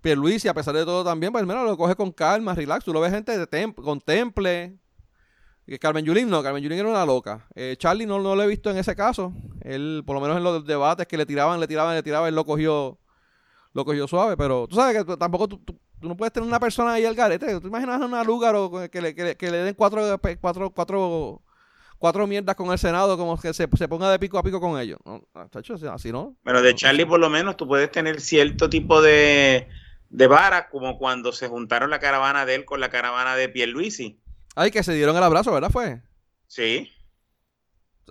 Pierluisi, 0.00 0.46
a 0.46 0.54
pesar 0.54 0.74
de 0.74 0.84
todo 0.84 1.02
también, 1.04 1.32
pues 1.32 1.44
menos 1.44 1.64
lo 1.64 1.76
coge 1.76 1.96
con 1.96 2.12
calma, 2.12 2.54
relax. 2.54 2.84
Tú 2.84 2.92
lo 2.92 3.00
ves 3.00 3.12
gente 3.12 3.36
de 3.36 3.46
tem 3.46 3.72
contemple. 3.72 4.66
Y 4.66 4.89
Carmen 5.78 6.04
Yulín 6.04 6.28
no, 6.28 6.42
Carmen 6.42 6.62
Yulín 6.62 6.80
era 6.80 6.88
una 6.88 7.06
loca. 7.06 7.46
Eh, 7.54 7.76
Charlie 7.78 8.06
no, 8.06 8.18
no 8.18 8.34
lo 8.34 8.42
he 8.42 8.46
visto 8.46 8.70
en 8.70 8.76
ese 8.76 8.96
caso. 8.96 9.32
Él, 9.62 10.02
por 10.04 10.14
lo 10.14 10.20
menos 10.20 10.36
en 10.36 10.44
los 10.44 10.66
debates 10.66 11.06
que 11.06 11.16
le 11.16 11.26
tiraban, 11.26 11.60
le 11.60 11.68
tiraban, 11.68 11.94
le 11.94 12.02
tiraban, 12.02 12.28
él 12.28 12.34
lo 12.34 12.44
cogió, 12.44 12.98
lo 13.72 13.84
cogió 13.84 14.08
suave. 14.08 14.36
Pero 14.36 14.66
tú 14.66 14.76
sabes 14.76 15.04
que 15.04 15.16
tampoco 15.16 15.48
tú, 15.48 15.62
Tú 16.00 16.08
no 16.08 16.16
puedes 16.16 16.32
tener 16.32 16.48
una 16.48 16.58
persona 16.58 16.94
ahí 16.94 17.04
al 17.04 17.14
garete. 17.14 17.60
¿Tú 17.60 17.68
imaginas 17.68 18.00
a 18.00 18.06
una 18.06 18.24
Lúgaro 18.24 18.70
que 18.90 19.02
le, 19.02 19.14
que, 19.14 19.36
que 19.36 19.50
le 19.50 19.58
den 19.58 19.74
cuatro, 19.74 20.18
cuatro, 20.40 20.70
cuatro, 20.70 21.42
cuatro 21.98 22.26
mierdas 22.26 22.56
con 22.56 22.72
el 22.72 22.78
Senado 22.78 23.18
como 23.18 23.38
que 23.38 23.52
se, 23.52 23.68
se 23.76 23.88
ponga 23.88 24.10
de 24.10 24.18
pico 24.18 24.38
a 24.38 24.42
pico 24.42 24.60
con 24.60 24.80
ellos? 24.80 24.98
No, 25.04 25.22
así 25.92 26.10
no. 26.10 26.36
Pero 26.42 26.62
de 26.62 26.74
Charlie 26.74 27.04
por 27.04 27.20
lo 27.20 27.28
menos 27.28 27.58
tú 27.58 27.68
puedes 27.68 27.90
tener 27.90 28.22
cierto 28.22 28.70
tipo 28.70 29.02
de, 29.02 29.68
de 30.08 30.26
vara 30.26 30.70
como 30.70 30.96
cuando 30.96 31.32
se 31.32 31.48
juntaron 31.48 31.90
la 31.90 32.00
caravana 32.00 32.46
de 32.46 32.54
él 32.54 32.64
con 32.64 32.80
la 32.80 32.88
caravana 32.88 33.36
de 33.36 33.50
Pierluisi. 33.50 34.19
Ay, 34.56 34.70
que 34.70 34.82
se 34.82 34.94
dieron 34.94 35.16
el 35.16 35.22
abrazo, 35.22 35.52
¿verdad? 35.52 35.70
Fue. 35.70 36.00
Sí. 36.46 36.90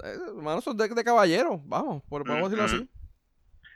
Eh, 0.04 0.16
hermanos, 0.28 0.64
son 0.64 0.78
de, 0.78 0.88
de 0.88 1.04
caballeros, 1.04 1.60
vamos, 1.66 2.02
por, 2.08 2.24
podemos 2.24 2.50
decirlo 2.50 2.66
así. 2.66 2.90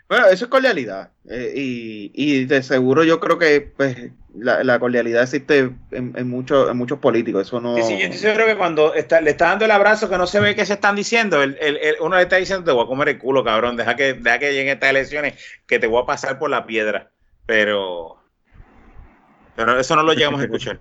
Bueno, 0.08 0.28
eso 0.28 0.46
es 0.46 0.52
cordialidad. 0.52 1.12
Eh, 1.30 1.54
y, 1.56 2.12
y, 2.14 2.46
de 2.46 2.62
seguro 2.62 3.04
yo 3.04 3.20
creo 3.20 3.40
que 3.40 3.62
pues, 3.62 4.12
la, 4.36 4.80
cordialidad 4.80 5.24
existe 5.24 5.72
en, 5.92 6.14
en, 6.16 6.30
muchos, 6.30 6.70
en 6.70 6.78
muchos 6.78 7.00
políticos. 7.00 7.48
Eso 7.48 7.60
no. 7.60 7.76
Sí, 7.78 7.84
sí, 7.84 8.28
yo 8.28 8.34
creo 8.34 8.46
que 8.46 8.58
cuando 8.58 8.94
está, 8.94 9.22
le 9.22 9.32
está 9.32 9.48
dando 9.48 9.66
el 9.66 9.72
abrazo 9.72 10.10
que 10.10 10.18
no 10.18 10.28
se 10.28 10.40
ve 10.40 10.56
qué 10.56 10.66
se 10.66 10.74
están 10.74 10.96
diciendo, 10.96 11.42
el, 11.42 11.58
el, 11.60 11.96
uno 12.02 12.18
le 12.18 12.24
está 12.24 12.36
diciendo: 12.36 12.66
Te 12.66 12.72
voy 12.72 12.84
a 12.84 12.88
comer 12.88 13.10
el 13.10 13.18
culo, 13.18 13.44
cabrón. 13.44 13.78
Deja 13.78 13.96
que, 13.96 14.14
deja 14.14 14.40
que 14.40 14.54
lleguen 14.54 14.74
estas 14.74 14.90
elecciones, 14.90 15.34
que 15.66 15.80
te 15.80 15.88
voy 15.88 16.04
a 16.04 16.06
pasar 16.06 16.38
por 16.38 16.50
la 16.50 16.66
piedra. 16.66 17.12
Pero. 17.46 18.18
Pero 19.56 19.80
eso 19.80 19.96
no 19.96 20.04
lo 20.04 20.14
llegamos 20.14 20.42
a 20.42 20.46
escuchar. 20.46 20.80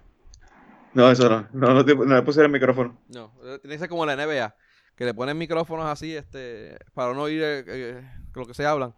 No, 0.95 1.11
eso 1.11 1.29
no. 1.29 1.49
No, 1.53 1.75
no, 1.75 1.83
no 1.83 2.15
le 2.15 2.23
puse 2.23 2.43
el 2.43 2.49
micrófono. 2.51 2.99
No, 3.09 3.33
tiene 3.61 3.75
que 3.75 3.79
ser 3.79 3.89
como 3.89 4.05
la 4.07 4.15
NBA, 4.17 4.55
que 4.97 5.05
le 5.05 5.15
ponen 5.15 5.39
micrófonos 5.39 5.87
así 5.87 6.15
este 6.15 6.77
para 6.95 7.15
no 7.15 7.23
oír 7.23 7.41
eh, 7.43 7.65
eh, 7.67 8.11
lo 8.35 8.47
que 8.47 8.55
se 8.55 8.67
hablan. 8.67 8.95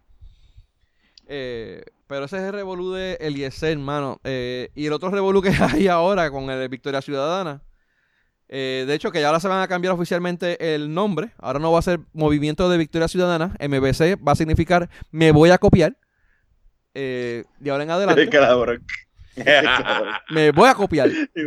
Eh, 1.26 1.82
pero 2.06 2.26
ese 2.26 2.36
es 2.36 2.42
el 2.42 2.52
revolú 2.52 2.92
de 2.92 3.14
Eliezer, 3.20 3.72
hermano. 3.72 4.20
Eh, 4.24 4.70
y 4.74 4.86
el 4.86 4.92
otro 4.92 5.10
revolú 5.10 5.40
que 5.40 5.50
hay 5.60 5.88
ahora 5.88 6.30
con 6.30 6.50
el 6.50 6.68
Victoria 6.68 7.00
Ciudadana. 7.00 7.62
Eh, 8.48 8.84
de 8.86 8.94
hecho, 8.94 9.10
que 9.10 9.20
ya 9.20 9.28
ahora 9.28 9.40
se 9.40 9.48
van 9.48 9.62
a 9.62 9.68
cambiar 9.68 9.94
oficialmente 9.94 10.74
el 10.74 10.92
nombre. 10.92 11.32
Ahora 11.38 11.58
no 11.58 11.72
va 11.72 11.78
a 11.78 11.82
ser 11.82 12.00
Movimiento 12.12 12.68
de 12.68 12.76
Victoria 12.78 13.08
Ciudadana. 13.08 13.54
MBC 13.58 14.18
va 14.26 14.32
a 14.32 14.36
significar 14.36 14.90
Me 15.10 15.32
voy 15.32 15.50
a 15.50 15.58
copiar. 15.58 15.96
de 16.92 17.44
ahora 17.70 17.84
en 17.84 17.90
adelante. 17.90 18.28
Me 20.30 20.50
voy 20.50 20.68
a 20.68 20.74
copiar. 20.74 21.10
Me 21.10 21.44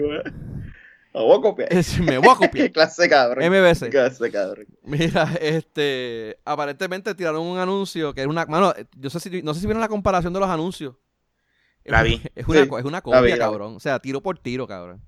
voy 1.14 1.38
a 1.38 1.42
copiar. 1.42 1.70
me 2.02 2.18
voy 2.18 2.30
a 2.30 2.36
copiar. 2.36 2.68
Qué 2.68 2.72
clase 2.74 3.10
cabrón. 3.10 3.46
MBC. 3.46 3.90
Clase 3.90 4.32
cabrón. 4.32 4.68
Mira, 4.84 5.34
este. 5.42 6.40
Aparentemente 6.46 7.16
tiraron 7.16 7.42
un 7.42 7.58
anuncio 7.58 8.14
que 8.14 8.22
es 8.22 8.28
una. 8.28 8.46
Mano, 8.46 8.74
yo 8.96 9.10
sé 9.10 9.20
si, 9.20 9.42
no 9.42 9.54
sé 9.54 9.62
si 9.62 9.66
vieron 9.66 9.82
la 9.82 9.88
comparación 9.88 10.34
de 10.34 10.40
los 10.40 10.50
anuncios. 10.50 10.96
La 11.86 12.04
vi. 12.04 12.22
Es 12.36 12.48
una, 12.48 12.62
es 12.62 12.86
una 12.86 13.02
copia, 13.02 13.38
cabrón. 13.38 13.78
O 13.78 13.80
sea, 13.80 14.00
tiro 14.00 14.22
por 14.22 14.38
tiro, 14.40 14.68
cabrón. 14.68 15.02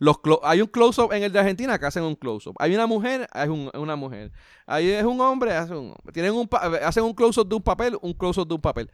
Los 0.00 0.16
hay 0.44 0.62
un 0.62 0.68
close-up 0.68 1.12
en 1.12 1.22
el 1.24 1.30
de 1.30 1.40
Argentina 1.40 1.78
que 1.78 1.84
hacen 1.84 2.02
un 2.02 2.14
close-up. 2.14 2.54
Hay 2.58 2.74
una 2.74 2.86
mujer, 2.86 3.28
es 3.34 3.48
un, 3.48 3.70
una 3.74 3.96
mujer. 3.96 4.32
Ahí 4.64 4.88
es 4.88 5.04
un 5.04 5.20
hombre, 5.20 5.52
hacen 5.52 5.76
un 5.76 5.94
Tienen 6.14 6.32
un, 6.32 6.48
hacen 6.82 7.04
un 7.04 7.12
close-up 7.12 7.46
de 7.46 7.56
un 7.56 7.62
papel, 7.62 7.98
un 8.00 8.14
close-up 8.14 8.48
de 8.48 8.54
un 8.54 8.62
papel. 8.62 8.90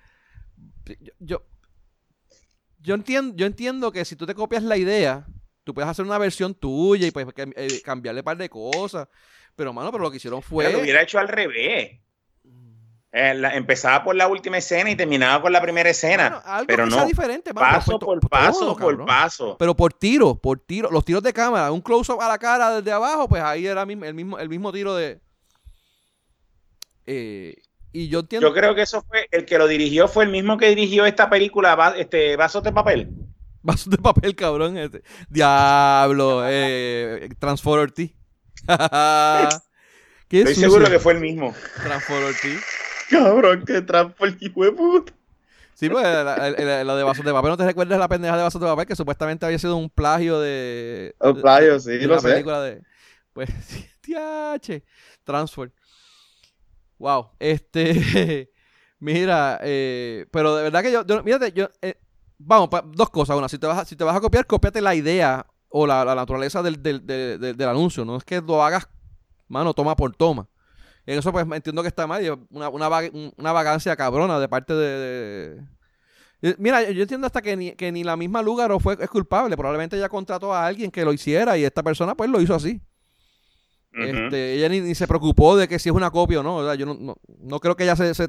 Yo, 1.20 1.42
yo, 2.80 2.94
entiendo, 2.94 3.34
yo 3.36 3.46
entiendo 3.46 3.92
que 3.92 4.04
si 4.04 4.16
tú 4.16 4.26
te 4.26 4.34
copias 4.34 4.62
la 4.62 4.76
idea, 4.76 5.26
Tú 5.66 5.74
puedes 5.74 5.90
hacer 5.90 6.04
una 6.04 6.16
versión 6.16 6.54
tuya 6.54 7.08
y 7.08 7.10
pues 7.10 7.26
eh, 7.36 7.82
cambiarle 7.84 8.20
un 8.20 8.24
par 8.24 8.36
de 8.36 8.48
cosas. 8.48 9.08
Pero, 9.56 9.72
mano, 9.72 9.90
pero 9.90 10.04
lo 10.04 10.12
que 10.12 10.18
hicieron 10.18 10.40
fue. 10.40 10.64
Pero 10.64 10.76
lo 10.76 10.84
hubiera 10.84 11.02
hecho 11.02 11.18
al 11.18 11.26
revés. 11.26 11.98
Eh, 13.10 13.42
empezaba 13.52 14.04
por 14.04 14.14
la 14.14 14.28
última 14.28 14.58
escena 14.58 14.92
y 14.92 14.94
terminaba 14.94 15.42
con 15.42 15.52
la 15.52 15.60
primera 15.60 15.90
escena. 15.90 16.40
pero 16.68 16.86
no. 16.86 17.04
diferente, 17.04 17.52
paso 17.52 17.98
por 17.98 18.20
paso 18.28 18.76
por 18.76 19.04
paso. 19.04 19.56
Pero 19.58 19.74
por 19.74 19.92
tiro, 19.92 20.36
por 20.36 20.60
tiro. 20.60 20.88
Los 20.88 21.04
tiros 21.04 21.24
de 21.24 21.32
cámara, 21.32 21.72
un 21.72 21.80
close-up 21.80 22.20
a 22.20 22.28
la 22.28 22.38
cara 22.38 22.76
desde 22.76 22.92
abajo, 22.92 23.28
pues 23.28 23.42
ahí 23.42 23.66
era 23.66 23.82
el 23.82 23.88
mismo, 23.88 24.38
el 24.38 24.48
mismo 24.48 24.70
tiro 24.70 24.94
de. 24.94 25.20
Eh, 27.06 27.56
y 27.96 28.08
yo 28.08 28.20
entiendo. 28.20 28.48
Yo 28.48 28.54
creo 28.54 28.74
que 28.74 28.82
eso 28.82 29.02
fue. 29.02 29.26
El 29.30 29.44
que 29.46 29.58
lo 29.58 29.66
dirigió 29.66 30.08
fue 30.08 30.24
el 30.24 30.30
mismo 30.30 30.58
que 30.58 30.68
dirigió 30.68 31.06
esta 31.06 31.30
película, 31.30 31.94
este 31.96 32.36
Vasos 32.36 32.62
de 32.62 32.72
Papel. 32.72 33.08
Vasos 33.62 33.90
de 33.90 33.98
papel, 33.98 34.36
cabrón. 34.36 34.76
Este. 34.76 35.02
Diablo, 35.28 36.42
eh, 36.46 37.28
Transformer 37.38 37.90
T. 37.90 38.14
Estoy 40.30 40.54
seguro 40.54 40.88
que 40.88 40.98
fue 40.98 41.14
el 41.14 41.20
mismo. 41.20 41.54
Transformer 41.82 42.34
T. 42.34 42.56
Cabrón, 43.10 43.64
que 43.64 43.82
Transformer 43.82 44.74
puta. 44.74 45.12
Sí, 45.74 45.90
pues 45.90 46.04
lo 46.04 46.96
de 46.96 47.02
vasos 47.02 47.24
de 47.24 47.32
papel. 47.32 47.50
¿No 47.50 47.56
te 47.56 47.66
recuerdas 47.66 47.98
la 47.98 48.08
pendeja 48.08 48.36
de 48.36 48.42
vasos 48.42 48.60
de 48.60 48.66
papel? 48.66 48.86
Que 48.86 48.96
supuestamente 48.96 49.44
había 49.44 49.58
sido 49.58 49.76
un 49.76 49.90
plagio 49.90 50.40
de. 50.40 51.14
Un 51.20 51.40
plagio, 51.40 51.80
sí, 51.80 51.98
lo 52.00 52.20
sé. 52.20 52.30
película 52.30 52.62
de. 52.62 52.82
Pues, 53.32 53.50
tiache. 54.00 54.84
Transfer. 55.24 55.72
Wow. 56.98 57.30
Este. 57.38 58.50
mira, 58.98 59.58
eh, 59.62 60.26
pero 60.30 60.56
de 60.56 60.62
verdad 60.64 60.82
que 60.82 60.92
yo. 60.92 61.06
yo 61.06 61.22
mírate, 61.22 61.52
yo. 61.52 61.68
Eh, 61.82 61.98
vamos, 62.38 62.68
dos 62.92 63.10
cosas. 63.10 63.36
Una, 63.36 63.48
si 63.48 63.58
te 63.58 63.66
vas 63.66 63.78
a, 63.78 63.84
si 63.84 63.96
te 63.96 64.04
vas 64.04 64.16
a 64.16 64.20
copiar, 64.20 64.46
cópiate 64.46 64.80
la 64.80 64.94
idea 64.94 65.46
o 65.68 65.86
la, 65.86 66.04
naturaleza 66.14 66.62
del, 66.62 66.82
del, 66.82 67.68
anuncio. 67.68 68.04
No 68.04 68.16
es 68.16 68.24
que 68.24 68.40
lo 68.40 68.62
hagas, 68.62 68.88
mano, 69.48 69.74
toma 69.74 69.96
por 69.96 70.14
toma. 70.14 70.48
En 71.04 71.18
eso, 71.18 71.30
pues, 71.32 71.46
entiendo 71.52 71.82
que 71.82 71.88
está 71.88 72.06
mal. 72.06 72.22
Una, 72.50 72.68
una, 72.68 72.88
una 73.36 73.52
vagancia 73.52 73.94
cabrona 73.94 74.40
de 74.40 74.48
parte 74.48 74.74
de, 74.74 75.62
Mira, 76.58 76.90
yo 76.90 77.02
entiendo 77.02 77.26
hasta 77.26 77.40
que 77.42 77.56
ni, 77.56 77.72
que 77.72 77.90
ni 77.90 78.04
la 78.04 78.16
misma 78.16 78.42
Lugaro 78.42 78.78
fue, 78.78 78.96
es 79.00 79.08
culpable. 79.08 79.56
Probablemente 79.56 79.96
ella 79.96 80.08
contrató 80.08 80.52
a 80.54 80.66
alguien 80.66 80.90
que 80.90 81.04
lo 81.04 81.12
hiciera 81.12 81.56
y 81.56 81.64
esta 81.64 81.82
persona, 81.82 82.14
pues, 82.14 82.30
lo 82.30 82.40
hizo 82.40 82.54
así. 82.54 82.80
Este, 83.96 84.54
ella 84.54 84.68
ni, 84.68 84.94
se 84.94 85.06
preocupó 85.06 85.56
de 85.56 85.68
que 85.68 85.78
si 85.78 85.88
es 85.88 85.94
una 85.94 86.10
copia 86.10 86.40
o 86.40 86.42
no. 86.42 86.74
Yo 86.74 86.86
no, 86.86 87.16
no, 87.40 87.60
creo 87.60 87.76
que 87.76 87.84
ella 87.84 87.96
se, 87.96 88.28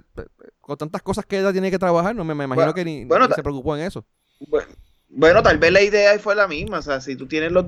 con 0.61 0.77
tantas 0.77 1.01
cosas 1.01 1.25
que 1.25 1.39
ella 1.39 1.51
tiene 1.51 1.69
que 1.69 1.79
trabajar, 1.79 2.15
no 2.15 2.23
me, 2.23 2.33
imagino 2.33 2.73
que 2.73 2.85
ni, 2.85 3.07
se 3.35 3.43
preocupó 3.43 3.75
en 3.75 3.83
eso. 3.83 4.05
Bueno, 5.09 5.41
tal 5.41 5.57
vez 5.57 5.71
la 5.71 5.81
idea 5.81 6.17
fue 6.19 6.35
la 6.35 6.47
misma, 6.47 6.79
o 6.79 6.81
sea, 6.81 7.01
si 7.01 7.15
tú 7.15 7.27
tienes 7.27 7.51
los... 7.51 7.65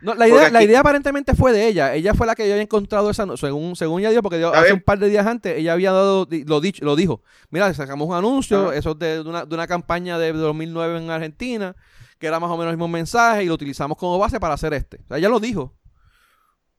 No, 0.00 0.14
la 0.16 0.26
idea, 0.26 0.50
la 0.50 0.64
idea 0.64 0.80
aparentemente 0.80 1.34
fue 1.34 1.52
de 1.52 1.68
ella. 1.68 1.94
Ella 1.94 2.12
fue 2.12 2.26
la 2.26 2.34
que 2.34 2.42
había 2.42 2.60
encontrado 2.60 3.08
esa 3.08 3.24
según 3.36 3.76
según 3.76 4.00
ella 4.00 4.10
dijo, 4.10 4.22
porque 4.22 4.44
hace 4.44 4.72
un 4.72 4.80
par 4.80 4.98
de 4.98 5.08
días 5.08 5.24
antes 5.24 5.56
ella 5.56 5.74
había 5.74 5.92
dado 5.92 6.26
lo 6.28 6.60
dicho, 6.60 6.84
lo 6.84 6.96
dijo. 6.96 7.22
Mira, 7.50 7.72
sacamos 7.72 8.08
un 8.08 8.14
anuncio, 8.16 8.72
eso 8.72 8.92
es 8.92 8.98
de, 8.98 9.20
una, 9.20 9.44
de 9.44 9.54
una 9.54 9.68
campaña 9.68 10.18
de 10.18 10.32
2009 10.32 10.98
en 10.98 11.10
Argentina, 11.10 11.76
que 12.18 12.26
era 12.26 12.40
más 12.40 12.50
o 12.50 12.56
menos 12.56 12.72
el 12.72 12.78
mismo 12.78 12.88
mensaje 12.88 13.44
y 13.44 13.46
lo 13.46 13.54
utilizamos 13.54 13.96
como 13.96 14.18
base 14.18 14.40
para 14.40 14.54
hacer 14.54 14.74
este. 14.74 14.96
O 15.04 15.06
sea, 15.06 15.18
ella 15.18 15.28
lo 15.28 15.38
dijo. 15.38 15.72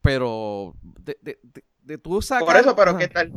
Pero 0.04 0.74
de, 0.82 1.16
de, 1.22 1.38
de, 1.82 1.96
tú 1.98 2.20
Por 2.40 2.56
eso, 2.56 2.76
pero 2.76 2.98
¿qué 2.98 3.08
tal? 3.08 3.32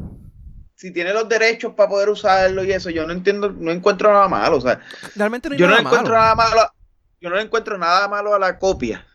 si 0.76 0.92
tiene 0.92 1.14
los 1.14 1.28
derechos 1.30 1.74
para 1.74 1.90
poder 1.90 2.10
usarlo 2.10 2.62
y 2.64 2.72
eso, 2.74 2.90
yo 2.90 3.08
no 3.08 3.14
entiendo, 3.14 3.50
no 3.52 3.72
encuentro 3.72 4.12
nada 4.12 4.28
malo. 4.28 4.58
O 4.58 4.62
sea, 4.62 4.82
Realmente 5.16 5.48
no 5.48 5.54
hay 5.54 5.60
yo 5.60 5.66
no 5.66 5.72
nada 5.72 5.82
encuentro 5.82 6.14
malo. 6.14 6.22
nada 6.22 6.36
malo. 6.36 6.62
Yo 7.22 7.30
no 7.30 7.40
encuentro 7.40 7.78
nada 7.78 8.08
malo 8.10 8.36
a 8.36 8.40
la 8.40 8.60
copia, 8.60 9.08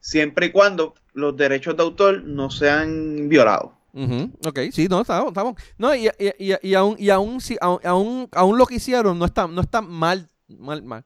siempre 0.00 0.46
y 0.46 0.52
cuando 0.52 0.94
los 1.12 1.36
derechos 1.36 1.76
de 1.76 1.82
autor 1.82 2.22
no 2.22 2.50
sean 2.50 3.28
violados. 3.28 3.72
ujú, 3.92 4.30
Ok, 4.46 4.60
sí, 4.72 4.86
no, 4.88 5.00
estamos, 5.00 5.28
estamos. 5.28 5.56
No, 5.76 5.92
y, 5.94 6.06
y, 6.06 6.52
y, 6.52 6.54
y 6.62 6.74
aún, 6.74 6.94
y 7.00 7.10
aún, 7.10 7.40
si, 7.40 7.58
aún, 7.60 7.80
aún, 7.84 8.28
aún 8.32 8.56
lo 8.56 8.64
que 8.64 8.76
hicieron 8.76 9.18
no 9.18 9.24
está, 9.24 9.48
no 9.48 9.60
está 9.60 9.82
mal, 9.82 10.28
mal, 10.46 10.82
mal. 10.84 11.04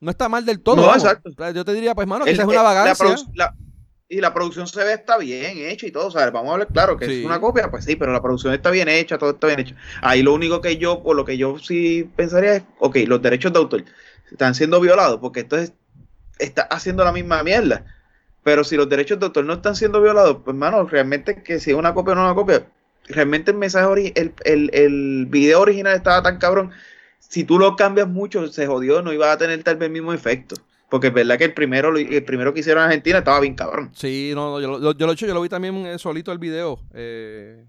No 0.00 0.10
está 0.10 0.28
mal 0.28 0.44
del 0.46 0.60
todo. 0.60 0.76
No, 0.76 0.82
vamos. 0.86 1.04
exacto. 1.04 1.30
Yo 1.52 1.64
te 1.64 1.74
diría, 1.74 1.94
pues, 1.94 2.06
mano, 2.08 2.24
que 2.24 2.30
esa 2.30 2.42
es 2.42 2.48
una 2.48 2.62
vagancia. 2.62 3.16
la- 3.34 3.54
y 4.12 4.20
la 4.20 4.34
producción 4.34 4.66
se 4.66 4.84
ve 4.84 4.92
está 4.92 5.16
bien 5.16 5.56
hecha 5.56 5.86
y 5.86 5.90
todo, 5.90 6.10
¿sabes? 6.10 6.32
Vamos 6.32 6.50
a 6.50 6.52
hablar 6.52 6.68
claro 6.68 6.98
que 6.98 7.06
Sí. 7.06 7.20
es 7.20 7.24
una 7.24 7.40
copia, 7.40 7.70
pues 7.70 7.86
sí, 7.86 7.96
pero 7.96 8.12
la 8.12 8.20
producción 8.20 8.52
está 8.52 8.70
bien 8.70 8.88
hecha, 8.88 9.16
todo 9.16 9.30
está 9.30 9.46
bien 9.46 9.60
hecho. 9.60 9.74
Ahí 10.02 10.22
lo 10.22 10.34
único 10.34 10.60
que 10.60 10.76
yo, 10.76 11.02
por 11.02 11.16
lo 11.16 11.24
que 11.24 11.38
yo 11.38 11.58
sí 11.58 12.08
pensaría 12.14 12.56
es, 12.56 12.62
ok, 12.78 12.98
los 13.06 13.22
derechos 13.22 13.54
de 13.54 13.58
autor 13.58 13.84
están 14.30 14.54
siendo 14.54 14.80
violados, 14.80 15.18
porque 15.18 15.40
entonces 15.40 15.72
está 16.38 16.62
haciendo 16.62 17.04
la 17.04 17.12
misma 17.12 17.42
mierda. 17.42 17.86
Pero 18.42 18.64
si 18.64 18.76
los 18.76 18.88
derechos 18.88 19.18
de 19.18 19.26
autor 19.26 19.46
no 19.46 19.54
están 19.54 19.76
siendo 19.76 20.02
violados, 20.02 20.38
pues 20.44 20.54
mano, 20.54 20.84
realmente 20.84 21.42
que 21.42 21.58
si 21.58 21.70
es 21.70 21.76
una 21.76 21.94
copia 21.94 22.12
o 22.12 22.16
no 22.16 22.24
una 22.24 22.34
copia, 22.34 22.66
realmente 23.08 23.52
el 23.52 23.56
mensaje, 23.56 24.12
el, 24.14 24.34
el, 24.44 24.70
el 24.74 25.26
video 25.30 25.60
original 25.62 25.96
estaba 25.96 26.22
tan 26.22 26.36
cabrón. 26.38 26.70
Si 27.18 27.44
tú 27.44 27.58
lo 27.58 27.76
cambias 27.76 28.08
mucho, 28.08 28.46
se 28.48 28.66
jodió, 28.66 29.00
no 29.00 29.12
iba 29.12 29.32
a 29.32 29.38
tener 29.38 29.62
tal 29.62 29.76
vez 29.76 29.86
el 29.86 29.92
mismo 29.92 30.12
efecto. 30.12 30.56
Porque 30.92 31.06
es 31.06 31.14
verdad 31.14 31.38
que 31.38 31.44
el 31.44 31.54
primero, 31.54 31.96
el 31.96 32.22
primero 32.24 32.52
que 32.52 32.60
hicieron 32.60 32.82
en 32.82 32.88
Argentina 32.88 33.16
estaba 33.16 33.40
bien 33.40 33.54
cabrón. 33.54 33.90
Sí, 33.94 34.32
no, 34.34 34.50
no, 34.50 34.60
yo, 34.60 34.78
lo- 34.78 34.92
yo, 34.92 35.06
lo 35.06 35.12
he 35.12 35.14
hecho, 35.14 35.26
yo 35.26 35.32
lo 35.32 35.40
vi 35.40 35.48
también 35.48 35.86
eh, 35.86 35.98
solito 35.98 36.30
el 36.32 36.38
video. 36.38 36.78
Eh, 36.92 37.64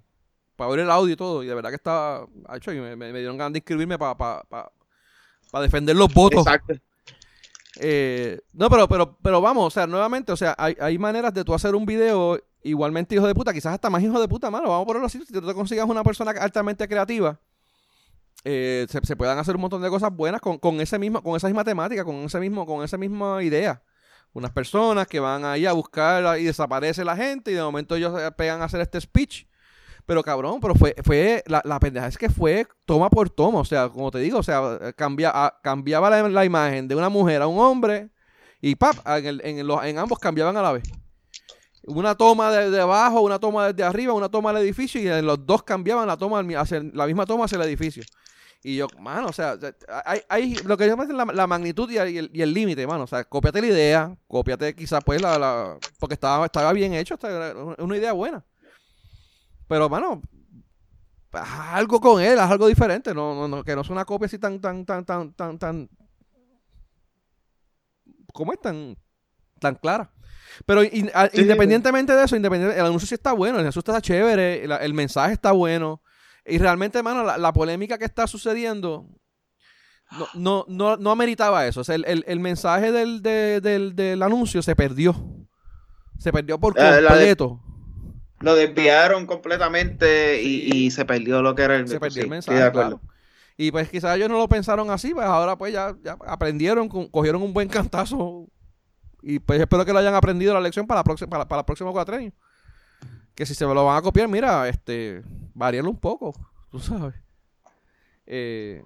para 0.57 0.69
ver 0.71 0.81
el 0.81 0.91
audio 0.91 1.13
y 1.13 1.15
todo. 1.15 1.41
Y 1.41 1.47
de 1.47 1.55
verdad 1.55 1.69
que 1.69 1.77
estaba. 1.77 2.27
hecho, 2.53 2.73
y 2.73 2.81
me, 2.81 2.97
me- 2.97 3.13
dieron 3.13 3.37
ganas 3.37 3.53
de 3.53 3.59
inscribirme 3.59 3.97
para 3.97 4.35
defender 5.61 5.95
los 5.95 6.13
votos. 6.13 6.45
Exacto. 6.45 6.73
Eh, 7.79 8.41
no, 8.51 8.69
pero, 8.69 8.89
pero, 8.89 9.17
pero 9.23 9.39
vamos, 9.39 9.67
o 9.67 9.69
sea, 9.71 9.87
nuevamente, 9.87 10.33
o 10.33 10.37
sea, 10.37 10.53
hay, 10.57 10.75
hay 10.79 10.97
maneras 10.97 11.33
de 11.33 11.45
tú 11.45 11.53
hacer 11.53 11.75
un 11.75 11.85
video 11.85 12.37
igualmente 12.61 13.15
hijo 13.15 13.25
de 13.25 13.33
puta, 13.33 13.53
quizás 13.53 13.73
hasta 13.73 13.89
más 13.89 14.03
hijo 14.03 14.19
de 14.19 14.27
puta, 14.27 14.51
mano. 14.51 14.67
Vamos 14.69 14.83
a 14.83 14.87
ponerlo 14.87 15.07
así. 15.07 15.19
Si 15.25 15.31
tú 15.31 15.41
te 15.47 15.53
consigas 15.53 15.87
una 15.87 16.03
persona 16.03 16.31
altamente 16.31 16.85
creativa, 16.89 17.39
eh, 18.43 18.85
se, 18.89 18.99
se 19.03 19.15
puedan 19.15 19.37
hacer 19.39 19.55
un 19.55 19.61
montón 19.61 19.81
de 19.81 19.89
cosas 19.89 20.11
buenas 20.15 20.41
con, 20.41 20.57
con 20.57 20.79
ese 20.81 20.99
mismo, 20.99 21.21
con 21.23 21.35
esa 21.35 21.47
misma 21.47 21.63
temática, 21.63 22.03
con 22.03 22.15
ese 22.15 22.39
mismo, 22.39 22.65
con 22.65 22.83
esa 22.83 22.97
misma 22.97 23.41
idea. 23.43 23.81
Unas 24.33 24.51
personas 24.51 25.07
que 25.07 25.19
van 25.19 25.45
ahí 25.45 25.65
a 25.65 25.73
buscar 25.73 26.39
y 26.39 26.43
desaparece 26.45 27.05
la 27.05 27.15
gente 27.15 27.51
y 27.51 27.53
de 27.53 27.61
momento 27.61 27.95
ellos 27.95 28.19
se 28.19 28.31
pegan 28.31 28.61
a 28.61 28.65
hacer 28.65 28.81
este 28.81 28.99
speech. 28.99 29.45
Pero 30.05 30.21
cabrón, 30.23 30.59
pero 30.59 30.75
fue, 30.75 30.95
fue 31.03 31.43
la, 31.47 31.61
la 31.63 31.79
pendeja 31.79 32.07
es 32.07 32.17
que 32.17 32.29
fue 32.29 32.67
toma 32.85 33.09
por 33.09 33.29
toma, 33.29 33.59
o 33.59 33.65
sea, 33.65 33.87
como 33.87 34.11
te 34.11 34.17
digo, 34.19 34.39
o 34.39 34.43
sea, 34.43 34.91
cambia, 34.97 35.31
a- 35.33 35.59
cambiaba 35.63 36.09
la, 36.09 36.27
la 36.27 36.43
imagen 36.43 36.89
de 36.89 36.95
una 36.95 37.07
mujer 37.07 37.41
a 37.41 37.47
un 37.47 37.57
hombre 37.59 38.09
y 38.59 38.75
pap, 38.75 38.95
en, 39.07 39.25
el- 39.25 39.41
en, 39.45 39.65
los- 39.65 39.83
en 39.85 39.97
ambos 39.99 40.19
cambiaban 40.19 40.57
a 40.57 40.61
la 40.61 40.73
vez. 40.73 40.83
Una 41.85 42.15
toma 42.15 42.51
de, 42.51 42.69
de 42.69 42.81
abajo, 42.81 43.21
una 43.21 43.39
toma 43.39 43.67
desde 43.67 43.83
arriba, 43.83 44.13
una 44.13 44.29
toma 44.29 44.53
del 44.53 44.63
edificio 44.63 45.01
y 45.01 45.21
los 45.21 45.45
dos 45.45 45.63
cambiaban 45.63 46.07
la 46.07 46.15
toma 46.17 46.41
la 46.41 47.05
misma 47.05 47.25
toma 47.25 47.45
hacia 47.45 47.57
el 47.57 47.63
edificio. 47.63 48.03
Y 48.65 48.77
yo, 48.77 48.87
mano, 48.97 49.27
o 49.27 49.33
sea, 49.33 49.57
hay, 50.05 50.21
hay 50.29 50.55
lo 50.63 50.77
que 50.77 50.87
llaman 50.87 51.15
la, 51.15 51.25
la 51.25 51.47
magnitud 51.47 51.91
y 51.91 51.97
el, 51.97 52.53
límite, 52.53 52.87
mano. 52.87 53.03
O 53.03 53.07
sea, 53.07 53.25
cópiate 53.25 53.59
la 53.59 53.67
idea, 53.67 54.17
cópiate 54.25 54.73
quizás 54.73 55.03
pues 55.03 55.21
la, 55.21 55.37
la 55.37 55.77
porque 55.99 56.13
estaba, 56.13 56.45
estaba 56.45 56.71
bien 56.71 56.93
hecho, 56.93 57.19
una 57.77 57.97
idea 57.97 58.13
buena. 58.13 58.45
Pero, 59.67 59.89
mano, 59.89 60.21
haz 61.33 61.73
algo 61.73 61.99
con 61.99 62.21
él, 62.21 62.39
haz 62.39 62.51
algo 62.51 62.67
diferente, 62.67 63.13
no, 63.13 63.35
no, 63.35 63.49
no, 63.49 63.63
que 63.65 63.75
no 63.75 63.83
sea 63.83 63.93
una 63.93 64.05
copia 64.05 64.27
así 64.27 64.39
tan, 64.39 64.61
tan, 64.61 64.85
tan, 64.85 65.03
tan, 65.03 65.33
tan, 65.33 65.59
tan, 65.59 65.89
¿cómo 68.31 68.53
es? 68.53 68.61
Tan, 68.61 68.95
tan 69.59 69.75
clara. 69.75 70.12
Pero 70.65 70.83
in- 70.83 71.11
a- 71.13 71.27
Sí, 71.29 71.41
independientemente 71.41 72.13
de 72.13 72.23
eso, 72.23 72.35
independiente, 72.35 72.77
el 72.79 72.85
anuncio 72.85 73.07
sí 73.07 73.15
está 73.15 73.33
bueno, 73.33 73.55
el 73.57 73.61
anuncio 73.61 73.79
está 73.79 74.01
chévere, 74.01 74.63
el 74.65 74.93
mensaje 74.93 75.33
está 75.33 75.51
bueno. 75.51 76.01
Y 76.45 76.57
realmente, 76.57 76.97
hermano, 76.97 77.23
la, 77.23 77.37
la 77.37 77.53
polémica 77.53 77.97
que 77.97 78.05
está 78.05 78.27
sucediendo 78.27 79.07
no, 80.11 80.27
no, 80.35 80.65
no, 80.67 80.97
no 80.97 81.11
ameritaba 81.11 81.65
eso. 81.65 81.81
O 81.81 81.83
sea, 81.83 81.95
el, 81.95 82.05
el- 82.05 82.23
el 82.27 82.39
mensaje 82.39 82.91
del, 82.91 83.21
de- 83.21 83.61
del, 83.61 83.95
del 83.95 84.21
anuncio 84.21 84.61
se 84.61 84.75
perdió. 84.75 85.15
Se 86.19 86.31
perdió 86.31 86.59
por 86.59 86.77
La- 86.77 86.91
la 86.91 86.97
de- 87.01 87.07
completo. 87.07 87.59
Lo 88.41 88.55
desviaron 88.55 89.25
completamente 89.25 90.41
y, 90.43 90.69
y 90.85 90.91
se 90.91 91.05
perdió 91.05 91.41
lo 91.41 91.55
que 91.55 91.61
era 91.63 91.77
el 91.77 91.87
se 91.87 91.97
perdió 91.99 92.15
sí, 92.15 92.19
el 92.21 92.29
mensaje, 92.29 92.57
de 92.57 92.63
acuerdo. 92.65 92.99
claro. 92.99 93.13
Y 93.55 93.71
pues 93.71 93.87
quizás 93.89 94.15
ellos 94.17 94.29
no 94.29 94.37
lo 94.37 94.49
pensaron 94.49 94.89
así, 94.89 95.13
pues 95.13 95.25
ahora 95.25 95.55
pues 95.57 95.71
ya, 95.71 95.95
ya 96.03 96.17
aprendieron, 96.27 96.89
co- 96.89 97.09
cogieron 97.09 97.41
un 97.41 97.53
buen 97.53 97.69
cantazo. 97.69 98.47
Y 99.25 99.39
pues 99.39 99.59
espero 99.61 99.85
que 99.85 99.93
lo 99.93 99.99
hayan 99.99 100.15
aprendido 100.15 100.53
la 100.53 100.59
lección 100.59 100.85
para 100.85 100.99
la 100.99 101.03
próxima, 101.05 101.29
para, 101.29 101.47
para 101.47 101.61
el 101.61 101.65
próximo 101.65 101.91
cuatrenio. 101.93 102.33
Que 103.33 103.45
si 103.45 103.55
se 103.55 103.65
lo 103.65 103.85
van 103.85 103.97
a 103.97 104.01
copiar, 104.01 104.27
mira, 104.27 104.67
este, 104.67 105.23
varíalo 105.53 105.89
un 105.89 105.97
poco, 105.99 106.33
tú 106.69 106.79
sabes. 106.79 107.15
Eh, 108.25 108.83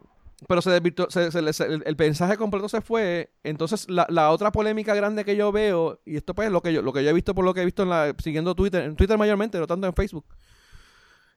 pero 0.47 0.61
se 0.61 0.69
desvirtuó, 0.69 1.09
se- 1.09 1.31
se 1.31 1.53
se- 1.53 1.65
el, 1.65 1.81
el 1.85 1.95
mensaje 1.97 2.37
completo 2.37 2.69
se 2.69 2.81
fue. 2.81 3.33
Entonces, 3.43 3.89
la, 3.89 4.05
la 4.09 4.29
otra 4.29 4.51
polémica 4.51 4.93
grande 4.93 5.25
que 5.25 5.35
yo 5.35 5.51
veo, 5.51 5.99
y 6.05 6.15
esto 6.17 6.35
pues 6.35 6.45
es 6.47 6.51
lo 6.51 6.61
que 6.61 6.71
yo, 6.71 6.83
lo 6.83 6.93
que 6.93 7.03
yo 7.03 7.09
he 7.09 7.13
visto 7.13 7.33
por 7.33 7.43
lo 7.43 7.53
que 7.55 7.61
he 7.63 7.65
visto 7.65 7.81
en 7.83 7.89
la, 7.89 8.13
siguiendo 8.23 8.53
Twitter, 8.53 8.83
en 8.83 8.95
Twitter 8.95 9.17
mayormente, 9.17 9.57
no 9.59 9.65
tanto 9.65 9.87
en 9.87 9.93
Facebook. 9.95 10.25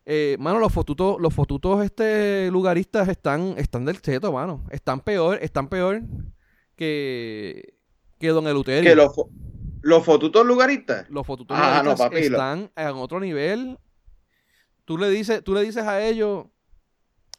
Eh, 0.05 0.37
mano, 0.39 0.59
los 0.59 0.73
fotutos, 0.73 1.17
los 1.21 1.33
fotutos 1.33 1.83
este 1.85 2.51
lugaristas 2.51 3.09
están, 3.09 3.55
están 3.57 3.85
del 3.87 4.01
cheto, 4.03 4.31
mano. 4.33 4.65
Están 4.71 5.01
peor, 5.01 5.39
están 5.41 5.69
peor 5.69 6.03
que, 6.77 7.75
que 8.21 8.29
Don 8.29 8.47
Eleuterio. 8.47 8.89
Que 8.89 8.95
los, 8.95 9.13
los 9.81 10.05
fotutos 10.05 10.47
lugaristas. 10.47 11.09
Los 11.11 11.27
fotutos 11.27 11.57
Ah, 11.59 11.83
no, 11.83 11.91
lugaristas 11.93 12.09
papi, 12.11 12.29
lo- 12.29 12.37
están 12.37 12.71
en 12.77 12.89
otro 12.97 13.19
nivel. 13.19 13.79
Tú 14.85 14.99
le 14.99 15.09
dices, 15.09 15.43
tú 15.43 15.55
le 15.55 15.63
dices 15.63 15.85
a 15.85 16.05
ellos, 16.05 16.47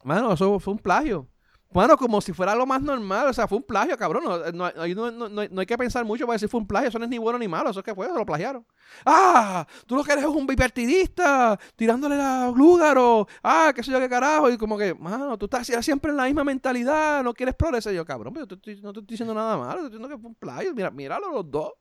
mano, 0.04 0.34
eso 0.34 0.60
fue 0.60 0.74
un 0.74 0.80
plagio. 0.80 1.28
Mano, 1.74 1.96
como 1.96 2.20
si 2.20 2.34
fuera 2.34 2.54
lo 2.54 2.66
más 2.66 2.82
normal, 2.82 3.28
o 3.30 3.34
sea, 3.34 3.48
fue 3.48 3.58
un 3.58 3.64
plagio, 3.64 3.98
cabrón. 3.98 4.24
No, 4.26 4.72
no, 5.12 5.30
no- 5.30 5.62
hay 5.62 5.66
que 5.66 5.78
pensar 5.78 6.04
mucho 6.04 6.26
para 6.26 6.34
decir 6.36 6.50
fue 6.50 6.60
un 6.60 6.68
plagio, 6.68 6.90
eso 6.90 7.00
no 7.00 7.06
es 7.06 7.10
ni 7.12 7.18
bueno 7.18 7.40
ni 7.40 7.48
malo, 7.48 7.70
eso 7.70 7.80
es 7.80 7.86
que 7.86 7.96
fue, 7.96 8.08
se 8.08 8.14
lo 8.14 8.26
plagiaron. 8.26 8.66
Ah, 9.06 9.66
tú 9.86 9.96
lo 9.96 10.04
que 10.04 10.12
eres 10.12 10.26
es 10.26 10.30
un 10.30 10.46
bipartidista, 10.46 11.58
tirándole 11.78 12.18
la 12.18 12.52
Lúgaro, 12.54 13.26
ah, 13.42 13.72
qué 13.74 13.84
sé 13.84 13.92
yo 13.92 14.00
qué 14.00 14.10
carajo, 14.10 14.50
y 14.50 14.58
como 14.58 14.78
que, 14.78 14.94
mano, 14.94 15.38
tú 15.38 15.46
estás 15.46 15.66
siempre 15.86 16.12
en 16.12 16.18
la 16.18 16.26
misma 16.26 16.44
mentalidad, 16.44 17.24
no 17.24 17.34
quieres 17.34 17.56
progresar. 17.56 17.94
Yo, 17.94 18.04
cabrón, 18.06 18.34
pero 18.34 18.46
yo 18.46 18.48
te 18.50 18.56
estoy- 18.56 18.82
no 18.84 18.92
te 18.92 19.00
estoy 19.00 19.14
diciendo 19.14 19.34
nada 19.34 19.56
malo, 19.58 19.72
estoy 19.86 19.92
diciendo 19.92 20.10
que 20.10 20.18
fue 20.22 20.30
un 20.30 20.36
plagio, 20.36 20.74
mira, 20.76 20.92
míralo 20.92 21.32
los 21.32 21.50
dos. 21.50 21.72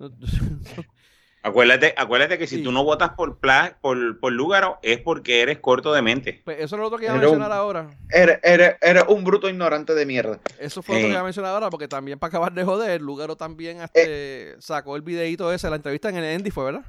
Acuérdate, 1.46 1.92
acuérdate 1.98 2.38
que 2.38 2.46
si 2.46 2.56
Sí. 2.56 2.62
tú 2.62 2.72
no 2.72 2.84
votas 2.84 3.10
por, 3.10 3.36
pla- 3.38 3.76
por, 3.82 4.18
por 4.18 4.32
Lúgaro 4.32 4.78
es 4.82 4.98
porque 4.98 5.42
eres 5.42 5.58
corto 5.58 5.92
de 5.92 6.00
mente. 6.00 6.40
Pues 6.42 6.56
eso 6.58 6.76
es 6.76 6.80
lo 6.80 6.86
otro 6.86 6.98
que 6.98 7.04
iba 7.04 7.12
a 7.12 7.16
un- 7.16 7.20
mencionar 7.20 7.52
ahora. 7.52 7.90
Eres, 8.10 8.40
eres- 8.42 8.76
eres 8.80 9.04
un 9.08 9.24
bruto 9.24 9.50
ignorante 9.50 9.94
de 9.94 10.06
mierda. 10.06 10.40
Eso 10.58 10.82
fue 10.82 10.94
lo 10.94 11.00
que 11.02 11.06
Eh. 11.08 11.10
iba 11.10 11.20
a 11.20 11.24
mencionar 11.24 11.52
ahora, 11.52 11.68
porque 11.68 11.86
también 11.86 12.18
para 12.18 12.28
acabar 12.30 12.54
de 12.54 12.64
joder, 12.64 13.02
Lugaro 13.02 13.36
también 13.36 13.82
este, 13.82 14.56
sacó 14.58 14.96
el 14.96 15.02
videito 15.02 15.52
ese, 15.52 15.68
la 15.68 15.76
entrevista 15.76 16.08
en 16.08 16.16
el 16.16 16.24
Endy 16.24 16.50
fue, 16.50 16.64
¿verdad? 16.64 16.84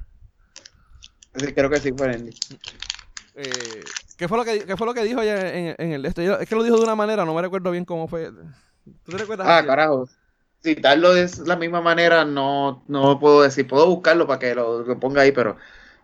Sí, 1.36 1.54
creo 1.54 1.70
que 1.70 1.80
sí 1.82 1.92
fue 1.92 2.12
Andy. 2.14 2.32
Eh, 3.36 3.50
¿qué, 4.18 4.30
fue 4.30 4.38
lo 4.38 4.46
que, 4.46 4.64
¿Qué 4.66 4.78
fue 4.78 4.88
lo 4.88 4.94
que 4.94 5.04
dijo 5.04 5.22
ella 5.22 5.54
en, 5.54 5.76
en 5.78 5.92
el 5.92 6.06
este? 6.06 6.24
Yo- 6.24 6.40
Es 6.40 6.48
que 6.48 6.56
lo 6.56 6.64
dijo 6.64 6.78
de 6.78 6.84
una 6.84 6.96
manera, 6.96 7.26
no 7.26 7.34
me 7.34 7.42
recuerdo 7.42 7.72
bien 7.72 7.84
cómo 7.84 8.08
fue. 8.08 8.32
¿Tú 9.04 9.12
te 9.12 9.18
recuerdas? 9.18 9.48
Ah, 9.50 9.66
carajo. 9.66 10.08
Citarlo 10.66 11.14
de 11.14 11.30
la 11.46 11.56
misma 11.58 11.80
manera 11.80 12.26
no, 12.26 12.82
no 12.88 13.20
puedo 13.20 13.44
decir. 13.44 13.68
Puedo 13.68 13.86
buscarlo 13.88 14.26
para 14.26 14.40
que 14.40 14.56
lo, 14.56 14.82
lo 14.82 15.00
ponga 15.00 15.22
ahí, 15.22 15.32
pero 15.32 15.58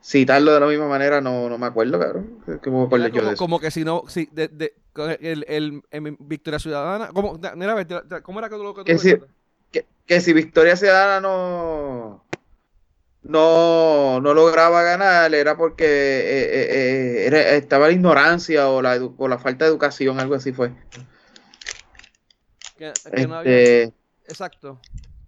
citarlo 0.03 0.53
de 0.53 0.59
la 0.59 0.67
misma 0.67 0.87
manera 0.87 1.19
no, 1.19 1.49
no 1.49 1.57
me 1.57 1.65
acuerdo, 1.65 1.97
cabrón. 1.99 2.43
¿Cómo 2.63 2.81
me 2.81 2.85
acuerdo 2.85 3.07
yo 3.07 3.13
como, 3.13 3.27
de 3.27 3.33
eso? 3.33 3.37
como 3.39 3.59
que 3.59 3.71
si 3.71 3.83
no, 3.83 4.03
si 4.07 4.29
de, 4.31 4.47
de- 4.49 4.75
el, 5.19 5.45
el, 5.47 5.81
en 5.89 6.15
Victoria 6.19 6.59
Ciudadana, 6.59 7.09
¿cómo, 7.13 7.39
mira, 7.55 7.75
¿cómo 8.21 8.39
era 8.39 8.49
que 8.49 8.55
tú 8.55 8.63
lo 8.63 8.73
que 8.75 8.81
tú 8.81 8.85
Que 8.85 8.93
recuerdas? 8.97 9.29
Que, 9.71 9.85
que 10.05 10.21
si 10.21 10.33
Victoria 10.33 10.75
Ciudadana 10.75 11.21
no, 11.21 12.23
no, 13.23 14.19
no 14.21 14.33
lograba 14.33 14.83
ganar 14.83 15.33
era 15.33 15.57
porque 15.57 15.85
eh, 15.85 16.43
eh, 16.43 16.67
eh, 16.69 17.25
era- 17.25 17.49
estaba 17.53 17.87
la 17.87 17.93
ignorancia 17.93 18.69
o 18.69 18.81
la, 18.81 18.99
o 19.17 19.27
la 19.27 19.39
falta 19.39 19.65
de 19.65 19.71
educación, 19.71 20.19
algo 20.19 20.35
así 20.35 20.51
fue. 20.51 20.71
Que, 22.77 22.91
que 23.15 23.27
no 23.27 23.35
había- 23.35 23.57
Este, 23.57 23.93
Exacto. 24.31 24.79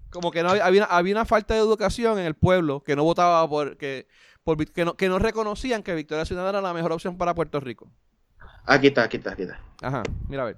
Como 0.09 0.31
que 0.31 0.43
no 0.43 0.49
había, 0.49 0.65
había, 0.65 0.83
una, 0.83 0.95
había 0.95 1.13
una 1.15 1.25
falta 1.25 1.53
de 1.53 1.59
educación 1.59 2.19
en 2.19 2.25
el 2.25 2.35
pueblo 2.35 2.83
que 2.83 2.95
no 2.95 3.03
votaba 3.03 3.47
por 3.49 3.77
que, 3.77 4.07
por, 4.43 4.57
que, 4.71 4.85
no, 4.85 4.95
que 4.95 5.09
no 5.09 5.19
reconocían 5.19 5.83
que 5.83 5.93
Victoria 5.93 6.25
Ciudadana 6.25 6.59
era 6.59 6.67
la 6.67 6.73
mejor 6.73 6.91
opción 6.91 7.17
para 7.17 7.35
Puerto 7.35 7.59
Rico. 7.59 7.87
aquí 8.65 8.87
está, 8.87 9.03
aquí 9.03 9.17
está, 9.17 9.31
aquí 9.31 9.43
está. 9.43 9.59
Ajá, 9.81 10.03
mira 10.29 10.43
a 10.43 10.45
ver. 10.45 10.57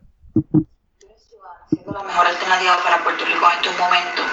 siendo 1.69 1.91
la 1.91 2.03
mejor 2.03 2.27
alternativa 2.27 2.77
para 2.84 3.03
Puerto 3.03 3.26
Rico 3.26 3.45
en 3.49 3.57
estos 3.57 3.80
momentos, 3.80 4.26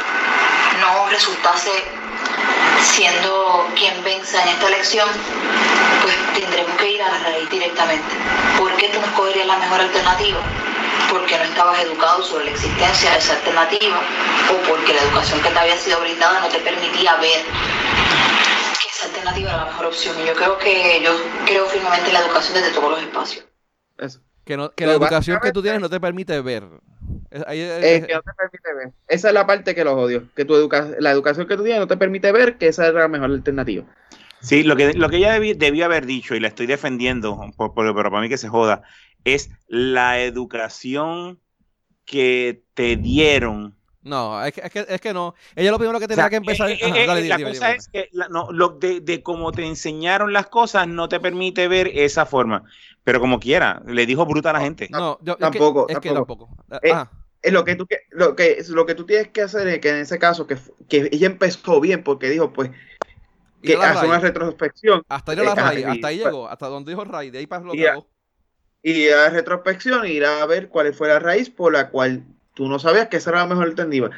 no 0.81 1.09
resultase 1.09 1.71
siendo 2.83 3.67
quien 3.77 4.03
venza 4.03 4.43
en 4.43 4.49
esta 4.49 4.67
elección, 4.69 5.09
pues 6.03 6.17
tendremos 6.35 6.77
que 6.77 6.93
ir 6.93 7.03
a 7.03 7.11
la 7.13 7.19
raíz 7.19 7.49
directamente. 7.49 8.15
¿Por 8.59 8.75
qué 8.77 8.89
tú 8.89 9.01
no 9.01 9.07
escogerías 9.07 9.47
la 9.47 9.59
mejor 9.59 9.81
alternativa? 9.81 10.41
Porque 11.13 11.37
no 11.37 11.45
estabas 11.45 11.79
educado 11.85 12.23
sobre 12.23 12.47
la 12.47 12.53
existencia 12.53 13.11
de 13.11 13.19
esa 13.19 13.35
alternativa 13.37 14.01
o 14.51 14.69
porque 14.69 14.95
la 14.95 15.03
educación 15.03 15.43
que 15.43 15.51
te 15.51 15.59
había 15.59 15.77
sido 15.77 16.01
brindada 16.01 16.41
no 16.41 16.49
te 16.49 16.59
permitía 16.61 17.17
ver 17.17 17.45
que 18.81 18.89
esa 18.89 19.05
alternativa 19.09 19.51
era 19.51 19.59
la 19.59 19.65
mejor 19.67 19.87
opción. 19.87 20.17
Y 20.23 20.27
yo 20.27 20.33
creo 20.35 20.57
que 20.57 21.03
yo 21.05 21.13
creo 21.45 21.67
firmemente 21.67 22.07
en 22.09 22.15
la 22.15 22.21
educación 22.21 22.55
desde 22.55 22.73
todos 22.73 22.93
los 22.93 23.03
espacios. 23.03 23.45
Que, 24.45 24.57
no, 24.57 24.73
que 24.73 24.87
la 24.87 24.95
educación 24.95 25.39
que 25.43 25.53
tú 25.53 25.63
tienes 25.63 25.83
no 25.83 25.91
te 25.91 26.01
permite 26.01 26.41
ver. 26.41 26.65
Es, 27.31 27.45
que 27.45 28.15
no 28.15 28.23
te 28.23 28.33
permite 28.33 28.75
ver. 28.75 28.93
Esa 29.07 29.29
es 29.29 29.35
la 29.35 29.47
parte 29.47 29.75
que 29.75 29.85
los 29.85 29.95
odio. 29.95 30.25
Que 30.35 30.47
tu 30.47 30.55
educa 30.55 30.89
la 30.99 31.11
educación 31.11 31.47
que 31.47 31.59
tú 31.59 31.63
tienes 31.63 31.81
no 31.81 31.87
te 31.89 31.99
permite 31.99 32.33
ver 32.33 32.57
que 32.57 32.69
esa 32.69 32.89
es 32.89 32.95
la 32.95 33.07
mejor 33.09 33.31
alternativa. 33.31 33.85
Sí, 34.41 34.65
lo 34.65 34.75
que, 34.75 34.95
lo 34.95 35.09
que 35.09 35.19
ella 35.19 35.39
debió 35.39 35.85
haber 35.85 36.05
dicho, 36.05 36.35
y 36.35 36.41
la 36.41 36.49
estoy 36.49 36.67
defendiendo, 36.67 37.39
por, 37.57 37.75
pero 37.75 37.95
para 37.95 38.21
mí 38.21 38.29
que 38.29 38.39
se 38.39 38.49
joda, 38.49 38.83
es 39.25 39.51
la 39.69 40.21
educación 40.21 41.41
que 42.05 42.65
te 42.75 42.97
dieron. 42.97 43.77
No, 44.03 44.45
es 44.45 44.53
que, 44.53 44.85
es 44.89 45.01
que, 45.01 45.13
no. 45.13 45.35
Ella 45.55 45.71
lo 45.71 45.79
primero 45.79 46.01
que 46.01 46.09
tenía 46.09 46.29
que 46.29 46.37
empezar. 46.37 46.71
Eh, 46.71 46.79
eh, 46.83 47.05
eh, 47.05 47.29
la 47.29 47.39
cosa 47.39 47.73
es 47.73 47.89
que 47.89 48.09
no, 48.31 48.51
lo 48.51 48.71
de, 48.71 49.01
de 49.01 49.23
cómo 49.23 49.53
te 49.53 49.65
enseñaron 49.65 50.33
las 50.33 50.49
cosas 50.49 50.89
no 50.89 51.09
te 51.09 51.21
permite 51.21 51.69
ver 51.69 51.87
esa 51.87 52.27
forma. 52.27 52.65
Pero 53.05 53.21
como 53.21 53.39
quiera, 53.39 53.81
le 53.87 54.05
dijo 54.05 54.27
bruta 54.27 54.51
a 54.51 54.55
la 54.55 54.61
gente. 54.61 54.89
No, 54.91 55.19
yo, 55.23 55.37
tampoco. 55.37 55.89
Es 55.89 56.01
que, 56.01 56.11
tampoco. 56.11 56.49
Ah 56.93 57.09
lo 57.51 57.65
que 57.65 57.75
tú 57.75 57.87
lo 58.11 58.37
que 58.37 58.65
lo 58.69 58.87
que 58.87 58.95
tú 58.95 59.05
tienes 59.05 59.29
que 59.29 59.43
hacer 59.43 59.67
es 59.67 59.81
que 59.81 59.91
en 59.91 59.97
ese 59.97 60.19
caso 60.19 60.47
que, 60.47 60.57
que 60.89 61.09
ella 61.11 61.27
empezó 61.27 61.81
bien 61.81 62.05
porque 62.05 62.31
dijo 62.31 62.53
pues 62.53 62.71
que 63.63 63.77
hace 63.77 64.07
una 64.07 64.21
retrospección 64.21 65.03
hasta, 65.09 65.35
la 65.35 65.53
hasta 65.53 66.09
ahí 66.09 66.19
llegó 66.19 66.49
hasta 66.49 66.69
donde 66.69 66.93
dijo 66.93 67.05
Ray 67.05 67.31
de 67.31 67.39
ahí 67.39 67.47
para 67.47 67.65
lo 67.65 67.75
y, 67.75 67.85
y 68.83 69.09
a 69.09 69.31
retrospección 69.31 70.07
ir 70.07 70.25
a 70.25 70.45
ver 70.47 70.69
cuál 70.69 70.93
fue 70.95 71.09
la 71.09 71.19
raíz 71.19 71.51
por 71.51 71.73
la 71.73 71.91
cual 71.91 72.25
tú 72.55 72.69
no 72.69 72.79
sabías 72.79 73.09
que 73.09 73.19
esa 73.19 73.31
era 73.31 73.41
la 73.41 73.47
mejor 73.47 73.67
alternativa 73.67 74.11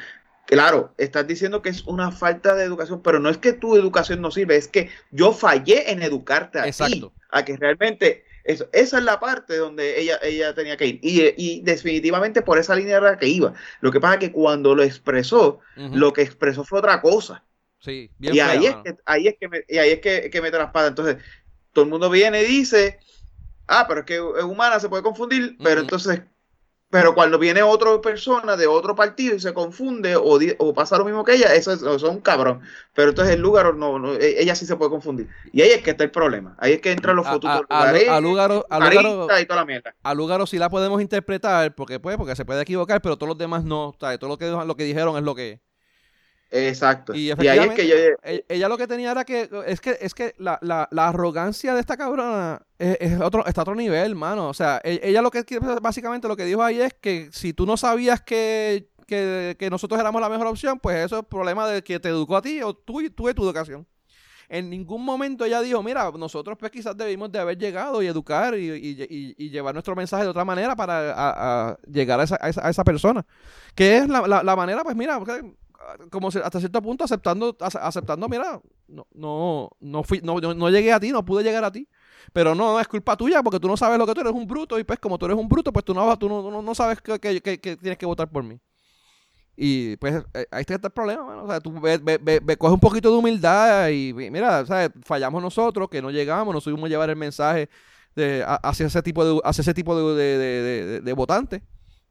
Claro, 0.45 0.93
estás 0.97 1.25
diciendo 1.25 1.61
que 1.61 1.69
es 1.69 1.83
una 1.87 2.11
falta 2.11 2.53
de 2.55 2.63
educación, 2.63 3.01
pero 3.01 3.19
no 3.19 3.29
es 3.29 3.37
que 3.37 3.53
tu 3.53 3.75
educación 3.75 4.21
no 4.21 4.29
sirve, 4.29 4.55
es 4.55 4.67
que 4.67 4.89
yo 5.09 5.33
fallé 5.33 5.91
en 5.91 6.03
educarte 6.03 6.59
a 6.59 6.71
ti, 6.71 7.03
a 7.31 7.43
que 7.43 7.57
realmente 7.57 8.25
esa 8.43 8.67
es 8.71 8.93
la 9.03 9.19
parte 9.19 9.57
donde 9.57 9.99
ella, 9.99 10.19
ella 10.21 10.53
tenía 10.53 10.77
que 10.77 10.85
ir. 10.85 10.99
Y, 11.01 11.61
definitivamente 11.61 12.43
por 12.43 12.59
esa 12.59 12.75
línea 12.75 12.97
era 12.97 13.17
que 13.17 13.27
iba. 13.27 13.53
Lo 13.81 13.91
que 13.91 13.99
pasa 13.99 14.15
es 14.15 14.19
que 14.19 14.31
cuando 14.31 14.75
lo 14.75 14.83
expresó, 14.83 15.61
lo 15.75 16.13
que 16.13 16.21
expresó 16.21 16.63
fue 16.63 16.77
otra 16.77 17.01
cosa. 17.01 17.43
Sí, 17.79 18.11
y 18.19 18.39
ahí, 18.39 18.67
es 18.67 18.75
que, 18.83 18.95
ahí 19.05 19.27
es 19.27 19.35
que 19.39 19.47
me, 19.47 19.63
y 19.67 19.77
ahí 19.77 19.91
es 19.91 19.99
que, 19.99 20.29
que 20.29 20.41
mete 20.41 20.57
la 20.57 20.65
espada. 20.65 20.87
Entonces, 20.87 21.17
todo 21.73 21.85
el 21.85 21.91
mundo 21.91 22.09
viene 22.09 22.43
y 22.43 22.45
dice, 22.45 22.99
ah, 23.67 23.85
pero 23.87 24.01
es 24.01 24.05
que 24.05 24.15
es 24.15 24.43
humana, 24.43 24.79
se 24.79 24.89
puede 24.89 25.03
confundir, 25.03 25.57
pero 25.61 25.81
entonces 25.81 26.21
pero 26.95 27.13
cuando 27.13 27.37
viene 27.37 27.61
otra 27.61 27.99
persona 27.99 28.55
de 28.55 28.67
otro 28.67 28.95
partido 28.95 29.35
y 29.35 29.39
se 29.41 29.53
confunde 29.53 30.15
o, 30.15 30.73
pasa 30.73 30.97
lo 30.97 31.03
mismo 31.03 31.25
que 31.25 31.33
ella, 31.33 31.53
eso 31.53 31.73
es, 31.73 32.03
un 32.03 32.21
cabrón. 32.21 32.61
Pero 32.93 33.09
entonces 33.09 33.35
el 33.35 33.41
lugar 33.41 33.75
no, 33.75 33.99
no, 33.99 34.13
e, 34.13 34.41
ella 34.41 34.55
sí 34.55 34.65
se 34.65 34.77
puede 34.77 34.91
confundir. 34.91 35.27
Y 35.51 35.61
ahí 35.61 35.71
es 35.71 35.81
que 35.81 35.91
está 35.91 36.05
el 36.05 36.11
problema. 36.11 36.55
Ahí 36.57 36.71
es 36.71 36.81
que 36.81 36.93
entran 36.93 37.17
los 37.17 37.27
futuros 37.27 37.63
a, 37.69 38.21
Lugaro, 38.21 38.65
a, 38.69 40.13
Lugaro, 40.13 40.47
sí 40.47 40.57
la 40.57 40.69
podemos 40.69 41.01
interpretar 41.01 41.75
porque, 41.75 41.99
pues, 41.99 42.15
porque 42.15 42.33
se 42.35 42.45
puede 42.45 42.61
equivocar, 42.61 43.01
pero 43.01 43.17
todos 43.17 43.29
los 43.29 43.37
demás 43.37 43.65
no. 43.65 43.93
Todo 43.99 44.29
lo 44.29 44.37
que, 44.37 44.49
lo 44.49 44.77
que 44.77 44.83
dijeron 44.85 45.17
es 45.17 45.23
lo 45.23 45.35
que 45.35 45.51
es. 45.51 45.59
Exacto. 46.55 47.13
Y, 47.13 47.31
ahí 47.31 47.59
es 47.59 47.73
que 47.73 47.87
yo... 47.87 47.95
E, 48.23 48.45
ella 48.47 48.69
lo 48.69 48.77
que 48.77 48.87
tenía 48.87 49.11
era 49.11 49.25
que 49.25 49.49
es 49.67 49.81
que 49.81 49.97
es 49.99 50.13
que 50.13 50.33
la, 50.37 50.57
la, 50.61 50.87
la 50.91 51.09
arrogancia 51.09 51.73
de 51.73 51.81
esta 51.81 51.97
cabrona 51.97 52.61
es, 52.79 53.19
otro 53.19 53.45
está 53.45 53.61
a 53.61 53.63
otro 53.63 53.75
nivel, 53.75 54.15
mano. 54.15 54.49
O 54.49 54.53
sea, 54.53 54.79
e, 54.83 55.01
ella 55.03 55.21
lo 55.21 55.31
que 55.31 55.43
básicamente 55.81 56.27
lo 56.27 56.37
que 56.37 56.45
dijo 56.45 56.63
ahí 56.63 56.79
es 56.79 56.93
que 56.93 57.29
si 57.31 57.53
tú 57.53 57.65
no 57.65 57.75
sabías 57.75 58.21
que, 58.21 58.89
que, 59.05 59.55
que 59.59 59.69
nosotros 59.69 59.99
éramos 59.99 60.21
la 60.21 60.29
mejor 60.29 60.47
opción, 60.47 60.79
pues 60.79 61.05
eso 61.05 61.19
es 61.19 61.25
problema 61.25 61.67
de 61.67 61.83
que 61.83 61.99
te 61.99 62.09
educó 62.09 62.37
a 62.37 62.41
ti 62.41 62.61
o 62.61 62.73
tú 62.73 63.01
y 63.01 63.09
tú 63.09 63.27
de 63.27 63.33
tu 63.33 63.43
educación. 63.43 63.85
En 64.47 64.69
ningún 64.69 65.03
momento 65.03 65.43
ella 65.43 65.59
dijo, 65.61 65.81
mira, 65.81 66.11
nosotros 66.11 66.55
pues 66.59 66.71
quizás 66.71 66.95
debimos 66.95 67.31
de 67.31 67.39
haber 67.39 67.57
llegado 67.57 68.01
y 68.01 68.07
educar 68.07 68.55
y, 68.57 68.69
y, 68.71 69.35
y, 69.37 69.49
llevar 69.49 69.73
nuestro 69.73 69.95
mensaje 69.95 70.23
de 70.23 70.29
otra 70.29 70.45
manera 70.45 70.75
para 70.75 71.13
a, 71.71 71.77
llegar 71.91 72.19
a 72.19 72.23
esa, 72.23 72.37
a 72.39 72.49
esa, 72.49 72.65
a, 72.65 72.69
esa, 72.69 72.83
persona. 72.83 73.25
Que 73.73 73.97
es 73.97 74.07
la, 74.07 74.27
la, 74.27 74.43
la 74.43 74.55
manera, 74.55 74.83
pues 74.83 74.95
mira, 74.95 75.19
como 76.11 76.27
hasta 76.27 76.59
cierto 76.59 76.81
punto 76.81 77.03
aceptando, 77.03 77.55
aceptando, 77.59 78.27
mira, 78.27 78.61
no, 78.87 79.07
no, 79.13 79.69
no 79.79 80.03
fui, 80.03 80.21
no, 80.21 80.39
no, 80.39 80.69
llegué 80.69 80.91
a 80.93 80.99
ti, 80.99 81.11
no 81.11 81.23
pude 81.23 81.43
llegar 81.43 81.63
a 81.63 81.71
ti. 81.71 81.87
Pero 82.33 82.55
no, 82.55 82.79
es 82.79 82.87
culpa 82.87 83.15
tuya 83.15 83.43
porque 83.43 83.59
tú 83.59 83.67
no 83.67 83.77
sabes 83.77 83.97
lo 83.97 84.05
que 84.07 84.13
tú 84.13 84.21
eres 84.21 84.33
un 84.33 84.47
bruto 84.47 84.79
y 84.79 84.83
pues 84.83 84.99
como 84.99 85.17
tú 85.17 85.25
eres 85.25 85.37
un 85.37 85.47
bruto, 85.47 85.71
pues 85.71 85.85
tú 85.85 85.93
no, 85.93 86.17
tú 86.17 86.27
no, 86.27 86.61
no 86.61 86.75
sabes 86.75 87.01
que, 87.01 87.19
que, 87.19 87.41
que, 87.41 87.77
tienes 87.77 87.97
que 87.97 88.05
votar 88.05 88.29
por 88.29 88.43
mí. 88.43 88.59
Y 89.57 89.95
pues 89.97 90.23
eh, 90.33 90.47
ahí 90.51 90.61
está 90.67 90.75
el 90.75 90.91
problema, 90.91 91.43
O 91.43 91.47
sea, 91.47 91.61
tú 91.61 91.79
ve, 91.79 92.57
coge 92.57 92.73
un 92.73 92.79
poquito 92.79 93.09
de 93.09 93.17
humildad 93.17 93.89
y 93.89 94.13
mira, 94.13 94.65
¿sabes? 94.65 94.91
fallamos 95.03 95.41
nosotros, 95.41 95.87
que 95.89 96.01
no 96.01 96.11
llegamos, 96.11 96.53
no 96.53 96.59
subimos 96.59 96.87
a 96.87 96.89
llevar 96.89 97.09
el 97.09 97.15
mensaje 97.15 97.69
de, 98.15 98.43
hacia 98.63 98.87
ese 98.87 99.01
tipo 99.01 99.23
de, 99.23 99.41
hacia 99.43 99.61
ese 99.61 99.73
tipo 99.73 99.97
de, 99.97 100.37
de, 100.37 101.01
de 101.01 101.13
votantes. 101.13 101.61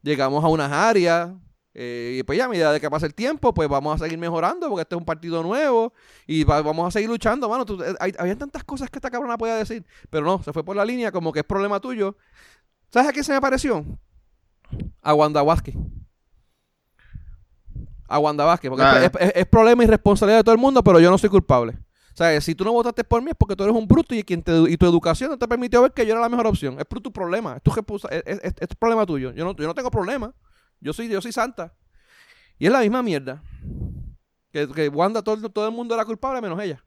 Llegamos 0.01 0.43
a 0.43 0.47
unas 0.47 0.71
áreas, 0.71 1.31
eh, 1.77 2.19
y 2.19 2.23
pues 2.23 2.37
ya 2.37 2.45
a 2.45 2.47
medida 2.47 2.71
de 2.71 2.79
que 2.79 2.89
pase 2.89 3.05
el 3.05 3.13
tiempo, 3.13 3.53
pues 3.53 3.67
vamos 3.67 4.01
a 4.01 4.05
seguir 4.05 4.17
mejorando 4.17 4.69
porque 4.69 4.83
este 4.83 4.95
es 4.95 4.99
un 4.99 5.03
partido 5.03 5.43
nuevo 5.43 5.93
y 6.25 6.45
vamos 6.45 6.87
a 6.87 6.91
seguir 6.91 7.09
luchando, 7.09 7.49
mano. 7.49 7.65
Eh, 7.83 7.93
hay, 7.99 8.13
había 8.17 8.37
tantas 8.37 8.63
cosas 8.63 8.89
que 8.89 8.97
esta 8.97 9.11
cabrona 9.11 9.37
podía 9.37 9.55
decir, 9.55 9.85
pero 10.09 10.25
no, 10.25 10.41
se 10.41 10.53
fue 10.53 10.63
por 10.63 10.77
la 10.77 10.85
línea 10.85 11.11
como 11.11 11.33
que 11.33 11.39
es 11.39 11.45
problema 11.45 11.81
tuyo. 11.81 12.15
¿Sabes 12.93 13.09
a 13.09 13.11
quién 13.11 13.25
se 13.25 13.33
me 13.33 13.41
pareció? 13.41 13.85
A 15.01 15.13
Wanda 15.13 15.43
Vázquez. 15.43 15.75
A 18.07 18.19
Wanda 18.19 18.45
Vázquez, 18.45 18.69
porque 18.69 18.83
ah, 18.83 19.11
es, 19.35 19.45
problema 19.47 19.83
y 19.83 19.87
responsabilidad 19.87 20.39
de 20.39 20.43
todo 20.45 20.55
el 20.55 20.61
mundo, 20.61 20.81
pero 20.81 21.01
yo 21.01 21.11
no 21.11 21.17
soy 21.17 21.29
culpable. 21.29 21.73
O 22.13 22.17
sea, 22.17 22.39
si 22.39 22.55
tú 22.55 22.63
no 22.63 22.71
votaste 22.71 23.03
por 23.03 23.21
mí 23.21 23.31
es 23.31 23.35
porque 23.37 23.57
tú 23.57 23.65
eres 23.65 23.75
un 23.75 23.85
bruto 23.85 24.15
y, 24.15 24.23
quien 24.23 24.41
y 24.69 24.77
tu 24.77 24.85
educación 24.85 25.29
no 25.31 25.37
te 25.37 25.45
permitió 25.45 25.81
ver 25.81 25.91
que 25.91 26.05
yo 26.05 26.13
era 26.13 26.21
la 26.21 26.29
mejor 26.29 26.47
opción. 26.47 26.79
Es 26.79 26.85
por 26.85 27.01
tu 27.01 27.11
problema. 27.11 27.57
Es, 27.61 28.23
es, 28.25 28.53
es, 28.57 28.75
problema 28.79 29.05
tuyo. 29.05 29.33
Yo 29.33 29.43
no, 29.43 29.53
yo 29.53 29.67
no 29.67 29.73
tengo 29.73 29.91
problema. 29.91 30.33
Yo 30.85 30.93
soy, 30.93 31.09
yo 31.09 31.19
soy 31.19 31.31
santa. 31.31 31.73
Y 32.59 32.67
es 32.67 32.71
la 32.71 32.81
misma 32.81 33.01
mierda. 33.01 33.41
Que, 34.51 34.67
que 34.67 34.87
Wanda, 34.87 35.23
todo, 35.23 35.49
todo 35.49 35.67
el 35.67 35.73
mundo 35.73 35.95
era 35.95 36.05
culpable 36.05 36.41
menos 36.41 36.61
ella. 36.61 36.83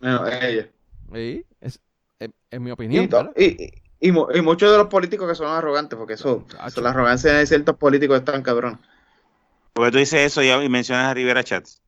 Menos 0.00 0.28
ella. 0.42 0.68
Sí, 1.14 1.46
es, 1.60 1.80
es, 2.18 2.60
mi 2.60 2.72
opinión. 2.72 3.08
Y, 3.36 3.72
y, 4.00 4.10
muchos 4.10 4.72
de 4.72 4.76
los 4.76 4.88
políticos 4.88 5.28
que 5.28 5.36
son 5.36 5.46
arrogantes, 5.46 5.96
porque 5.96 6.14
eso, 6.14 6.44
la 6.82 6.90
arrogancia 6.90 7.32
de 7.32 7.46
ciertos 7.46 7.76
políticos 7.76 8.18
están 8.18 8.42
cabrón. 8.42 8.80
Porque 9.72 9.92
tú 9.92 9.98
dices 9.98 10.32
eso 10.32 10.42
y 10.42 10.68
mencionas 10.68 11.06
a 11.06 11.14
Rivera 11.14 11.44
Chats. 11.44 11.80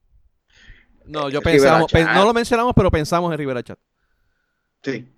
No, 1.05 1.31
yo 1.31 1.43
pensamos, 1.43 1.93
no 1.93 2.25
lo 2.25 2.33
mencionamos, 2.33 2.75
pero 2.77 2.93
pensamos 2.93 3.33
en 3.33 3.39
Rivera 3.39 3.65
Chat. 3.65 3.79
Sí. 4.85 5.13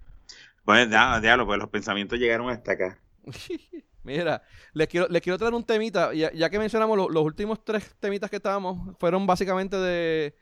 Pues 0.64 0.88
diablo, 0.88 1.44
pues 1.44 1.58
los 1.58 1.68
pensamientos 1.68 2.18
llegaron 2.18 2.48
hasta 2.48 2.72
acá. 2.72 2.98
Mira, 4.02 4.42
les 4.72 4.88
quiero, 4.88 5.08
les 5.08 5.20
quiero 5.20 5.38
traer 5.38 5.54
un 5.54 5.64
temita, 5.64 6.12
ya, 6.14 6.50
que 6.50 6.58
mencionamos 6.58 6.96
los 6.96 7.24
últimos 7.24 7.62
tres 7.64 7.94
temitas 8.00 8.30
que 8.30 8.36
estábamos, 8.36 8.96
fueron 8.98 9.26
básicamente 9.26 9.76
de 9.76 10.34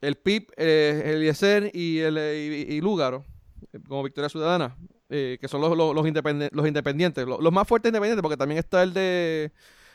el 0.00 0.16
PIB, 0.16 0.52
eh, 0.56 1.02
el 1.04 1.24
IESER 1.24 1.70
y 1.74 1.98
el 1.98 2.16
y, 2.16 2.80
Lúgaro, 2.80 3.24
como 3.86 4.02
Victoria 4.02 4.28
Ciudadana, 4.28 4.76
eh, 5.10 5.36
que 5.40 5.48
son 5.48 5.60
los, 5.60 5.76
los, 5.76 5.94
los, 5.94 6.06
independientes, 6.06 7.26
los, 7.26 7.52
más 7.52 7.68
fuertes 7.68 7.90
independientes, 7.90 8.22
porque 8.22 8.36
también 8.36 8.58
está 8.58 8.82
el 8.82 8.94
de 8.94 9.52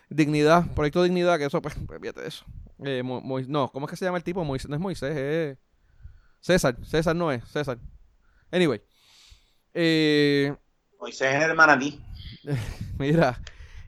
Dignidad, 0.09 0.71
Proyecto 0.75 1.01
Dignidad, 1.01 1.39
que 1.39 1.45
eso, 1.45 1.61
pues, 1.61 1.75
pues 1.87 1.99
fíjate 1.99 2.21
de 2.21 2.27
eso. 2.27 2.45
Eh, 2.83 3.01
no, 3.47 3.71
¿cómo 3.71 3.87
es 3.87 3.89
que 3.89 3.97
se 3.97 4.05
llama 4.05 4.17
el 4.17 4.23
tipo? 4.23 4.43
Moisés, 4.43 4.69
no 4.69 4.75
es 4.75 4.81
Moisés, 4.81 5.17
es 5.17 5.57
César, 6.39 6.77
César 6.85 7.15
no 7.15 7.31
es, 7.31 7.43
César. 7.45 7.79
Anyway. 8.51 8.81
Moisés 10.99 11.35
es 11.35 11.43
el 11.43 11.55
manatí. 11.55 11.99
Mira, 12.99 13.41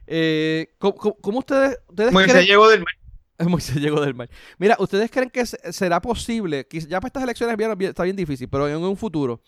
eh, 0.06 0.74
¿cómo, 0.78 1.38
ustedes, 1.38 1.78
ustedes 1.88 2.12
Moisés 2.12 2.46
llegó 2.46 2.68
del 2.68 2.80
mar. 2.80 2.94
Moisés 3.48 3.76
llegó 3.76 4.00
del 4.00 4.14
mar. 4.14 4.28
Mira, 4.58 4.76
¿ustedes 4.78 5.10
creen 5.10 5.30
que 5.30 5.46
será 5.46 6.00
posible, 6.00 6.66
ya 6.70 7.00
para 7.00 7.08
estas 7.08 7.22
elecciones 7.22 7.56
está 7.80 8.02
bien 8.02 8.16
difícil, 8.16 8.48
pero 8.48 8.68
en 8.68 8.76
un 8.76 8.96
futuro, 8.96 9.40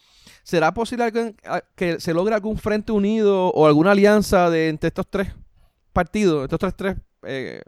¿será 0.42 0.72
posible 0.72 1.34
que 1.74 2.00
se 2.00 2.14
logre 2.14 2.34
algún 2.34 2.58
frente 2.58 2.92
unido 2.92 3.48
o 3.48 3.66
alguna 3.66 3.92
alianza 3.92 4.50
de 4.50 4.68
entre 4.68 4.88
estos 4.88 5.08
tres 5.08 5.32
partidos, 5.92 6.44
estos 6.44 6.58
tres, 6.58 6.76
tres 6.76 6.96
eh, 7.22 7.62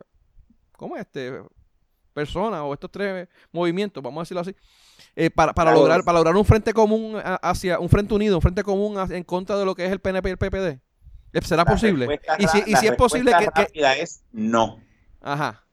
¿cómo 0.76 0.96
es 0.96 1.02
este? 1.02 1.42
Personas 2.12 2.60
o 2.62 2.74
estos 2.74 2.90
tres 2.90 3.28
movimientos, 3.50 4.02
vamos 4.02 4.20
a 4.20 4.22
decirlo 4.22 4.40
así, 4.42 4.54
eh, 5.16 5.30
para, 5.30 5.52
para, 5.52 5.72
lograr, 5.72 6.04
para 6.04 6.18
lograr 6.18 6.36
un 6.36 6.44
frente 6.44 6.72
común 6.72 7.16
hacia, 7.42 7.78
un 7.78 7.88
frente 7.88 8.14
unido, 8.14 8.36
un 8.36 8.42
frente 8.42 8.62
común 8.62 8.96
en 9.10 9.24
contra 9.24 9.56
de 9.56 9.64
lo 9.64 9.74
que 9.74 9.86
es 9.86 9.92
el 9.92 10.00
PNP 10.00 10.28
y 10.28 10.32
el 10.32 10.38
PPD? 10.38 10.91
¿Será 11.40 11.64
posible? 11.64 12.20
Y 12.38 12.46
si, 12.48 12.62
y 12.66 12.76
si 12.76 12.86
es 12.86 12.96
posible 12.96 13.32
que, 13.38 13.66
que... 13.72 14.02
es 14.02 14.22
no. 14.32 14.80
Ajá. 15.20 15.64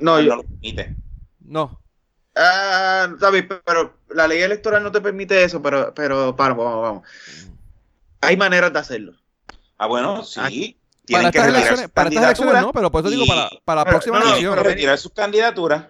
No, 0.00 0.20
yo... 0.20 0.36
lo 0.36 0.42
permite. 0.42 0.94
No. 1.40 1.80
Ah, 2.36 3.08
¿sabes? 3.20 3.44
Pero 3.64 3.98
la 4.10 4.26
ley 4.26 4.42
electoral 4.42 4.82
no 4.82 4.90
te 4.90 5.00
permite 5.00 5.44
eso, 5.44 5.62
pero, 5.62 5.94
pero, 5.94 6.34
vamos, 6.34 6.58
vamos, 6.58 6.82
vamos. 6.82 7.08
Hay 8.20 8.36
maneras 8.36 8.72
de 8.72 8.78
hacerlo. 8.78 9.14
Ah, 9.78 9.86
bueno, 9.86 10.24
sí. 10.24 10.78
Para 11.10 11.28
estas, 11.28 11.48
elecciones, 11.48 11.88
para 11.90 12.08
estas 12.08 12.24
elecciones 12.24 12.62
no, 12.62 12.72
pero 12.72 12.90
por 12.90 13.00
eso 13.02 13.10
digo 13.10 13.26
para, 13.26 13.50
para 13.64 13.84
la 13.84 13.90
próxima 13.90 14.20
elección. 14.20 14.56
retirar 14.58 14.98
sus 14.98 15.12
candidaturas. 15.12 15.88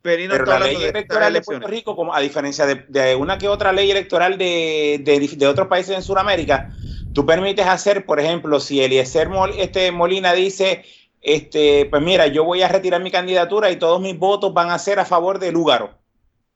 Pero, 0.00 0.44
la 0.44 0.58
ley 0.58 0.76
electoral 0.82 1.32
de 1.32 1.40
Puerto 1.40 1.66
Rico, 1.66 1.96
como 1.96 2.14
a 2.14 2.20
diferencia 2.20 2.66
de, 2.66 3.16
una 3.16 3.38
que 3.38 3.48
otra 3.48 3.72
ley 3.72 3.90
electoral 3.90 4.36
de, 4.36 5.00
de, 5.02 5.46
otros 5.46 5.66
países 5.66 5.96
en 5.96 6.02
Sudamérica, 6.02 6.74
tú 7.14 7.24
permites 7.24 7.66
hacer, 7.66 8.04
por 8.04 8.20
ejemplo, 8.20 8.60
si 8.60 8.82
Eliezer 8.82 9.30
este 9.56 9.92
Molina 9.92 10.34
dice, 10.34 10.84
este, 11.22 11.86
pues 11.86 12.02
mira, 12.02 12.26
yo 12.26 12.44
voy 12.44 12.60
a 12.60 12.68
retirar 12.68 13.00
mi 13.00 13.10
candidatura 13.10 13.70
y 13.70 13.76
todos 13.76 14.00
mis 14.00 14.18
votos 14.18 14.52
van 14.52 14.70
a 14.70 14.78
ser 14.78 14.98
a 14.98 15.06
favor 15.06 15.38
de 15.38 15.52
Lúgaro. 15.52 15.94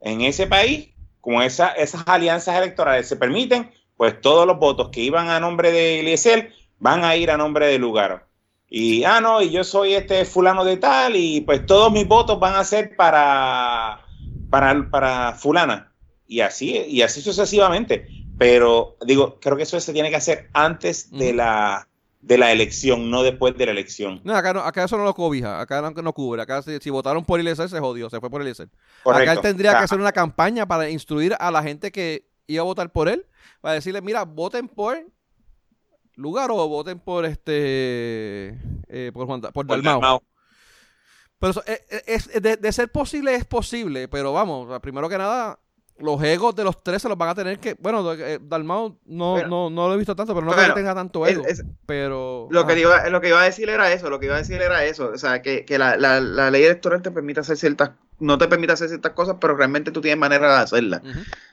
En 0.00 0.20
ese 0.20 0.46
país, 0.46 0.90
como 1.20 1.42
esa, 1.42 1.72
esas 1.72 2.06
alianzas 2.06 2.56
electorales 2.56 3.08
se 3.08 3.16
permiten, 3.16 3.72
pues 3.96 4.20
todos 4.20 4.46
los 4.46 4.56
votos 4.60 4.90
que 4.90 5.00
iban 5.00 5.28
a 5.28 5.40
nombre 5.40 5.72
de 5.72 5.98
Eliezer 5.98 6.52
van 6.78 7.04
a 7.04 7.16
ir 7.16 7.32
a 7.32 7.36
nombre 7.36 7.66
de 7.66 7.80
Lugaro. 7.80 8.22
Y, 8.70 9.02
ah, 9.04 9.20
no, 9.20 9.42
y 9.42 9.50
yo 9.50 9.64
soy 9.64 9.94
este 9.94 10.24
fulano 10.24 10.64
de 10.64 10.76
tal, 10.76 11.16
y 11.16 11.40
pues 11.40 11.66
todos 11.66 11.90
mis 11.92 12.06
votos 12.06 12.38
van 12.38 12.54
a 12.54 12.64
ser 12.64 12.94
para, 12.96 14.04
para, 14.50 14.88
para 14.88 15.32
fulana. 15.32 15.92
Y 16.26 16.40
así, 16.40 16.76
y 16.86 17.02
así 17.02 17.20
sucesivamente. 17.22 18.06
Pero 18.38 18.96
digo, 19.04 19.38
creo 19.40 19.56
que 19.56 19.64
eso 19.64 19.78
se 19.80 19.92
tiene 19.92 20.10
que 20.10 20.16
hacer 20.16 20.48
antes 20.52 21.10
de 21.10 21.32
la 21.32 21.88
de 22.20 22.36
la 22.36 22.50
elección, 22.50 23.10
no 23.10 23.22
después 23.22 23.56
de 23.56 23.66
la 23.66 23.72
elección. 23.72 24.20
No, 24.24 24.34
acá, 24.34 24.52
no, 24.52 24.60
acá 24.60 24.84
eso 24.84 24.98
no 24.98 25.04
lo 25.04 25.14
cobija, 25.14 25.60
acá 25.60 25.80
no, 25.80 25.90
no 25.90 26.12
cubre. 26.12 26.42
Acá 26.42 26.62
si, 26.62 26.90
votaron 26.90 27.24
por 27.24 27.38
Eliezer 27.38 27.68
se 27.68 27.78
jodió, 27.78 28.10
se 28.10 28.20
fue 28.20 28.28
por 28.28 28.42
Eliezer. 28.42 28.68
Acá 29.04 29.32
él 29.32 29.40
tendría 29.40 29.72
que 29.72 29.84
hacer 29.84 30.00
una 30.00 30.12
campaña 30.12 30.66
para 30.66 30.90
instruir 30.90 31.36
a 31.38 31.50
la 31.50 31.62
gente 31.62 31.92
que 31.92 32.28
iba 32.46 32.62
a 32.62 32.64
votar 32.64 32.90
por 32.90 33.08
él 33.08 33.26
para 33.60 33.74
decirle, 33.74 34.00
mira, 34.00 34.24
voten 34.24 34.68
por 34.68 34.98
lugar 36.16 36.50
o 36.50 36.68
voten 36.68 36.98
por 36.98 37.24
este 37.24 38.58
eh, 38.88 39.10
por, 39.12 39.26
Juan, 39.26 39.40
por, 39.40 39.66
Dalmau. 39.66 40.22
Pero 41.38 41.50
eso, 41.50 41.62
eh, 41.66 41.80
eh, 41.90 42.02
es, 42.06 42.42
de, 42.42 42.72
ser 42.72 42.90
posible 42.90 43.34
es 43.34 43.44
posible, 43.44 44.08
pero 44.08 44.32
vamos, 44.32 44.80
primero 44.80 45.08
que 45.08 45.18
nada, 45.18 45.60
los 46.00 46.22
egos 46.22 46.54
de 46.54 46.64
los 46.64 46.82
tres 46.82 47.02
se 47.02 47.08
los 47.08 47.18
van 47.18 47.30
a 47.30 47.34
tener 47.34 47.58
que, 47.58 47.74
bueno, 47.78 48.04
Dalmau 48.40 48.98
no, 49.06 49.46
no, 49.46 49.70
no 49.70 49.88
lo 49.88 49.94
he 49.94 49.96
visto 49.96 50.14
tanto, 50.14 50.34
pero 50.34 50.46
no 50.46 50.54
que 50.54 50.72
tenga 50.72 50.94
tanto 50.94 51.26
ego. 51.26 51.44
pero 51.86 52.48
lo 52.50 52.66
que 52.66 52.78
iba, 52.78 53.08
lo 53.08 53.20
que 53.20 53.28
iba 53.28 53.40
a 53.40 53.44
decir 53.44 53.68
era 53.68 53.92
eso, 53.92 54.10
lo 54.10 54.20
que 54.20 54.26
iba 54.26 54.36
a 54.36 54.38
decir 54.38 54.60
era 54.60 54.84
eso, 54.84 55.10
o 55.12 55.18
sea, 55.18 55.42
que, 55.42 55.64
que 55.64 55.78
la, 55.78 55.96
la, 55.96 56.20
la, 56.20 56.50
ley 56.50 56.64
electoral 56.64 57.02
te 57.02 57.10
permite 57.10 57.40
hacer 57.40 57.56
ciertas, 57.56 57.90
no 58.18 58.38
te 58.38 58.48
permite 58.48 58.72
hacer 58.72 58.88
ciertas 58.88 59.12
cosas, 59.12 59.36
pero 59.40 59.56
realmente 59.56 59.90
tú 59.90 60.00
tienes 60.00 60.18
manera 60.18 60.56
de 60.56 60.62
hacerlas 60.62 61.02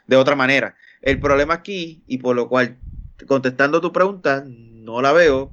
de 0.07 0.15
otra 0.15 0.35
manera. 0.35 0.75
El 1.01 1.19
problema 1.19 1.55
aquí, 1.55 2.03
y 2.07 2.19
por 2.19 2.35
lo 2.35 2.47
cual, 2.47 2.77
contestando 3.27 3.81
tu 3.81 3.91
pregunta, 3.91 4.43
no 4.45 5.01
la 5.01 5.11
veo 5.11 5.51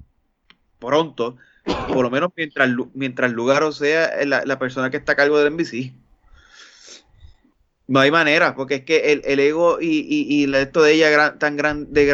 pronto, 0.78 1.36
por 1.64 2.02
lo 2.02 2.10
menos 2.10 2.31
mientras, 2.36 2.69
mientras 2.94 3.32
Lugaro 3.32 3.73
sea 3.73 4.10
la, 4.24 4.59
persona 4.59 4.90
que 4.90 4.97
está 4.97 5.12
a 5.12 5.16
cargo 5.16 5.39
del 5.39 5.55
NBC. 5.55 5.93
No 7.88 8.00
hay 8.00 8.10
manera, 8.10 8.54
porque 8.54 8.76
es 8.76 8.84
que 8.84 9.12
el, 9.24 9.40
ego 9.40 9.78
y, 9.80 10.06
y, 10.09 10.54
esto 10.54 10.82
de 10.82 10.92
ella 10.92 11.36
tan 11.38 11.56
gran, 11.56 11.92
de, 11.92 12.06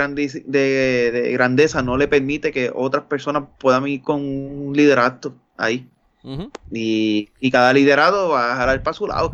de, 0.46 1.30
grandeza 1.32 1.82
no 1.82 1.96
le 1.96 2.08
permite 2.08 2.52
que 2.52 2.72
otras 2.74 3.04
personas 3.04 3.44
puedan 3.58 3.86
ir 3.86 4.02
con 4.02 4.20
un 4.22 4.72
liderato 4.74 5.34
ahí. 5.56 5.88
y, 6.72 7.28
y, 7.38 7.50
cada 7.50 7.72
liderado 7.72 8.30
va 8.30 8.52
a 8.52 8.56
jalar 8.56 8.82
para 8.82 8.94
su 8.94 9.06
lado. 9.06 9.32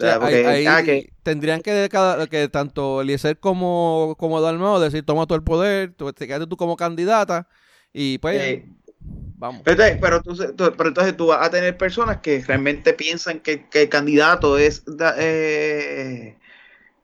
Ah, 0.00 0.82
tendrían 1.22 1.60
que, 1.62 1.88
cada, 1.90 2.26
que 2.26 2.48
tanto 2.48 3.02
Eliezer 3.02 3.38
como, 3.38 4.16
como 4.18 4.40
Dalmao 4.40 4.80
decir, 4.80 5.04
toma 5.04 5.26
todo 5.26 5.36
el 5.36 5.44
poder, 5.44 5.92
tú, 5.94 6.12
te 6.12 6.26
quedaste 6.26 6.46
tú 6.46 6.56
como 6.56 6.76
candidata 6.76 7.48
y 7.92 8.18
pues... 8.18 8.62
vamos. 9.04 9.62
Pero, 9.64 9.82
pero, 10.00 10.22
tú, 10.22 10.36
pero, 10.56 10.88
entonces 10.88 11.16
tú 11.16 11.26
vas 11.26 11.46
a 11.46 11.50
tener 11.50 11.76
personas 11.76 12.18
que 12.18 12.42
realmente 12.46 12.92
piensan 12.94 13.40
que, 13.40 13.66
el 13.72 13.88
candidato 13.88 14.58
es, 14.58 14.84
eh, 15.18 16.36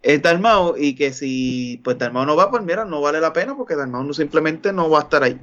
es 0.03 0.23
Dalmao 0.23 0.77
y 0.77 0.95
que 0.95 1.13
si 1.13 1.81
pues 1.85 1.99
Dalmao 1.99 2.27
no 2.27 2.37
va, 2.37 2.51
pues 2.51 2.63
mira, 2.63 2.85
no 2.85 3.01
vale 3.01 3.21
la 3.21 3.33
pena 3.33 3.57
porque 3.57 3.77
Dalmao 3.77 4.05
no, 4.05 4.15
simplemente 4.15 4.73
no 4.73 4.89
va 4.89 5.01
a 5.01 5.03
estar 5.03 5.23
ahí. 5.23 5.41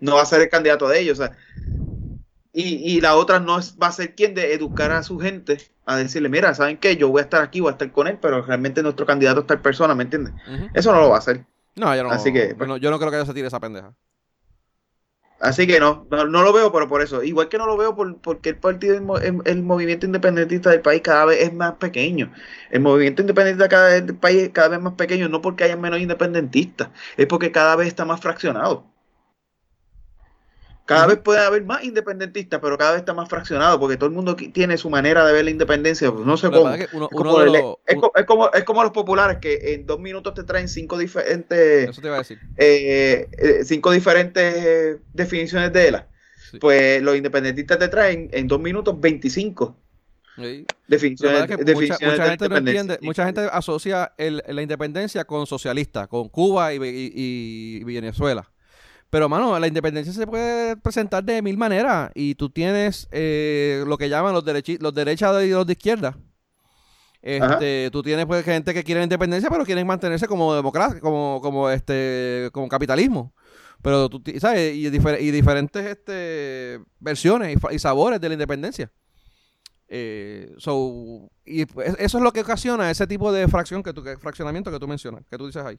No 0.00 0.16
va 0.16 0.22
a 0.22 0.26
ser 0.26 0.40
el 0.40 0.48
candidato 0.48 0.88
de 0.88 1.00
ellos. 1.00 1.18
O 1.18 1.24
sea, 1.24 1.36
y, 2.52 2.96
y 2.96 3.00
la 3.00 3.16
otra 3.16 3.40
no 3.40 3.58
es, 3.58 3.76
va 3.80 3.88
a 3.88 3.92
ser 3.92 4.14
quien 4.14 4.34
de 4.34 4.54
educar 4.54 4.90
a 4.90 5.02
su 5.02 5.18
gente 5.18 5.58
a 5.84 5.96
decirle, 5.96 6.28
mira, 6.28 6.54
¿saben 6.54 6.76
qué? 6.76 6.96
Yo 6.96 7.08
voy 7.08 7.20
a 7.20 7.24
estar 7.24 7.42
aquí, 7.42 7.60
voy 7.60 7.70
a 7.70 7.72
estar 7.72 7.90
con 7.92 8.08
él, 8.08 8.18
pero 8.20 8.42
realmente 8.42 8.82
nuestro 8.82 9.06
candidato 9.06 9.40
está 9.40 9.54
en 9.54 9.62
persona, 9.62 9.94
¿me 9.94 10.04
entiendes? 10.04 10.34
Eso 10.74 10.92
no 10.92 11.00
lo 11.00 11.08
va 11.08 11.16
a 11.16 11.18
hacer. 11.18 11.44
No, 11.76 11.94
yo 11.94 12.02
no, 12.02 12.10
así 12.10 12.32
que, 12.32 12.54
bueno, 12.54 12.76
yo 12.76 12.90
no 12.90 12.98
creo 12.98 13.10
que 13.10 13.16
ella 13.16 13.26
se 13.26 13.32
tire 13.32 13.46
esa 13.46 13.60
pendeja. 13.60 13.94
Así 15.40 15.66
que 15.68 15.78
no, 15.78 16.06
no, 16.10 16.24
lo 16.26 16.52
veo, 16.52 16.72
pero 16.72 16.88
por 16.88 17.00
eso. 17.00 17.22
Igual 17.22 17.48
que 17.48 17.58
no 17.58 17.66
lo 17.66 17.76
veo 17.76 17.94
por, 17.94 18.20
porque 18.20 18.50
el 18.50 18.56
partido, 18.56 18.94
el, 19.44 19.62
movimiento 19.62 20.06
independentista 20.06 20.70
del 20.70 20.80
país 20.80 21.00
cada 21.02 21.26
vez 21.26 21.42
es 21.42 21.52
más 21.54 21.74
pequeño. 21.74 22.32
El 22.70 22.80
movimiento 22.80 23.22
independentista 23.22 23.68
cada 23.68 23.88
vez, 23.88 24.06
del 24.06 24.16
país 24.16 24.42
es 24.42 24.48
cada 24.50 24.68
vez 24.68 24.80
más 24.80 24.94
pequeño, 24.94 25.28
no 25.28 25.40
porque 25.40 25.64
haya 25.64 25.76
menos 25.76 26.00
independentistas, 26.00 26.90
es 27.16 27.26
porque 27.26 27.52
cada 27.52 27.76
vez 27.76 27.88
está 27.88 28.04
más 28.04 28.20
fraccionado. 28.20 28.84
Cada 30.88 31.06
vez 31.06 31.18
puede 31.18 31.40
haber 31.40 31.62
más 31.64 31.84
independentistas, 31.84 32.60
pero 32.62 32.78
cada 32.78 32.92
vez 32.92 33.00
está 33.00 33.12
más 33.12 33.28
fraccionado, 33.28 33.78
porque 33.78 33.98
todo 33.98 34.08
el 34.08 34.14
mundo 34.14 34.34
tiene 34.34 34.78
su 34.78 34.88
manera 34.88 35.22
de 35.26 35.34
ver 35.34 35.44
la 35.44 35.50
independencia. 35.50 36.10
No 36.10 36.38
sé 36.38 36.50
cómo. 36.50 36.72
Es, 36.72 36.88
como, 38.24 38.50
es, 38.54 38.64
como, 38.64 38.82
los 38.82 38.92
populares 38.92 39.36
que 39.36 39.74
en 39.74 39.84
dos 39.84 40.00
minutos 40.00 40.32
te 40.32 40.44
traen 40.44 40.66
cinco 40.66 40.96
diferentes. 40.96 41.90
Eso 41.90 42.00
te 42.00 42.06
iba 42.06 42.16
a 42.16 42.20
decir. 42.20 42.38
Eh, 42.56 43.28
eh, 43.32 43.64
cinco 43.64 43.90
diferentes 43.90 44.98
definiciones 45.12 45.74
de 45.74 45.88
ELA. 45.88 46.08
Pues 46.58 47.02
los 47.02 47.18
independentistas 47.18 47.78
te 47.78 47.88
traen 47.88 48.30
en 48.32 48.48
dos 48.48 48.58
minutos 48.58 48.98
25. 48.98 49.76
Definiciones, 50.86 51.50
mucha, 51.50 52.30
gente 52.30 52.98
mucha 53.02 53.26
gente 53.26 53.40
asocia 53.52 54.14
la 54.16 54.62
independencia 54.62 55.26
con 55.26 55.46
socialista, 55.46 56.06
con 56.06 56.30
Cuba 56.30 56.72
y 56.72 57.84
Venezuela. 57.84 58.50
Pero, 59.10 59.28
mano, 59.28 59.58
la 59.58 59.66
independencia 59.66 60.12
se 60.12 60.26
puede 60.26 60.76
presentar 60.76 61.24
de 61.24 61.40
mil 61.40 61.56
maneras. 61.56 62.10
Y 62.14 62.34
tú 62.34 62.50
tienes 62.50 63.08
eh, 63.10 63.82
lo 63.86 63.96
que 63.96 64.08
llaman 64.08 64.34
los, 64.34 64.44
los 64.44 64.94
derechas 64.94 65.44
y 65.44 65.50
los 65.50 65.66
de 65.66 65.72
izquierda. 65.72 66.16
Este, 67.20 67.90
tú 67.90 68.02
tienes 68.02 68.26
pues, 68.26 68.44
gente 68.44 68.72
que 68.72 68.84
quiere 68.84 69.00
la 69.00 69.04
independencia, 69.04 69.50
pero 69.50 69.64
quieren 69.64 69.86
mantenerse 69.86 70.26
como 70.26 70.54
democracia, 70.54 71.00
como, 71.00 71.40
como 71.42 71.70
este, 71.70 72.50
como 72.52 72.68
capitalismo. 72.68 73.34
Pero 73.82 74.08
tú 74.08 74.22
sabes, 74.38 74.74
y, 74.74 74.90
diferentes 74.90 75.86
este, 75.86 76.80
versiones 76.98 77.56
y, 77.70 77.78
sabores 77.78 78.20
de 78.20 78.28
la 78.28 78.34
independencia. 78.34 78.90
Eh, 79.88 80.52
so, 80.58 81.30
y 81.44 81.64
pues, 81.64 81.94
eso 81.98 82.18
es 82.18 82.24
lo 82.24 82.32
que 82.32 82.40
ocasiona 82.40 82.90
ese 82.90 83.06
tipo 83.06 83.32
de 83.32 83.48
fracción 83.48 83.82
que 83.82 83.92
tú, 83.92 84.02
fraccionamiento 84.20 84.70
que 84.70 84.78
tú 84.78 84.86
mencionas, 84.86 85.22
que 85.30 85.38
tú 85.38 85.46
dices 85.46 85.64
ahí. 85.64 85.78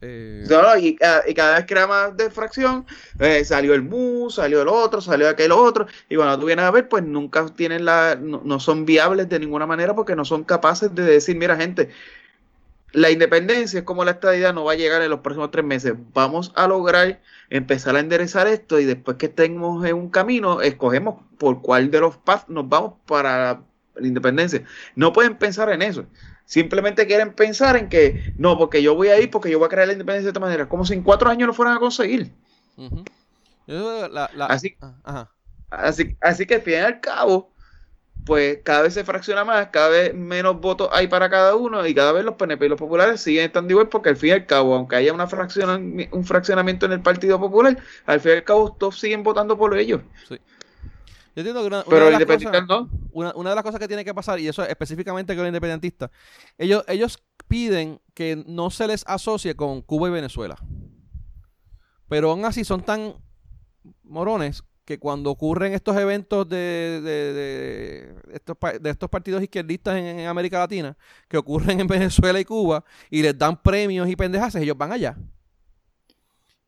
Eh, 0.00 0.46
y, 0.80 0.96
cada 0.96 1.56
vez 1.56 1.66
crea 1.66 1.86
más 1.86 2.16
de 2.16 2.30
fracción. 2.30 2.86
Eh, 3.18 3.44
salió 3.44 3.74
el 3.74 3.82
MU, 3.82 4.30
salió 4.30 4.62
el 4.62 4.68
otro, 4.68 5.00
salió 5.00 5.28
aquel 5.28 5.52
otro. 5.52 5.86
Y 6.08 6.16
cuando 6.16 6.38
tú 6.38 6.46
vienes 6.46 6.64
a 6.64 6.70
ver, 6.70 6.88
pues 6.88 7.04
nunca 7.04 7.46
tienen 7.48 7.84
la, 7.84 8.16
no, 8.16 8.60
son 8.60 8.84
viables 8.84 9.28
de 9.28 9.38
ninguna 9.38 9.66
manera 9.66 9.94
porque 9.94 10.16
no 10.16 10.24
son 10.24 10.44
capaces 10.44 10.94
de 10.94 11.02
decir, 11.02 11.36
mira 11.36 11.56
gente, 11.56 11.90
la 12.92 13.10
independencia 13.10 13.80
es 13.80 13.84
como 13.84 14.04
la 14.04 14.12
estadidad 14.12 14.54
no 14.54 14.64
va 14.64 14.72
a 14.72 14.76
llegar 14.76 15.02
en 15.02 15.10
los 15.10 15.20
próximos 15.20 15.50
tres 15.50 15.64
meses. 15.64 15.94
Vamos 16.12 16.52
a 16.54 16.66
lograr 16.66 17.20
empezar 17.50 17.96
a 17.96 18.00
enderezar 18.00 18.46
esto 18.46 18.80
y 18.80 18.84
después 18.84 19.16
que 19.16 19.26
estemos 19.26 19.84
en 19.84 19.96
un 19.96 20.10
camino, 20.10 20.60
escogemos 20.60 21.22
por 21.38 21.62
cuál 21.62 21.90
de 21.90 22.00
los 22.00 22.16
paths 22.16 22.48
nos 22.48 22.68
vamos 22.68 22.94
para 23.06 23.62
la 23.94 24.06
independencia. 24.06 24.64
No 24.94 25.12
pueden 25.12 25.36
pensar 25.36 25.70
en 25.70 25.82
eso. 25.82 26.06
Simplemente 26.46 27.08
quieren 27.08 27.32
pensar 27.32 27.76
en 27.76 27.88
que 27.88 28.32
no, 28.38 28.56
porque 28.56 28.80
yo 28.80 28.94
voy 28.94 29.08
a 29.08 29.20
ir, 29.20 29.30
porque 29.30 29.50
yo 29.50 29.58
voy 29.58 29.66
a 29.66 29.68
crear 29.68 29.88
la 29.88 29.92
independencia 29.92 30.26
de 30.26 30.30
esta 30.30 30.40
manera. 30.40 30.68
Como 30.68 30.84
si 30.86 30.94
en 30.94 31.02
cuatro 31.02 31.28
años 31.28 31.48
lo 31.48 31.52
fueran 31.52 31.76
a 31.76 31.80
conseguir. 31.80 32.32
así, 34.48 34.76
ah, 34.80 35.28
así, 35.70 36.16
así, 36.20 36.46
que 36.46 36.54
al 36.54 36.62
fin 36.62 36.74
y 36.74 36.76
al 36.76 37.00
cabo, 37.00 37.50
pues 38.24 38.60
cada 38.62 38.82
vez 38.82 38.94
se 38.94 39.02
fracciona 39.02 39.44
más, 39.44 39.68
cada 39.70 39.88
vez 39.88 40.14
menos 40.14 40.60
votos 40.60 40.88
hay 40.92 41.08
para 41.08 41.28
cada 41.28 41.56
uno 41.56 41.84
y 41.84 41.92
cada 41.92 42.12
vez 42.12 42.24
los 42.24 42.36
PNP 42.36 42.66
y 42.66 42.68
los 42.68 42.78
populares 42.78 43.20
siguen 43.20 43.46
estando 43.46 43.72
igual 43.72 43.88
porque 43.88 44.10
al 44.10 44.16
fin 44.16 44.28
y 44.30 44.32
al 44.32 44.46
cabo, 44.46 44.76
aunque 44.76 44.94
haya 44.94 45.12
una 45.12 45.26
fracción, 45.26 45.96
un 46.12 46.24
fraccionamiento 46.24 46.86
en 46.86 46.92
el 46.92 47.02
Partido 47.02 47.40
Popular, 47.40 47.76
al 48.04 48.20
fin 48.20 48.32
y 48.32 48.34
al 48.36 48.44
cabo 48.44 48.72
todos 48.72 49.00
siguen 49.00 49.24
votando 49.24 49.58
por 49.58 49.76
ellos. 49.76 50.02
Sí. 50.28 50.38
Yo 51.36 51.42
entiendo 51.42 51.60
que 51.60 51.66
una, 51.66 51.84
Pero 51.84 52.06
de 52.06 52.12
las 52.12 52.24
cosas, 52.24 52.66
no. 52.66 52.88
una, 53.12 53.50
de 53.50 53.54
las 53.54 53.62
cosas 53.62 53.78
que 53.78 53.86
tiene 53.86 54.06
que 54.06 54.14
pasar, 54.14 54.40
y 54.40 54.48
eso 54.48 54.64
específicamente 54.64 55.34
con 55.34 55.42
los 55.42 55.50
independentistas, 55.50 56.10
ellos, 56.56 56.82
ellos 56.88 57.22
piden 57.46 58.00
que 58.14 58.42
no 58.46 58.70
se 58.70 58.86
les 58.86 59.04
asocie 59.06 59.54
con 59.54 59.82
Cuba 59.82 60.08
y 60.08 60.12
Venezuela. 60.12 60.56
Pero 62.08 62.30
aún 62.30 62.46
así 62.46 62.64
son 62.64 62.82
tan 62.82 63.16
morones 64.02 64.64
que 64.86 64.98
cuando 64.98 65.30
ocurren 65.30 65.74
estos 65.74 65.94
eventos 65.98 66.48
de, 66.48 67.02
de, 67.04 68.14
estos, 68.32 68.56
de 68.80 68.88
estos 68.88 69.10
partidos 69.10 69.42
izquierdistas 69.42 69.96
en, 69.96 70.26
América 70.26 70.60
Latina, 70.60 70.96
que 71.28 71.36
ocurren 71.36 71.80
en 71.80 71.86
Venezuela 71.86 72.40
y 72.40 72.46
Cuba, 72.46 72.82
y 73.10 73.20
les 73.20 73.36
dan 73.36 73.60
premios 73.60 74.08
y 74.08 74.16
pendejas, 74.16 74.54
ellos 74.54 74.78
van 74.78 74.92
allá. 74.92 75.18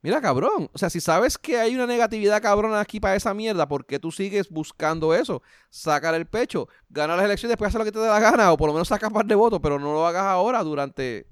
Mira, 0.09 0.23
cabrón. 0.23 0.71
O 0.73 0.79
sea, 0.79 0.89
si 0.89 1.03
sabes 1.03 1.37
que 1.37 1.59
hay 1.59 1.75
una 1.75 1.87
negatividad 1.87 2.41
cabrona 2.41 2.81
aquí 2.81 2.99
para 2.99 3.15
esa 3.15 3.35
mierda, 3.35 3.69
¿por 3.69 3.85
qué 3.85 3.99
tú 3.99 4.11
sigues 4.11 4.49
buscando 4.49 5.13
eso? 5.13 5.43
Sacar 5.69 6.15
el 6.15 6.25
pecho, 6.25 6.67
ganar 6.89 7.19
las 7.19 7.27
elecciones, 7.27 7.51
después 7.51 7.69
hacer 7.69 7.81
lo 7.81 7.85
que 7.85 7.93
te 7.93 7.99
dé 7.99 8.07
la 8.07 8.19
gana, 8.19 8.51
o 8.51 8.57
por 8.57 8.69
lo 8.69 8.73
menos 8.73 8.89
sacar 8.89 9.13
par 9.13 9.27
de 9.27 9.35
votos, 9.35 9.61
pero 9.63 9.79
no 9.79 9.93
lo 9.93 10.07
hagas 10.07 10.23
ahora 10.23 10.65
durante. 10.65 11.27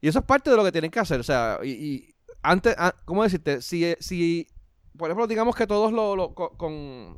Y 0.00 0.08
eso 0.08 0.20
es 0.20 0.24
parte 0.24 0.48
de 0.48 0.56
lo 0.56 0.64
que 0.64 0.72
tienen 0.72 0.90
que 0.90 0.98
hacer. 1.00 1.20
O 1.20 1.22
sea, 1.22 1.58
y, 1.62 2.14
antes, 2.40 2.74
ah, 2.78 2.94
¿cómo 3.04 3.22
decirte? 3.22 3.60
Si, 3.60 3.94
si 4.00 4.46
por 4.96 5.10
ejemplo, 5.10 5.26
digamos 5.26 5.54
que 5.54 5.66
todos 5.66 5.92
lo, 5.92 6.34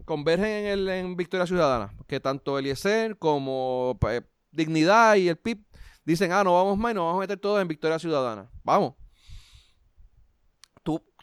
convergen 0.05 0.48
en, 0.48 0.66
el, 0.66 0.89
en 0.89 1.16
Victoria 1.16 1.47
Ciudadana, 1.47 1.94
que 2.09 2.19
tanto 2.19 2.59
Eliezer 2.59 3.16
como 3.16 3.97
eh, 4.11 4.23
Dignidad 4.51 5.15
y 5.15 5.28
el 5.28 5.36
PIB 5.36 5.65
dicen, 6.05 6.32
ah, 6.32 6.43
no 6.43 6.55
vamos 6.55 6.77
más 6.78 6.90
y 6.90 6.94
nos 6.97 7.05
vamos 7.05 7.19
a 7.19 7.20
meter 7.20 7.39
todos 7.39 7.62
en 7.62 7.69
Victoria 7.69 8.01
Ciudadana. 8.01 8.51
Vamos. 8.65 8.94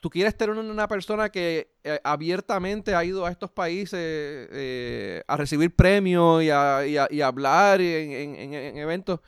Tú, 0.04 0.10
quieres 0.10 0.38
tener 0.38 0.56
una 0.56 0.88
persona 0.88 1.30
que 1.30 1.74
eh, 1.84 2.00
abiertamente 2.04 2.94
ha 2.94 3.04
ido 3.06 3.26
a 3.26 3.32
estos 3.32 3.50
países 3.50 4.00
eh, 4.02 5.24
a 5.28 5.38
recibir 5.38 5.74
premios 5.76 6.44
y 6.44 6.50
a, 6.50 7.26
hablar 7.26 7.80
en, 7.80 8.36
en 8.36 8.78
eventos 8.78 9.22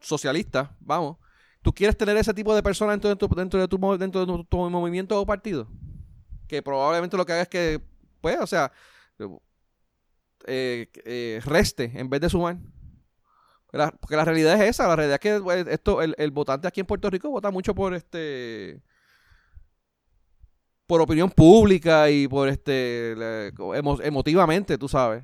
socialistas, 0.00 0.68
vamos 0.80 1.16
¿Tú 1.62 1.74
quieres 1.74 1.96
tener 1.96 2.16
ese 2.16 2.32
tipo 2.32 2.54
de 2.54 2.62
personas 2.62 2.94
dentro 2.94 3.10
de 3.60 3.68
tu, 3.68 3.78
movimiento 4.70 5.20
o 5.20 5.26
partido? 5.26 5.68
Que 6.48 6.62
probablemente 6.62 7.16
lo 7.16 7.26
que 7.26 7.32
haga 7.32 7.42
es 7.42 7.48
que, 7.48 7.82
pues, 8.20 8.40
o 8.40 8.46
sea, 8.46 8.72
eh, 10.46 10.88
eh, 11.04 11.40
reste 11.44 11.92
en 11.94 12.08
vez 12.08 12.22
de 12.22 12.30
sumar. 12.30 12.56
porque 14.00 14.16
la 14.16 14.24
realidad 14.24 14.54
es 14.54 14.70
esa, 14.70 14.88
la 14.88 14.96
realidad 14.96 15.16
es 15.16 15.20
que 15.20 15.40
pues, 15.40 15.66
esto, 15.66 16.00
el, 16.00 16.14
el, 16.16 16.30
votante 16.30 16.66
aquí 16.66 16.80
en 16.80 16.86
Puerto 16.86 17.10
Rico 17.10 17.30
vota 17.30 17.50
mucho 17.50 17.74
por 17.74 17.94
este 17.94 18.80
por 20.90 21.00
opinión 21.00 21.30
pública 21.30 22.10
y 22.10 22.26
por 22.26 22.48
este 22.48 23.14
emotivamente, 24.02 24.76
tú 24.76 24.88
sabes. 24.88 25.22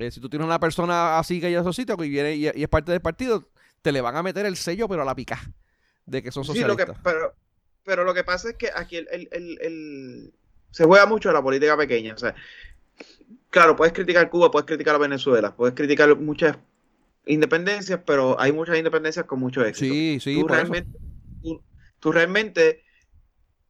Eh, 0.00 0.10
si 0.10 0.20
tú 0.20 0.28
tienes 0.28 0.44
una 0.44 0.58
persona 0.58 1.20
así 1.20 1.40
que 1.40 1.52
ya 1.52 1.62
sitios 1.72 1.96
y 2.04 2.08
viene 2.08 2.34
y, 2.34 2.48
es 2.48 2.68
parte 2.68 2.90
del 2.90 3.00
partido, 3.00 3.48
te 3.82 3.92
le 3.92 4.00
van 4.00 4.16
a 4.16 4.24
meter 4.24 4.46
el 4.46 4.56
sello, 4.56 4.88
pero 4.88 5.02
a 5.02 5.04
la 5.04 5.14
pica 5.14 5.40
de 6.06 6.24
que 6.24 6.32
son 6.32 6.44
socialistas. 6.44 6.76
Sí, 6.76 6.88
lo 6.88 6.94
que, 6.94 7.00
pero, 7.04 7.34
pero 7.84 8.02
lo 8.02 8.14
que 8.14 8.24
pasa 8.24 8.50
es 8.50 8.56
que 8.56 8.68
aquí 8.74 8.96
el, 8.96 10.32
se 10.72 10.84
juega 10.84 11.06
mucho 11.06 11.30
la 11.30 11.40
política 11.40 11.76
pequeña. 11.76 12.14
O 12.14 12.18
sea, 12.18 12.34
claro, 13.50 13.76
puedes 13.76 13.94
criticar 13.94 14.28
Cuba, 14.28 14.50
puedes 14.50 14.66
criticar 14.66 14.96
a 14.96 14.98
Venezuela, 14.98 15.54
puedes 15.54 15.76
criticar 15.76 16.16
muchas 16.16 16.58
independencias, 17.26 18.00
pero 18.04 18.40
hay 18.40 18.50
muchas 18.50 18.76
independencias 18.76 19.24
con 19.24 19.38
mucho 19.38 19.64
éxito. 19.64 19.94
Sí, 19.94 20.18
sí. 20.20 20.40
Tú 20.40 20.48
realmente, 20.48 20.98
tú, 22.00 22.10
realmente 22.10 22.82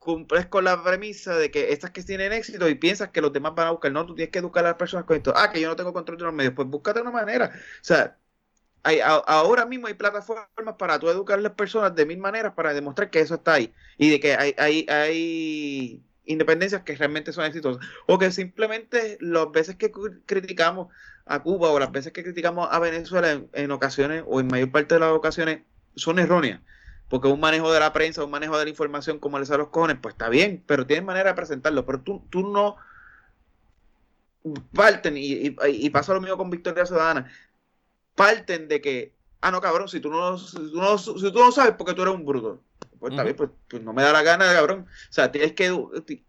cumples 0.06 0.46
con 0.46 0.64
la 0.64 0.82
premisa 0.82 1.36
de 1.36 1.50
que 1.50 1.72
estas 1.72 1.90
que 1.90 2.02
tienen 2.02 2.32
éxito 2.32 2.68
y 2.68 2.76
piensas 2.76 3.10
que 3.10 3.20
los 3.20 3.32
demás 3.32 3.54
van 3.56 3.66
a 3.66 3.70
buscar. 3.72 3.92
No, 3.92 4.06
tú 4.06 4.14
tienes 4.14 4.32
que 4.32 4.38
educar 4.38 4.64
a 4.64 4.68
las 4.68 4.76
personas 4.78 5.04
con 5.04 5.16
esto. 5.16 5.32
Ah, 5.36 5.50
que 5.50 5.60
yo 5.60 5.68
no 5.68 5.76
tengo 5.76 5.92
control 5.92 6.18
de 6.18 6.24
los 6.24 6.34
medios. 6.34 6.54
Pues 6.54 6.68
búscate 6.68 7.00
una 7.02 7.10
manera. 7.10 7.50
O 7.54 7.84
sea, 7.84 8.16
ahora 9.26 9.66
mismo 9.66 9.88
hay 9.88 9.94
plataformas 9.94 10.76
para 10.78 10.98
tú 10.98 11.10
educar 11.10 11.38
a 11.38 11.42
las 11.42 11.52
personas 11.52 11.94
de 11.94 12.06
mil 12.06 12.18
maneras 12.18 12.54
para 12.54 12.72
demostrar 12.72 13.10
que 13.10 13.20
eso 13.20 13.34
está 13.34 13.54
ahí 13.54 13.74
y 13.98 14.10
de 14.10 14.20
que 14.20 14.34
hay, 14.36 14.54
hay, 14.58 14.86
hay 14.88 16.04
independencias 16.24 16.82
que 16.82 16.94
realmente 16.94 17.32
son 17.32 17.44
exitosas. 17.44 17.84
O 18.06 18.18
que 18.18 18.30
simplemente 18.30 19.18
las 19.20 19.50
veces 19.50 19.76
que 19.76 19.90
criticamos 20.26 20.88
a 21.24 21.42
Cuba 21.42 21.70
o 21.70 21.78
las 21.78 21.92
veces 21.92 22.12
que 22.12 22.22
criticamos 22.22 22.68
a 22.70 22.78
Venezuela 22.78 23.42
en, 23.52 23.70
ocasiones 23.72 24.22
o 24.26 24.40
en 24.40 24.46
mayor 24.46 24.70
parte 24.70 24.94
de 24.94 25.00
las 25.00 25.10
ocasiones 25.10 25.60
son 25.96 26.18
erróneas. 26.18 26.60
Porque 27.08 27.28
un 27.28 27.40
manejo 27.40 27.72
de 27.72 27.80
la 27.80 27.92
prensa, 27.92 28.24
un 28.24 28.30
manejo 28.30 28.58
de 28.58 28.64
la 28.64 28.70
información 28.70 29.18
como 29.18 29.38
les 29.38 29.50
a 29.50 29.56
los 29.56 29.68
cojones, 29.68 29.98
pues 30.00 30.14
está 30.14 30.28
bien, 30.28 30.62
pero 30.66 30.86
tienes 30.86 31.04
manera 31.04 31.30
de 31.30 31.36
presentarlo. 31.36 31.86
Pero 31.86 32.00
tú, 32.00 32.22
tú 32.30 32.48
no 32.48 32.76
parten, 34.74 35.16
y, 35.16 35.32
y, 35.32 35.56
y 35.66 35.90
pasa 35.90 36.14
lo 36.14 36.20
mismo 36.20 36.36
con 36.36 36.50
Victoria 36.50 36.86
Ciudadana, 36.86 37.30
parten 38.14 38.68
de 38.68 38.80
que, 38.80 39.12
ah, 39.40 39.50
no, 39.50 39.60
cabrón, 39.60 39.88
si 39.88 40.00
tú 40.00 40.10
no, 40.10 40.38
si 40.38 40.56
tú 40.56 40.80
no, 40.80 40.98
si 40.98 41.32
tú 41.32 41.38
no 41.38 41.52
sabes 41.52 41.74
porque 41.76 41.94
tú 41.94 42.02
eres 42.02 42.14
un 42.14 42.24
bruto. 42.24 42.60
Pues 42.98 43.12
está 43.12 43.24
bien, 43.24 43.36
pues, 43.36 43.50
pues, 43.68 43.82
no 43.82 43.92
me 43.92 44.02
da 44.02 44.10
la 44.10 44.22
gana, 44.22 44.52
cabrón. 44.54 44.86
O 44.88 45.12
sea, 45.12 45.30
tienes 45.30 45.52
que, 45.52 45.70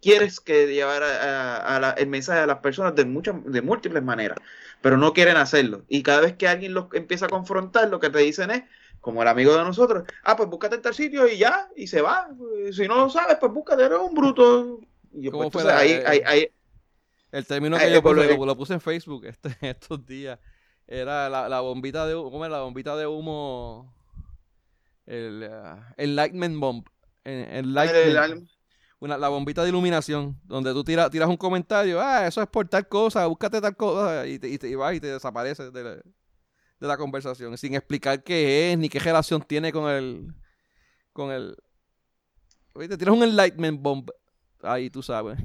quieres 0.01 0.41
que 0.41 0.67
llevar 0.67 1.01
a, 1.01 1.95
el 1.97 2.07
mensaje 2.07 2.41
a 2.41 2.45
las 2.45 2.57
personas 2.57 2.93
de 2.93 3.05
muchas, 3.05 3.35
de 3.45 3.61
múltiples 3.61 4.03
maneras, 4.03 4.37
pero 4.81 4.97
no 4.97 5.13
quieren 5.13 5.37
hacerlo. 5.37 5.85
Y 5.87 6.03
cada 6.03 6.21
vez 6.21 6.35
que 6.35 6.47
alguien 6.47 6.73
los 6.73 6.87
empieza 6.93 7.27
a 7.27 7.29
confrontar, 7.29 7.87
lo 7.89 8.01
que 8.01 8.09
te 8.09 8.19
dicen 8.19 8.51
es, 8.51 8.63
como 9.01 9.21
el 9.21 9.27
amigo 9.27 9.55
de 9.55 9.63
nosotros, 9.63 10.03
ah, 10.23 10.35
pues 10.35 10.49
búscate 10.49 10.75
en 10.75 10.81
tal 10.81 10.93
sitio 10.93 11.27
y 11.27 11.37
ya, 11.37 11.69
y 11.75 11.87
se 11.87 12.01
va. 12.01 12.27
Si 12.71 12.87
no 12.87 12.95
lo 12.95 13.09
sabes, 13.09 13.37
pues 13.39 13.51
búscate, 13.51 13.83
eres 13.83 13.99
un 13.99 14.13
bruto. 14.13 14.79
Y 15.13 15.23
yo, 15.23 15.31
pues, 15.49 15.65
ahí, 15.65 16.01
ahí, 16.05 16.49
el 17.31 17.45
término 17.45 17.77
que 17.77 17.91
yo 17.91 18.01
puse, 18.01 18.37
lo, 18.37 18.45
lo, 18.45 18.57
puse 18.57 18.73
en 18.73 18.81
Facebook 18.81 19.25
este, 19.25 19.55
estos 19.61 20.05
días 20.05 20.39
era 20.87 21.29
la, 21.29 21.49
la 21.49 21.59
bombita 21.59 22.07
de 22.07 22.13
¿cómo 22.13 22.45
es 22.45 22.51
la 22.51 22.61
bombita 22.61 22.95
de 22.95 23.07
humo? 23.07 23.93
El, 25.05 25.49
uh, 25.49 25.81
el 25.97 26.15
Lightning 26.15 26.59
Bomb. 26.59 26.85
El, 27.23 27.73
lightning, 27.73 28.47
una, 28.99 29.17
la 29.17 29.27
bombita 29.27 29.63
de 29.63 29.69
iluminación, 29.69 30.39
donde 30.45 30.71
tú 30.71 30.83
tiras, 30.83 31.11
tiras 31.11 31.27
un 31.27 31.35
comentario, 31.35 31.99
ah, 32.01 32.25
eso 32.25 32.41
es 32.41 32.47
por 32.47 32.67
tal 32.69 32.87
cosa, 32.87 33.25
búscate 33.27 33.59
tal 33.59 33.75
cosa, 33.75 34.25
y 34.25 34.39
te, 34.39 34.47
y 34.47 34.57
te, 34.57 34.69
y 34.69 34.73
y 34.73 34.99
te 35.01 35.07
desaparece 35.07 35.69
de 35.71 36.01
de 36.79 36.87
la 36.87 36.97
conversación, 36.97 37.57
sin 37.57 37.75
explicar 37.75 38.23
qué 38.23 38.71
es, 38.71 38.77
ni 38.77 38.89
qué 38.89 38.99
relación 38.99 39.41
tiene 39.41 39.71
con 39.71 39.89
el, 39.89 40.33
con 41.13 41.31
el, 41.31 41.57
te 42.73 42.97
tiras 42.97 43.15
un 43.15 43.23
enlightenment 43.23 43.81
bomb 43.81 44.09
ahí 44.61 44.89
tú 44.89 45.03
sabes. 45.03 45.37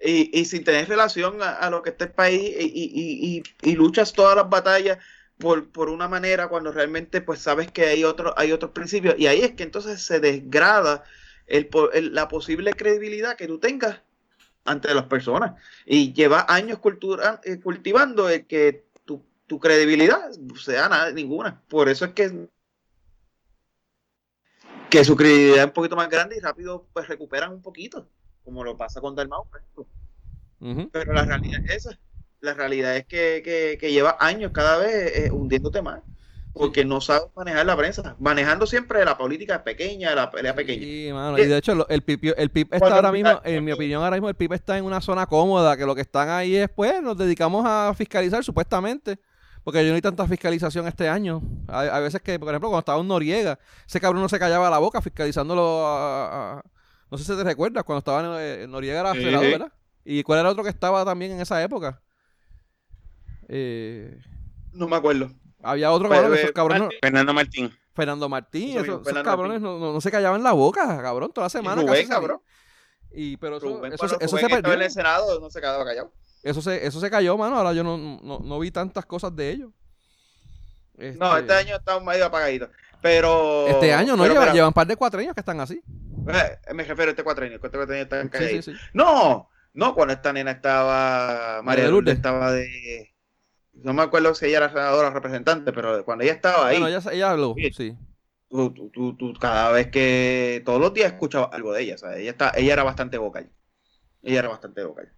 y, 0.00 0.40
y, 0.40 0.44
sin 0.44 0.64
tener 0.64 0.88
relación 0.88 1.38
a, 1.42 1.68
lo 1.70 1.82
que 1.82 1.90
está 1.90 2.04
el 2.04 2.12
país 2.12 2.54
y, 2.58 3.42
y, 3.62 3.74
luchas 3.74 4.12
todas 4.12 4.36
las 4.36 4.48
batallas 4.48 4.98
por, 5.38 5.70
por, 5.70 5.88
una 5.88 6.08
manera 6.08 6.48
cuando 6.48 6.72
realmente 6.72 7.20
pues 7.20 7.40
sabes 7.40 7.70
que 7.70 7.86
hay, 7.86 8.04
otro, 8.04 8.34
hay 8.36 8.52
otros 8.52 8.72
principios. 8.72 9.14
Y 9.18 9.26
ahí 9.26 9.40
es 9.40 9.52
que 9.52 9.62
entonces 9.62 10.02
se 10.02 10.20
desgrada 10.20 11.02
el, 11.46 11.68
la 12.12 12.28
posible 12.28 12.72
credibilidad 12.74 13.36
que 13.36 13.46
tú 13.46 13.58
tengas 13.58 14.00
ante 14.64 14.94
las 14.94 15.06
personas. 15.06 15.60
Y 15.86 16.12
lleva 16.12 16.46
años 16.48 16.78
cultura, 16.78 17.40
eh, 17.44 17.58
cultivando 17.58 18.28
el 18.28 18.46
que 18.46 18.84
tu, 19.52 19.60
credibilidad 19.60 20.30
sea 20.62 20.88
nada, 20.88 21.12
ninguna. 21.12 21.62
Por 21.68 21.88
eso 21.88 22.04
es 22.04 22.12
que 22.12 22.48
que 24.90 25.04
su 25.04 25.16
credibilidad 25.16 25.60
es 25.60 25.66
un 25.66 25.72
poquito 25.72 25.96
más 25.96 26.08
grande 26.10 26.36
y 26.36 26.40
rápido 26.40 26.86
pues 26.92 27.08
recuperan 27.08 27.52
un 27.52 27.62
poquito 27.62 28.06
como 28.44 28.64
lo 28.64 28.76
pasa 28.76 29.00
con 29.00 29.14
Dalmau, 29.14 29.46
Pero 30.92 31.12
la 31.12 31.24
realidad 31.24 31.60
es 31.66 31.86
esa. 31.86 31.98
La 32.40 32.54
realidad 32.54 32.96
es 32.96 33.06
que, 33.06 33.78
lleva 33.80 34.16
años 34.18 34.50
cada 34.52 34.76
vez 34.78 35.16
eh, 35.16 35.30
hundiéndote 35.30 35.80
más. 35.82 36.00
Porque 36.52 36.84
no 36.84 37.00
sabes 37.00 37.28
manejar 37.34 37.64
la 37.64 37.76
prensa. 37.76 38.16
Manejando 38.18 38.66
siempre 38.66 39.04
la 39.04 39.16
política 39.16 39.64
pequeña, 39.64 40.14
la 40.14 40.30
pelea 40.30 40.54
pequeña. 40.54 40.82
Sí, 40.82 41.10
mano. 41.10 41.38
Y 41.38 41.46
de 41.46 41.56
hecho, 41.56 41.88
el 41.88 42.02
PIB, 42.02 42.34
el 42.36 42.50
PIB 42.50 42.74
está 42.74 42.94
ahora 42.94 43.10
mismo, 43.10 43.40
en 43.44 43.64
mi 43.64 43.72
opinión, 43.72 44.02
ahora 44.02 44.16
mismo 44.16 44.28
el 44.28 44.34
PIB 44.34 44.52
está 44.52 44.76
en 44.76 44.84
una 44.84 45.00
zona 45.00 45.26
cómoda. 45.26 45.76
Que 45.78 45.86
lo 45.86 45.94
que 45.94 46.02
están 46.02 46.28
ahí 46.28 46.56
es, 46.56 46.68
pues, 46.68 47.00
nos 47.02 47.16
dedicamos 47.16 47.64
a 47.66 47.94
fiscalizar 47.96 48.44
supuestamente. 48.44 49.18
Porque 49.64 49.84
yo 49.84 49.90
no 49.90 49.94
hay 49.94 50.02
tanta 50.02 50.26
fiscalización 50.26 50.86
este 50.88 51.08
año. 51.08 51.40
Hay, 51.68 52.02
veces 52.02 52.20
que, 52.20 52.38
por 52.38 52.48
ejemplo, 52.48 52.68
cuando 52.68 52.80
estaba 52.80 52.98
un 52.98 53.08
Noriega, 53.08 53.58
ese 53.86 54.00
cabrón 54.00 54.22
no 54.22 54.28
se 54.28 54.38
callaba 54.38 54.68
la 54.68 54.78
boca 54.78 55.00
fiscalizándolo 55.00 55.84
a, 55.86 56.62
no 57.10 57.18
sé 57.18 57.24
si 57.24 57.36
te 57.36 57.44
recuerdas 57.44 57.84
cuando 57.84 57.98
estaba 57.98 58.42
en, 58.42 58.70
Noriega 58.70 59.00
era 59.00 59.12
senador, 59.12 59.50
¿verdad? 59.50 59.72
¿Y 60.04 60.22
cuál 60.24 60.40
era 60.40 60.50
otro 60.50 60.64
que 60.64 60.70
estaba 60.70 61.04
también 61.04 61.32
en 61.32 61.40
esa 61.40 61.62
época? 61.62 62.00
Eh, 63.48 64.18
no 64.72 64.88
me 64.88 64.96
acuerdo. 64.96 65.30
Había 65.62 65.92
otro 65.92 66.08
cabrón, 66.08 66.34
esos 66.34 66.52
cabrones. 66.52 66.88
Fernando 67.00 67.32
Martín. 67.32 67.72
Fernando 67.94 68.28
Martín, 68.28 68.78
esos, 68.78 69.02
cabrones 69.22 69.60
no, 69.60 69.78
no, 69.78 70.00
se 70.00 70.10
callaban 70.10 70.42
la 70.42 70.52
boca, 70.52 71.00
cabrón, 71.02 71.30
toda 71.32 71.44
la 71.44 71.50
semana. 71.50 71.82
Rubén, 71.82 72.08
cabrón. 72.08 72.40
Y, 73.12 73.36
pero 73.36 73.58
eso, 73.58 73.84
eso, 73.84 74.18
eso 74.18 74.36
se 74.38 74.48
perdió. 74.48 74.72
en 74.72 74.82
el 74.82 74.90
Senado 74.90 75.38
no 75.38 75.50
se 75.50 75.60
quedaba 75.60 75.84
callado. 75.84 76.10
Eso 76.42 76.60
se, 76.60 76.86
eso 76.86 77.00
se 77.00 77.10
cayó, 77.10 77.36
mano. 77.36 77.56
Ahora 77.56 77.72
yo 77.72 77.84
no, 77.84 77.96
no, 77.96 78.40
no 78.40 78.58
vi 78.58 78.70
tantas 78.70 79.06
cosas 79.06 79.34
de 79.34 79.50
ellos. 79.50 79.70
No, 80.96 81.36
este, 81.36 81.40
este 81.40 81.54
año 81.54 81.76
está 81.76 82.00
medio 82.00 82.26
apagadito. 82.26 82.68
Pero. 83.00 83.66
Este 83.68 83.92
año 83.92 84.16
no, 84.16 84.26
llevan, 84.26 84.52
llevan 84.52 84.68
un 84.68 84.74
par 84.74 84.86
de 84.86 84.96
cuatro 84.96 85.20
años 85.20 85.34
que 85.34 85.40
están 85.40 85.60
así. 85.60 85.82
Eh, 86.28 86.72
me 86.74 86.84
refiero 86.84 87.10
a 87.10 87.10
este 87.10 87.24
cuatro 87.24 87.44
años, 87.44 87.56
este 87.56 87.76
cuatro 87.76 87.94
años 87.94 88.04
están 88.04 88.30
sí, 88.32 88.62
sí, 88.62 88.72
No, 88.92 89.48
no, 89.74 89.94
cuando 89.94 90.14
esta 90.14 90.32
nena 90.32 90.52
estaba. 90.52 91.62
María 91.62 91.88
Lourdes 91.88 92.14
estaba 92.14 92.52
de. 92.52 93.12
No 93.72 93.92
me 93.94 94.02
acuerdo 94.02 94.34
si 94.34 94.46
ella 94.46 94.58
era 94.58 94.68
senadora 94.68 95.08
o 95.08 95.12
representante, 95.12 95.72
pero 95.72 96.04
cuando 96.04 96.24
ella 96.24 96.34
estaba 96.34 96.68
ahí. 96.68 96.78
Bueno, 96.78 96.96
ella, 96.96 97.10
ella 97.10 97.30
habló, 97.30 97.54
sí. 97.72 97.96
Tú, 98.48 98.70
tú, 98.92 99.16
tú, 99.16 99.32
cada 99.40 99.72
vez 99.72 99.88
que. 99.88 100.62
Todos 100.64 100.80
los 100.80 100.92
días 100.92 101.12
escuchaba 101.12 101.46
algo 101.52 101.72
de 101.72 101.82
ella, 101.82 101.94
o 101.94 101.98
sea, 101.98 102.16
ella, 102.16 102.30
está, 102.30 102.52
ella 102.54 102.74
era 102.74 102.84
bastante 102.84 103.18
vocal. 103.18 103.50
ella 104.22 104.40
era 104.40 104.48
bastante 104.48 104.82
local. 104.82 105.10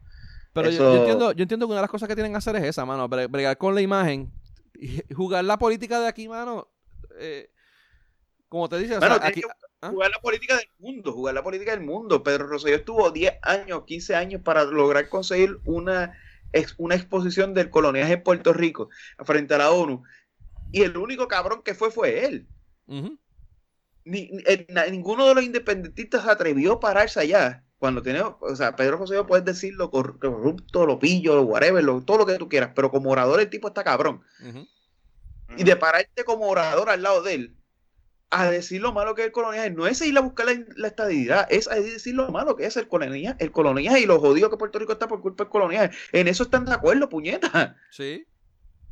Pero 0.55 0.71
yo, 0.71 0.97
entiendo, 0.97 1.33
yo 1.33 1.43
entiendo 1.43 1.67
que 1.67 1.73
una 1.73 1.81
de 1.81 1.83
las 1.83 1.91
cosas 1.91 2.09
que 2.09 2.15
tienen 2.15 2.33
que 2.33 2.39
hacer 2.39 2.55
es 2.57 2.63
esa, 2.63 2.85
mano, 2.87 3.09
bregar 3.09 3.59
con 3.59 3.75
la 3.75 3.81
imagen 3.81 4.33
y 4.75 5.03
jugar 5.13 5.45
la 5.45 5.59
política 5.59 6.01
de 6.01 6.07
aquí, 6.07 6.29
mano. 6.29 6.69
Eh, 7.19 7.51
como 8.49 8.69
te 8.69 8.79
dice, 8.79 8.95
¿ah? 9.01 9.91
jugar 9.91 10.11
la 10.11 10.21
política 10.21 10.57
del 10.57 10.69
mundo, 10.79 11.13
jugar 11.13 11.35
la 11.35 11.43
política 11.43 11.73
del 11.73 11.81
mundo. 11.81 12.23
Pedro 12.23 12.47
Rosselló 12.47 12.77
estuvo 12.77 13.11
10 13.11 13.39
años, 13.43 13.83
15 13.85 14.15
años 14.15 14.43
para 14.43 14.63
lograr 14.63 15.09
conseguir 15.09 15.59
una, 15.65 16.17
una 16.79 16.95
exposición 16.95 17.53
del 17.53 17.71
coloniaje 17.71 18.13
en 18.13 18.23
Puerto 18.23 18.53
Rico 18.53 18.91
frente 19.25 19.55
a 19.55 19.59
la 19.59 19.73
ONU. 19.73 20.05
Y 20.71 20.83
el 20.83 20.97
único 20.97 21.27
cabrón 21.27 21.63
que 21.65 21.75
fue 21.75 21.91
fue 21.91 22.27
él. 22.27 22.47
ninguno 24.05 25.27
de 25.27 25.35
los 25.35 25.43
independentistas 25.43 26.29
atrevió 26.29 26.75
a 26.75 26.81
pararse 26.81 27.19
allá. 27.19 27.65
Cuando 27.85 28.01
tiene, 28.01 28.23
o 28.23 28.57
sea, 28.57 28.77
Pedro 28.77 28.97
José 28.97 29.23
puedes 29.25 29.45
decirlo 29.45 29.91
corrupto, 29.91 30.87
lo 30.87 30.99
pillo, 30.99 31.35
lo 31.35 31.43
whatever, 31.43 31.85
todo 32.07 32.17
lo 32.17 32.25
que 32.25 32.39
tú 32.39 32.49
quieras, 32.49 32.71
pero 32.75 32.91
como 32.91 33.11
orador 33.11 33.41
el 33.41 33.51
tipo 33.51 33.69
está 33.69 33.85
cabrón. 33.85 34.23
Y 35.59 35.65
de 35.65 35.77
pararte 35.77 36.25
como 36.25 36.49
orador 36.49 36.89
al 36.89 37.03
lado 37.03 37.23
de 37.23 37.35
él, 37.35 37.57
a 38.31 38.51
decir 38.51 38.81
lo 38.81 38.95
malo 38.95 39.15
que 39.15 39.21
es 39.21 39.27
el 39.27 39.33
coloniaje, 39.33 39.71
no 39.71 39.87
es 39.87 40.01
ir 40.01 40.17
a 40.17 40.23
buscar 40.23 40.47
la, 40.77 40.89
estadidad, 40.89 41.47
es 41.51 41.69
decir 41.69 42.15
lo 42.15 42.31
malo 42.31 42.57
que 42.57 42.65
es 42.65 42.75
el 42.79 42.89
coloniaje, 42.89 43.37
el 43.45 43.53
coloniaje 43.53 44.01
y 44.01 44.07
lo 44.07 44.19
jodido 44.19 44.49
que 44.49 44.57
Puerto 44.57 44.79
Rico 44.79 44.95
está 44.95 45.07
por 45.07 45.21
culpa 45.21 45.45
del 45.45 45.51
coloniaje. 45.51 45.95
En 46.13 46.27
eso 46.27 46.45
están 46.45 46.65
de 46.65 46.73
acuerdo, 46.73 47.11
puñeta. 47.11 47.77
Sí. 47.91 48.27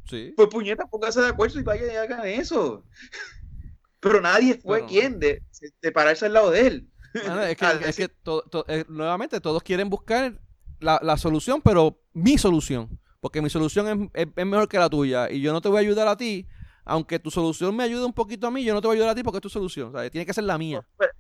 Sí. 0.04 0.34
Pues 0.36 0.48
puñeta, 0.48 0.84
póngase 0.84 1.22
de 1.22 1.28
acuerdo 1.28 1.58
y 1.58 1.62
vaya 1.62 1.90
y 1.90 1.96
hagan 1.96 2.26
eso. 2.26 2.84
Pero 4.00 4.20
nadie 4.20 4.60
fue 4.62 4.84
quien 4.84 5.18
de, 5.18 5.42
de, 5.80 5.92
pararse 5.92 6.26
al 6.26 6.34
lado 6.34 6.50
de 6.50 6.66
él. 6.66 6.91
Es 7.14 7.96
que, 7.96 8.10
eh, 8.68 8.84
nuevamente 8.88 9.40
todos 9.40 9.62
quieren 9.62 9.90
buscar 9.90 10.34
la, 10.80 11.16
solución, 11.16 11.60
pero 11.62 12.00
mi 12.12 12.38
solución. 12.38 12.98
Porque 13.20 13.40
mi 13.40 13.50
solución 13.50 14.10
es, 14.14 14.26
mejor 14.34 14.68
que 14.68 14.78
la 14.78 14.90
tuya. 14.90 15.30
Y 15.30 15.40
yo 15.40 15.52
no 15.52 15.60
te 15.60 15.68
voy 15.68 15.78
a 15.78 15.80
ayudar 15.80 16.08
a 16.08 16.16
ti. 16.16 16.48
Aunque 16.84 17.20
tu 17.20 17.30
solución 17.30 17.76
me 17.76 17.84
ayude 17.84 18.04
un 18.04 18.12
poquito 18.12 18.48
a 18.48 18.50
mí, 18.50 18.64
yo 18.64 18.74
no 18.74 18.80
te 18.80 18.88
voy 18.88 18.96
a 18.96 18.98
ayudar 18.98 19.12
a 19.12 19.14
ti 19.14 19.22
porque 19.22 19.38
es 19.38 19.42
tu 19.42 19.48
solución. 19.48 19.92
tiene 20.10 20.26
que 20.26 20.34
ser 20.34 20.44
la 20.44 20.58
mía. 20.58 20.84
Pues, 20.96 21.10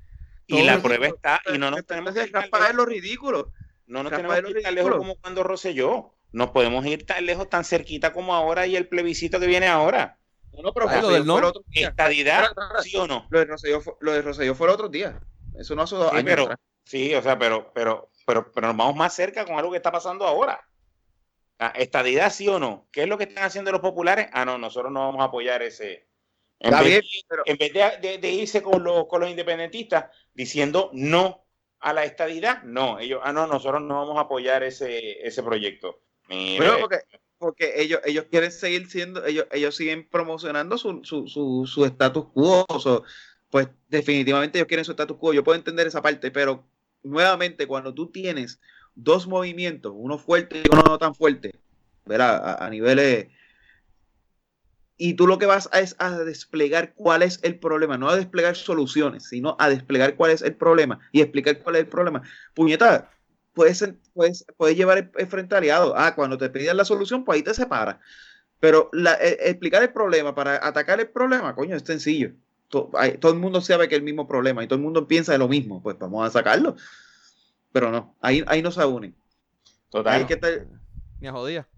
y 0.46 0.62
la 0.62 0.82
prueba 0.82 1.06
está. 1.06 1.40
Y 1.54 1.58
no 1.58 1.70
nos 1.70 1.86
tenemos 1.86 2.12
que 2.14 2.24
ir 2.24 2.74
lo 2.74 2.84
ridículo. 2.84 3.52
No 3.86 4.02
nos 4.02 4.12
tenemos 4.12 4.40
que 4.40 4.50
ir 4.50 4.62
tan 4.62 4.74
lejos 4.74 4.96
como 4.96 5.16
cuando 5.16 5.42
Rosselló. 5.42 6.14
No 6.32 6.52
podemos 6.52 6.84
ir 6.86 7.04
tan 7.04 7.26
lejos, 7.26 7.48
tan 7.48 7.62
cerquita 7.62 8.12
como 8.12 8.34
ahora 8.34 8.66
y 8.66 8.74
el 8.74 8.88
plebiscito 8.88 9.38
que 9.38 9.46
viene 9.46 9.68
ahora. 9.68 10.18
No, 10.52 10.62
no, 10.62 10.72
pero 10.72 10.86
lo 11.00 11.08
del 11.08 11.26
no. 11.26 11.52
¿Estadidad, 11.72 12.48
sí 12.82 12.96
o 12.96 13.06
no? 13.06 13.26
Lo 13.30 13.38
de 13.38 13.44
Rosselló 13.44 13.80
fue, 13.80 13.94
lo 14.00 14.12
de 14.12 14.22
Rosselló 14.22 14.54
fue 14.54 14.66
el 14.66 14.72
otro 14.72 14.88
día. 14.88 15.20
Eso 15.54 15.74
no 15.74 15.82
hace 15.82 15.96
dos 15.96 16.10
sí, 16.10 16.22
Pero, 16.24 16.48
sí, 16.84 17.14
o 17.14 17.22
sea, 17.22 17.38
pero, 17.38 17.72
pero, 17.72 18.10
pero, 18.26 18.50
pero 18.52 18.68
nos 18.68 18.76
vamos 18.76 18.96
más 18.96 19.14
cerca 19.14 19.44
con 19.44 19.56
algo 19.56 19.70
que 19.70 19.76
está 19.76 19.92
pasando 19.92 20.26
ahora. 20.26 20.60
Ah, 21.58 21.72
¿Estadidad 21.76 22.32
sí 22.32 22.48
o 22.48 22.58
no? 22.58 22.88
¿Qué 22.90 23.02
es 23.02 23.08
lo 23.08 23.18
que 23.18 23.24
están 23.24 23.44
haciendo 23.44 23.70
los 23.70 23.80
populares? 23.80 24.28
Ah, 24.32 24.44
no, 24.44 24.58
nosotros 24.58 24.90
no 24.90 25.00
vamos 25.00 25.20
a 25.20 25.26
apoyar 25.26 25.62
ese. 25.62 26.08
En 26.58 26.70
vez, 26.78 27.04
en 27.44 27.56
vez 27.56 28.20
de, 28.20 28.30
irse 28.30 28.62
con 28.62 28.84
los, 28.84 29.06
con 29.06 29.20
los 29.20 29.30
independentistas 29.30 30.06
diciendo 30.32 30.90
no 30.92 31.44
a 31.80 31.92
la 31.92 32.04
estadidad, 32.04 32.62
no, 32.62 33.00
ellos, 33.00 33.20
ah, 33.24 33.32
no, 33.32 33.46
nosotros 33.48 33.82
no 33.82 33.96
vamos 33.96 34.16
a 34.16 34.22
apoyar 34.22 34.62
ese, 34.62 35.26
ese 35.26 35.42
proyecto. 35.42 36.00
Pero 36.28 36.78
porque, 36.78 36.98
porque 37.38 37.80
ellos, 37.82 38.00
ellos 38.04 38.26
quieren 38.30 38.52
seguir 38.52 38.88
siendo, 38.88 39.24
ellos, 39.26 39.46
ellos 39.50 39.74
siguen 39.76 40.08
promocionando 40.08 40.78
su, 40.78 41.04
su, 41.04 41.26
su, 41.26 41.66
su 41.66 41.84
estatus 41.84 42.26
quo, 42.32 42.64
pues 43.52 43.68
definitivamente 43.90 44.58
ellos 44.58 44.66
quieren 44.66 44.86
su 44.86 44.92
status 44.92 45.18
quo. 45.18 45.34
Yo 45.34 45.44
puedo 45.44 45.58
entender 45.58 45.86
esa 45.86 46.00
parte, 46.00 46.30
pero 46.30 46.64
nuevamente 47.02 47.66
cuando 47.66 47.92
tú 47.92 48.10
tienes 48.10 48.58
dos 48.94 49.26
movimientos, 49.26 49.92
uno 49.94 50.16
fuerte 50.16 50.62
y 50.64 50.68
uno 50.72 50.82
no 50.88 50.98
tan 50.98 51.14
fuerte, 51.14 51.54
¿verdad? 52.06 52.56
A, 52.64 52.70
niveles... 52.70 53.28
Y 54.96 55.14
tú 55.14 55.26
lo 55.26 55.36
que 55.38 55.44
vas 55.44 55.68
a 55.70 55.80
es 55.80 55.96
a 55.98 56.16
desplegar 56.20 56.94
cuál 56.94 57.22
es 57.22 57.40
el 57.42 57.58
problema, 57.58 57.98
no 57.98 58.08
a 58.08 58.16
desplegar 58.16 58.56
soluciones, 58.56 59.24
sino 59.24 59.54
a 59.58 59.68
desplegar 59.68 60.16
cuál 60.16 60.30
es 60.30 60.40
el 60.40 60.54
problema 60.54 61.00
y 61.12 61.20
explicar 61.20 61.58
cuál 61.58 61.76
es 61.76 61.82
el 61.82 61.88
problema. 61.88 62.22
Puñeta, 62.54 63.10
puedes, 63.52 63.86
puedes, 64.14 64.46
puedes 64.56 64.78
llevar 64.78 65.10
el, 65.14 65.26
frente 65.26 65.54
aliado. 65.54 65.94
Ah, 65.94 66.14
cuando 66.14 66.38
te 66.38 66.48
pidan 66.48 66.78
la 66.78 66.86
solución, 66.86 67.22
pues 67.22 67.36
ahí 67.36 67.42
te 67.42 67.52
separa. 67.52 68.00
Pero 68.60 68.90
e, 68.94 69.50
explicar 69.50 69.82
el 69.82 69.92
problema 69.92 70.34
para 70.34 70.66
atacar 70.66 71.00
el 71.00 71.08
problema, 71.10 71.54
coño, 71.54 71.76
es 71.76 71.82
sencillo 71.82 72.32
todo 72.72 73.32
el 73.32 73.38
mundo 73.38 73.60
sabe 73.60 73.88
que 73.88 73.94
es 73.94 73.98
el 73.98 74.04
mismo 74.04 74.26
problema 74.26 74.64
y 74.64 74.66
todo 74.66 74.76
el 74.76 74.82
mundo 74.82 75.06
piensa 75.06 75.32
de 75.32 75.38
lo 75.38 75.48
mismo, 75.48 75.82
pues 75.82 75.98
vamos 75.98 76.26
a 76.26 76.30
sacarlo. 76.30 76.76
Pero 77.70 77.90
no, 77.90 78.16
ahí, 78.20 78.42
ahí 78.46 78.62
no 78.62 78.70
se 78.70 78.84
unen. 78.84 79.14
Total. 79.90 80.26
Ni 81.20 81.28
a 81.28 81.32
jodía. 81.32 81.68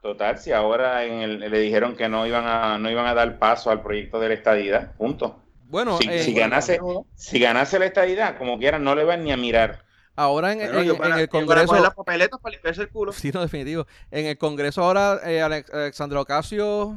Total, 0.00 0.38
si 0.38 0.52
ahora 0.52 1.04
le 1.04 1.60
dijeron 1.60 1.94
que 1.94 2.08
no 2.08 2.26
iban 2.26 2.46
a 2.46 2.78
no 2.78 2.90
iban 2.90 3.06
a 3.06 3.12
dar 3.12 3.38
paso 3.38 3.70
al 3.70 3.82
proyecto 3.82 4.18
de 4.18 4.28
la 4.28 4.34
estadidad, 4.34 4.96
punto. 4.96 5.42
Bueno, 5.66 5.98
si, 5.98 6.08
eh, 6.08 6.32
ganase, 6.32 6.80
si 7.14 7.38
ganase 7.38 7.78
la 7.78 7.86
estadidad, 7.86 8.38
como 8.38 8.58
quieran, 8.58 8.82
no 8.82 8.94
le 8.94 9.04
van 9.04 9.22
ni 9.22 9.30
a 9.30 9.36
mirar. 9.36 9.84
Ahora 10.16 10.52
en, 10.52 10.60
el 10.60 11.28
Congreso. 11.28 11.78
las 11.78 11.94
papeletas 11.94 12.40
para 12.40 12.52
limpiarse 12.52 12.82
el 12.82 12.88
culo. 12.88 13.12
Sí, 13.12 13.30
no, 13.32 13.42
definitivo. 13.42 13.86
En 14.10 14.26
el 14.26 14.38
Congreso 14.38 14.82
ahora, 14.82 15.20
eh, 15.24 15.40
Alexandra 15.40 16.20
Ocasio 16.20 16.94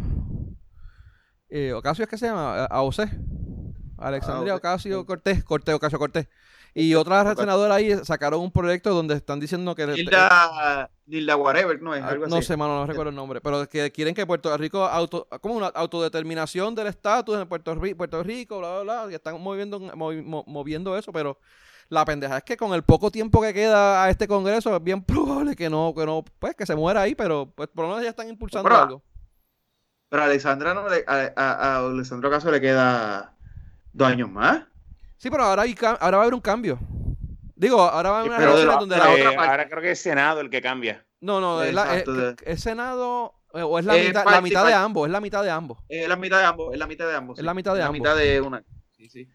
eh, 1.56 1.74
Ocasio 1.74 2.04
es 2.04 2.10
que 2.10 2.18
se 2.18 2.26
llama, 2.26 2.66
AOC. 2.66 3.08
Alexandria 3.98 4.54
ah, 4.54 4.58
Ocasio 4.58 5.06
Cortés, 5.06 5.44
Cortés, 5.44 5.76
Ocasio 5.76 6.00
Cortés. 6.00 6.28
Y 6.74 6.96
otras 6.96 7.38
senadoras 7.38 7.78
ahí 7.78 7.96
sacaron 8.04 8.42
un 8.42 8.52
proyecto 8.52 8.92
donde 8.94 9.14
están 9.14 9.40
diciendo 9.40 9.76
que... 9.76 9.86
Nilda, 9.86 10.90
Nilda 11.06 11.36
whatever, 11.36 11.80
¿no 11.80 11.94
es? 11.94 12.02
Ah, 12.02 12.10
algo 12.10 12.26
no 12.26 12.42
sé, 12.42 12.58
mano, 12.58 12.80
no 12.80 12.88
recuerdo 12.88 13.12
el 13.12 13.16
nombre. 13.16 13.40
Pero 13.40 13.70
que 13.70 13.92
quieren 13.92 14.16
que 14.16 14.26
Puerto 14.26 14.58
Rico, 14.58 14.84
auto, 14.84 15.28
como 15.42 15.54
una 15.54 15.68
autodeterminación 15.68 16.74
del 16.74 16.88
estatus 16.88 17.40
en 17.40 17.48
Puerto, 17.48 17.76
Rico, 17.76 17.98
Puerto 17.98 18.24
Rico, 18.24 18.58
bla, 18.58 18.82
bla, 18.82 19.04
bla. 19.04 19.12
Y 19.12 19.16
están 19.16 19.40
moviendo, 19.40 19.80
moviendo 19.80 20.98
eso, 20.98 21.14
pero 21.14 21.38
la 21.90 22.04
pendeja 22.04 22.38
es 22.38 22.44
que 22.44 22.58
con 22.58 22.74
el 22.74 22.82
poco 22.82 23.12
tiempo 23.12 23.40
que 23.40 23.54
queda 23.54 24.04
a 24.04 24.10
este 24.10 24.28
congreso 24.28 24.76
es 24.76 24.84
bien 24.84 25.04
probable 25.06 25.56
que 25.56 25.70
no, 25.70 25.94
que 25.96 26.06
no, 26.06 26.26
pues 26.40 26.56
que 26.56 26.66
se 26.66 26.76
muera 26.76 27.02
ahí, 27.02 27.14
pero 27.14 27.52
pues 27.54 27.70
por 27.70 27.86
lo 27.86 27.90
menos 27.90 28.04
ya 28.04 28.10
están 28.10 28.28
impulsando 28.28 28.76
algo. 28.76 29.04
Pero 30.14 30.22
a 30.22 30.28
Alessandra 30.28 30.76
no 30.76 30.88
le, 30.88 31.04
a, 31.08 31.34
a, 31.36 31.78
Alessandro 31.78 32.30
Caso 32.30 32.52
le 32.52 32.62
queda 32.62 33.34
dos 33.94 34.08
años 34.08 34.30
más. 34.30 34.62
Sí, 35.18 35.32
pero 35.32 35.42
ahora, 35.42 35.64
hay, 35.64 35.76
ahora 35.82 36.18
va 36.18 36.24
a 36.24 36.26
haber 36.28 36.36
un 36.36 36.40
cambio. 36.40 36.78
Digo, 37.56 37.82
ahora 37.82 38.12
va 38.12 38.18
a 38.18 38.20
haber 38.20 38.32
una 38.32 38.76
donde 38.78 38.96
la, 38.96 39.10
otra 39.10 39.30
Ahora 39.30 39.68
creo 39.68 39.82
que 39.82 39.90
es 39.90 40.00
Senado 40.00 40.42
el 40.42 40.52
que 40.52 40.62
cambia. 40.62 41.04
No, 41.20 41.42
no, 41.42 41.64
es, 41.64 41.74
la, 41.74 41.98
es, 42.46 42.62
Senado 42.62 43.34
eh, 43.56 43.64
o 43.64 43.80
es 43.80 43.86
la, 43.86 43.96
mitad, 43.96 44.24
la 44.24 44.42
mitad 44.42 44.68
de 44.68 44.74
ambos, 44.76 45.08
es 45.08 45.12
la 45.12 45.20
mitad 45.20 45.42
de 45.42 45.50
ambos. 45.50 45.80
Es 45.90 46.08
la 46.08 46.16
mitad 46.16 46.38
de 46.38 46.46
ambos, 46.46 46.74
es 46.74 46.78
la 46.78 46.86
mitad 46.86 47.08
de 47.08 47.16
ambos. 47.16 47.40
Es 47.40 47.46
la 47.46 47.54
mitad 47.56 47.74
de 47.74 47.82
ambos. 47.82 47.98
La 47.98 48.14
mitad 48.14 48.16
de 48.16 48.42
una. 48.42 48.64
Sí, 48.92 49.10
sí. 49.10 49.28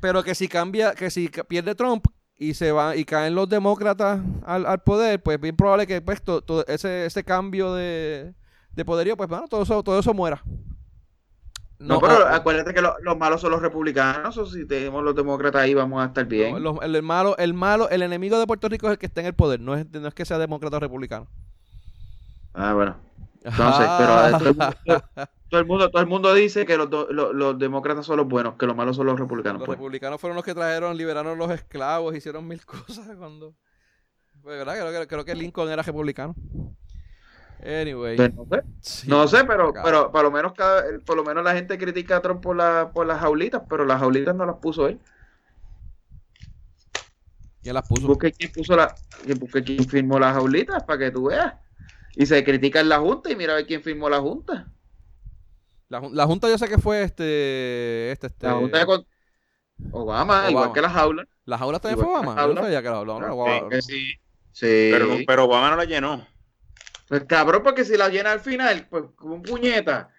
Pero 0.00 0.22
que 0.22 0.36
si 0.36 0.46
cambia, 0.46 0.94
que 0.94 1.10
si 1.10 1.28
pierde 1.28 1.74
Trump 1.74 2.06
y 2.36 2.54
se 2.54 2.70
va 2.70 2.94
y 2.94 3.04
caen 3.04 3.34
los 3.34 3.48
demócratas 3.48 4.20
al, 4.46 4.64
al 4.64 4.80
poder, 4.84 5.20
pues 5.24 5.40
bien 5.40 5.56
probable 5.56 5.88
que 5.88 6.00
pues, 6.00 6.22
todo 6.22 6.64
ese, 6.68 7.06
ese 7.06 7.24
cambio 7.24 7.74
de, 7.74 8.32
de 8.72 8.84
poderío, 8.84 9.16
pues 9.16 9.28
bueno, 9.28 9.48
todo 9.48 9.62
eso, 9.62 9.82
todo 9.82 9.98
eso 9.98 10.14
muera. 10.14 10.42
No, 11.80 11.98
pero 11.98 12.26
ah, 12.26 12.36
acuérdate 12.36 12.74
que 12.74 12.82
los 12.82 13.16
malos 13.18 13.40
son 13.40 13.52
los 13.52 13.62
republicanos, 13.62 14.36
o 14.36 14.44
si 14.44 14.66
tenemos 14.66 15.02
los 15.02 15.16
demócratas 15.16 15.62
ahí 15.62 15.72
vamos 15.72 16.02
a 16.02 16.06
estar 16.06 16.26
bien. 16.26 16.54
el, 16.56 17.02
malo, 17.02 17.38
el 17.38 17.54
malo, 17.54 17.88
el 17.88 18.02
enemigo 18.02 18.38
de 18.38 18.46
Puerto 18.46 18.68
Rico 18.68 18.86
es 18.86 18.92
el 18.92 18.98
que 18.98 19.06
está 19.06 19.22
en 19.22 19.28
el 19.28 19.34
poder, 19.34 19.60
no 19.60 19.74
es, 19.74 19.90
no 19.90 20.06
es 20.06 20.14
que 20.14 20.26
sea 20.26 20.38
demócrata 20.38 20.76
o 20.76 20.80
republicano. 20.80 21.26
Ah, 22.52 22.74
bueno. 22.74 22.96
Entonces, 23.42 23.86
pero 23.96 24.28
eh, 24.28 25.00
todo, 25.48 25.60
el 25.60 25.66
mundo, 25.66 25.90
todo 25.90 26.02
el 26.02 26.08
mundo, 26.08 26.34
dice 26.34 26.66
que 26.66 26.76
los, 26.76 26.90
los, 26.90 27.58
demócratas 27.58 28.04
son 28.04 28.18
los 28.18 28.28
buenos, 28.28 28.56
que 28.56 28.66
los 28.66 28.76
malos 28.76 28.96
son 28.96 29.06
los 29.06 29.18
republicanos. 29.18 29.60
Los 29.60 29.66
pues. 29.66 29.78
republicanos 29.78 30.20
fueron 30.20 30.36
los 30.36 30.44
que 30.44 30.54
trajeron, 30.54 30.94
liberaron 30.98 31.38
los 31.38 31.50
esclavos, 31.50 32.14
hicieron 32.14 32.46
mil 32.46 32.62
cosas 32.66 33.06
cuando. 33.16 33.54
Pues, 34.42 34.58
¿verdad? 34.58 34.74
Creo, 34.74 35.08
creo 35.08 35.24
que 35.24 35.34
Lincoln 35.34 35.70
era 35.70 35.82
republicano. 35.82 36.34
Anyway. 37.64 38.16
Pues 38.16 39.04
no 39.06 39.28
sé, 39.28 39.44
pero, 39.44 39.72
pero 39.84 40.10
por 40.10 40.22
lo 40.22 40.30
menos 40.30 40.52
cada, 40.52 40.84
por 41.04 41.16
lo 41.16 41.24
menos 41.24 41.44
la 41.44 41.54
gente 41.54 41.78
critica 41.78 42.16
a 42.16 42.22
Trump 42.22 42.42
por, 42.42 42.56
la, 42.56 42.90
por 42.92 43.06
las 43.06 43.20
jaulitas, 43.20 43.62
pero 43.68 43.84
las 43.84 44.00
jaulitas 44.00 44.34
no 44.34 44.46
las 44.46 44.56
puso 44.56 44.88
él. 44.88 44.98
¿Quién 47.62 47.74
las 47.74 47.86
puso? 47.86 48.06
Busque 48.06 48.32
quién 48.32 48.50
puso 48.52 48.74
la, 48.74 48.94
busque 49.38 49.62
quién 49.62 49.86
firmó 49.86 50.18
las 50.18 50.34
jaulitas 50.34 50.82
para 50.84 50.98
que 50.98 51.10
tú 51.10 51.24
veas. 51.24 51.54
Y 52.16 52.26
se 52.26 52.42
critica 52.42 52.80
en 52.80 52.88
la 52.88 52.98
Junta 52.98 53.30
y 53.30 53.36
mira 53.36 53.52
a 53.52 53.56
ver 53.56 53.66
quién 53.66 53.82
firmó 53.82 54.08
la 54.08 54.20
Junta. 54.20 54.66
La, 55.88 56.00
la 56.12 56.26
Junta 56.26 56.48
yo 56.48 56.56
sé 56.56 56.68
que 56.68 56.78
fue 56.78 57.02
este, 57.02 58.10
este, 58.12 58.28
este 58.28 58.46
La 58.46 58.54
Junta 58.54 58.78
de 58.78 58.86
con... 58.86 59.06
Obama, 59.92 60.50
igual 60.50 60.72
que 60.72 60.80
las 60.80 60.92
jaulas. 60.92 61.26
¿Las 61.44 61.58
jaulas 61.58 61.80
también 61.80 62.04
fue 62.04 62.12
Obama? 62.12 62.36
Yo 62.36 62.54
no 62.54 62.62
sabía 62.62 62.82
que 62.82 62.88
las 62.88 63.04
jaulas. 63.04 63.84
Sí, 63.84 64.12
sí. 64.52 64.90
Pero, 64.92 65.08
pero 65.26 65.44
Obama 65.44 65.70
no 65.70 65.76
la 65.76 65.84
llenó. 65.84 66.26
Pues 67.10 67.24
cabrón, 67.24 67.64
porque 67.64 67.84
si 67.84 67.96
la 67.96 68.08
llena 68.08 68.30
al 68.30 68.38
final, 68.38 68.86
pues 68.88 69.02
con 69.16 69.32
un 69.32 69.42
puñeta. 69.42 70.10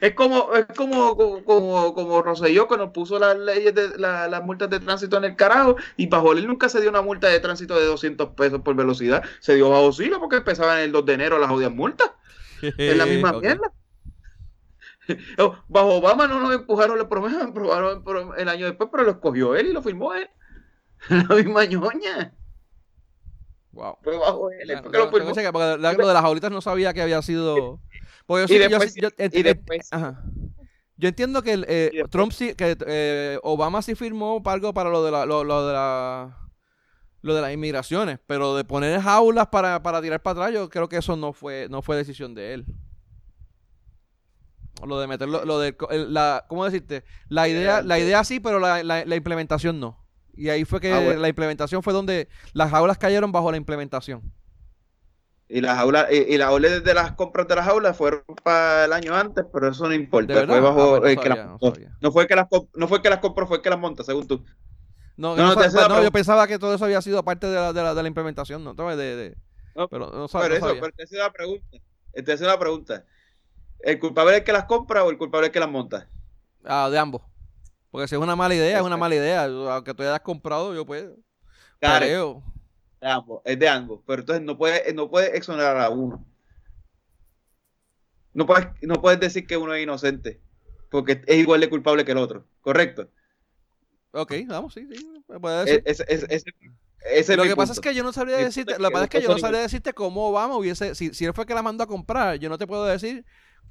es 0.00 0.14
como, 0.14 0.54
es 0.54 0.64
como, 0.74 1.14
como, 1.44 1.92
como 1.92 2.22
Roselló 2.22 2.66
que 2.66 2.78
nos 2.78 2.90
puso 2.90 3.18
las 3.18 3.38
leyes 3.38 3.74
de 3.74 3.98
las 3.98 4.42
multas 4.42 4.70
de 4.70 4.80
tránsito 4.80 5.18
en 5.18 5.24
el 5.24 5.36
carajo 5.36 5.76
y 5.98 6.06
bajo 6.06 6.32
él 6.32 6.46
nunca 6.46 6.70
se 6.70 6.80
dio 6.80 6.88
una 6.88 7.02
multa 7.02 7.28
de 7.28 7.40
tránsito 7.40 7.78
de 7.78 7.84
200 7.84 8.30
pesos 8.30 8.62
por 8.62 8.74
velocidad, 8.74 9.22
se 9.40 9.54
dio 9.54 9.68
bajo 9.68 9.92
Silo 9.92 10.18
porque 10.18 10.36
empezaba 10.36 10.78
en 10.78 10.86
el 10.86 10.92
2 10.92 11.04
de 11.04 11.12
enero 11.12 11.38
las 11.38 11.50
jodidas 11.50 11.72
multas. 11.72 12.12
es 12.62 12.96
la 12.96 13.04
misma 13.04 13.34
mierda. 13.34 13.70
Oh, 15.36 15.58
bajo 15.68 15.96
Obama 15.96 16.26
no 16.26 16.40
nos 16.40 16.54
empujaron, 16.54 16.96
le 16.96 17.04
prometo, 17.04 17.38
empujaron 17.38 18.30
el 18.38 18.48
año 18.48 18.64
después, 18.64 18.88
pero 18.90 19.04
lo 19.04 19.10
escogió 19.10 19.56
él 19.56 19.66
y 19.66 19.72
lo 19.74 19.82
firmó 19.82 20.14
él. 20.14 20.30
La 21.28 21.36
misma 21.36 21.66
ñoña. 21.66 22.32
Wow. 23.74 23.98
Fue 24.02 24.16
bajo 24.16 24.50
él. 24.50 24.68
lo, 24.68 25.10
lo 25.10 26.08
de 26.08 26.14
las 26.14 26.22
jaulitas 26.22 26.50
no 26.50 26.60
sabía 26.60 26.94
que 26.94 27.02
había 27.02 27.20
sido 27.22 27.80
yo, 30.96 31.08
entiendo 31.08 31.42
que 31.42 31.64
eh, 31.66 32.04
Trump 32.10 32.32
sí, 32.32 32.54
que 32.54 32.76
eh, 32.86 33.38
Obama 33.42 33.82
sí 33.82 33.94
firmó 33.94 34.42
algo 34.44 34.72
para 34.72 34.90
lo 34.90 35.04
de 35.04 35.10
la, 35.10 35.26
lo, 35.26 35.42
de 35.66 35.72
la 35.72 36.38
lo 37.20 37.34
de 37.34 37.40
las 37.40 37.52
inmigraciones, 37.52 38.18
pero 38.26 38.56
de 38.56 38.64
poner 38.64 39.00
jaulas 39.00 39.48
para, 39.48 39.80
tirar 40.02 40.22
para 40.22 40.44
atrás, 40.44 40.54
yo 40.54 40.68
creo 40.68 40.88
que 40.88 40.98
eso 40.98 41.16
no 41.16 41.32
fue, 41.32 41.68
no 41.70 41.82
fue 41.82 41.96
decisión 41.96 42.34
de 42.34 42.54
él. 42.54 42.66
Lo 44.86 45.00
de 45.00 45.06
meterlo, 45.06 45.44
lo 45.44 45.58
de 45.58 45.74
la, 46.08 46.44
¿cómo 46.48 46.64
decirte? 46.64 47.04
La 47.28 47.48
idea, 47.48 47.80
la 47.80 47.98
idea 47.98 48.22
sí, 48.24 48.40
pero 48.40 48.58
la, 48.58 48.82
la, 48.82 49.16
implementación 49.16 49.80
no. 49.80 50.03
Y 50.36 50.48
ahí 50.48 50.64
fue 50.64 50.80
que 50.80 50.92
ah, 50.92 51.00
la 51.00 51.28
implementación 51.28 51.82
fue 51.82 51.92
donde 51.92 52.28
las 52.52 52.70
jaulas 52.70 52.98
cayeron 52.98 53.32
bajo 53.32 53.50
la 53.50 53.56
implementación. 53.56 54.22
Y 55.48 55.60
las 55.60 55.78
aulas, 55.78 56.10
y, 56.10 56.36
las 56.38 56.84
de 56.84 56.94
las 56.94 57.12
compras 57.12 57.46
de 57.46 57.56
las 57.56 57.68
aulas 57.68 57.96
fueron 57.96 58.22
para 58.42 58.86
el 58.86 58.92
año 58.92 59.14
antes, 59.14 59.44
pero 59.52 59.68
eso 59.68 59.86
no 59.86 59.94
importa. 59.94 60.46
Fue 60.46 60.60
bajo, 60.60 61.00
no, 62.00 62.12
fue 62.12 62.26
que 62.26 62.34
las 62.34 62.48
no 62.74 62.88
fue 62.88 63.02
que 63.02 63.10
las 63.10 63.18
compró, 63.18 63.46
fue 63.46 63.60
que 63.60 63.70
las 63.70 63.78
monta, 63.78 64.02
según 64.02 64.26
tú. 64.26 64.42
No, 65.16 65.36
no, 65.36 65.54
pues, 65.54 65.72
yo 65.72 66.10
pensaba 66.10 66.46
que 66.48 66.58
todo 66.58 66.74
eso 66.74 66.86
había 66.86 67.00
sido 67.02 67.22
parte 67.22 67.46
de 67.46 67.54
la, 67.54 67.72
de 67.72 67.82
la, 67.82 67.94
de 67.94 68.02
la 68.02 68.08
implementación, 68.08 68.64
¿no? 68.64 68.74
De, 68.74 68.96
de, 68.96 69.36
pero 69.74 70.10
no, 70.10 70.26
pero 70.28 70.54
eso, 70.54 70.66
pero 70.80 70.92
te 70.96 71.04
hace 71.04 71.16
la 71.16 71.32
pregunta. 71.32 71.78
Te 72.12 72.32
hace 72.32 72.58
pregunta. 72.58 73.04
¿El 73.80 73.98
culpable 73.98 74.32
es 74.32 74.38
el 74.38 74.44
que 74.44 74.52
las 74.52 74.64
compra 74.64 75.04
o 75.04 75.10
el 75.10 75.18
culpable 75.18 75.46
es 75.46 75.48
el 75.50 75.52
que 75.52 75.60
las 75.60 75.68
monta? 75.68 76.08
Ah, 76.64 76.88
de 76.90 76.98
ambos. 76.98 77.22
Porque 77.94 78.08
si 78.08 78.16
es 78.16 78.20
una 78.20 78.34
mala 78.34 78.56
idea, 78.56 78.78
es 78.78 78.82
una 78.82 78.96
mala 78.96 79.14
idea. 79.14 79.44
Aunque 79.44 79.94
tú 79.94 80.02
hayas 80.02 80.18
comprado, 80.18 80.74
yo 80.74 80.84
pues. 80.84 81.06
Creo 81.78 82.42
ambos, 83.04 83.42
es 83.44 83.58
de 83.58 83.68
ambos, 83.68 84.00
pero 84.06 84.20
entonces 84.20 84.44
no 84.44 84.56
puede, 84.56 84.92
no 84.94 85.10
puede 85.10 85.36
exonerar 85.36 85.76
a 85.78 85.90
uno. 85.90 86.24
No 88.32 88.46
puedes, 88.46 88.66
no 88.82 89.00
puedes 89.00 89.20
decir 89.20 89.46
que 89.46 89.56
uno 89.56 89.74
es 89.74 89.82
inocente, 89.84 90.40
porque 90.90 91.22
es 91.26 91.36
igual 91.36 91.60
de 91.60 91.70
culpable 91.70 92.04
que 92.04 92.12
el 92.12 92.18
otro, 92.18 92.48
¿correcto? 92.60 93.08
Ok, 94.10 94.32
vamos, 94.48 94.74
sí, 94.74 94.88
sí. 94.90 95.06
lo 97.36 97.44
que 97.44 97.56
pasa 97.56 97.72
es 97.74 97.80
que 97.80 97.94
yo 97.94 98.02
no 98.02 98.12
sabría 98.12 98.38
decirte, 98.38 98.76
lo 98.78 98.88
que 98.88 98.92
pasa 98.92 99.04
es 99.04 99.10
que 99.10 99.22
yo 99.22 99.28
no 99.28 99.38
sabría 99.38 99.60
decirte 99.60 99.92
cómo 99.92 100.30
Obama 100.30 100.56
hubiese, 100.56 100.96
si, 100.96 101.14
si 101.14 101.24
él 101.26 101.32
fue 101.32 101.46
que 101.46 101.54
la 101.54 101.62
mandó 101.62 101.84
a 101.84 101.88
comprar, 101.88 102.38
yo 102.38 102.48
no 102.48 102.58
te 102.58 102.66
puedo 102.66 102.84
decir 102.86 103.24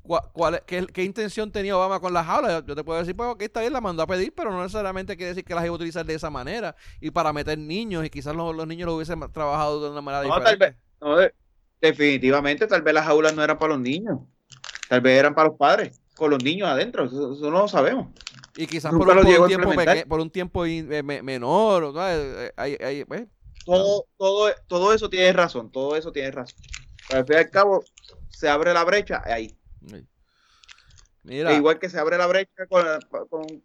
cuál, 0.03 0.63
qué, 0.65 1.03
intención 1.03 1.51
tenía 1.51 1.77
Obama 1.77 1.99
con 1.99 2.13
las 2.13 2.25
jaulas. 2.25 2.63
Yo 2.65 2.75
te 2.75 2.83
puedo 2.83 2.99
decir, 2.99 3.15
pues, 3.15 3.35
que 3.37 3.45
esta 3.45 3.61
vez 3.61 3.71
la 3.71 3.81
mandó 3.81 4.03
a 4.03 4.07
pedir, 4.07 4.33
pero 4.35 4.51
no 4.51 4.61
necesariamente 4.61 5.15
quiere 5.15 5.29
decir 5.29 5.45
que 5.45 5.55
las 5.55 5.63
iba 5.63 5.71
a 5.71 5.75
utilizar 5.75 6.05
de 6.05 6.13
esa 6.13 6.29
manera 6.29 6.75
y 6.99 7.11
para 7.11 7.31
meter 7.33 7.57
niños 7.57 8.05
y 8.05 8.09
quizás 8.09 8.35
los, 8.35 8.67
niños 8.67 8.87
lo 8.87 8.95
hubiesen 8.95 9.19
trabajado 9.31 9.83
de 9.83 9.89
una 9.91 10.01
manera 10.01 10.27
no, 10.27 10.35
diferente. 10.35 10.77
Tal 10.99 11.15
vez, 11.15 11.33
definitivamente, 11.81 12.67
tal 12.67 12.81
vez 12.81 12.93
las 12.93 13.05
jaulas 13.05 13.35
no 13.35 13.43
eran 13.43 13.57
para 13.57 13.73
los 13.73 13.81
niños, 13.81 14.19
tal 14.89 15.01
vez 15.01 15.19
eran 15.19 15.33
para 15.33 15.49
los 15.49 15.57
padres, 15.57 15.99
con 16.15 16.29
los 16.31 16.43
niños 16.43 16.67
adentro, 16.67 17.05
eso, 17.05 17.37
no 17.41 17.51
lo 17.51 17.67
sabemos. 17.67 18.07
Y 18.55 18.67
quizás 18.67 18.93
por 18.93 19.09
un, 19.09 19.25
tiempo 19.25 19.71
por 20.07 20.19
un, 20.19 20.29
tiempo 20.29 20.65
eh, 20.65 21.01
menor, 21.01 21.93
eh, 21.97 23.05
pues, 23.07 23.25
todo, 23.65 24.05
todo, 24.17 24.51
todo 24.67 24.93
eso 24.93 25.09
tiene 25.09 25.33
razón, 25.33 25.71
todo 25.71 25.95
eso 25.95 26.11
tiene 26.11 26.31
razón. 26.31 26.59
Pero 27.07 27.19
al 27.19 27.25
fin 27.25 27.35
y 27.35 27.39
al 27.39 27.49
cabo, 27.49 27.83
se 28.29 28.49
abre 28.49 28.73
la 28.73 28.83
brecha 28.83 29.21
ahí. 29.25 29.57
E 31.25 31.55
igual 31.55 31.79
que 31.79 31.87
se 31.87 31.97
abre 31.97 32.17
la 32.17 32.27
brecha 32.27 32.65
con, 32.67 32.83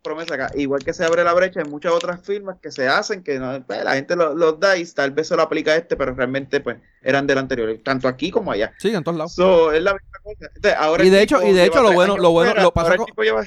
promesa 0.01 0.35
acá, 0.35 0.51
igual 0.55 0.85
que 0.85 0.93
se 0.93 1.05
abre 1.05 1.25
la 1.25 1.35
brecha 1.35 1.61
en 1.61 1.69
muchas 1.69 1.91
otras 1.91 2.25
firmas 2.25 2.59
que 2.63 2.71
se 2.71 2.87
hacen, 2.87 3.25
que 3.25 3.41
pues, 3.67 3.83
la 3.83 3.95
gente 3.95 4.15
los 4.15 4.61
da 4.61 4.77
y 4.77 4.87
tal 4.87 5.11
vez 5.11 5.27
se 5.27 5.35
lo 5.35 5.43
aplica 5.43 5.73
a 5.73 5.77
este, 5.77 5.97
pero 5.97 6.15
realmente 6.15 6.61
pues 6.61 6.77
eran 7.03 7.27
del 7.27 7.39
anterior, 7.39 7.77
tanto 7.83 8.07
aquí 8.07 8.31
como 8.31 8.53
allá. 8.53 8.73
Sí, 8.79 8.95
en 8.95 9.03
todos 9.03 9.19
lados. 9.19 9.73
es 9.75 9.83
la 9.83 9.95
misma 9.95 10.19
cosa. 10.23 11.05
y 11.05 11.11
de 11.11 11.23
hecho, 11.23 11.45
y 11.45 11.53
de 11.53 11.65
hecho 11.65 11.83
lo 11.83 11.93
bueno, 11.93 12.17
lo 12.17 12.31
bueno, 12.31 12.63
lo 12.63 12.73
pasa, 12.73 12.97
con, 12.97 13.07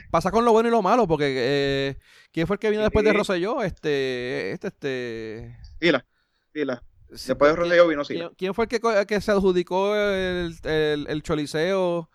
pasa 0.09 0.29
con 0.29 0.43
lo 0.43 0.51
bueno 0.51 0.67
y 0.67 0.71
lo 0.71 0.81
malo, 0.81 1.07
porque 1.07 1.33
eh, 1.33 1.97
¿quién 2.33 2.47
fue 2.47 2.55
el 2.55 2.59
que 2.59 2.69
vino 2.69 2.83
después 2.83 3.05
de 3.05 3.13
Rosselló? 3.13 3.63
Este, 3.63 4.51
este, 4.51 4.67
este. 4.67 5.57
Sila, 5.79 6.05
Sila. 6.53 6.83
Después 7.07 7.51
de 7.51 7.55
Rosselló 7.55 7.87
vino 7.87 8.03
Sila. 8.03 8.31
¿quién, 8.37 8.53
fue 8.53 8.65
el 8.65 8.69
que, 8.69 9.05
que 9.07 9.21
se 9.21 9.31
adjudicó 9.31 9.95
el, 9.95 10.53
el, 10.63 11.05
el 11.07 11.23
choliseo? 11.23 12.09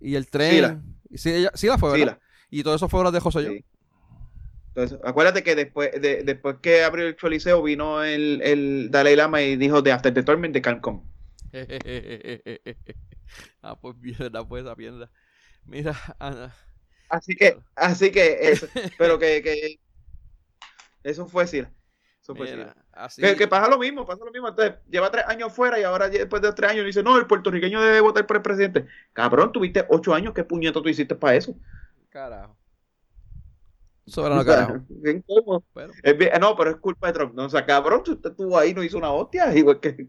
Y 0.00 0.14
el 0.14 0.28
tren. 0.28 0.82
Sí, 1.14 1.46
sí 1.54 1.66
la 1.66 1.78
fue, 1.78 1.98
¿verdad? 1.98 2.18
Y 2.50 2.62
todo 2.62 2.74
eso 2.74 2.88
fue 2.88 3.00
obras 3.00 3.12
de 3.12 3.20
José 3.20 3.46
sí. 3.46 3.64
Entonces, 4.68 4.98
acuérdate 5.04 5.42
que 5.42 5.56
después, 5.56 5.90
de, 6.00 6.22
después 6.22 6.56
que 6.62 6.84
abrió 6.84 7.06
el 7.06 7.16
Choliseo 7.16 7.62
vino 7.62 8.04
el, 8.04 8.40
el 8.42 8.90
Dalai 8.92 9.16
Lama 9.16 9.42
y 9.42 9.56
dijo 9.56 9.82
de 9.82 9.90
After 9.90 10.14
the 10.14 10.22
Torment 10.22 10.54
de 10.54 10.62
Cancún. 10.62 11.10
ah, 13.62 13.76
pues 13.80 13.96
mierda, 13.96 14.46
pues 14.46 14.64
esa 14.64 14.76
mierda. 14.76 15.10
Mira, 15.64 15.96
Ana. 16.20 16.54
Así 17.08 17.34
que, 17.34 17.58
así 17.74 18.12
que, 18.12 18.50
eso, 18.50 18.68
pero 18.98 19.18
que, 19.18 19.42
que 19.42 19.80
eso 21.02 21.26
fue 21.26 21.46
sí. 21.46 21.64
Eso 22.22 22.36
fue 22.36 22.72
Que, 23.16 23.46
pasa 23.46 23.68
lo 23.68 23.78
mismo, 23.78 24.04
pasa 24.04 24.24
lo 24.24 24.32
mismo. 24.32 24.48
Entonces, 24.48 24.76
lleva 24.90 25.10
tres 25.10 25.24
años 25.28 25.52
fuera 25.52 25.78
y 25.78 25.84
ahora 25.84 26.08
después 26.08 26.42
de 26.42 26.52
tres 26.52 26.72
años 26.72 26.84
dice, 26.84 27.02
no, 27.02 27.16
el 27.16 27.26
puertorriqueño 27.26 27.80
debe 27.80 28.00
votar 28.00 28.26
por 28.26 28.36
el 28.36 28.42
presidente. 28.42 28.86
Cabrón, 29.12 29.52
tuviste 29.52 29.86
ocho 29.88 30.14
años, 30.14 30.34
¿qué 30.34 30.44
puñeto 30.44 30.82
tú 30.82 30.88
hiciste 30.88 31.14
para 31.14 31.36
eso? 31.36 31.54
Carajo. 32.08 32.56
Soberano 34.06 34.44
carajo. 34.44 34.80
no, 36.40 36.56
pero 36.56 36.70
es 36.70 36.76
culpa 36.76 37.08
de 37.08 37.12
Trump. 37.12 37.34
No, 37.34 37.44
o 37.44 37.48
sea, 37.50 37.64
cabrón, 37.64 38.02
usted 38.06 38.30
estuvo 38.30 38.58
ahí, 38.58 38.74
no 38.74 38.82
hizo 38.82 38.98
una 38.98 39.12
hostia, 39.12 39.54
igual 39.56 39.80
que... 39.80 40.06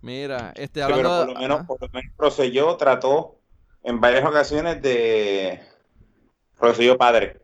Mira, 0.00 0.52
este 0.56 0.82
hablando... 0.82 1.08
pero 1.08 1.26
por 1.26 1.34
lo 1.34 1.40
menos, 1.40 1.66
por 1.66 1.80
lo 1.80 1.88
menos 1.92 2.12
Procelló 2.16 2.76
trató 2.76 3.38
en 3.84 4.00
varias 4.00 4.24
ocasiones 4.24 4.82
de 4.82 5.60
Procelló 6.58 6.98
padre. 6.98 7.40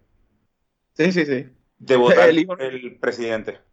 Sí, 0.95 1.13
sí, 1.13 1.25
sí. 1.25 1.47
De 1.79 1.97
votar 1.97 2.29
el, 2.31 2.39
el 2.59 2.99
presidente. 2.99 3.68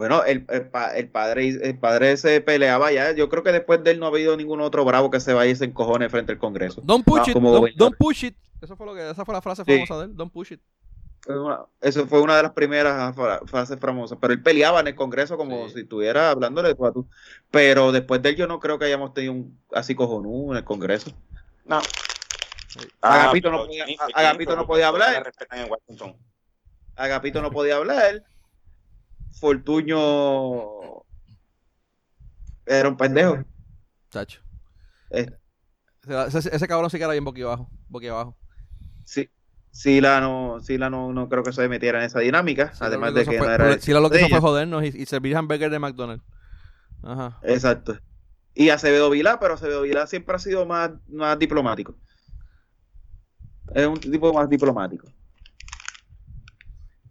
Bueno, 0.00 0.24
el, 0.24 0.46
el, 0.48 0.66
padre, 1.10 1.48
el 1.62 1.78
padre 1.78 2.16
se 2.16 2.40
peleaba 2.40 2.90
ya. 2.90 3.12
Yo 3.12 3.28
creo 3.28 3.42
que 3.42 3.52
después 3.52 3.84
de 3.84 3.90
él 3.90 4.00
no 4.00 4.06
ha 4.06 4.08
habido 4.08 4.34
ningún 4.34 4.62
otro 4.62 4.82
bravo 4.82 5.10
que 5.10 5.20
se 5.20 5.34
vaya 5.34 5.52
y 5.52 5.54
se 5.54 5.66
encojone 5.66 6.08
frente 6.08 6.32
al 6.32 6.38
Congreso. 6.38 6.80
Don't 6.82 7.04
push 7.04 7.28
it. 7.28 7.36
Don't, 7.76 7.96
push 7.98 8.24
it. 8.24 8.34
Eso 8.62 8.76
fue 8.76 8.86
lo 8.86 8.94
que, 8.94 9.10
esa 9.10 9.26
fue 9.26 9.34
la 9.34 9.42
frase 9.42 9.62
famosa 9.62 9.98
de 9.98 10.04
él. 10.06 10.16
Don't 10.16 10.32
push 10.32 10.52
it. 10.52 10.60
eso 11.82 12.06
fue 12.06 12.22
una 12.22 12.34
de 12.34 12.44
las 12.44 12.52
primeras 12.52 13.14
frases 13.44 13.78
famosas. 13.78 14.16
Pero 14.18 14.32
él 14.32 14.42
peleaba 14.42 14.80
en 14.80 14.86
el 14.86 14.94
Congreso 14.94 15.36
como 15.36 15.68
si 15.68 15.80
estuviera 15.80 16.30
hablándole 16.30 16.68
de 16.68 16.76
tú 16.76 16.86
a 16.86 16.92
tú. 16.92 17.06
Pero 17.50 17.92
después 17.92 18.22
de 18.22 18.30
él 18.30 18.36
yo 18.36 18.46
no 18.46 18.58
creo 18.58 18.78
que 18.78 18.86
hayamos 18.86 19.12
tenido 19.12 19.34
un 19.34 19.60
así 19.70 19.94
cojonú 19.94 20.52
en 20.52 20.56
el 20.56 20.64
Congreso. 20.64 21.12
No. 21.66 21.78
Agapito, 23.02 23.50
no 23.50 23.66
podía, 23.66 23.84
Agapito 24.14 24.56
no 24.56 24.66
podía 24.66 24.88
hablar. 24.88 25.30
Agapito 26.96 27.42
no 27.42 27.50
podía 27.50 27.76
hablar. 27.76 28.24
Fortuño 29.38 31.00
era 32.66 32.88
un 32.88 32.96
pendejo. 32.96 33.44
Chacho. 34.10 34.40
Eh. 35.10 35.30
Ese, 36.28 36.68
cabrón 36.68 36.90
sí 36.90 36.98
que 36.98 37.04
era 37.04 37.12
bien 37.12 37.24
boquiabajo. 37.24 37.68
abajo 37.92 38.36
Sí. 39.04 39.28
Sila 39.72 40.20
no, 40.20 40.58
Sila 40.60 40.90
no, 40.90 41.12
no 41.12 41.28
creo 41.28 41.42
que 41.44 41.52
se 41.52 41.68
metiera 41.68 42.00
en 42.00 42.06
esa 42.06 42.20
dinámica. 42.20 42.72
además 42.80 43.14
de 43.14 43.24
que 43.24 43.38
no 43.38 43.50
era. 43.50 43.78
Sila 43.78 44.00
lo 44.00 44.10
que 44.10 44.18
hizo 44.18 44.28
fue 44.28 44.40
jodernos 44.40 44.84
y, 44.84 44.88
y 44.88 45.06
servir 45.06 45.36
hamburger 45.36 45.70
de 45.70 45.78
McDonald's. 45.78 46.24
Ajá. 47.02 47.38
Exacto. 47.42 47.98
Y 48.54 48.70
Acevedo 48.70 49.10
Vilá, 49.10 49.38
pero 49.38 49.54
Acevedo 49.54 49.82
Vilá 49.82 50.06
siempre 50.06 50.36
ha 50.36 50.38
sido 50.38 50.66
más, 50.66 50.90
más 51.08 51.38
diplomático. 51.38 51.94
Es 53.74 53.86
un 53.86 53.98
tipo 53.98 54.32
más 54.32 54.48
diplomático. 54.48 55.06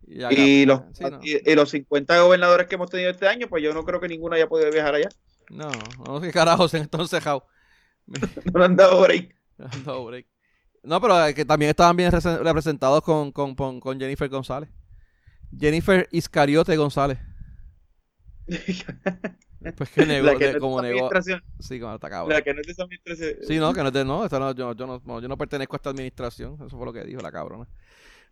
Y, 0.10 0.66
los, 0.66 0.82
y, 1.22 1.54
los 1.54 1.70
50 1.70 2.22
gobernadores 2.22 2.68
que 2.68 2.76
hemos 2.76 2.90
tenido 2.90 3.12
este 3.12 3.28
año, 3.28 3.48
pues 3.48 3.62
yo 3.62 3.74
no 3.74 3.86
creo 3.86 4.00
que 4.00 4.08
ninguno 4.08 4.36
haya 4.36 4.50
podido 4.50 4.72
viajar 4.72 4.96
allá. 4.96 5.10
No, 5.50 5.70
no 6.06 6.20
sé 6.20 6.32
carajos 6.32 6.74
entonces, 6.74 7.24
Jau. 7.24 7.44
no 8.54 8.64
han 8.64 8.76
dado 8.76 9.02
break. 9.02 9.36
No 9.58 9.68
han 9.72 9.84
dado 9.84 10.06
break. 10.06 10.26
No, 10.82 11.00
pero 11.00 11.16
que 11.36 11.46
también 11.46 11.70
estaban 11.70 11.96
bien 11.96 12.12
representados 12.12 13.04
con, 13.04 13.32
con, 13.32 13.54
con, 13.56 14.00
Jennifer 14.00 14.30
González. 14.30 14.70
Jennifer 15.58 16.08
Iscariote 16.12 16.76
González. 16.76 17.20
Pues 19.76 19.90
que 19.90 20.06
negó, 20.06 20.38
que 20.38 20.54
no 20.54 20.60
como 20.62 20.82
negó. 20.82 21.10
Sí, 21.60 21.82
como 21.82 21.94
está 21.94 22.10
cabrón. 22.10 22.32
La 22.32 22.42
que 22.42 22.54
no 22.54 22.62
es 22.62 22.68
de 22.68 22.72
esa 22.72 22.84
administración. 22.84 23.36
Sí, 23.46 23.58
no, 23.58 23.74
que 23.74 23.82
no 23.82 23.88
es 23.88 23.94
de, 23.94 24.06
no, 24.06 24.24
esta 24.24 24.40
no, 24.40 24.54
yo, 24.54 24.74
yo 24.74 24.88
no, 24.88 25.02
no, 25.04 25.20
yo 25.20 25.28
no 25.28 25.38
pertenezco 25.38 25.76
a 25.76 25.78
esta 25.78 25.90
administración. 25.90 26.54
Eso 26.66 26.78
fue 26.78 26.86
lo 26.86 26.94
que 26.94 27.04
dijo 27.04 27.22
la 27.22 27.30
cabrona. 27.30 27.68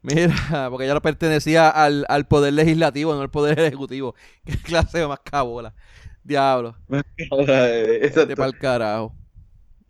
Mira, 0.02 0.34
porque 0.70 0.86
ella 0.86 1.00
pertenecía 1.02 1.70
al, 1.70 2.06
al 2.10 2.28
poder 2.28 2.54
legislativo, 2.54 3.14
no 3.16 3.22
al 3.22 3.32
poder 3.32 3.60
ejecutivo. 3.60 4.16
Qué 4.46 4.58
clase 4.58 5.00
de 5.00 5.08
más 5.08 5.20
cabola. 5.20 5.74
Diablo, 6.24 6.76
de 6.90 8.36
pa'l 8.36 8.58
carajo. 8.58 9.16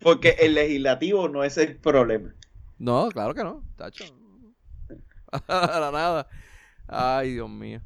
Porque 0.00 0.36
el 0.38 0.54
legislativo 0.54 1.28
no 1.28 1.42
es 1.42 1.58
el 1.58 1.76
problema. 1.76 2.32
No, 2.78 3.08
claro 3.08 3.34
que 3.34 3.42
no, 3.42 3.64
tacho. 3.76 4.04
Para 5.46 5.90
nada. 5.90 6.28
Ay, 6.86 7.34
Dios 7.34 7.50
mío. 7.50 7.80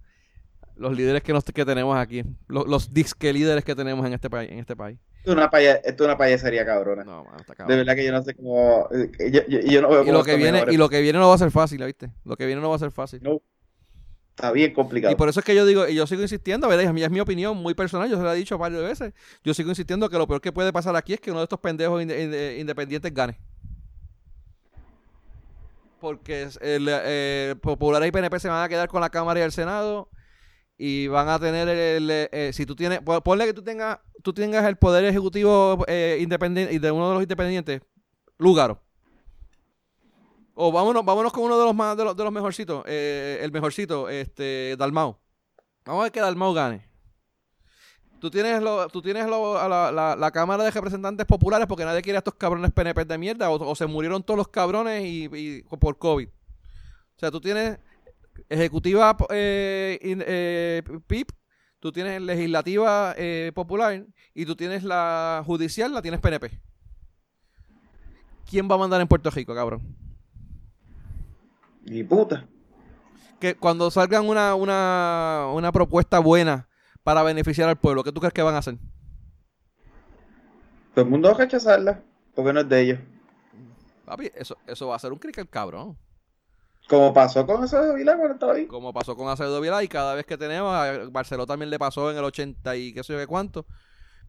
Los 0.77 0.97
líderes 0.97 1.23
que, 1.23 1.33
nos, 1.33 1.45
que 1.45 1.65
tenemos 1.65 1.97
aquí, 1.97 2.25
los, 2.49 2.67
los 2.67 2.93
disque 2.93 3.33
líderes 3.33 3.65
que 3.65 3.75
tenemos 3.75 4.07
en 4.07 4.13
este 4.13 4.31
país, 4.31 4.51
en 4.51 4.59
este 4.59 4.77
país. 4.77 4.99
Esto 5.23 5.31
es 5.31 5.37
una, 5.37 5.51
paya- 5.51 5.77
esto 5.85 6.03
es 6.03 6.09
una 6.09 6.19
payasería 6.19 6.67
cabrona. 6.67 7.05
No, 7.05 7.23
está 7.39 7.53
De 7.53 7.57
cabrón. 7.57 7.79
verdad 7.79 7.95
que 7.95 8.05
yo 8.05 8.11
no 8.11 8.23
sé 8.25 8.35
cómo. 8.35 8.89
eh, 8.93 9.31
Yo, 9.31 9.41
yo- 9.47 9.61
yo 9.61 9.81
no 9.81 9.89
veo 9.89 10.03
Y 10.03 10.07
cómo 10.07 10.19
lo 10.19 10.25
que 10.25 10.37
viene, 10.37 10.65
y 10.69 10.77
lo 10.77 10.89
que 10.89 11.01
viene 11.01 11.21
no 11.21 11.29
va 11.29 11.37
a 11.37 11.39
ser 11.39 11.53
fácil, 11.53 11.85
¿viste? 11.85 12.11
Lo 12.25 12.37
que 12.37 12.45
viene 12.45 12.61
no 12.61 12.69
va 12.71 12.75
a 12.75 12.79
ser 12.81 12.91
fácil. 12.91 13.21
No, 13.23 13.41
está 14.31 14.51
bien 14.51 14.75
complicado. 14.75 15.13
Y 15.13 15.17
por 15.17 15.29
eso 15.29 15.39
es 15.39 15.47
que 15.47 15.55
yo 15.55 15.65
digo, 15.65 15.87
y 15.87 15.95
yo 15.95 16.09
sigo 16.09 16.23
insistiendo, 16.23 16.67
¿verdad? 16.67 16.87
Es 16.87 16.93
mi, 16.93 17.05
es 17.05 17.11
mi 17.11 17.21
opinión 17.21 17.57
muy 17.57 17.73
personal, 17.75 18.11
yo 18.11 18.17
se 18.17 18.23
lo 18.25 18.33
he 18.33 18.37
dicho 18.37 18.59
varias 18.59 18.83
veces. 18.83 19.15
Yo 19.45 19.55
sigo 19.55 19.69
insistiendo 19.69 20.09
que 20.09 20.19
lo 20.19 20.27
peor 20.27 20.41
que 20.41 20.51
puede 20.51 20.73
pasar 20.73 20.97
aquí 20.97 21.13
es 21.15 21.21
que 21.21 21.31
uno 21.31 21.39
de 21.39 21.45
estos 21.45 21.61
pendejos 21.61 22.03
inde- 22.03 22.21
inde- 22.25 22.57
independientes 22.59 23.15
gane. 23.15 23.39
Porque 26.01 26.49
el, 26.61 26.89
eh, 26.91 27.55
Populares 27.63 28.09
y 28.09 28.13
PNP 28.13 28.41
se 28.41 28.49
van 28.49 28.65
a 28.65 28.69
quedar 28.69 28.89
con 28.89 29.01
la 29.01 29.11
Cámara 29.11 29.39
y 29.39 29.45
el 29.45 29.53
Senado 29.53 30.09
y 30.77 31.07
van 31.07 31.29
a 31.29 31.39
tener 31.39 31.69
el, 31.69 32.11
el, 32.11 32.29
eh, 32.33 32.51
si 32.53 32.67
tú 32.67 32.75
tienes, 32.75 33.01
pon- 33.03 33.23
ponle 33.23 33.45
que 33.47 33.55
tú 33.55 33.63
tengas, 33.63 33.99
tú 34.23 34.33
tengas 34.33 34.65
el 34.67 34.77
poder 34.77 35.05
ejecutivo 35.05 35.85
eh, 35.89 36.19
independiente 36.21 36.79
de 36.79 36.91
uno 36.91 37.09
de 37.09 37.15
los 37.15 37.23
independientes, 37.23 37.83
Lúgaro. 38.39 38.81
O 40.55 40.71
vámonos, 40.71 41.05
vámonos 41.05 41.33
con 41.33 41.45
uno 41.45 41.59
de 41.59 41.65
los 41.65 41.75
más 41.75 41.97
de 41.97 42.05
los, 42.05 42.33
mejorcitos, 42.33 42.85
eh, 42.87 43.39
el 43.43 43.51
mejorcito, 43.53 44.09
este, 44.09 44.77
Dalmau. 44.79 45.17
Vamos 45.85 46.01
a 46.01 46.03
ver 46.05 46.13
que 46.13 46.21
Dalmau 46.21 46.53
gane. 46.53 46.93
Tú 48.21 48.31
tienes, 48.31 48.63
lo, 48.63 48.87
tú 48.89 49.03
tienes 49.03 49.27
lo- 49.27 49.57
la, 49.69 50.31
Cámara 50.33 50.63
de 50.63 50.71
Representantes 50.71 51.27
Populares 51.27 51.67
porque 51.67 51.85
nadie 51.85 52.03
quiere 52.03 52.19
a 52.19 52.21
estos 52.21 52.35
cabrones 52.35 52.71
PNP 52.71 53.05
de 53.05 53.19
mierda 53.19 53.51
o, 53.51 53.75
se 53.75 53.87
murieron 53.87 54.23
todos 54.23 54.39
los 54.39 54.47
cabrones 54.47 55.03
y, 55.05 55.63
por 55.81 55.99
COVID. 55.99 56.29
O 56.29 57.19
sea, 57.19 57.33
tú 57.33 57.41
tienes 57.41 57.81
ejecutiva 58.49 59.17
eh, 59.31 59.99
eh, 60.01 60.83
PIP, 61.09 61.33
tú 61.83 61.91
tienes 61.91 62.23
legislativa 62.23 63.13
eh, 63.19 63.51
popular 63.57 64.07
y 64.35 64.47
tú 64.47 64.55
tienes 64.55 64.85
la 64.85 65.43
judicial, 65.45 65.93
la 65.93 66.01
tienes 66.01 66.21
PNP. 66.21 66.61
¿Quién 68.49 68.71
va 68.71 68.77
a 68.77 68.79
mandar 68.79 69.01
en 69.01 69.09
Puerto 69.09 69.31
Rico, 69.31 69.53
cabrón? 69.53 69.83
Ni 71.85 72.05
puta. 72.05 72.47
que 73.41 73.57
cuando 73.57 73.91
salgan 73.91 74.29
una, 74.29 74.55
una, 74.55 75.49
una 75.53 75.73
propuesta 75.73 76.21
buena 76.21 76.69
para 77.03 77.25
beneficiar 77.25 77.69
al 77.69 77.77
pueblo, 77.77 78.05
¿qué 78.05 78.13
tú 78.13 78.21
crees 78.21 78.33
que 78.33 78.43
van 78.43 78.55
a 78.55 78.59
hacer? 78.59 78.77
Todo 80.95 81.05
el 81.05 81.11
mundo 81.11 81.31
va 81.31 81.35
a 81.35 81.39
rechazarla. 81.39 82.01
Porque 82.33 82.53
no 82.53 82.61
es 82.61 82.69
de 82.69 82.81
ellos. 82.81 83.01
Papi, 84.05 84.31
eso, 84.37 84.57
eso 84.69 84.87
va 84.87 84.95
a 84.95 85.01
ser 85.01 85.13
un 85.13 85.19
cricket 85.19 85.51
cabrón. 85.51 85.99
Como 86.89 87.15
pasó 87.15 87.47
con 87.47 87.67
de 87.67 87.95
Vilá 87.95 88.17
cuando 88.17 88.35
estaba 88.35 88.53
ahí. 88.55 88.67
Como 88.67 88.93
pasó 88.93 89.17
con 89.17 89.29
Acevedo 89.29 89.61
Vilá 89.61 89.83
y 89.83 89.89
cada 89.89 90.15
vez 90.15 90.27
que 90.27 90.37
tenemos, 90.37 90.75
a 90.75 91.09
Barceló 91.11 91.47
también 91.47 91.71
le 91.71 91.79
pasó 91.79 92.11
en 92.11 92.19
el 92.19 92.25
80 92.25 92.77
y 92.77 92.93
qué 92.93 93.03
sé 93.03 93.13
yo 93.15 93.19
qué 93.19 93.27
cuánto, 93.27 93.67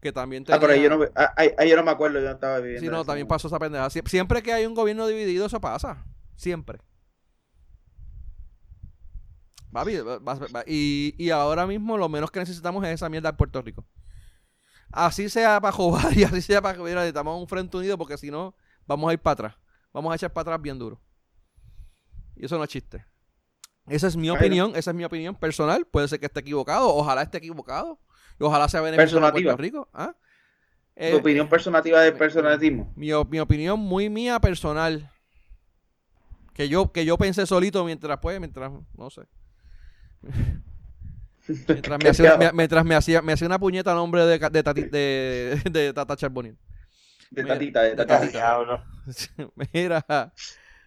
que 0.00 0.12
también 0.12 0.44
Ah, 0.48 0.58
pero 0.60 0.72
ahí 0.72 0.80
tenía- 0.80 0.96
yo 0.96 0.96
no, 1.04 1.04
ah, 1.16 1.32
ahí- 1.36 1.52
ahí 1.58 1.68
yo 1.70 1.76
no 1.76 1.82
me 1.82 1.90
acuerdo, 1.90 2.20
yo 2.20 2.26
no 2.26 2.32
estaba 2.32 2.58
viviendo. 2.60 2.80
Sí, 2.80 2.86
no, 2.86 3.04
también 3.04 3.26
momento. 3.26 3.28
pasó 3.34 3.48
esa 3.48 3.58
pendeja. 3.58 3.86
Sie- 3.90 4.08
Siempre 4.08 4.42
que 4.42 4.52
hay 4.52 4.66
un 4.66 4.74
gobierno 4.74 5.06
dividido, 5.06 5.46
eso 5.46 5.60
pasa. 5.60 6.04
Siempre. 6.36 6.78
Papi, 9.72 9.96
y, 10.66 11.14
y 11.18 11.30
ahora 11.30 11.66
mismo 11.66 11.98
lo 11.98 12.08
menos 12.08 12.30
que 12.30 12.38
necesitamos 12.38 12.84
es 12.84 12.90
esa 12.94 13.08
mierda 13.08 13.30
en 13.30 13.36
Puerto 13.36 13.60
Rico. 13.60 13.84
Así 14.92 15.28
sea 15.28 15.60
para 15.60 15.72
jugar 15.72 16.06
y 16.16 16.22
así 16.22 16.40
sea 16.40 16.62
para 16.62 16.76
que 16.76 16.82
mira, 16.84 16.96
necesitamos 17.00 17.40
un 17.40 17.48
frente 17.48 17.76
unido 17.76 17.98
porque 17.98 18.16
si 18.16 18.30
no, 18.30 18.54
vamos 18.86 19.10
a 19.10 19.12
ir 19.14 19.18
para 19.18 19.32
atrás. 19.32 19.54
Vamos 19.92 20.12
a 20.12 20.14
echar 20.14 20.32
para 20.32 20.42
atrás 20.52 20.62
bien 20.62 20.78
duro. 20.78 21.00
Y 22.36 22.46
eso 22.46 22.56
no 22.58 22.64
es 22.64 22.70
chiste. 22.70 23.04
Esa 23.86 24.06
es 24.06 24.16
mi 24.16 24.30
opinión, 24.30 24.72
esa 24.76 24.90
es 24.92 24.96
mi 24.96 25.04
opinión 25.04 25.34
personal. 25.34 25.84
Puede 25.86 26.08
ser 26.08 26.18
que 26.20 26.26
esté 26.26 26.40
equivocado, 26.40 26.88
ojalá 26.94 27.22
esté 27.22 27.38
equivocado. 27.38 27.98
Y 28.40 28.44
ojalá 28.44 28.68
sea 28.68 28.80
beneficioso 28.80 29.20
para. 29.20 29.32
Puerto 29.32 29.56
Rico. 29.62 29.88
¿ah? 29.92 30.14
Tu 30.96 31.02
Eh, 31.02 31.14
opinión 31.14 31.48
personativa 31.48 32.00
del 32.00 32.14
personalismo. 32.14 32.92
mi, 32.96 33.08
mi 33.28 33.40
opinión 33.40 33.78
muy 33.80 34.08
mía 34.08 34.40
personal. 34.40 35.10
Que 36.54 36.68
yo, 36.68 36.92
que 36.92 37.04
yo 37.04 37.18
pensé 37.18 37.46
solito 37.46 37.84
mientras, 37.84 38.18
pues, 38.20 38.38
mientras, 38.38 38.70
no 38.96 39.10
sé. 39.10 39.22
Mientras 41.68 42.02
me 42.02 42.08
hacía, 42.08 42.36
me- 42.38 42.52
mientras 42.52 42.84
me 42.86 42.94
hacía, 42.94 43.20
me 43.20 43.32
hacía 43.34 43.46
una 43.46 43.58
puñeta 43.58 43.92
a 43.92 43.94
nombre 43.94 44.24
de, 44.24 44.38
de, 44.38 44.64
Tati- 44.64 44.88
de, 44.88 45.60
de 45.70 45.92
Tata. 45.92 46.16
De 47.30 47.44
tatita, 47.44 47.82
de 47.82 47.94
de 47.94 48.06
tatita. 48.06 48.84
Mira. 49.74 50.32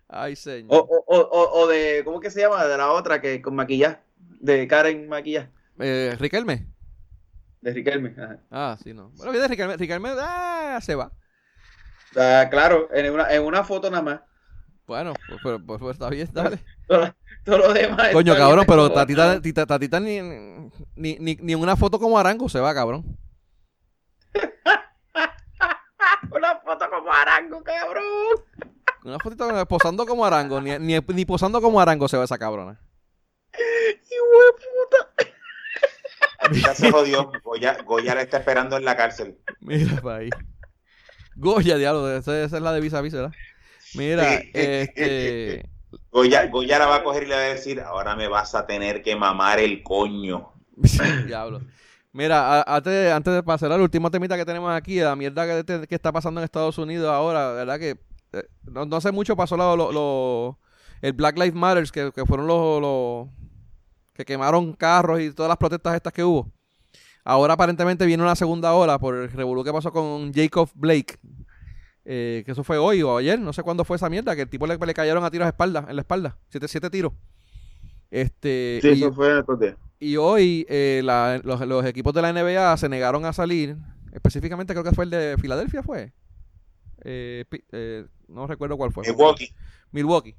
Ay, 0.09 0.35
señor. 0.35 0.69
O, 0.71 0.77
o, 1.07 1.17
o, 1.19 1.61
o- 1.61 1.67
de, 1.67 2.01
¿cómo 2.05 2.19
que 2.19 2.31
se 2.31 2.39
llama? 2.41 2.63
De 2.65 2.77
la 2.77 2.91
otra 2.91 3.19
que 3.21 3.41
con 3.41 3.55
maquillaje. 3.55 3.99
De 4.39 4.67
Karen 4.67 5.07
maquillaje. 5.09 5.49
Eh, 5.79 6.15
Riquelme. 6.19 6.67
De 7.61 7.73
Riquelme. 7.73 8.13
Ajá. 8.17 8.39
Ah, 8.49 8.77
sí, 8.81 8.93
no. 8.93 9.09
Bueno, 9.17 9.31
viene 9.31 9.47
Riquelme. 9.47 9.75
Riquelme, 9.77 10.09
ah, 10.17 10.79
se 10.81 10.95
va. 10.95 11.11
Ah, 12.15 12.47
claro, 12.49 12.87
en 12.93 13.13
una, 13.13 13.29
en 13.33 13.43
una 13.43 13.63
foto 13.63 13.89
nada 13.89 14.01
más. 14.03 14.21
Bueno, 14.85 15.13
pues, 15.27 15.39
pues- 15.43 15.61
pues- 15.65 15.79
pues 15.79 15.93
está 15.95 16.09
bien, 16.09 16.29
dale. 16.31 16.59
Todo, 16.87 17.13
todo 17.43 17.57
lo 17.57 17.73
demás. 17.73 18.09
Coño, 18.13 18.33
cabrón, 18.35 18.65
bien 18.65 18.67
pero. 18.67 18.91
Tatita, 18.93 19.41
tita- 19.41 19.65
tatita 19.65 19.99
ni, 19.99 20.21
ni, 20.95 21.17
ni, 21.19 21.35
ni 21.41 21.55
una 21.55 21.75
foto 21.75 21.99
como 21.99 22.17
Arango 22.17 22.47
se 22.47 22.61
va, 22.61 22.73
cabrón. 22.73 23.03
Una 26.31 26.59
foto 26.59 26.89
como 26.89 27.11
Arango, 27.11 27.63
cabrón. 27.63 28.03
Una 29.03 29.19
fotito 29.19 29.65
posando 29.67 30.05
como 30.05 30.25
Arango, 30.25 30.61
ni, 30.61 30.77
ni, 30.79 30.99
ni 30.99 31.25
posando 31.25 31.61
como 31.61 31.79
Arango 31.79 32.07
se 32.07 32.17
va 32.17 32.25
esa 32.25 32.37
cabrona. 32.37 32.79
Hijo 33.53 34.43
de 34.43 34.53
puta. 34.53 36.67
Ya 36.67 36.75
se 36.75 36.91
jodió. 36.91 37.31
Goya, 37.43 37.77
Goya 37.85 38.15
le 38.15 38.21
está 38.21 38.37
esperando 38.37 38.77
en 38.77 38.85
la 38.85 38.95
cárcel. 38.95 39.37
Mira 39.59 40.01
para 40.01 40.17
ahí. 40.17 40.29
Goya, 41.35 41.77
diablo, 41.77 42.09
esa, 42.11 42.43
esa 42.43 42.57
es 42.57 42.63
la 42.63 42.73
de 42.73 42.81
vis 42.81 42.93
a 42.93 43.01
vis, 43.01 43.13
¿verdad? 43.13 43.31
Mira, 43.95 44.39
Sí. 44.39 44.51
este. 44.53 45.69
Goya, 46.11 46.47
Goya 46.47 46.79
la 46.79 46.87
va 46.87 46.95
a 46.97 47.03
coger 47.03 47.23
y 47.23 47.27
le 47.27 47.35
va 47.35 47.41
a 47.41 47.45
decir, 47.45 47.79
ahora 47.81 48.15
me 48.15 48.27
vas 48.27 48.55
a 48.55 48.65
tener 48.65 49.01
que 49.01 49.15
mamar 49.15 49.59
el 49.59 49.83
coño. 49.83 50.53
diablo. 51.27 51.61
Mira, 52.11 52.63
antes, 52.63 53.11
antes 53.11 53.33
de 53.33 53.43
pasar 53.43 53.71
al 53.71 53.81
último 53.81 54.09
temita 54.09 54.35
que 54.35 54.45
tenemos 54.45 54.75
aquí, 54.75 54.99
la 54.99 55.15
mierda 55.15 55.63
que, 55.63 55.95
está 55.95 56.11
pasando 56.11 56.39
en 56.39 56.45
Estados 56.45 56.77
Unidos 56.77 57.09
ahora, 57.09 57.51
¿verdad? 57.51 57.79
Que 57.79 57.95
no, 58.63 58.85
no 58.85 58.95
hace 58.97 59.11
mucho 59.11 59.35
pasó 59.35 59.55
lo, 59.57 59.75
lo- 59.75 59.91
lo- 59.91 60.59
el 61.01 61.13
Black 61.13 61.37
Lives 61.37 61.53
Matter, 61.55 61.89
que, 61.91 62.11
que 62.13 62.25
fueron 62.25 62.47
los, 62.47 62.81
los 62.81 63.27
que 64.13 64.25
quemaron 64.25 64.73
carros 64.73 65.19
y 65.21 65.31
todas 65.31 65.49
las 65.49 65.57
protestas 65.57 65.95
estas 65.95 66.11
que 66.13 66.23
hubo. 66.23 66.51
Ahora 67.23 67.53
aparentemente 67.53 68.05
viene 68.05 68.23
una 68.23 68.35
segunda 68.35 68.73
ola 68.73 68.97
por 68.99 69.15
el 69.15 69.29
revolú 69.31 69.63
que 69.63 69.71
pasó 69.73 69.91
con 69.91 70.33
Jacob 70.33 70.69
Blake. 70.75 71.17
eh, 72.05 72.41
que 72.45 72.51
eso 72.53 72.63
fue 72.63 72.77
hoy 72.77 73.01
o 73.03 73.17
ayer, 73.17 73.37
no 73.39 73.51
sé 73.51 73.63
cuándo 73.63 73.83
fue 73.83 73.97
esa 73.97 74.09
mierda, 74.09 74.33
que 74.35 74.43
el 74.43 74.49
tipo 74.49 74.65
le, 74.65 74.77
le 74.77 74.93
cayeron 74.93 75.23
a 75.25 75.29
tiros 75.29 75.45
a 75.45 75.49
espalda, 75.49 75.85
en 75.89 75.95
la 75.97 76.01
espalda, 76.03 76.37
siete, 76.49 76.67
siete 76.69 76.89
tiros. 76.89 77.11
Este, 78.09 78.79
Sí, 78.81 78.87
y- 78.89 79.03
eso 79.03 79.13
fue 79.13 79.43
y 79.99 80.15
hoy 80.15 80.65
eh, 80.69 81.01
la- 81.03 81.41
los, 81.43 81.59
los 81.67 81.83
equipos 81.85 82.13
de 82.13 82.21
la 82.21 82.29
NBA 82.31 82.77
se 82.77 82.87
negaron 82.87 83.25
a 83.25 83.33
salir. 83.33 83.75
Específicamente 84.13 84.73
creo 84.73 84.83
que 84.83 84.91
fue 84.93 85.03
el 85.05 85.09
de 85.09 85.35
Filadelfia, 85.39 85.83
¿fue? 85.83 86.13
Eh, 87.03 87.43
eh, 87.71 88.05
no 88.27 88.47
recuerdo 88.47 88.77
cuál 88.77 88.91
fue. 88.91 89.03
Milwaukee. 89.07 89.53
Milwaukee. 89.91 90.35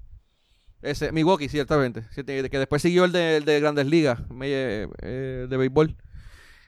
Ese, 0.82 1.10
Milwaukee, 1.12 1.48
ciertamente. 1.48 2.05
Que 2.15 2.59
después 2.59 2.82
siguió 2.82 3.05
el 3.05 3.12
de, 3.12 3.39
el 3.39 3.44
de 3.44 3.60
Grandes 3.60 3.86
Ligas, 3.86 4.28
me- 4.31 4.47
eh, 5.02 5.47
de 5.48 5.56
béisbol. 5.56 5.97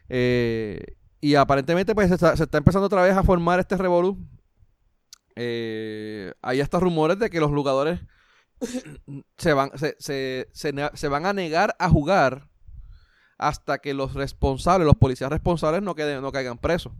Eh, 0.08 0.96
y 1.20 1.34
aparentemente 1.36 1.94
pues 1.94 2.08
se 2.08 2.14
está, 2.14 2.36
se 2.36 2.42
está 2.44 2.58
empezando 2.58 2.86
otra 2.86 3.02
vez 3.02 3.16
a 3.16 3.22
formar 3.22 3.60
este 3.60 3.76
revolú. 3.76 4.18
Eh, 5.36 6.32
hay 6.42 6.60
hasta 6.60 6.80
rumores 6.80 7.18
de 7.18 7.30
que 7.30 7.40
los 7.40 7.50
jugadores 7.50 8.00
se 9.38 9.52
van, 9.52 9.70
se, 9.78 9.94
se, 9.98 10.48
se 10.52 11.08
van 11.08 11.26
a 11.26 11.32
negar 11.32 11.76
a 11.78 11.88
jugar 11.88 12.48
hasta 13.38 13.78
que 13.78 13.94
los 13.94 14.14
responsables, 14.14 14.86
los 14.86 14.96
policías 14.96 15.30
responsables 15.30 15.82
no 15.82 15.94
queden, 15.94 16.20
no 16.20 16.32
caigan 16.32 16.58
presos. 16.58 16.92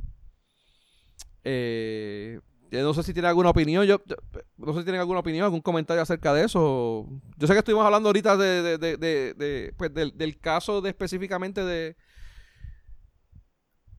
Eh, 1.44 2.40
no 2.70 2.94
sé 2.94 3.02
si 3.02 3.12
tiene 3.12 3.28
alguna 3.28 3.50
opinión, 3.50 3.84
yo, 3.84 4.00
no 4.56 4.72
sé 4.72 4.78
si 4.80 4.84
tienen 4.84 5.00
alguna 5.00 5.20
opinión, 5.20 5.44
algún 5.44 5.60
comentario 5.60 6.02
acerca 6.02 6.32
de 6.32 6.44
eso. 6.44 7.06
Yo 7.36 7.46
sé 7.46 7.52
que 7.52 7.58
estuvimos 7.60 7.84
hablando 7.84 8.08
ahorita 8.08 8.36
de, 8.36 8.78
de- 8.78 8.96
de- 8.96 9.34
de- 9.34 9.74
pues, 9.76 9.92
del, 9.92 10.16
del 10.16 10.38
caso 10.38 10.80
de 10.80 10.90
específicamente 10.90 11.64
de 11.64 11.96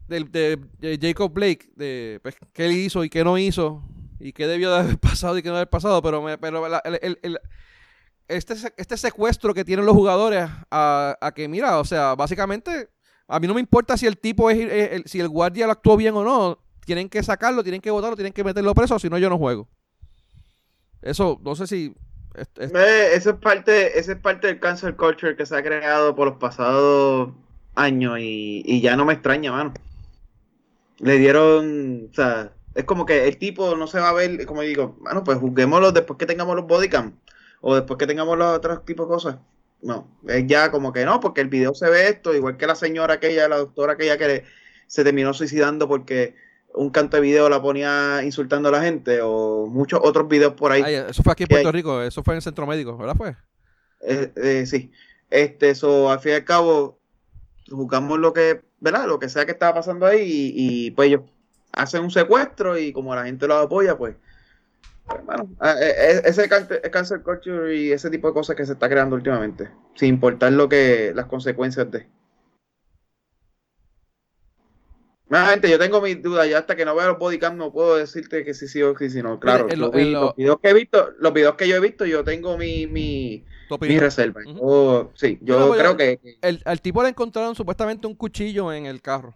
de, 0.07 0.97
Jacob 1.01 1.31
Blake, 1.31 1.69
de 1.75 2.19
pues, 2.21 2.35
qué 2.53 2.65
él 2.65 2.73
hizo 2.73 3.03
y 3.03 3.09
qué 3.09 3.23
no 3.23 3.37
hizo, 3.37 3.83
y 4.19 4.33
qué 4.33 4.45
debió 4.47 4.71
de 4.71 4.79
haber 4.79 4.97
pasado 4.99 5.37
y 5.37 5.41
qué 5.43 5.49
no 5.49 5.55
haber 5.55 5.69
pasado, 5.69 6.01
pero, 6.01 6.23
pero 6.39 6.65
el, 6.83 7.39
este, 8.27 8.55
este 8.77 8.97
secuestro 8.97 9.53
que 9.53 9.65
tienen 9.65 9.85
los 9.85 9.95
jugadores 9.95 10.49
a, 10.69 11.17
a, 11.19 11.31
que, 11.33 11.47
mira, 11.47 11.79
o 11.79 11.85
sea, 11.85 12.15
básicamente, 12.15 12.89
a 13.27 13.39
mí 13.39 13.47
no 13.47 13.53
me 13.53 13.61
importa 13.61 13.97
si 13.97 14.05
el 14.05 14.17
tipo 14.17 14.49
es, 14.49 15.03
si 15.05 15.19
el 15.19 15.29
guardia 15.29 15.65
lo 15.65 15.71
actuó 15.73 15.97
bien 15.97 16.15
o 16.15 16.23
no, 16.23 16.59
tienen 16.85 17.09
que 17.09 17.23
sacarlo, 17.23 17.63
tienen 17.63 17.81
que 17.81 17.91
votarlo, 17.91 18.15
tienen 18.15 18.33
que 18.33 18.43
meterlo 18.43 18.73
preso, 18.73 18.99
si 18.99 19.09
no 19.09 19.17
yo 19.17 19.29
no 19.29 19.37
juego. 19.37 19.67
Eso, 21.01 21.39
no 21.43 21.55
sé 21.55 21.67
si... 21.67 21.95
Eh, 22.35 23.09
eso 23.13 23.31
es 23.31 23.35
parte, 23.37 23.99
eso 23.99 24.13
es 24.13 24.17
parte 24.17 24.47
del 24.47 24.59
cancel 24.59 24.95
culture 24.95 25.35
que 25.35 25.45
se 25.45 25.55
ha 25.55 25.63
creado 25.63 26.15
por 26.15 26.27
los 26.29 26.37
pasados 26.37 27.31
años 27.75 28.17
y, 28.19 28.81
ya 28.81 28.95
no 28.95 29.05
me 29.05 29.13
extraña, 29.13 29.51
mano. 29.51 29.73
Le 30.99 31.17
dieron, 31.17 32.09
o 32.11 32.13
sea, 32.13 32.53
es 32.75 32.85
como 32.85 33.05
que 33.05 33.27
el 33.27 33.37
tipo 33.37 33.75
no 33.75 33.87
se 33.87 33.99
va 33.99 34.09
a 34.09 34.13
ver, 34.13 34.45
como 34.45 34.61
digo, 34.61 34.95
bueno, 35.01 35.23
pues 35.23 35.39
juzguémoslo 35.39 35.91
después 35.91 36.17
que 36.17 36.25
tengamos 36.25 36.55
los 36.55 36.67
bodycam 36.67 37.13
o 37.61 37.75
después 37.75 37.97
que 37.97 38.07
tengamos 38.07 38.37
los 38.37 38.57
otros 38.57 38.85
tipos 38.85 39.07
de 39.07 39.13
cosas. 39.13 39.35
No, 39.81 40.07
es 40.27 40.45
ya 40.45 40.69
como 40.71 40.93
que 40.93 41.05
no, 41.05 41.19
porque 41.19 41.41
el 41.41 41.47
video 41.47 41.73
se 41.73 41.89
ve 41.89 42.07
esto, 42.07 42.35
igual 42.35 42.57
que 42.57 42.67
la 42.67 42.75
señora 42.75 43.15
aquella, 43.15 43.47
la 43.47 43.57
doctora 43.57 43.93
aquella 43.93 44.17
que 44.17 44.45
se 44.85 45.03
terminó 45.03 45.33
suicidando 45.33 45.87
porque 45.87 46.35
un 46.73 46.89
canto 46.89 47.17
de 47.17 47.21
video 47.21 47.49
la 47.49 47.61
ponía 47.61 48.21
insultando 48.23 48.69
a 48.69 48.71
la 48.71 48.81
gente 48.81 49.19
o 49.21 49.67
muchos 49.67 49.99
otros 50.03 50.27
videos 50.27 50.53
por 50.53 50.71
ahí. 50.71 50.83
eso 50.93 51.23
fue 51.23 51.33
aquí 51.33 51.43
en 51.43 51.49
Puerto 51.49 51.71
Rico, 51.71 52.01
eso 52.01 52.23
fue 52.23 52.33
en 52.33 52.37
el 52.37 52.41
centro 52.41 52.65
médico, 52.65 52.97
¿verdad 52.97 53.15
fue? 53.15 53.35
Eh, 54.01 54.31
eh, 54.35 54.65
sí, 54.65 54.91
este, 55.29 55.69
eso 55.69 56.09
al 56.09 56.19
fin 56.19 56.33
y 56.33 56.35
al 56.35 56.45
cabo 56.45 56.99
juzgamos 57.69 58.19
lo 58.19 58.33
que, 58.33 58.61
¿verdad? 58.79 59.07
Lo 59.07 59.19
que 59.19 59.29
sea 59.29 59.45
que 59.45 59.51
estaba 59.51 59.75
pasando 59.75 60.05
ahí 60.05 60.51
y, 60.55 60.91
pues 60.91 61.07
ellos 61.07 61.21
hacen 61.73 62.03
un 62.03 62.11
secuestro 62.11 62.77
y 62.77 62.91
como 62.91 63.15
la 63.15 63.25
gente 63.25 63.47
lo 63.47 63.57
apoya, 63.57 63.97
pues, 63.97 64.15
bueno, 65.25 65.49
pues, 65.57 65.75
eh, 65.81 66.21
ese 66.25 66.47
cancer 66.47 67.21
culture 67.21 67.75
y 67.75 67.91
ese 67.91 68.09
tipo 68.09 68.27
de 68.27 68.33
cosas 68.33 68.55
que 68.55 68.65
se 68.65 68.73
está 68.73 68.89
creando 68.89 69.15
últimamente, 69.15 69.69
sin 69.95 70.09
importar 70.09 70.51
lo 70.53 70.69
que 70.69 71.11
las 71.15 71.25
consecuencias 71.25 71.89
de. 71.91 72.07
Gente, 75.39 75.69
yo 75.69 75.79
tengo 75.79 76.01
mis 76.01 76.21
dudas, 76.21 76.49
ya 76.49 76.57
hasta 76.57 76.75
que 76.75 76.83
no 76.83 76.93
vea 76.93 77.07
los 77.07 77.17
bodycam 77.17 77.55
no 77.55 77.71
puedo 77.71 77.95
decirte 77.95 78.43
que 78.43 78.53
sí 78.53 78.67
sí 78.67 78.81
o 78.81 78.97
sí, 78.97 79.09
sí 79.09 79.21
no. 79.21 79.39
Claro, 79.39 79.67
los, 79.75 79.91
videos 79.91 80.33
que 80.61 80.69
he 80.69 80.73
visto, 80.73 81.11
los 81.19 81.33
videos 81.33 81.55
que 81.55 81.67
yo 81.67 81.77
he 81.77 81.79
visto, 81.79 82.05
yo 82.05 82.23
tengo 82.23 82.57
mi, 82.57 82.85
mi, 82.87 83.45
mi 83.79 83.99
reserva. 83.99 84.41
sí, 85.15 85.39
yo 85.41 85.71
creo 85.71 85.95
que... 85.95 86.19
El, 86.41 86.61
al 86.65 86.81
tipo 86.81 87.01
le 87.01 87.09
encontraron 87.09 87.55
supuestamente 87.55 88.07
un 88.07 88.15
cuchillo 88.15 88.73
en 88.73 88.85
el 88.85 89.01
carro. 89.01 89.35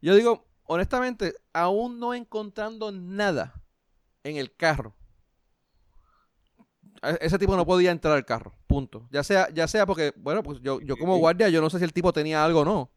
Yo 0.00 0.14
digo, 0.14 0.46
honestamente, 0.64 1.34
aún 1.52 1.98
no 2.00 2.14
encontrando 2.14 2.90
nada 2.92 3.62
en 4.24 4.36
el 4.36 4.54
carro. 4.54 4.94
Ese 7.20 7.38
tipo 7.38 7.56
no 7.56 7.66
podía 7.66 7.90
entrar 7.90 8.14
al 8.14 8.24
carro, 8.24 8.54
punto. 8.66 9.06
Ya 9.10 9.22
sea, 9.22 9.48
ya 9.52 9.68
sea 9.68 9.86
porque, 9.86 10.12
bueno, 10.16 10.42
pues 10.42 10.60
yo, 10.62 10.80
yo 10.80 10.96
como 10.96 11.18
guardia, 11.18 11.48
yo 11.50 11.60
no 11.60 11.70
sé 11.70 11.78
si 11.78 11.84
el 11.84 11.92
tipo 11.92 12.12
tenía 12.12 12.44
algo 12.44 12.60
o 12.60 12.64
no. 12.64 12.90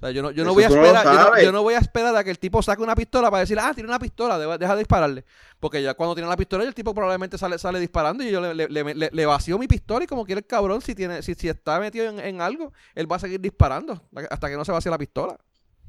O 0.00 0.06
sea, 0.06 0.12
yo 0.12 0.22
no, 0.22 0.30
yo 0.30 0.44
no 0.44 0.54
voy 0.54 0.64
a 0.64 0.68
esperar, 0.68 1.42
yo 1.42 1.52
no, 1.52 1.62
voy 1.62 1.74
a 1.74 1.78
esperar 1.78 2.16
a 2.16 2.24
que 2.24 2.30
el 2.30 2.38
tipo 2.38 2.62
saque 2.62 2.82
una 2.82 2.94
pistola 2.94 3.30
para 3.30 3.40
decir, 3.40 3.58
ah, 3.60 3.72
tiene 3.74 3.86
una 3.86 3.98
pistola, 3.98 4.38
deja 4.56 4.72
de 4.72 4.78
dispararle. 4.78 5.26
Porque 5.58 5.82
ya 5.82 5.92
cuando 5.92 6.14
tiene 6.14 6.26
la 6.26 6.38
pistola, 6.38 6.64
el 6.64 6.74
tipo 6.74 6.94
probablemente 6.94 7.36
sale, 7.36 7.58
sale 7.58 7.78
disparando 7.78 8.24
y 8.24 8.30
yo 8.30 8.40
le, 8.40 8.66
le, 8.66 8.94
le, 8.94 9.26
vacío 9.26 9.58
mi 9.58 9.68
pistola 9.68 10.04
y 10.04 10.06
como 10.06 10.24
quiere 10.24 10.38
el 10.38 10.46
cabrón, 10.46 10.80
si 10.80 10.94
tiene, 10.94 11.20
si, 11.20 11.34
si 11.34 11.50
está 11.50 11.78
metido 11.78 12.08
en, 12.18 12.40
algo, 12.40 12.72
él 12.94 13.12
va 13.12 13.16
a 13.16 13.18
seguir 13.18 13.42
disparando 13.42 14.00
hasta 14.30 14.48
que 14.48 14.56
no 14.56 14.64
se 14.64 14.72
vacíe 14.72 14.90
la 14.90 14.96
pistola. 14.96 15.36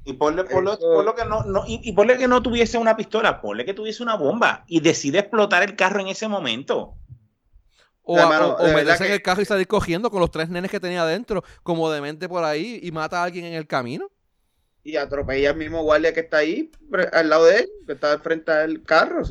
Y 0.03 0.11
ponle, 0.13 0.43
por 0.43 0.61
lo 0.61 1.15
que 1.15 1.23
no, 1.25 1.43
no 1.43 1.63
y, 1.65 1.79
y 1.81 1.93
ponle 1.93 2.17
que 2.17 2.27
no 2.27 2.41
tuviese 2.41 2.77
una 2.77 2.97
pistola, 2.97 3.39
ponle 3.39 3.63
que 3.63 3.73
tuviese 3.73 4.03
una 4.03 4.17
bomba 4.17 4.65
y 4.67 4.81
decide 4.81 5.19
explotar 5.19 5.63
el 5.63 5.77
carro 5.77 6.01
en 6.01 6.09
ese 6.09 6.27
momento. 6.27 6.95
O, 8.03 8.19
o, 8.19 8.67
meterse 8.73 9.05
en 9.05 9.13
el 9.13 9.21
carro 9.21 9.41
y 9.41 9.45
salir 9.45 9.67
cogiendo 9.67 10.09
con 10.09 10.19
los 10.19 10.31
tres 10.31 10.49
nenes 10.49 10.71
que 10.71 10.79
tenía 10.79 11.03
adentro, 11.03 11.43
como 11.63 11.89
demente 11.91 12.27
por 12.27 12.43
ahí, 12.43 12.79
y 12.81 12.91
mata 12.91 13.21
a 13.21 13.23
alguien 13.25 13.45
en 13.45 13.53
el 13.53 13.67
camino. 13.67 14.09
Y 14.83 14.95
atropella 14.95 15.51
al 15.51 15.57
mismo 15.57 15.83
guardia 15.83 16.11
que 16.13 16.21
está 16.21 16.37
ahí, 16.37 16.71
al 17.13 17.29
lado 17.29 17.45
de 17.45 17.59
él, 17.59 17.69
que 17.85 17.93
está 17.93 18.17
frente 18.19 18.51
al 18.51 18.81
carro. 18.81 19.21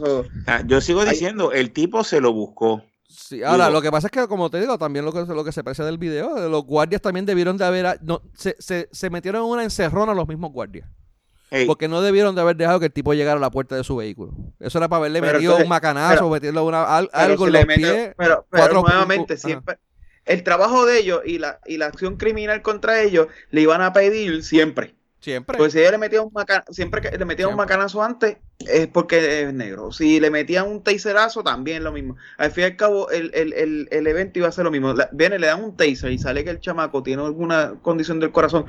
Ah, 0.47 0.63
yo 0.65 0.81
sigo 0.81 1.05
diciendo, 1.05 1.51
el 1.51 1.73
tipo 1.73 2.05
se 2.05 2.21
lo 2.21 2.33
buscó. 2.33 2.85
Sí, 3.09 3.43
ahora, 3.43 3.69
lo 3.71 3.83
que 3.83 3.91
pasa 3.91 4.07
es 4.07 4.13
que, 4.13 4.29
como 4.29 4.49
te 4.51 4.61
digo, 4.61 4.79
también 4.79 5.05
lo 5.05 5.13
que, 5.13 5.21
lo 5.23 5.45
que 5.45 5.51
se 5.51 5.61
aprecia 5.61 5.85
del 5.85 5.99
video, 5.99 6.49
los 6.49 6.65
guardias 6.65 7.03
también 7.03 7.27
debieron 7.27 7.57
de 7.57 7.65
haber. 7.65 7.99
No, 8.03 8.23
se, 8.35 8.55
se, 8.61 8.89
se 8.93 9.11
metieron 9.11 9.43
en 9.43 9.49
una 9.49 9.65
encerrona 9.65 10.15
los 10.15 10.29
mismos 10.29 10.53
guardias. 10.53 10.89
Porque 11.67 11.89
no 11.89 12.01
debieron 12.01 12.35
de 12.35 12.41
haber 12.43 12.57
dejado 12.57 12.79
que 12.79 12.87
el 12.87 12.93
tipo 12.93 13.13
llegara 13.13 13.39
a 13.39 13.41
la 13.41 13.51
puerta 13.51 13.75
de 13.75 13.83
su 13.83 13.97
vehículo. 13.97 14.33
Eso 14.61 14.79
era 14.79 14.89
para 14.89 14.99
haberle 14.99 15.21
metido 15.21 15.57
un 15.57 15.69
macanazo, 15.69 16.27
o 16.27 16.31
meterle 16.31 16.61
una, 16.61 16.85
algo 16.85 17.47
en 17.47 17.53
los 17.53 17.67
pies. 17.67 18.15
Pero, 18.17 18.47
nuevamente, 18.53 19.37
siempre. 19.37 19.79
El 20.25 20.45
trabajo 20.45 20.87
de 20.87 20.99
ellos 20.99 21.23
y 21.25 21.39
la, 21.39 21.61
y 21.67 21.79
la 21.79 21.87
acción 21.87 22.17
criminal 22.17 22.63
contra 22.63 23.03
ellos 23.03 23.29
le 23.51 23.63
iban 23.63 23.83
a 23.83 23.93
pedir 23.93 24.45
siempre. 24.45 24.95
Siempre. 25.19 25.59
Pues 25.59 25.73
si 25.73 25.81
ellos 25.81 25.91
le 25.91 25.99
metían 25.99 26.25
un 26.25 26.33
macanazo, 26.33 26.73
siempre 26.73 27.01
que 27.01 27.17
le 27.17 27.25
metían 27.25 27.51
un 27.51 27.57
macanazo 27.57 28.03
antes, 28.03 28.37
es 28.59 28.87
porque 28.87 29.43
es 29.43 29.53
negro. 29.53 29.93
Si 29.93 30.21
le 30.21 30.31
metían 30.31 30.69
un 30.69 30.83
taserazo, 30.83 31.43
también 31.43 31.83
lo 31.83 31.93
mismo. 31.93 32.17
Al 32.39 32.53
fin 32.53 32.63
y 32.63 32.67
al 32.67 32.77
cabo, 32.77 33.11
el, 33.11 33.31
el, 33.35 33.89
el, 33.91 34.07
evento 34.07 34.39
iba 34.39 34.49
a 34.49 34.53
ser 34.53 34.65
lo 34.65 34.71
mismo. 34.71 34.95
Viene, 35.13 35.39
le 35.39 35.49
dan 35.49 35.65
un 35.65 35.77
taser 35.77 36.13
y 36.13 36.19
sale 36.19 36.45
que 36.45 36.51
el 36.51 36.61
chamaco 36.61 37.03
tiene 37.03 37.23
alguna 37.23 37.75
condición 37.83 38.21
del 38.21 38.33
corazón. 38.33 38.67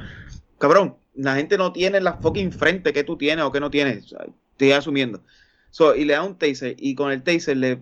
Cabrón, 0.58 0.98
la 1.14 1.36
gente 1.36 1.58
no 1.58 1.72
tiene 1.72 2.00
la 2.00 2.14
fucking 2.14 2.52
frente 2.52 2.94
que 2.94 3.04
tú 3.04 3.18
tienes 3.18 3.46
o 3.46 3.52
que 3.52 3.60
no 3.60 3.70
tienes. 3.70 4.14
Estoy 4.52 4.72
asumiendo. 4.72 5.22
y 5.96 6.06
le 6.06 6.14
da 6.14 6.24
un 6.24 6.38
taser 6.38 6.76
y 6.78 6.96
con 6.96 7.12
el 7.12 7.24
taser 7.24 7.58
le 7.58 7.80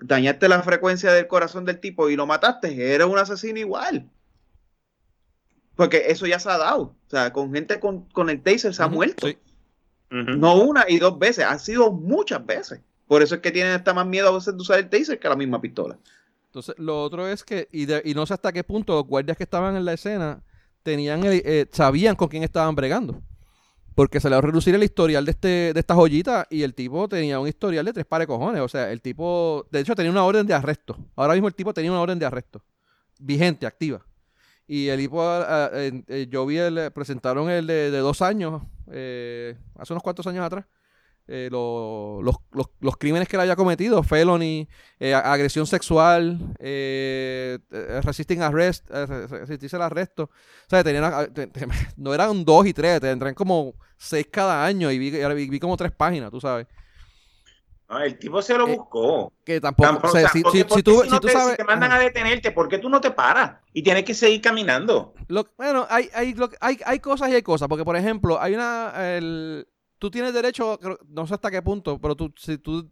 dañaste 0.00 0.48
la 0.48 0.62
frecuencia 0.62 1.12
del 1.12 1.26
corazón 1.26 1.64
del 1.64 1.80
tipo 1.80 2.08
y 2.08 2.16
lo 2.16 2.26
mataste. 2.26 2.94
Eres 2.94 3.06
un 3.06 3.18
asesino 3.18 3.58
igual. 3.58 4.08
Porque 5.76 6.04
eso 6.08 6.26
ya 6.26 6.40
se 6.40 6.50
ha 6.50 6.58
dado. 6.58 6.82
O 7.06 7.10
sea, 7.10 7.32
con 7.32 7.52
gente 7.52 7.78
con, 7.78 8.06
el 8.28 8.42
taser 8.42 8.74
se 8.74 8.82
ha 8.82 8.88
muerto. 8.88 9.28
No 10.10 10.60
una 10.60 10.86
y 10.88 10.98
dos 10.98 11.18
veces, 11.18 11.44
ha 11.44 11.58
sido 11.58 11.92
muchas 11.92 12.44
veces. 12.44 12.80
Por 13.06 13.22
eso 13.22 13.36
es 13.36 13.40
que 13.40 13.50
tienen 13.50 13.72
hasta 13.72 13.94
más 13.94 14.06
miedo 14.06 14.28
a 14.28 14.32
veces 14.32 14.54
de 14.54 14.60
usar 14.60 14.78
el 14.78 14.88
taser 14.88 15.18
que 15.18 15.28
la 15.28 15.36
misma 15.36 15.60
pistola. 15.60 15.96
Entonces, 16.46 16.74
lo 16.78 17.02
otro 17.02 17.28
es 17.28 17.44
que, 17.44 17.68
y, 17.70 17.86
y 18.10 18.14
no 18.14 18.26
sé 18.26 18.34
hasta 18.34 18.52
qué 18.52 18.64
punto 18.64 18.94
los 18.94 19.06
guardias 19.06 19.36
que 19.36 19.44
estaban 19.44 19.76
en 19.76 19.84
la 19.84 19.92
escena 19.92 20.42
tenían 20.88 21.20
eh, 21.24 21.66
sabían 21.70 22.16
con 22.16 22.28
quién 22.28 22.42
estaban 22.42 22.74
bregando. 22.74 23.20
Porque 23.94 24.20
se 24.20 24.28
le 24.28 24.36
va 24.36 24.38
a 24.38 24.42
reducir 24.42 24.74
el 24.74 24.82
historial 24.84 25.24
de 25.24 25.32
este 25.32 25.72
de 25.74 25.80
esta 25.80 25.94
joyita 25.94 26.46
y 26.50 26.62
el 26.62 26.72
tipo 26.72 27.08
tenía 27.08 27.40
un 27.40 27.48
historial 27.48 27.84
de 27.84 27.92
tres 27.92 28.06
pares 28.06 28.26
de 28.26 28.32
cojones. 28.32 28.60
O 28.62 28.68
sea, 28.68 28.90
el 28.92 29.02
tipo, 29.02 29.66
de 29.70 29.80
hecho, 29.80 29.94
tenía 29.94 30.10
una 30.10 30.24
orden 30.24 30.46
de 30.46 30.54
arresto. 30.54 30.96
Ahora 31.16 31.34
mismo 31.34 31.48
el 31.48 31.54
tipo 31.54 31.74
tenía 31.74 31.90
una 31.90 32.00
orden 32.00 32.18
de 32.18 32.26
arresto. 32.26 32.62
Vigente, 33.18 33.66
activa. 33.66 34.00
Y 34.68 34.88
el 34.88 35.00
tipo, 35.00 35.22
ah, 35.22 35.46
ah, 35.48 35.70
eh, 35.72 36.26
yo 36.30 36.46
vi, 36.46 36.58
el, 36.58 36.92
presentaron 36.92 37.50
el 37.50 37.66
de, 37.66 37.90
dos 37.90 38.22
años, 38.22 38.62
eh, 38.92 39.56
hace 39.76 39.94
unos 39.94 40.02
cuantos 40.02 40.26
años 40.26 40.44
atrás. 40.44 40.66
Eh, 41.30 41.50
los, 41.52 42.36
los, 42.80 42.96
crímenes 42.96 43.28
que 43.28 43.36
él 43.36 43.42
haya 43.42 43.54
cometido, 43.54 44.02
felony, 44.02 44.66
eh, 44.98 45.12
agresión 45.12 45.66
sexual, 45.66 46.54
eh, 46.58 47.58
resisting 48.02 48.40
arrest, 48.40 48.88
resistirse 48.88 49.76
al 49.76 49.82
arresto. 49.82 50.22
O 50.22 50.70
sea, 50.70 50.82
tenían, 50.82 51.12
no 51.98 52.14
eran 52.14 52.46
dos 52.46 52.66
y 52.66 52.72
tres, 52.72 53.02
tendrían 53.02 53.34
como 53.34 53.74
seis 53.98 54.26
cada 54.30 54.64
año 54.64 54.90
y 54.90 54.98
vi, 54.98 55.10
vi, 55.10 55.60
como 55.60 55.76
tres 55.76 55.92
páginas, 55.92 56.30
tú 56.30 56.40
sabes. 56.40 56.66
el 58.02 58.18
tipo 58.18 58.40
se 58.40 58.56
lo 58.56 58.66
buscó. 58.66 59.34
Que 59.44 59.60
tampoco. 59.60 60.08
si, 60.32 60.42
tú, 60.42 61.04
sabes. 61.30 61.58
te 61.58 61.64
mandan 61.64 61.92
a 61.92 61.98
detenerte, 61.98 62.52
¿por 62.52 62.70
qué 62.70 62.78
tú 62.78 62.88
no 62.88 63.02
te 63.02 63.10
paras? 63.10 63.58
Y 63.74 63.82
tienes 63.82 64.04
que 64.04 64.14
seguir 64.14 64.40
caminando. 64.40 65.12
bueno, 65.58 65.86
hay, 65.90 66.08
hay, 66.14 66.34
hay, 66.60 66.78
hay 66.86 67.00
cosas 67.00 67.28
y 67.28 67.34
hay 67.34 67.42
cosas. 67.42 67.68
Porque, 67.68 67.84
por 67.84 67.96
ejemplo, 67.96 68.40
hay 68.40 68.54
una. 68.54 68.94
El, 68.96 69.68
tú 69.98 70.10
tienes 70.10 70.32
derecho, 70.32 70.78
no 71.08 71.26
sé 71.26 71.34
hasta 71.34 71.50
qué 71.50 71.62
punto, 71.62 72.00
pero 72.00 72.16
tú, 72.16 72.32
si 72.36 72.58
tú, 72.58 72.90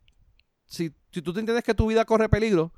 si, 0.67 0.95
si 1.11 1.23
tú 1.23 1.33
te 1.33 1.41
entiendes 1.41 1.65
que 1.65 1.75
tu 1.75 1.87
vida 1.87 2.05
corre 2.05 2.29
peligro, 2.29 2.73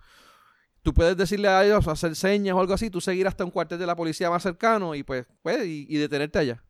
tú 0.82 0.94
puedes 0.94 1.16
decirle 1.16 1.48
a 1.48 1.64
ellos, 1.64 1.88
hacer 1.88 2.14
señas 2.16 2.54
o 2.54 2.60
algo 2.60 2.74
así, 2.74 2.90
tú 2.90 3.00
seguir 3.00 3.26
hasta 3.26 3.44
un 3.44 3.50
cuartel 3.50 3.78
de 3.78 3.86
la 3.86 3.96
policía 3.96 4.30
más 4.30 4.42
cercano 4.42 4.94
y 4.94 5.02
pues, 5.02 5.26
pues 5.42 5.64
y 5.64 5.96
detenerte 5.96 6.38
allá. 6.38 6.64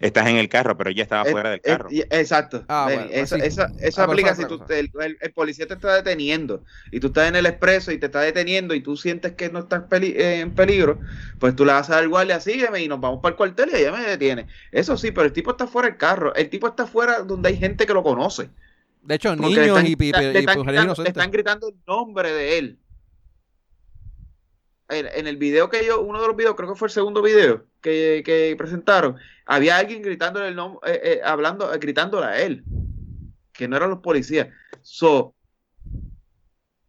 Estás 0.00 0.26
en 0.28 0.36
el 0.36 0.48
carro, 0.48 0.78
pero 0.78 0.90
ya 0.90 1.02
estaba 1.02 1.26
fuera 1.26 1.50
del 1.50 1.60
carro. 1.60 1.88
exacto. 1.90 2.64
Ah, 2.68 2.90
eso, 3.10 3.36
eso, 3.36 3.66
eso 3.80 4.00
ah, 4.00 4.04
aplica 4.04 4.34
si 4.34 4.46
tú, 4.46 4.58
el, 4.70 4.90
el, 5.20 5.32
policía 5.32 5.66
te 5.66 5.74
está 5.74 5.94
deteniendo 5.94 6.64
y 6.90 7.00
tú 7.00 7.08
estás 7.08 7.28
en 7.28 7.36
el 7.36 7.44
expreso 7.44 7.92
y 7.92 7.98
te 7.98 8.06
está 8.06 8.20
deteniendo 8.22 8.74
y 8.74 8.80
tú 8.80 8.96
sientes 8.96 9.32
que 9.32 9.50
no 9.50 9.58
estás 9.58 9.82
eh, 9.92 10.40
en 10.40 10.54
peligro, 10.54 10.98
pues 11.38 11.54
tú 11.54 11.66
le 11.66 11.72
vas 11.72 11.90
a 11.90 11.94
dar 11.94 12.02
al 12.04 12.08
guardia, 12.08 12.40
sígueme 12.40 12.82
y 12.82 12.88
nos 12.88 12.98
vamos 12.98 13.20
para 13.20 13.32
el 13.32 13.36
cuartel 13.36 13.70
y 13.74 13.76
ella 13.76 13.92
me 13.92 14.02
detiene. 14.02 14.46
Eso 14.72 14.96
sí, 14.96 15.10
pero 15.10 15.26
el 15.26 15.34
tipo 15.34 15.50
está 15.50 15.66
fuera 15.66 15.88
del 15.88 15.98
carro. 15.98 16.34
El 16.34 16.48
tipo 16.48 16.66
está 16.66 16.86
fuera 16.86 17.20
donde 17.20 17.50
hay 17.50 17.58
gente 17.58 17.84
que 17.84 17.92
lo 17.92 18.02
conoce. 18.02 18.48
De 19.02 19.14
hecho, 19.16 19.36
niños 19.36 19.82
y, 19.84 19.96
y, 19.98 20.10
están, 20.10 21.06
están 21.06 21.30
gritando 21.30 21.68
el 21.68 21.74
nombre 21.86 22.32
de 22.32 22.58
él. 22.58 22.78
En, 24.90 25.26
el 25.26 25.36
video 25.36 25.68
que 25.68 25.84
yo, 25.84 26.00
uno 26.00 26.20
de 26.20 26.26
los 26.26 26.36
videos, 26.36 26.54
creo 26.56 26.68
que 26.68 26.78
fue 26.78 26.88
el 26.88 26.92
segundo 26.92 27.22
video 27.22 27.64
que, 27.80 28.54
presentaron, 28.58 29.16
había 29.46 29.76
alguien 29.76 30.02
gritándole 30.02 30.48
el 30.48 30.56
nombre, 30.56 30.80
eh, 30.92 31.00
eh, 31.02 31.20
hablando, 31.24 31.70
gritándole 31.78 32.26
a 32.26 32.40
él, 32.40 32.64
que 33.52 33.68
no 33.68 33.76
eran 33.76 33.90
los 33.90 34.00
policías. 34.00 34.48
So, 34.82 35.34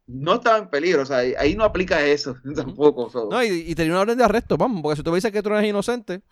no 0.06 0.34
estaba 0.34 0.58
en 0.58 0.68
peligro, 0.68 1.02
o 1.02 1.06
sea, 1.06 1.18
ahí 1.18 1.54
no 1.54 1.64
aplica 1.64 2.04
eso 2.04 2.36
tampoco. 2.56 3.10
No, 3.30 3.42
y, 3.42 3.74
tenía 3.74 3.92
una 3.92 4.02
orden 4.02 4.18
de 4.18 4.24
arresto, 4.24 4.56
vamos, 4.56 4.82
porque 4.82 4.96
si 4.96 5.02
tú 5.02 5.10
me 5.10 5.16
dices 5.16 5.32
que 5.32 5.42
tú 5.42 5.50
eres 5.50 5.68
inocente, 5.68 6.22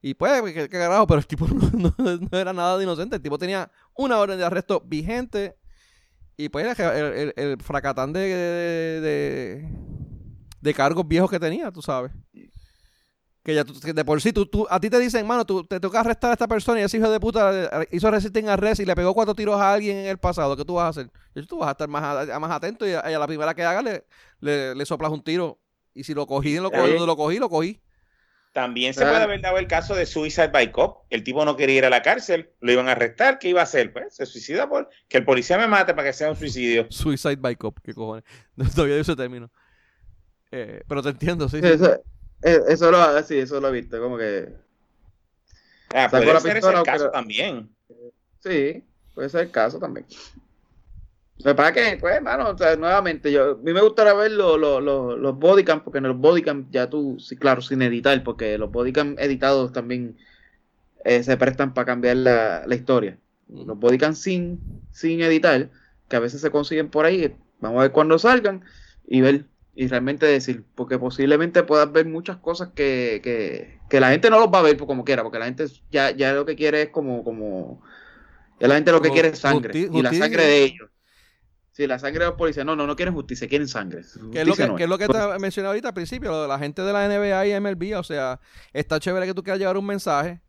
y 0.00 0.14
pues, 0.14 0.40
qué, 0.52 0.68
carajo, 0.68 1.06
pero 1.06 1.18
el 1.18 1.26
tipo 1.26 1.46
no, 1.72 1.94
era 2.32 2.52
nada 2.52 2.78
de 2.78 2.84
inocente, 2.84 3.16
el 3.16 3.22
tipo 3.22 3.38
tenía 3.38 3.70
una 3.94 4.18
orden 4.18 4.38
de 4.38 4.44
arresto 4.44 4.82
vigente, 4.86 5.56
y 6.36 6.50
pues 6.50 6.78
el, 6.78 7.32
el, 7.34 7.60
fracatán 7.60 8.12
de, 8.12 8.20
de, 8.20 9.00
de, 9.00 9.68
cargos 10.74 11.06
viejos 11.06 11.30
que 11.30 11.38
tenía, 11.38 11.70
tú 11.70 11.82
sabes. 11.82 12.12
Que 13.42 13.54
ya 13.54 13.64
de 13.64 14.04
por 14.04 14.20
sí, 14.20 14.32
tú, 14.32 14.46
tú, 14.46 14.66
a 14.68 14.78
ti 14.78 14.90
te 14.90 14.98
dicen, 14.98 15.26
mano, 15.26 15.46
tú 15.46 15.64
te 15.64 15.80
toca 15.80 16.00
arrestar 16.00 16.30
a 16.30 16.32
esta 16.34 16.46
persona 16.46 16.80
y 16.80 16.82
ese 16.82 16.98
hijo 16.98 17.10
de 17.10 17.18
puta 17.18 17.86
hizo 17.90 18.10
resisting 18.10 18.48
arrest 18.48 18.80
y 18.80 18.84
le 18.84 18.94
pegó 18.94 19.14
cuatro 19.14 19.34
tiros 19.34 19.60
a 19.60 19.72
alguien 19.72 19.96
en 19.96 20.06
el 20.06 20.18
pasado. 20.18 20.56
¿Qué 20.56 20.64
tú 20.64 20.74
vas 20.74 20.84
a 20.84 20.88
hacer? 20.88 21.10
Tú 21.46 21.58
vas 21.58 21.68
a 21.68 21.70
estar 21.72 21.88
más, 21.88 22.28
más 22.40 22.50
atento 22.50 22.86
y 22.86 22.92
a, 22.92 23.08
la 23.08 23.26
primera 23.26 23.54
que 23.54 23.62
haga 23.62 23.80
le, 23.80 24.04
le, 24.74 24.86
soplas 24.86 25.10
un 25.12 25.22
tiro. 25.22 25.58
Y 25.94 26.04
si 26.04 26.14
lo 26.14 26.26
cogí, 26.26 26.56
lo, 26.56 26.70
cogí, 26.70 26.98
lo 26.98 27.16
cogí, 27.16 27.38
lo 27.38 27.48
cogí. 27.48 27.80
También 28.52 28.92
se 28.94 29.02
puede 29.02 29.22
haber 29.22 29.40
dado 29.40 29.58
el 29.58 29.68
caso 29.68 29.94
de 29.94 30.04
Suicide 30.04 30.48
by 30.48 30.72
Cop. 30.72 31.04
El 31.10 31.22
tipo 31.22 31.44
no 31.44 31.56
quería 31.56 31.76
ir 31.76 31.84
a 31.84 31.90
la 31.90 32.02
cárcel, 32.02 32.50
lo 32.60 32.72
iban 32.72 32.88
a 32.88 32.92
arrestar. 32.92 33.38
¿Qué 33.38 33.48
iba 33.48 33.60
a 33.60 33.64
hacer? 33.64 33.92
Pues 33.92 34.16
se 34.16 34.26
suicida 34.26 34.68
por 34.68 34.88
que 35.08 35.18
el 35.18 35.24
policía 35.24 35.58
me 35.58 35.68
mate 35.68 35.94
para 35.94 36.08
que 36.08 36.12
sea 36.12 36.30
un 36.30 36.36
suicidio. 36.36 36.86
Suicide 36.90 37.36
by 37.36 37.56
Cop, 37.56 37.78
qué 37.82 37.94
cojones. 37.94 38.24
No 38.56 38.68
todavía 38.74 38.96
ese 38.96 39.14
término. 39.14 39.50
Eh, 40.50 40.82
pero 40.88 41.02
te 41.02 41.10
entiendo, 41.10 41.48
sí. 41.48 41.58
Eh, 41.62 42.60
eso, 42.68 42.90
lo, 42.90 43.22
sí, 43.22 43.38
eso 43.38 43.60
lo 43.60 43.68
he 43.68 43.72
visto, 43.72 44.00
como 44.00 44.16
que. 44.16 44.48
Ah, 45.94 46.08
puede 46.10 46.40
ser 46.40 46.56
ese 46.56 46.70
el 46.70 46.82
caso 46.82 47.10
también. 47.10 47.74
Sí, 48.40 48.84
puede 49.14 49.28
ser 49.28 49.42
el 49.42 49.50
caso 49.50 49.78
también. 49.78 50.06
Lo 51.38 51.54
que 51.54 51.72
que, 51.72 51.98
pues, 52.00 52.16
hermano, 52.16 52.56
nuevamente, 52.78 53.30
yo, 53.30 53.52
a 53.52 53.54
mí 53.56 53.72
me 53.72 53.80
gustaría 53.80 54.12
ver 54.12 54.32
los 54.32 54.58
los 54.58 55.38
bodycam, 55.38 55.84
porque 55.84 55.98
en 55.98 56.04
los 56.04 56.16
bodycam 56.16 56.68
ya 56.70 56.90
tú, 56.90 57.18
sí, 57.20 57.36
claro, 57.36 57.62
sin 57.62 57.80
editar, 57.82 58.22
porque 58.24 58.58
los 58.58 58.72
bodycam 58.72 59.14
editados 59.18 59.72
también 59.72 60.16
eh, 61.04 61.22
se 61.22 61.36
prestan 61.36 61.74
para 61.74 61.86
cambiar 61.86 62.16
la, 62.16 62.74
historia. 62.74 63.18
Los 63.48 63.78
bodycam 63.78 64.14
sin, 64.14 64.60
sin 64.90 65.20
editar, 65.20 65.70
que 66.08 66.16
a 66.16 66.20
veces 66.20 66.40
se 66.40 66.50
consiguen 66.50 66.90
por 66.90 67.06
ahí, 67.06 67.36
vamos 67.60 67.78
a 67.78 67.82
ver 67.82 67.92
cuando 67.92 68.18
salgan 68.18 68.64
y 69.06 69.20
ver 69.20 69.44
y 69.80 69.86
realmente 69.86 70.26
decir, 70.26 70.64
porque 70.74 70.98
posiblemente 70.98 71.62
puedas 71.62 71.92
ver 71.92 72.04
muchas 72.04 72.38
cosas 72.38 72.70
que, 72.74 73.20
que, 73.22 73.78
que, 73.88 74.00
la 74.00 74.10
gente 74.10 74.28
no 74.28 74.40
los 74.40 74.48
va 74.48 74.58
a 74.58 74.62
ver 74.62 74.76
como 74.76 75.04
quiera, 75.04 75.22
porque 75.22 75.38
la 75.38 75.44
gente 75.44 75.66
ya, 75.88 76.10
ya 76.10 76.32
lo 76.32 76.44
que 76.44 76.56
quiere 76.56 76.82
es 76.82 76.88
como, 76.88 77.22
como, 77.22 77.80
ya 78.58 78.66
la 78.66 78.74
gente 78.74 78.90
lo 78.90 79.00
que 79.00 79.10
quiere 79.10 79.28
es 79.28 79.38
sangre, 79.38 79.78
y 79.78 80.02
la 80.02 80.12
sangre 80.12 80.42
de 80.46 80.64
ellos. 80.64 80.90
Sí, 81.70 81.86
la 81.86 82.00
sangre 82.00 82.24
de 82.24 82.30
los 82.30 82.34
policías, 82.36 82.66
no, 82.66 82.74
no, 82.74 82.88
no 82.88 82.96
quieren 82.96 83.14
justicia, 83.14 83.46
quieren 83.46 83.68
sangre. 83.68 84.02
¿Qué 84.32 84.40
es 84.40 84.48
lo 84.48 84.56
que, 84.56 84.82
es 84.82 84.88
lo 84.88 84.98
que 84.98 85.06
te 85.06 85.38
mencioné 85.38 85.68
ahorita 85.68 85.86
al 85.86 85.94
principio? 85.94 86.32
Lo 86.32 86.42
de 86.42 86.48
la 86.48 86.58
gente 86.58 86.82
de 86.82 86.92
la 86.92 87.06
NBA 87.06 87.46
y 87.46 87.60
MLB, 87.60 87.96
o 87.96 88.02
sea, 88.02 88.40
está 88.72 88.98
chévere 88.98 89.26
que 89.26 89.34
tú 89.34 89.44
quieras 89.44 89.60
llevar 89.60 89.76
un 89.76 89.86
mensaje, 89.86 90.40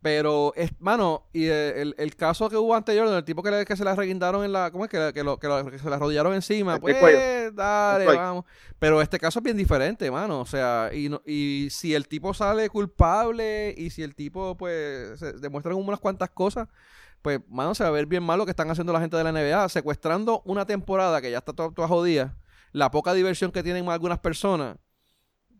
pero, 0.00 0.52
es, 0.54 0.70
mano, 0.78 1.28
y 1.32 1.46
el, 1.46 1.94
el, 1.98 2.14
caso 2.14 2.48
que 2.48 2.56
hubo 2.56 2.74
anterior, 2.76 3.10
del 3.10 3.24
tipo 3.24 3.42
que, 3.42 3.64
que 3.64 3.76
se 3.76 3.84
la 3.84 3.96
reguindaron 3.96 4.44
en 4.44 4.52
la. 4.52 4.70
¿Cómo 4.70 4.84
es? 4.84 4.90
Que, 4.90 5.10
que, 5.12 5.24
lo, 5.24 5.38
que, 5.38 5.48
se 5.78 5.90
la 5.90 5.96
arrodillaron 5.96 6.34
encima. 6.34 6.78
Pues, 6.78 7.52
dale, 7.54 8.04
vamos. 8.04 8.44
Pero 8.78 9.02
este 9.02 9.18
caso 9.18 9.40
es 9.40 9.42
bien 9.42 9.56
diferente, 9.56 10.08
mano. 10.08 10.40
O 10.40 10.46
sea, 10.46 10.90
y, 10.92 11.10
y 11.26 11.68
si 11.70 11.94
el 11.94 12.06
tipo 12.06 12.32
sale 12.32 12.68
culpable 12.68 13.74
y 13.76 13.90
si 13.90 14.04
el 14.04 14.14
tipo, 14.14 14.56
pues, 14.56 15.18
se 15.18 15.32
demuestra 15.32 15.74
unas 15.74 15.98
cuantas 15.98 16.30
cosas, 16.30 16.68
pues, 17.20 17.40
mano, 17.48 17.74
se 17.74 17.82
va 17.82 17.88
a 17.88 17.92
ver 17.92 18.06
bien 18.06 18.22
mal 18.22 18.38
lo 18.38 18.44
que 18.44 18.52
están 18.52 18.70
haciendo 18.70 18.92
la 18.92 19.00
gente 19.00 19.16
de 19.16 19.24
la 19.24 19.32
NBA, 19.32 19.68
secuestrando 19.68 20.42
una 20.44 20.64
temporada 20.64 21.20
que 21.20 21.32
ya 21.32 21.38
está 21.38 21.52
toda, 21.52 21.72
toda 21.72 21.88
jodida, 21.88 22.36
la 22.70 22.92
poca 22.92 23.14
diversión 23.14 23.50
que 23.50 23.64
tienen 23.64 23.88
algunas 23.88 24.20
personas 24.20 24.76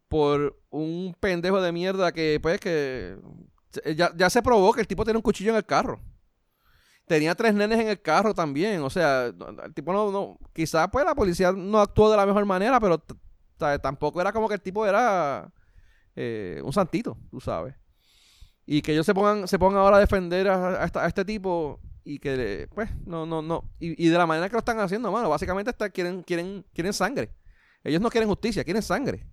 por 0.07 0.57
un 0.71 1.17
pendejo 1.19 1.61
de 1.61 1.73
mierda 1.73 2.13
que, 2.13 2.39
pues, 2.41 2.61
que 2.61 3.17
ya, 3.95 4.13
ya 4.17 4.31
se 4.31 4.43
probó 4.43 4.73
que 4.73 4.81
el 4.81 4.87
tipo 4.87 5.05
tiene 5.05 5.19
un 5.19 5.23
cuchillo 5.23 5.51
en 5.51 5.57
el 5.57 5.67
carro. 5.67 6.01
Tenía 7.07 7.35
tres 7.35 7.55
nenes 7.55 7.81
en 7.81 7.89
el 7.89 8.01
carro 8.01 8.35
también. 8.35 8.83
O 8.83 8.91
sea, 8.91 9.27
el 9.27 9.75
tipo 9.75 9.93
no, 9.93 10.13
no 10.13 10.39
quizás 10.53 10.89
pues 10.93 11.05
la 11.05 11.15
policía 11.15 11.53
no 11.53 11.81
actuó 11.81 12.11
de 12.11 12.17
la 12.17 12.27
mejor 12.27 12.45
manera, 12.45 12.79
pero 12.79 13.03
tampoco 13.81 14.21
era 14.21 14.33
como 14.33 14.49
que 14.49 14.55
el 14.55 14.61
tipo 14.61 14.87
era 14.87 15.51
eh, 16.15 16.61
un 16.65 16.73
santito, 16.73 17.17
tú 17.31 17.41
sabes. 17.41 17.75
Y 18.67 18.83
que 18.83 18.93
ellos 18.93 19.07
se 19.07 19.15
pongan, 19.15 19.49
se 19.49 19.59
pongan 19.59 19.81
ahora 19.81 19.97
a 19.97 20.01
defender 20.01 20.49
a, 20.49 20.85
este 21.07 21.25
tipo 21.25 21.81
y 22.05 22.19
que 22.19 22.69
pues 22.75 22.91
no, 23.07 23.25
no, 23.25 23.41
no. 23.41 23.71
Y, 23.79 24.09
de 24.09 24.19
la 24.19 24.27
manera 24.27 24.49
que 24.49 24.55
lo 24.55 24.59
están 24.59 24.79
haciendo, 24.81 25.11
mano, 25.11 25.31
básicamente 25.31 25.71
está, 25.71 25.89
quieren, 25.89 26.23
quieren, 26.23 26.67
quieren 26.75 26.93
sangre. 26.93 27.31
Ellos 27.83 28.03
no 28.03 28.11
quieren 28.11 28.29
justicia, 28.29 28.65
quieren 28.65 28.83
sangre. 28.83 29.27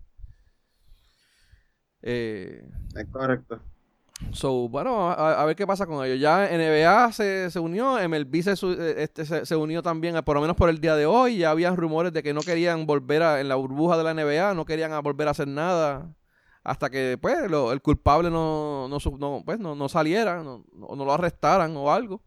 Eh, 2.01 2.63
es 2.95 3.05
correcto. 3.07 3.61
So, 4.31 4.69
bueno, 4.69 5.11
a, 5.11 5.43
ver 5.45 5.55
qué 5.55 5.67
pasa 5.67 5.85
con 5.85 6.05
ellos. 6.05 6.19
Ya 6.19 6.47
NBA 6.47 7.11
se, 7.11 7.51
se 7.51 7.59
unió, 7.59 7.97
MLB 8.07 8.41
se, 8.41 8.51
eh, 8.51 8.95
este, 8.97 9.45
se, 9.45 9.55
unió 9.55 9.83
también, 9.83 10.15
por 10.23 10.35
lo 10.35 10.41
menos 10.41 10.55
por 10.55 10.69
el 10.69 10.79
día 10.79 10.95
de 10.95 11.05
hoy. 11.05 11.39
Ya 11.39 11.51
había 11.51 11.75
rumores 11.75 12.13
de 12.13 12.23
que 12.23 12.33
no 12.33 12.41
querían 12.41 12.85
volver 12.85 13.23
a, 13.23 13.41
en 13.41 13.49
la 13.49 13.55
burbuja 13.55 13.97
de 13.97 14.03
la 14.03 14.13
NBA, 14.13 14.53
no 14.53 14.65
querían 14.65 15.03
volver 15.03 15.27
a 15.27 15.31
hacer 15.31 15.47
nada 15.47 16.15
hasta 16.65 16.89
que 16.89 17.19
pues 17.21 17.37
el 17.43 17.81
culpable 17.81 18.31
no, 18.31 18.87
no, 18.89 19.43
pues, 19.45 19.59
no, 19.59 19.87
saliera, 19.87 20.41
no, 20.41 20.65
no, 20.73 21.05
lo 21.05 21.13
arrestaran 21.13 21.77
o 21.77 21.91
algo. 21.91 22.23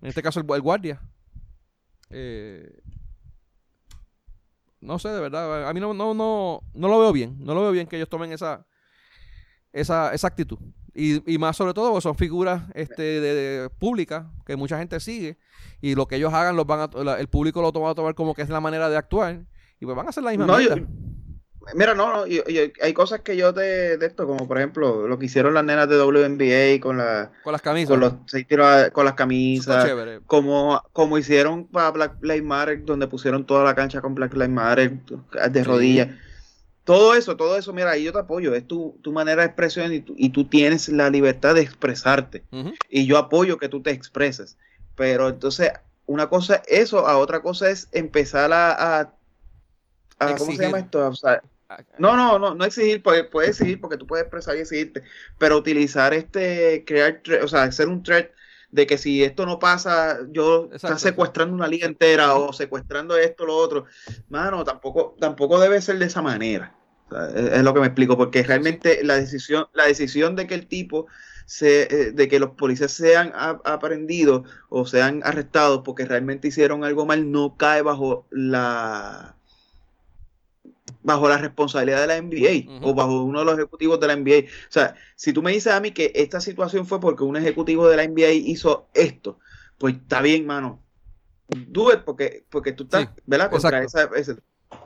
En 0.00 0.08
este 0.08 0.22
caso, 0.22 0.38
el, 0.38 0.62
guardia. 0.62 1.02
Eh, 2.10 2.80
no 4.80 5.00
sé, 5.00 5.08
de 5.08 5.20
verdad. 5.20 5.68
A 5.68 5.74
mí 5.74 5.80
no, 5.80 5.92
no, 5.92 6.14
no, 6.14 6.60
no 6.72 6.88
lo 6.88 7.00
veo 7.00 7.12
bien. 7.12 7.36
No 7.40 7.52
lo 7.52 7.62
veo 7.62 7.72
bien 7.72 7.88
que 7.88 7.96
ellos 7.96 8.08
tomen 8.08 8.32
esa, 8.32 8.64
esa, 9.72 10.14
esa 10.14 10.28
actitud. 10.28 10.58
Y, 11.00 11.22
y 11.32 11.38
más 11.38 11.56
sobre 11.56 11.74
todo 11.74 11.90
porque 11.90 12.02
son 12.02 12.16
figuras 12.16 12.62
este, 12.74 13.20
de, 13.20 13.70
públicas 13.78 14.26
que 14.44 14.56
mucha 14.56 14.78
gente 14.78 14.98
sigue 14.98 15.38
y 15.80 15.94
lo 15.94 16.08
que 16.08 16.16
ellos 16.16 16.34
hagan 16.34 16.56
los 16.56 16.66
van 16.66 16.90
a, 16.90 17.12
el 17.20 17.28
público 17.28 17.62
lo 17.62 17.70
toma 17.70 17.90
a 17.90 17.94
tomar 17.94 18.16
como 18.16 18.34
que 18.34 18.42
es 18.42 18.48
la 18.48 18.60
manera 18.60 18.90
de 18.90 18.96
actuar 18.96 19.44
y 19.78 19.84
pues 19.84 19.96
van 19.96 20.06
a 20.06 20.08
hacer 20.08 20.24
la 20.24 20.30
misma 20.30 20.46
no, 20.46 20.58
Mira, 21.74 21.94
no, 21.94 22.24
hay 22.24 22.92
cosas 22.94 23.20
que 23.20 23.36
yo 23.36 23.52
de, 23.52 23.96
de, 23.98 24.06
esto, 24.06 24.26
como 24.26 24.48
por 24.48 24.58
ejemplo 24.58 25.06
lo 25.06 25.18
que 25.18 25.26
hicieron 25.26 25.54
las 25.54 25.64
nenas 25.64 25.88
de 25.88 26.00
WNBA 26.00 26.80
con, 26.80 26.98
la, 26.98 27.30
con 27.44 27.52
las 27.52 27.62
camisas. 27.62 27.90
Con, 27.90 28.00
los, 28.00 28.14
con 28.92 29.04
las 29.04 29.14
camisas. 29.14 29.90
Como, 30.26 30.82
como 30.92 31.18
hicieron 31.18 31.66
para 31.66 31.90
Black 31.90 32.16
Lives 32.22 32.44
Matter, 32.44 32.84
donde 32.84 33.06
pusieron 33.06 33.44
toda 33.44 33.64
la 33.64 33.74
cancha 33.74 34.00
con 34.00 34.14
Black 34.14 34.32
Lives 34.32 34.48
Matter 34.48 34.98
de 35.50 35.64
rodillas. 35.64 36.08
Todo 36.88 37.12
eso, 37.14 37.36
todo 37.36 37.58
eso, 37.58 37.74
mira, 37.74 37.90
ahí 37.90 38.04
yo 38.04 38.14
te 38.14 38.20
apoyo, 38.20 38.54
es 38.54 38.66
tu, 38.66 38.98
tu 39.02 39.12
manera 39.12 39.42
de 39.42 39.48
expresión 39.48 39.92
y 39.92 40.00
tú, 40.00 40.14
y 40.16 40.30
tú 40.30 40.46
tienes 40.46 40.88
la 40.88 41.10
libertad 41.10 41.54
de 41.54 41.60
expresarte. 41.60 42.44
Y 42.88 43.04
yo 43.04 43.18
apoyo 43.18 43.58
que 43.58 43.68
tú 43.68 43.82
te 43.82 43.90
expreses. 43.90 44.56
Pero 44.94 45.28
entonces, 45.28 45.70
una 46.06 46.30
cosa 46.30 46.62
es 46.66 46.84
eso, 46.84 47.06
a 47.06 47.18
otra 47.18 47.42
cosa 47.42 47.68
es 47.68 47.90
empezar 47.92 48.54
a, 48.54 49.00
a, 49.00 50.34
¿cómo 50.38 50.52
se 50.52 50.62
llama 50.62 50.78
esto? 50.78 51.12
no, 51.98 52.16
no, 52.16 52.38
no, 52.38 52.54
no 52.54 52.64
exigir, 52.64 53.02
puedes, 53.02 53.26
puedes 53.26 53.50
exigir 53.50 53.82
porque 53.82 53.98
tú 53.98 54.06
puedes 54.06 54.22
expresar 54.24 54.56
y 54.56 54.60
exigirte, 54.60 55.02
pero 55.36 55.58
utilizar 55.58 56.14
este, 56.14 56.86
crear, 56.86 57.20
o 57.42 57.48
sea, 57.48 57.64
hacer 57.64 57.88
un 57.88 58.02
thread 58.02 58.30
de 58.70 58.86
que 58.86 58.96
si 58.96 59.22
esto 59.22 59.44
no 59.44 59.58
pasa, 59.58 60.20
yo 60.30 60.70
está 60.72 60.98
secuestrando 60.98 61.54
una 61.54 61.68
liga 61.68 61.86
entera 61.86 62.34
o 62.34 62.54
secuestrando 62.54 63.18
esto, 63.18 63.44
lo 63.44 63.56
otro. 63.56 63.84
Mano, 64.30 64.64
tampoco, 64.64 65.16
tampoco 65.20 65.60
debe 65.60 65.82
ser 65.82 65.98
de 65.98 66.06
esa 66.06 66.22
manera. 66.22 66.77
Es, 67.34 67.62
lo 67.62 67.74
que 67.74 67.80
me 67.80 67.86
explico, 67.86 68.16
porque 68.16 68.42
realmente 68.42 69.02
la 69.04 69.14
decisión, 69.14 69.66
la 69.72 69.84
decisión 69.84 70.36
de 70.36 70.46
que 70.46 70.54
el 70.54 70.66
tipo 70.66 71.06
se, 71.46 71.82
eh, 71.82 72.12
de 72.12 72.28
que 72.28 72.38
los 72.38 72.50
policías 72.50 72.92
sean 72.92 73.32
aprendidos 73.34 74.48
o 74.68 74.86
sean 74.86 75.22
arrestados 75.24 75.82
porque 75.84 76.04
realmente 76.04 76.48
hicieron 76.48 76.84
algo 76.84 77.06
mal, 77.06 77.30
no 77.30 77.56
cae 77.56 77.82
bajo 77.82 78.26
la 78.30 79.34
bajo 81.02 81.28
la 81.28 81.38
responsabilidad 81.38 82.00
de 82.02 82.06
la 82.06 82.20
NBA 82.20 82.82
o 82.82 82.94
bajo 82.94 83.22
uno 83.22 83.38
de 83.38 83.44
los 83.46 83.54
ejecutivos 83.54 83.98
de 83.98 84.06
la 84.08 84.16
NBA. 84.16 84.40
O 84.40 84.70
sea, 84.70 84.94
si 85.16 85.32
tú 85.32 85.42
me 85.42 85.52
dices 85.52 85.72
a 85.72 85.80
mí 85.80 85.92
que 85.92 86.12
esta 86.14 86.40
situación 86.40 86.86
fue 86.86 87.00
porque 87.00 87.24
un 87.24 87.36
ejecutivo 87.36 87.88
de 87.88 87.96
la 87.96 88.06
NBA 88.06 88.30
hizo 88.32 88.88
esto, 88.92 89.38
pues 89.78 89.94
está 89.94 90.20
bien, 90.20 90.46
mano. 90.46 90.82
Do 91.48 91.92
it 91.92 92.00
porque, 92.00 92.44
porque 92.50 92.72
tú 92.72 92.84
estás, 92.84 93.08
¿verdad? 93.24 93.50
Contra 93.50 93.82
esa, 93.82 94.10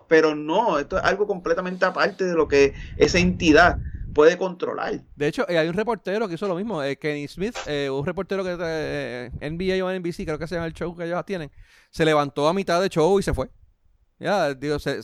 pero 0.09 0.35
no, 0.35 0.79
esto 0.79 0.99
es 0.99 1.05
algo 1.05 1.27
completamente 1.27 1.85
aparte 1.85 2.25
de 2.25 2.35
lo 2.35 2.49
que 2.49 2.75
esa 2.97 3.19
entidad 3.19 3.79
puede 4.13 4.37
controlar. 4.37 5.01
De 5.17 5.27
hecho, 5.27 5.49
eh, 5.49 5.59
hay 5.59 5.69
un 5.69 5.75
reportero 5.75 6.29
que 6.29 6.35
hizo 6.35 6.47
lo 6.47 6.55
mismo, 6.55 6.83
eh, 6.83 6.97
Kenny 6.97 7.27
Smith, 7.29 7.57
eh, 7.67 7.89
un 7.91 8.05
reportero 8.05 8.45
que 8.45 8.57
eh, 8.61 9.31
NBA 9.41 9.85
o 9.85 9.91
NBC, 9.91 10.25
creo 10.25 10.39
que 10.39 10.47
se 10.47 10.55
llama 10.55 10.67
el 10.67 10.75
show 10.75 10.95
que 10.97 11.05
ellos 11.05 11.25
tienen, 11.25 11.51
se 11.91 12.05
levantó 12.05 12.49
a 12.49 12.53
mitad 12.53 12.81
de 12.81 12.89
show 12.89 13.19
y 13.19 13.23
se 13.23 13.35
fue. 13.35 13.51
Ya, 14.19 14.55
digo, 14.55 14.79
se, 14.79 15.01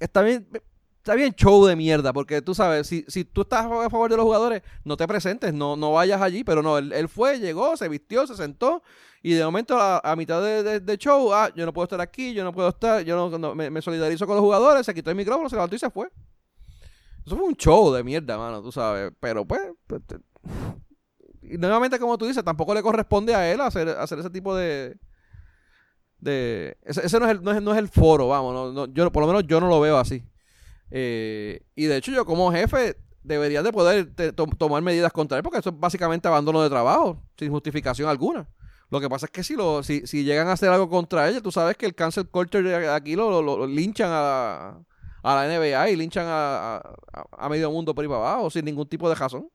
está 0.00 0.22
bien, 0.22 0.48
está 1.00 1.14
bien 1.14 1.32
show 1.34 1.64
de 1.64 1.76
mierda, 1.76 2.12
porque 2.12 2.42
tú 2.42 2.54
sabes, 2.54 2.86
si, 2.86 3.04
si 3.08 3.24
tú 3.24 3.40
estás 3.40 3.64
a 3.64 3.88
favor 3.88 4.10
de 4.10 4.18
los 4.18 4.24
jugadores, 4.24 4.62
no 4.84 4.98
te 4.98 5.08
presentes, 5.08 5.54
no, 5.54 5.74
no 5.74 5.92
vayas 5.92 6.20
allí, 6.20 6.44
pero 6.44 6.62
no, 6.62 6.76
él, 6.76 7.08
fue, 7.08 7.38
llegó, 7.38 7.74
se 7.78 7.88
vistió, 7.88 8.26
se 8.26 8.36
sentó, 8.36 8.82
y 9.22 9.32
de 9.32 9.42
momento 9.44 9.78
a, 9.80 10.14
mitad 10.16 10.42
de, 10.42 10.98
show, 10.98 11.32
ah, 11.32 11.50
yo 11.56 11.64
no 11.64 11.72
puedo 11.72 11.84
estar 11.84 12.02
aquí, 12.02 12.34
yo 12.34 12.44
no 12.44 12.52
puedo 12.52 12.68
estar, 12.68 13.02
yo 13.02 13.30
no, 13.30 13.54
me, 13.54 13.82
solidarizo 13.82 14.26
con 14.26 14.36
los 14.36 14.44
jugadores, 14.44 14.84
se 14.84 14.92
quitó 14.92 15.08
el 15.08 15.16
micrófono, 15.16 15.48
se 15.48 15.56
levantó 15.56 15.74
y 15.74 15.78
se 15.78 15.90
fue. 15.90 16.10
Eso 17.24 17.36
fue 17.36 17.46
un 17.46 17.56
show 17.56 17.92
de 17.92 18.04
mierda, 18.04 18.36
mano, 18.36 18.62
tú 18.62 18.70
sabes, 18.70 19.10
pero 19.20 19.46
pues... 19.46 19.62
pues 19.86 20.02
y 21.42 21.58
nuevamente, 21.58 21.98
como 21.98 22.16
tú 22.16 22.26
dices, 22.26 22.44
tampoco 22.44 22.74
le 22.74 22.82
corresponde 22.82 23.34
a 23.34 23.50
él 23.50 23.60
hacer, 23.60 23.88
hacer 23.88 24.20
ese 24.20 24.30
tipo 24.30 24.54
de, 24.54 24.96
de 26.18 26.76
ese, 26.82 27.18
no, 27.18 27.26
es 27.26 27.32
el, 27.32 27.42
no, 27.42 27.72
es, 27.72 27.78
el, 27.78 27.88
foro, 27.88 28.28
vamos, 28.28 28.72
no, 28.72 28.86
yo, 28.86 29.10
por 29.10 29.22
lo 29.22 29.26
menos 29.26 29.44
yo 29.46 29.60
no 29.60 29.66
lo 29.66 29.80
veo 29.80 29.96
así. 29.96 30.22
Eh, 30.90 31.62
y 31.74 31.84
de 31.84 31.96
hecho 31.96 32.12
yo 32.12 32.24
como 32.24 32.50
jefe 32.52 32.96
debería 33.22 33.62
de 33.62 33.72
poder 33.72 34.12
tomar 34.58 34.82
medidas 34.82 35.12
contra 35.12 35.36
él 35.36 35.44
porque 35.44 35.58
eso 35.58 35.70
es 35.70 35.78
básicamente 35.78 36.26
abandono 36.26 36.62
de 36.62 36.70
trabajo, 36.70 37.22
sin 37.36 37.50
justificación 37.50 38.08
alguna. 38.08 38.48
Lo 38.90 39.00
que 39.00 39.08
pasa 39.08 39.26
es 39.26 39.32
que 39.32 39.44
si, 39.44 39.54
lo, 39.54 39.84
si, 39.84 40.06
si 40.06 40.24
llegan 40.24 40.48
a 40.48 40.52
hacer 40.52 40.68
algo 40.68 40.88
contra 40.88 41.28
ella, 41.28 41.40
tú 41.40 41.52
sabes 41.52 41.76
que 41.76 41.86
el 41.86 41.94
cancel 41.94 42.28
culture 42.28 42.88
aquí 42.88 43.14
lo, 43.14 43.40
lo, 43.40 43.66
linchan 43.66 44.10
a, 44.10 44.80
a, 45.22 45.34
la 45.34 45.46
NBA 45.46 45.90
y 45.90 45.96
linchan 45.96 46.26
a, 46.28 46.82
a, 47.30 47.48
medio 47.48 47.70
mundo 47.70 47.94
por 47.94 48.02
ahí 48.02 48.08
para 48.08 48.32
abajo 48.32 48.50
sin 48.50 48.64
ningún 48.64 48.88
tipo 48.88 49.08
de 49.08 49.14
razón. 49.14 49.48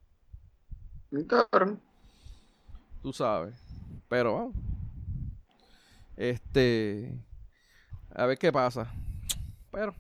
Tú 3.02 3.12
sabes. 3.12 3.54
Pero 4.08 4.36
vamos. 4.36 4.56
Este. 6.16 7.14
A 8.14 8.26
ver 8.26 8.38
qué 8.38 8.54
pasa. 8.54 8.90
Pero. 9.72 9.94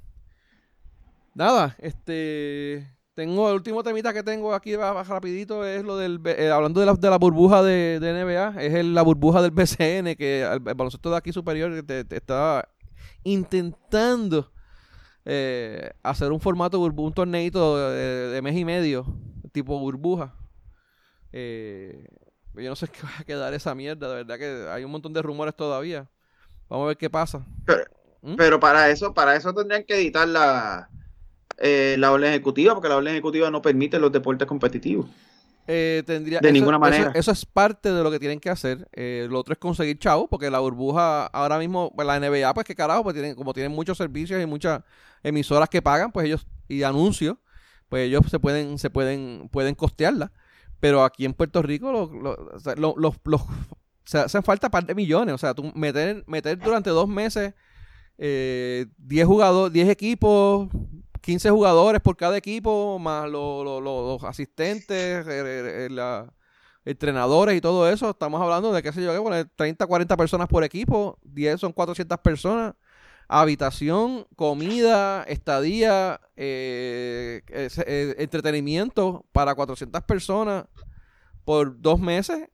Nada, 1.35 1.75
este. 1.79 2.89
Tengo 3.13 3.49
el 3.49 3.55
último 3.55 3.83
temita 3.83 4.13
que 4.13 4.23
tengo 4.23 4.53
aquí 4.53 4.75
rapidito 4.75 5.65
es 5.65 5.83
lo 5.85 5.95
del 5.95 6.19
eh, 6.25 6.49
hablando 6.49 6.81
de 6.81 6.85
la, 6.85 6.95
de 6.95 7.09
la 7.09 7.17
burbuja 7.17 7.63
de, 7.63 7.99
NBA, 8.01 8.61
es 8.61 8.85
la 8.85 9.01
burbuja 9.03 9.41
del 9.41 9.51
BCN 9.51 10.15
que 10.17 10.43
el, 10.43 10.59
baloncesto 10.59 11.11
de 11.11 11.15
aquí 11.15 11.31
superior 11.31 11.81
te, 11.83 12.05
está 12.09 12.67
intentando 13.23 14.51
eh, 15.23 15.91
hacer 16.03 16.33
un 16.33 16.41
formato 16.41 16.77
un 16.81 17.13
torneito 17.13 17.89
de, 17.91 18.41
mes 18.41 18.57
y 18.57 18.65
medio 18.65 19.05
tipo 19.53 19.79
burbuja. 19.79 20.35
Eh, 21.31 22.05
yo 22.53 22.69
no 22.69 22.75
sé 22.75 22.87
qué 22.91 23.01
va 23.01 23.13
a 23.19 23.23
quedar 23.23 23.53
esa 23.53 23.73
mierda, 23.75 24.09
de 24.09 24.15
verdad 24.23 24.37
que 24.37 24.69
hay 24.69 24.83
un 24.83 24.91
montón 24.91 25.13
de 25.13 25.21
rumores 25.21 25.55
todavía. 25.55 26.09
Vamos 26.67 26.85
a 26.85 26.87
ver 26.87 26.97
qué 26.97 27.09
pasa. 27.09 27.45
Pero, 28.37 28.57
¿Mm? 28.57 28.59
para 28.59 28.89
eso, 28.89 29.13
para 29.13 29.37
eso 29.37 29.53
tendrían 29.53 29.85
que 29.85 29.95
editar 29.95 30.27
la, 30.27 30.89
eh, 31.57 31.95
la 31.99 32.11
orden 32.11 32.31
ejecutiva, 32.31 32.73
porque 32.73 32.89
la 32.89 32.97
orden 32.97 33.13
ejecutiva 33.13 33.49
no 33.49 33.61
permite 33.61 33.99
los 33.99 34.11
deportes 34.11 34.47
competitivos. 34.47 35.07
Eh, 35.67 36.03
tendría, 36.05 36.39
de 36.41 36.51
ninguna 36.51 36.77
manera. 36.77 37.11
Eso, 37.15 37.31
es 37.31 37.45
parte 37.45 37.91
de 37.91 38.03
lo 38.03 38.11
que 38.11 38.19
tienen 38.19 38.39
que 38.39 38.49
hacer. 38.49 38.87
Eh, 38.93 39.27
lo 39.29 39.39
otro 39.39 39.53
es 39.53 39.59
conseguir 39.59 39.97
chavos, 39.97 40.27
porque 40.29 40.51
la 40.51 40.59
burbuja 40.59 41.25
ahora 41.27 41.57
mismo, 41.57 41.91
pues, 41.95 42.05
la 42.05 42.19
NBA, 42.19 42.53
pues 42.53 42.65
qué 42.65 42.75
carajo, 42.75 43.03
pues 43.03 43.15
tienen, 43.15 43.35
como 43.35 43.53
tienen 43.53 43.71
muchos 43.71 43.97
servicios 43.97 44.41
y 44.41 44.45
muchas 44.45 44.83
emisoras 45.23 45.69
que 45.69 45.81
pagan, 45.81 46.11
pues 46.11 46.27
ellos, 46.27 46.45
y 46.67 46.83
anuncios, 46.83 47.37
pues 47.89 48.03
ellos 48.03 48.23
se 48.29 48.39
pueden, 48.39 48.77
se 48.77 48.89
pueden, 48.89 49.49
pueden 49.49 49.75
costearla. 49.75 50.31
Pero 50.79 51.03
aquí 51.03 51.25
en 51.25 51.33
Puerto 51.33 51.61
Rico 51.61 51.91
los, 51.91 53.15
los, 53.23 53.41
hacen 54.13 54.43
falta 54.43 54.69
par 54.69 54.85
de 54.85 54.93
millones. 54.93 55.33
O 55.33 55.37
sea, 55.37 55.53
tú 55.55 55.71
meter, 55.73 56.23
meter 56.27 56.59
durante 56.59 56.89
dos 56.89 57.07
meses 57.07 57.53
10 58.17 58.87
jugadores, 59.25 59.73
10 59.73 59.89
equipos, 59.89 60.69
15 61.25 61.49
jugadores 61.49 62.01
por 62.01 62.15
cada 62.15 62.37
equipo, 62.37 62.99
más 62.99 63.27
los 63.27 64.23
asistentes, 64.23 65.25
entrenadores 66.85 67.57
y 67.57 67.61
todo 67.61 67.89
eso. 67.89 68.11
Estamos 68.11 68.39
hablando 68.39 68.71
de, 68.71 68.83
qué 68.83 68.93
sé 68.93 69.03
yo, 69.03 69.11
30, 69.55 69.87
40 69.87 70.17
personas 70.17 70.47
por 70.47 70.63
equipo, 70.63 71.17
10 71.23 71.59
son 71.59 71.73
400 71.73 72.19
personas. 72.19 72.75
Habitación, 73.27 74.27
comida, 74.35 75.23
estadía, 75.23 76.21
eh, 76.35 77.41
eh, 77.47 78.15
entretenimiento 78.19 79.25
para 79.31 79.55
400 79.55 80.03
personas 80.03 80.65
por 81.43 81.81
dos 81.81 81.99
meses 81.99 82.49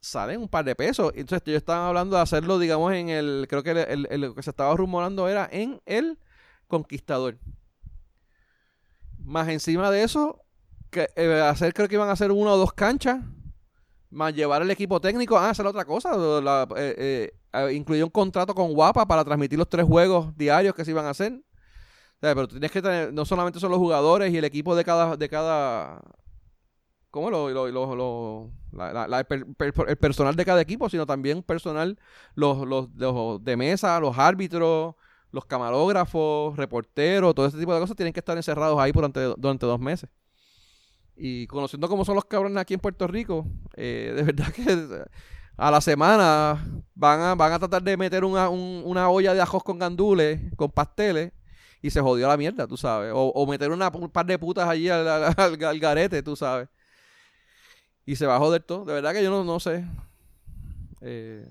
salen 0.00 0.42
un 0.42 0.48
par 0.48 0.66
de 0.66 0.76
pesos. 0.76 1.12
Entonces, 1.14 1.42
yo 1.46 1.56
estaba 1.56 1.88
hablando 1.88 2.16
de 2.16 2.22
hacerlo, 2.22 2.58
digamos, 2.58 2.92
en 2.92 3.08
el. 3.08 3.46
Creo 3.48 3.62
que 3.62 3.72
lo 3.96 4.34
que 4.34 4.42
se 4.42 4.50
estaba 4.50 4.76
rumorando 4.76 5.28
era 5.30 5.48
en 5.50 5.80
el 5.86 6.18
Conquistador. 6.68 7.38
Más 9.24 9.48
encima 9.48 9.90
de 9.90 10.02
eso, 10.02 10.44
que, 10.90 11.08
eh, 11.16 11.40
hacer, 11.40 11.72
creo 11.72 11.88
que 11.88 11.94
iban 11.94 12.08
a 12.08 12.12
hacer 12.12 12.32
una 12.32 12.52
o 12.52 12.56
dos 12.56 12.72
canchas. 12.72 13.20
Más 14.10 14.34
llevar 14.34 14.62
el 14.62 14.70
equipo 14.70 15.00
técnico. 15.00 15.38
Ah, 15.38 15.50
hacer 15.50 15.66
otra 15.66 15.84
cosa. 15.84 16.16
La, 16.16 16.66
eh, 16.76 17.32
eh, 17.52 17.72
incluir 17.72 18.02
un 18.02 18.10
contrato 18.10 18.54
con 18.54 18.72
Guapa 18.72 19.06
para 19.06 19.24
transmitir 19.24 19.58
los 19.58 19.68
tres 19.68 19.86
juegos 19.86 20.36
diarios 20.36 20.74
que 20.74 20.84
se 20.84 20.90
iban 20.90 21.06
a 21.06 21.10
hacer. 21.10 21.40
pero 22.20 22.48
tienes 22.48 22.70
que 22.70 22.82
tener, 22.82 23.12
no 23.12 23.24
solamente 23.24 23.60
son 23.60 23.70
los 23.70 23.78
jugadores 23.78 24.32
y 24.32 24.38
el 24.38 24.44
equipo 24.44 24.74
de 24.74 24.84
cada, 24.84 25.16
de 25.16 25.28
cada 25.28 26.00
¿cómo? 27.10 27.30
Lo, 27.30 27.50
lo, 27.50 27.68
lo, 27.70 28.50
el 29.86 29.96
personal 29.96 30.36
de 30.36 30.44
cada 30.44 30.60
equipo, 30.60 30.88
sino 30.88 31.06
también 31.06 31.42
personal, 31.42 31.98
los, 32.34 32.66
los 32.66 33.44
de 33.44 33.56
mesa, 33.56 33.98
los 34.00 34.16
árbitros, 34.18 34.94
los 35.32 35.44
camarógrafos, 35.44 36.56
reporteros, 36.56 37.34
todo 37.34 37.46
ese 37.46 37.58
tipo 37.58 37.72
de 37.74 37.80
cosas 37.80 37.96
tienen 37.96 38.12
que 38.12 38.20
estar 38.20 38.36
encerrados 38.36 38.78
ahí 38.78 38.92
durante, 38.92 39.20
durante 39.36 39.66
dos 39.66 39.80
meses. 39.80 40.10
Y 41.16 41.46
conociendo 41.46 41.88
cómo 41.88 42.04
son 42.04 42.14
los 42.14 42.24
cabrones 42.24 42.58
aquí 42.58 42.74
en 42.74 42.80
Puerto 42.80 43.06
Rico, 43.06 43.46
eh, 43.74 44.12
de 44.16 44.22
verdad 44.32 44.52
que 44.52 45.04
a 45.56 45.70
la 45.70 45.80
semana 45.80 46.64
van 46.94 47.20
a, 47.20 47.34
van 47.34 47.52
a 47.52 47.58
tratar 47.58 47.82
de 47.82 47.96
meter 47.96 48.24
una, 48.24 48.48
una 48.48 49.10
olla 49.10 49.34
de 49.34 49.40
ajos 49.40 49.62
con 49.62 49.78
gandules, 49.78 50.40
con 50.56 50.70
pasteles, 50.70 51.32
y 51.82 51.90
se 51.90 52.00
jodió 52.00 52.28
la 52.28 52.36
mierda, 52.36 52.66
tú 52.66 52.76
sabes. 52.76 53.12
O, 53.14 53.46
meter 53.46 53.70
una, 53.70 53.88
un 53.88 54.10
par 54.10 54.26
de 54.26 54.38
putas 54.38 54.68
allí 54.68 54.88
al, 54.90 55.06
al, 55.08 55.56
garete, 55.78 56.22
tú 56.22 56.36
sabes. 56.36 56.68
Y 58.04 58.16
se 58.16 58.26
va 58.26 58.36
a 58.36 58.38
joder 58.38 58.62
todo. 58.62 58.84
De 58.84 58.94
verdad 58.94 59.12
que 59.12 59.22
yo 59.22 59.30
no, 59.30 59.44
no 59.44 59.60
sé. 59.60 59.84
Eh, 61.00 61.48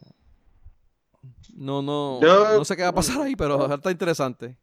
no, 1.56 1.82
no, 1.82 2.20
no 2.22 2.66
sé 2.66 2.76
qué 2.76 2.84
va 2.84 2.90
a 2.90 2.94
pasar 2.94 3.22
ahí, 3.22 3.36
pero 3.36 3.74
está 3.74 3.92
interesante. 3.92 4.58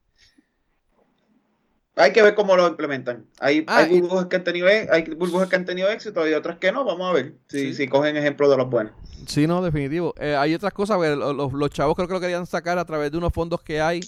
Hay 1.99 2.13
que 2.13 2.21
ver 2.21 2.35
cómo 2.35 2.57
lo 2.57 2.69
implementan. 2.69 3.25
Hay, 3.41 3.65
ah, 3.67 3.79
hay, 3.79 4.01
burbujas 4.01 4.27
que 4.27 4.37
han 4.37 4.45
tenido, 4.45 4.69
hay 4.69 5.03
burbujas 5.15 5.49
que 5.49 5.57
han 5.57 5.65
tenido 5.65 5.89
éxito 5.89 6.29
y 6.29 6.35
otras 6.35 6.59
que 6.59 6.71
no. 6.71 6.85
Vamos 6.85 7.09
a 7.09 7.13
ver 7.15 7.37
si, 7.49 7.73
si 7.73 7.89
cogen 7.89 8.19
ejemplo 8.19 8.51
de 8.51 8.57
los 8.59 8.69
buenos. 8.69 8.93
Sí, 9.27 9.47
no, 9.47 9.63
definitivo. 9.63 10.15
Eh, 10.19 10.37
hay 10.37 10.55
otras 10.55 10.75
cosas. 10.75 10.99
Los, 10.99 11.53
los, 11.55 11.71
chavos 11.71 11.97
creo 11.97 12.07
que 12.07 12.15
lo 12.15 12.21
querían 12.21 12.47
sacar 12.47 12.79
a 12.79 12.85
través 12.85 13.11
de 13.11 13.17
unos 13.17 13.33
fondos 13.33 13.63
que 13.63 13.81
hay 13.81 14.01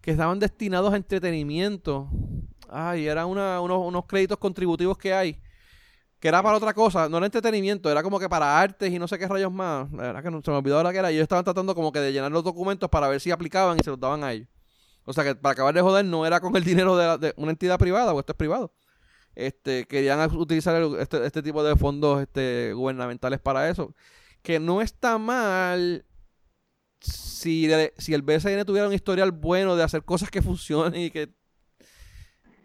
que 0.00 0.10
estaban 0.10 0.40
destinados 0.40 0.92
a 0.92 0.96
entretenimiento. 0.96 2.08
Ay, 2.68 3.06
eran 3.06 3.26
una, 3.26 3.60
unos, 3.60 3.78
unos 3.86 4.04
créditos 4.06 4.38
contributivos 4.38 4.98
que 4.98 5.14
hay 5.14 5.40
que 6.20 6.28
era 6.28 6.42
para 6.42 6.56
otra 6.56 6.74
cosa, 6.74 7.08
no 7.08 7.18
era 7.18 7.26
entretenimiento, 7.26 7.90
era 7.90 8.02
como 8.02 8.18
que 8.18 8.28
para 8.28 8.60
artes 8.60 8.92
y 8.92 8.98
no 8.98 9.06
sé 9.06 9.18
qué 9.18 9.28
rayos 9.28 9.52
más. 9.52 9.90
La 9.92 10.12
verdad 10.12 10.22
que 10.22 10.42
se 10.44 10.50
me 10.50 10.56
olvidó 10.56 10.76
ahora 10.76 10.92
que 10.92 10.98
era. 10.98 11.12
Y 11.12 11.14
ellos 11.14 11.24
estaban 11.24 11.44
tratando 11.44 11.74
como 11.74 11.92
que 11.92 12.00
de 12.00 12.12
llenar 12.12 12.32
los 12.32 12.42
documentos 12.42 12.88
para 12.88 13.08
ver 13.08 13.20
si 13.20 13.30
aplicaban 13.30 13.78
y 13.78 13.84
se 13.84 13.90
los 13.90 14.00
daban 14.00 14.24
a 14.24 14.32
ellos. 14.32 14.48
O 15.04 15.12
sea 15.12 15.24
que 15.24 15.34
para 15.36 15.52
acabar 15.52 15.74
de 15.74 15.80
joder 15.80 16.04
no 16.04 16.26
era 16.26 16.40
con 16.40 16.54
el 16.56 16.64
dinero 16.64 16.96
de, 16.96 17.32
una 17.36 17.52
entidad 17.52 17.78
privada, 17.78 18.12
o 18.12 18.20
esto 18.20 18.32
es 18.32 18.36
privado. 18.36 18.74
Este, 19.34 19.86
querían 19.86 20.20
utilizar 20.36 20.82
este, 20.98 21.24
este, 21.24 21.42
tipo 21.42 21.62
de 21.62 21.76
fondos 21.76 22.20
este, 22.20 22.72
gubernamentales 22.72 23.38
para 23.38 23.68
eso. 23.68 23.94
Que 24.42 24.58
no 24.58 24.82
está 24.82 25.18
mal 25.18 26.04
si, 27.00 27.70
si 27.96 28.14
el 28.14 28.22
BSN 28.22 28.64
tuviera 28.64 28.88
un 28.88 28.92
historial 28.92 29.30
bueno 29.30 29.76
de 29.76 29.84
hacer 29.84 30.02
cosas 30.02 30.30
que 30.30 30.42
funcionen 30.42 31.00
y 31.00 31.10
que 31.10 31.32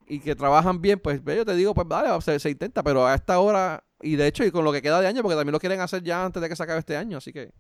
y 0.07 0.19
que 0.19 0.35
trabajan 0.35 0.81
bien, 0.81 0.99
pues 0.99 1.21
yo 1.23 1.45
te 1.45 1.55
digo, 1.55 1.73
pues 1.73 1.87
vale, 1.87 2.21
se, 2.21 2.39
se, 2.39 2.49
intenta, 2.49 2.83
pero 2.83 3.05
a 3.05 3.15
esta 3.15 3.39
hora, 3.39 3.83
y 4.01 4.15
de 4.15 4.27
hecho, 4.27 4.43
y 4.43 4.51
con 4.51 4.65
lo 4.65 4.71
que 4.71 4.81
queda 4.81 4.99
de 5.01 5.07
año, 5.07 5.21
porque 5.21 5.35
también 5.35 5.53
lo 5.53 5.59
quieren 5.59 5.79
hacer 5.79 6.03
ya 6.03 6.25
antes 6.25 6.41
de 6.41 6.49
que 6.49 6.55
se 6.55 6.63
acabe 6.63 6.79
este 6.79 6.97
año, 6.97 7.17
así 7.17 7.31
que 7.31 7.51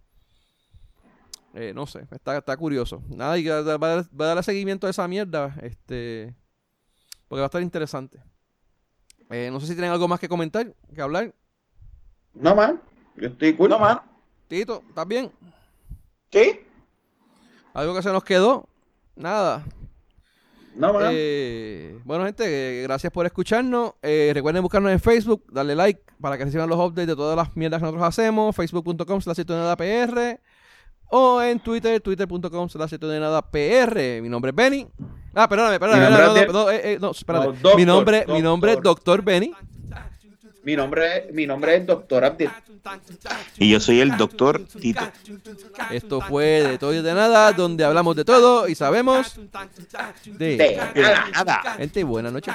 eh, 1.53 1.71
no 1.73 1.85
sé, 1.85 2.07
está, 2.11 2.37
está 2.37 2.57
curioso. 2.57 3.03
Nada, 3.09 3.37
y 3.37 3.45
va 3.45 3.57
a, 3.57 4.03
darle 4.11 4.43
seguimiento 4.43 4.87
a 4.87 4.89
esa 4.89 5.07
mierda, 5.07 5.55
este, 5.61 6.35
porque 7.27 7.41
va 7.41 7.45
a 7.45 7.47
estar 7.47 7.61
interesante. 7.61 8.19
Eh, 9.29 9.49
no 9.51 9.59
sé 9.59 9.67
si 9.67 9.73
tienen 9.73 9.91
algo 9.91 10.07
más 10.07 10.19
que 10.19 10.27
comentar, 10.27 10.73
que 10.93 11.01
hablar. 11.01 11.33
No, 12.33 12.55
man, 12.55 12.81
yo 13.15 13.27
estoy 13.27 13.55
cool. 13.55 13.69
No, 13.69 13.77
man. 13.77 14.01
Tito, 14.47 14.83
¿estás 14.89 15.07
bien? 15.07 15.31
Sí. 16.31 16.61
¿Algo 17.73 17.95
que 17.95 18.01
se 18.01 18.11
nos 18.11 18.23
quedó? 18.23 18.67
Nada. 19.15 19.63
No, 20.75 20.93
eh, 21.11 21.99
bueno, 22.03 22.25
gente, 22.25 22.81
gracias 22.83 23.11
por 23.11 23.25
escucharnos. 23.25 23.93
Eh, 24.01 24.31
recuerden 24.33 24.63
buscarnos 24.63 24.91
en 24.91 24.99
Facebook, 24.99 25.43
darle 25.51 25.75
like 25.75 26.01
para 26.19 26.37
que 26.37 26.45
reciban 26.45 26.69
los 26.69 26.79
updates 26.79 27.07
de 27.07 27.15
todas 27.15 27.35
las 27.35 27.55
mierdas 27.55 27.79
que 27.79 27.85
nosotros 27.85 28.07
hacemos. 28.07 28.55
Facebook.com 28.55 29.21
slash 29.21 29.41
PR 29.43 30.39
o 31.15 31.41
en 31.41 31.59
Twitter, 31.59 32.01
twitter.com 32.01 32.69
slash 32.69 32.95
PR. 32.97 34.21
Mi 34.21 34.29
nombre 34.29 34.49
es 34.49 34.55
Benny. 34.55 34.87
Ah, 35.35 35.47
perdóname, 35.47 35.79
perdóname. 35.79 36.47
No, 36.51 36.71
eh, 36.71 36.97
no, 36.99 37.11
espérate. 37.11 37.75
mi 37.75 37.85
nombre, 37.85 38.25
mi 38.27 38.41
nombre 38.41 38.73
es 38.73 38.81
Doctor 38.81 39.21
Benny. 39.21 39.53
Mi 40.63 40.75
nombre, 40.77 41.29
mi 41.33 41.45
nombre 41.45 41.75
es 41.75 41.85
Doctor 41.85 42.23
Abdil. 42.23 42.49
Y 43.57 43.69
yo 43.69 43.79
soy 43.79 43.99
el 43.99 44.15
Doctor 44.15 44.63
Tito. 44.65 45.03
Esto 45.91 46.21
fue 46.21 46.63
de 46.63 46.77
todo 46.77 46.93
y 46.93 47.01
de 47.01 47.13
nada, 47.13 47.51
donde 47.51 47.83
hablamos 47.83 48.15
de 48.15 48.23
todo 48.23 48.67
y 48.67 48.75
sabemos 48.75 49.39
de, 50.25 50.79
nada. 51.33 51.75
Gente, 51.77 52.03
buena 52.03 52.31
noche. 52.31 52.51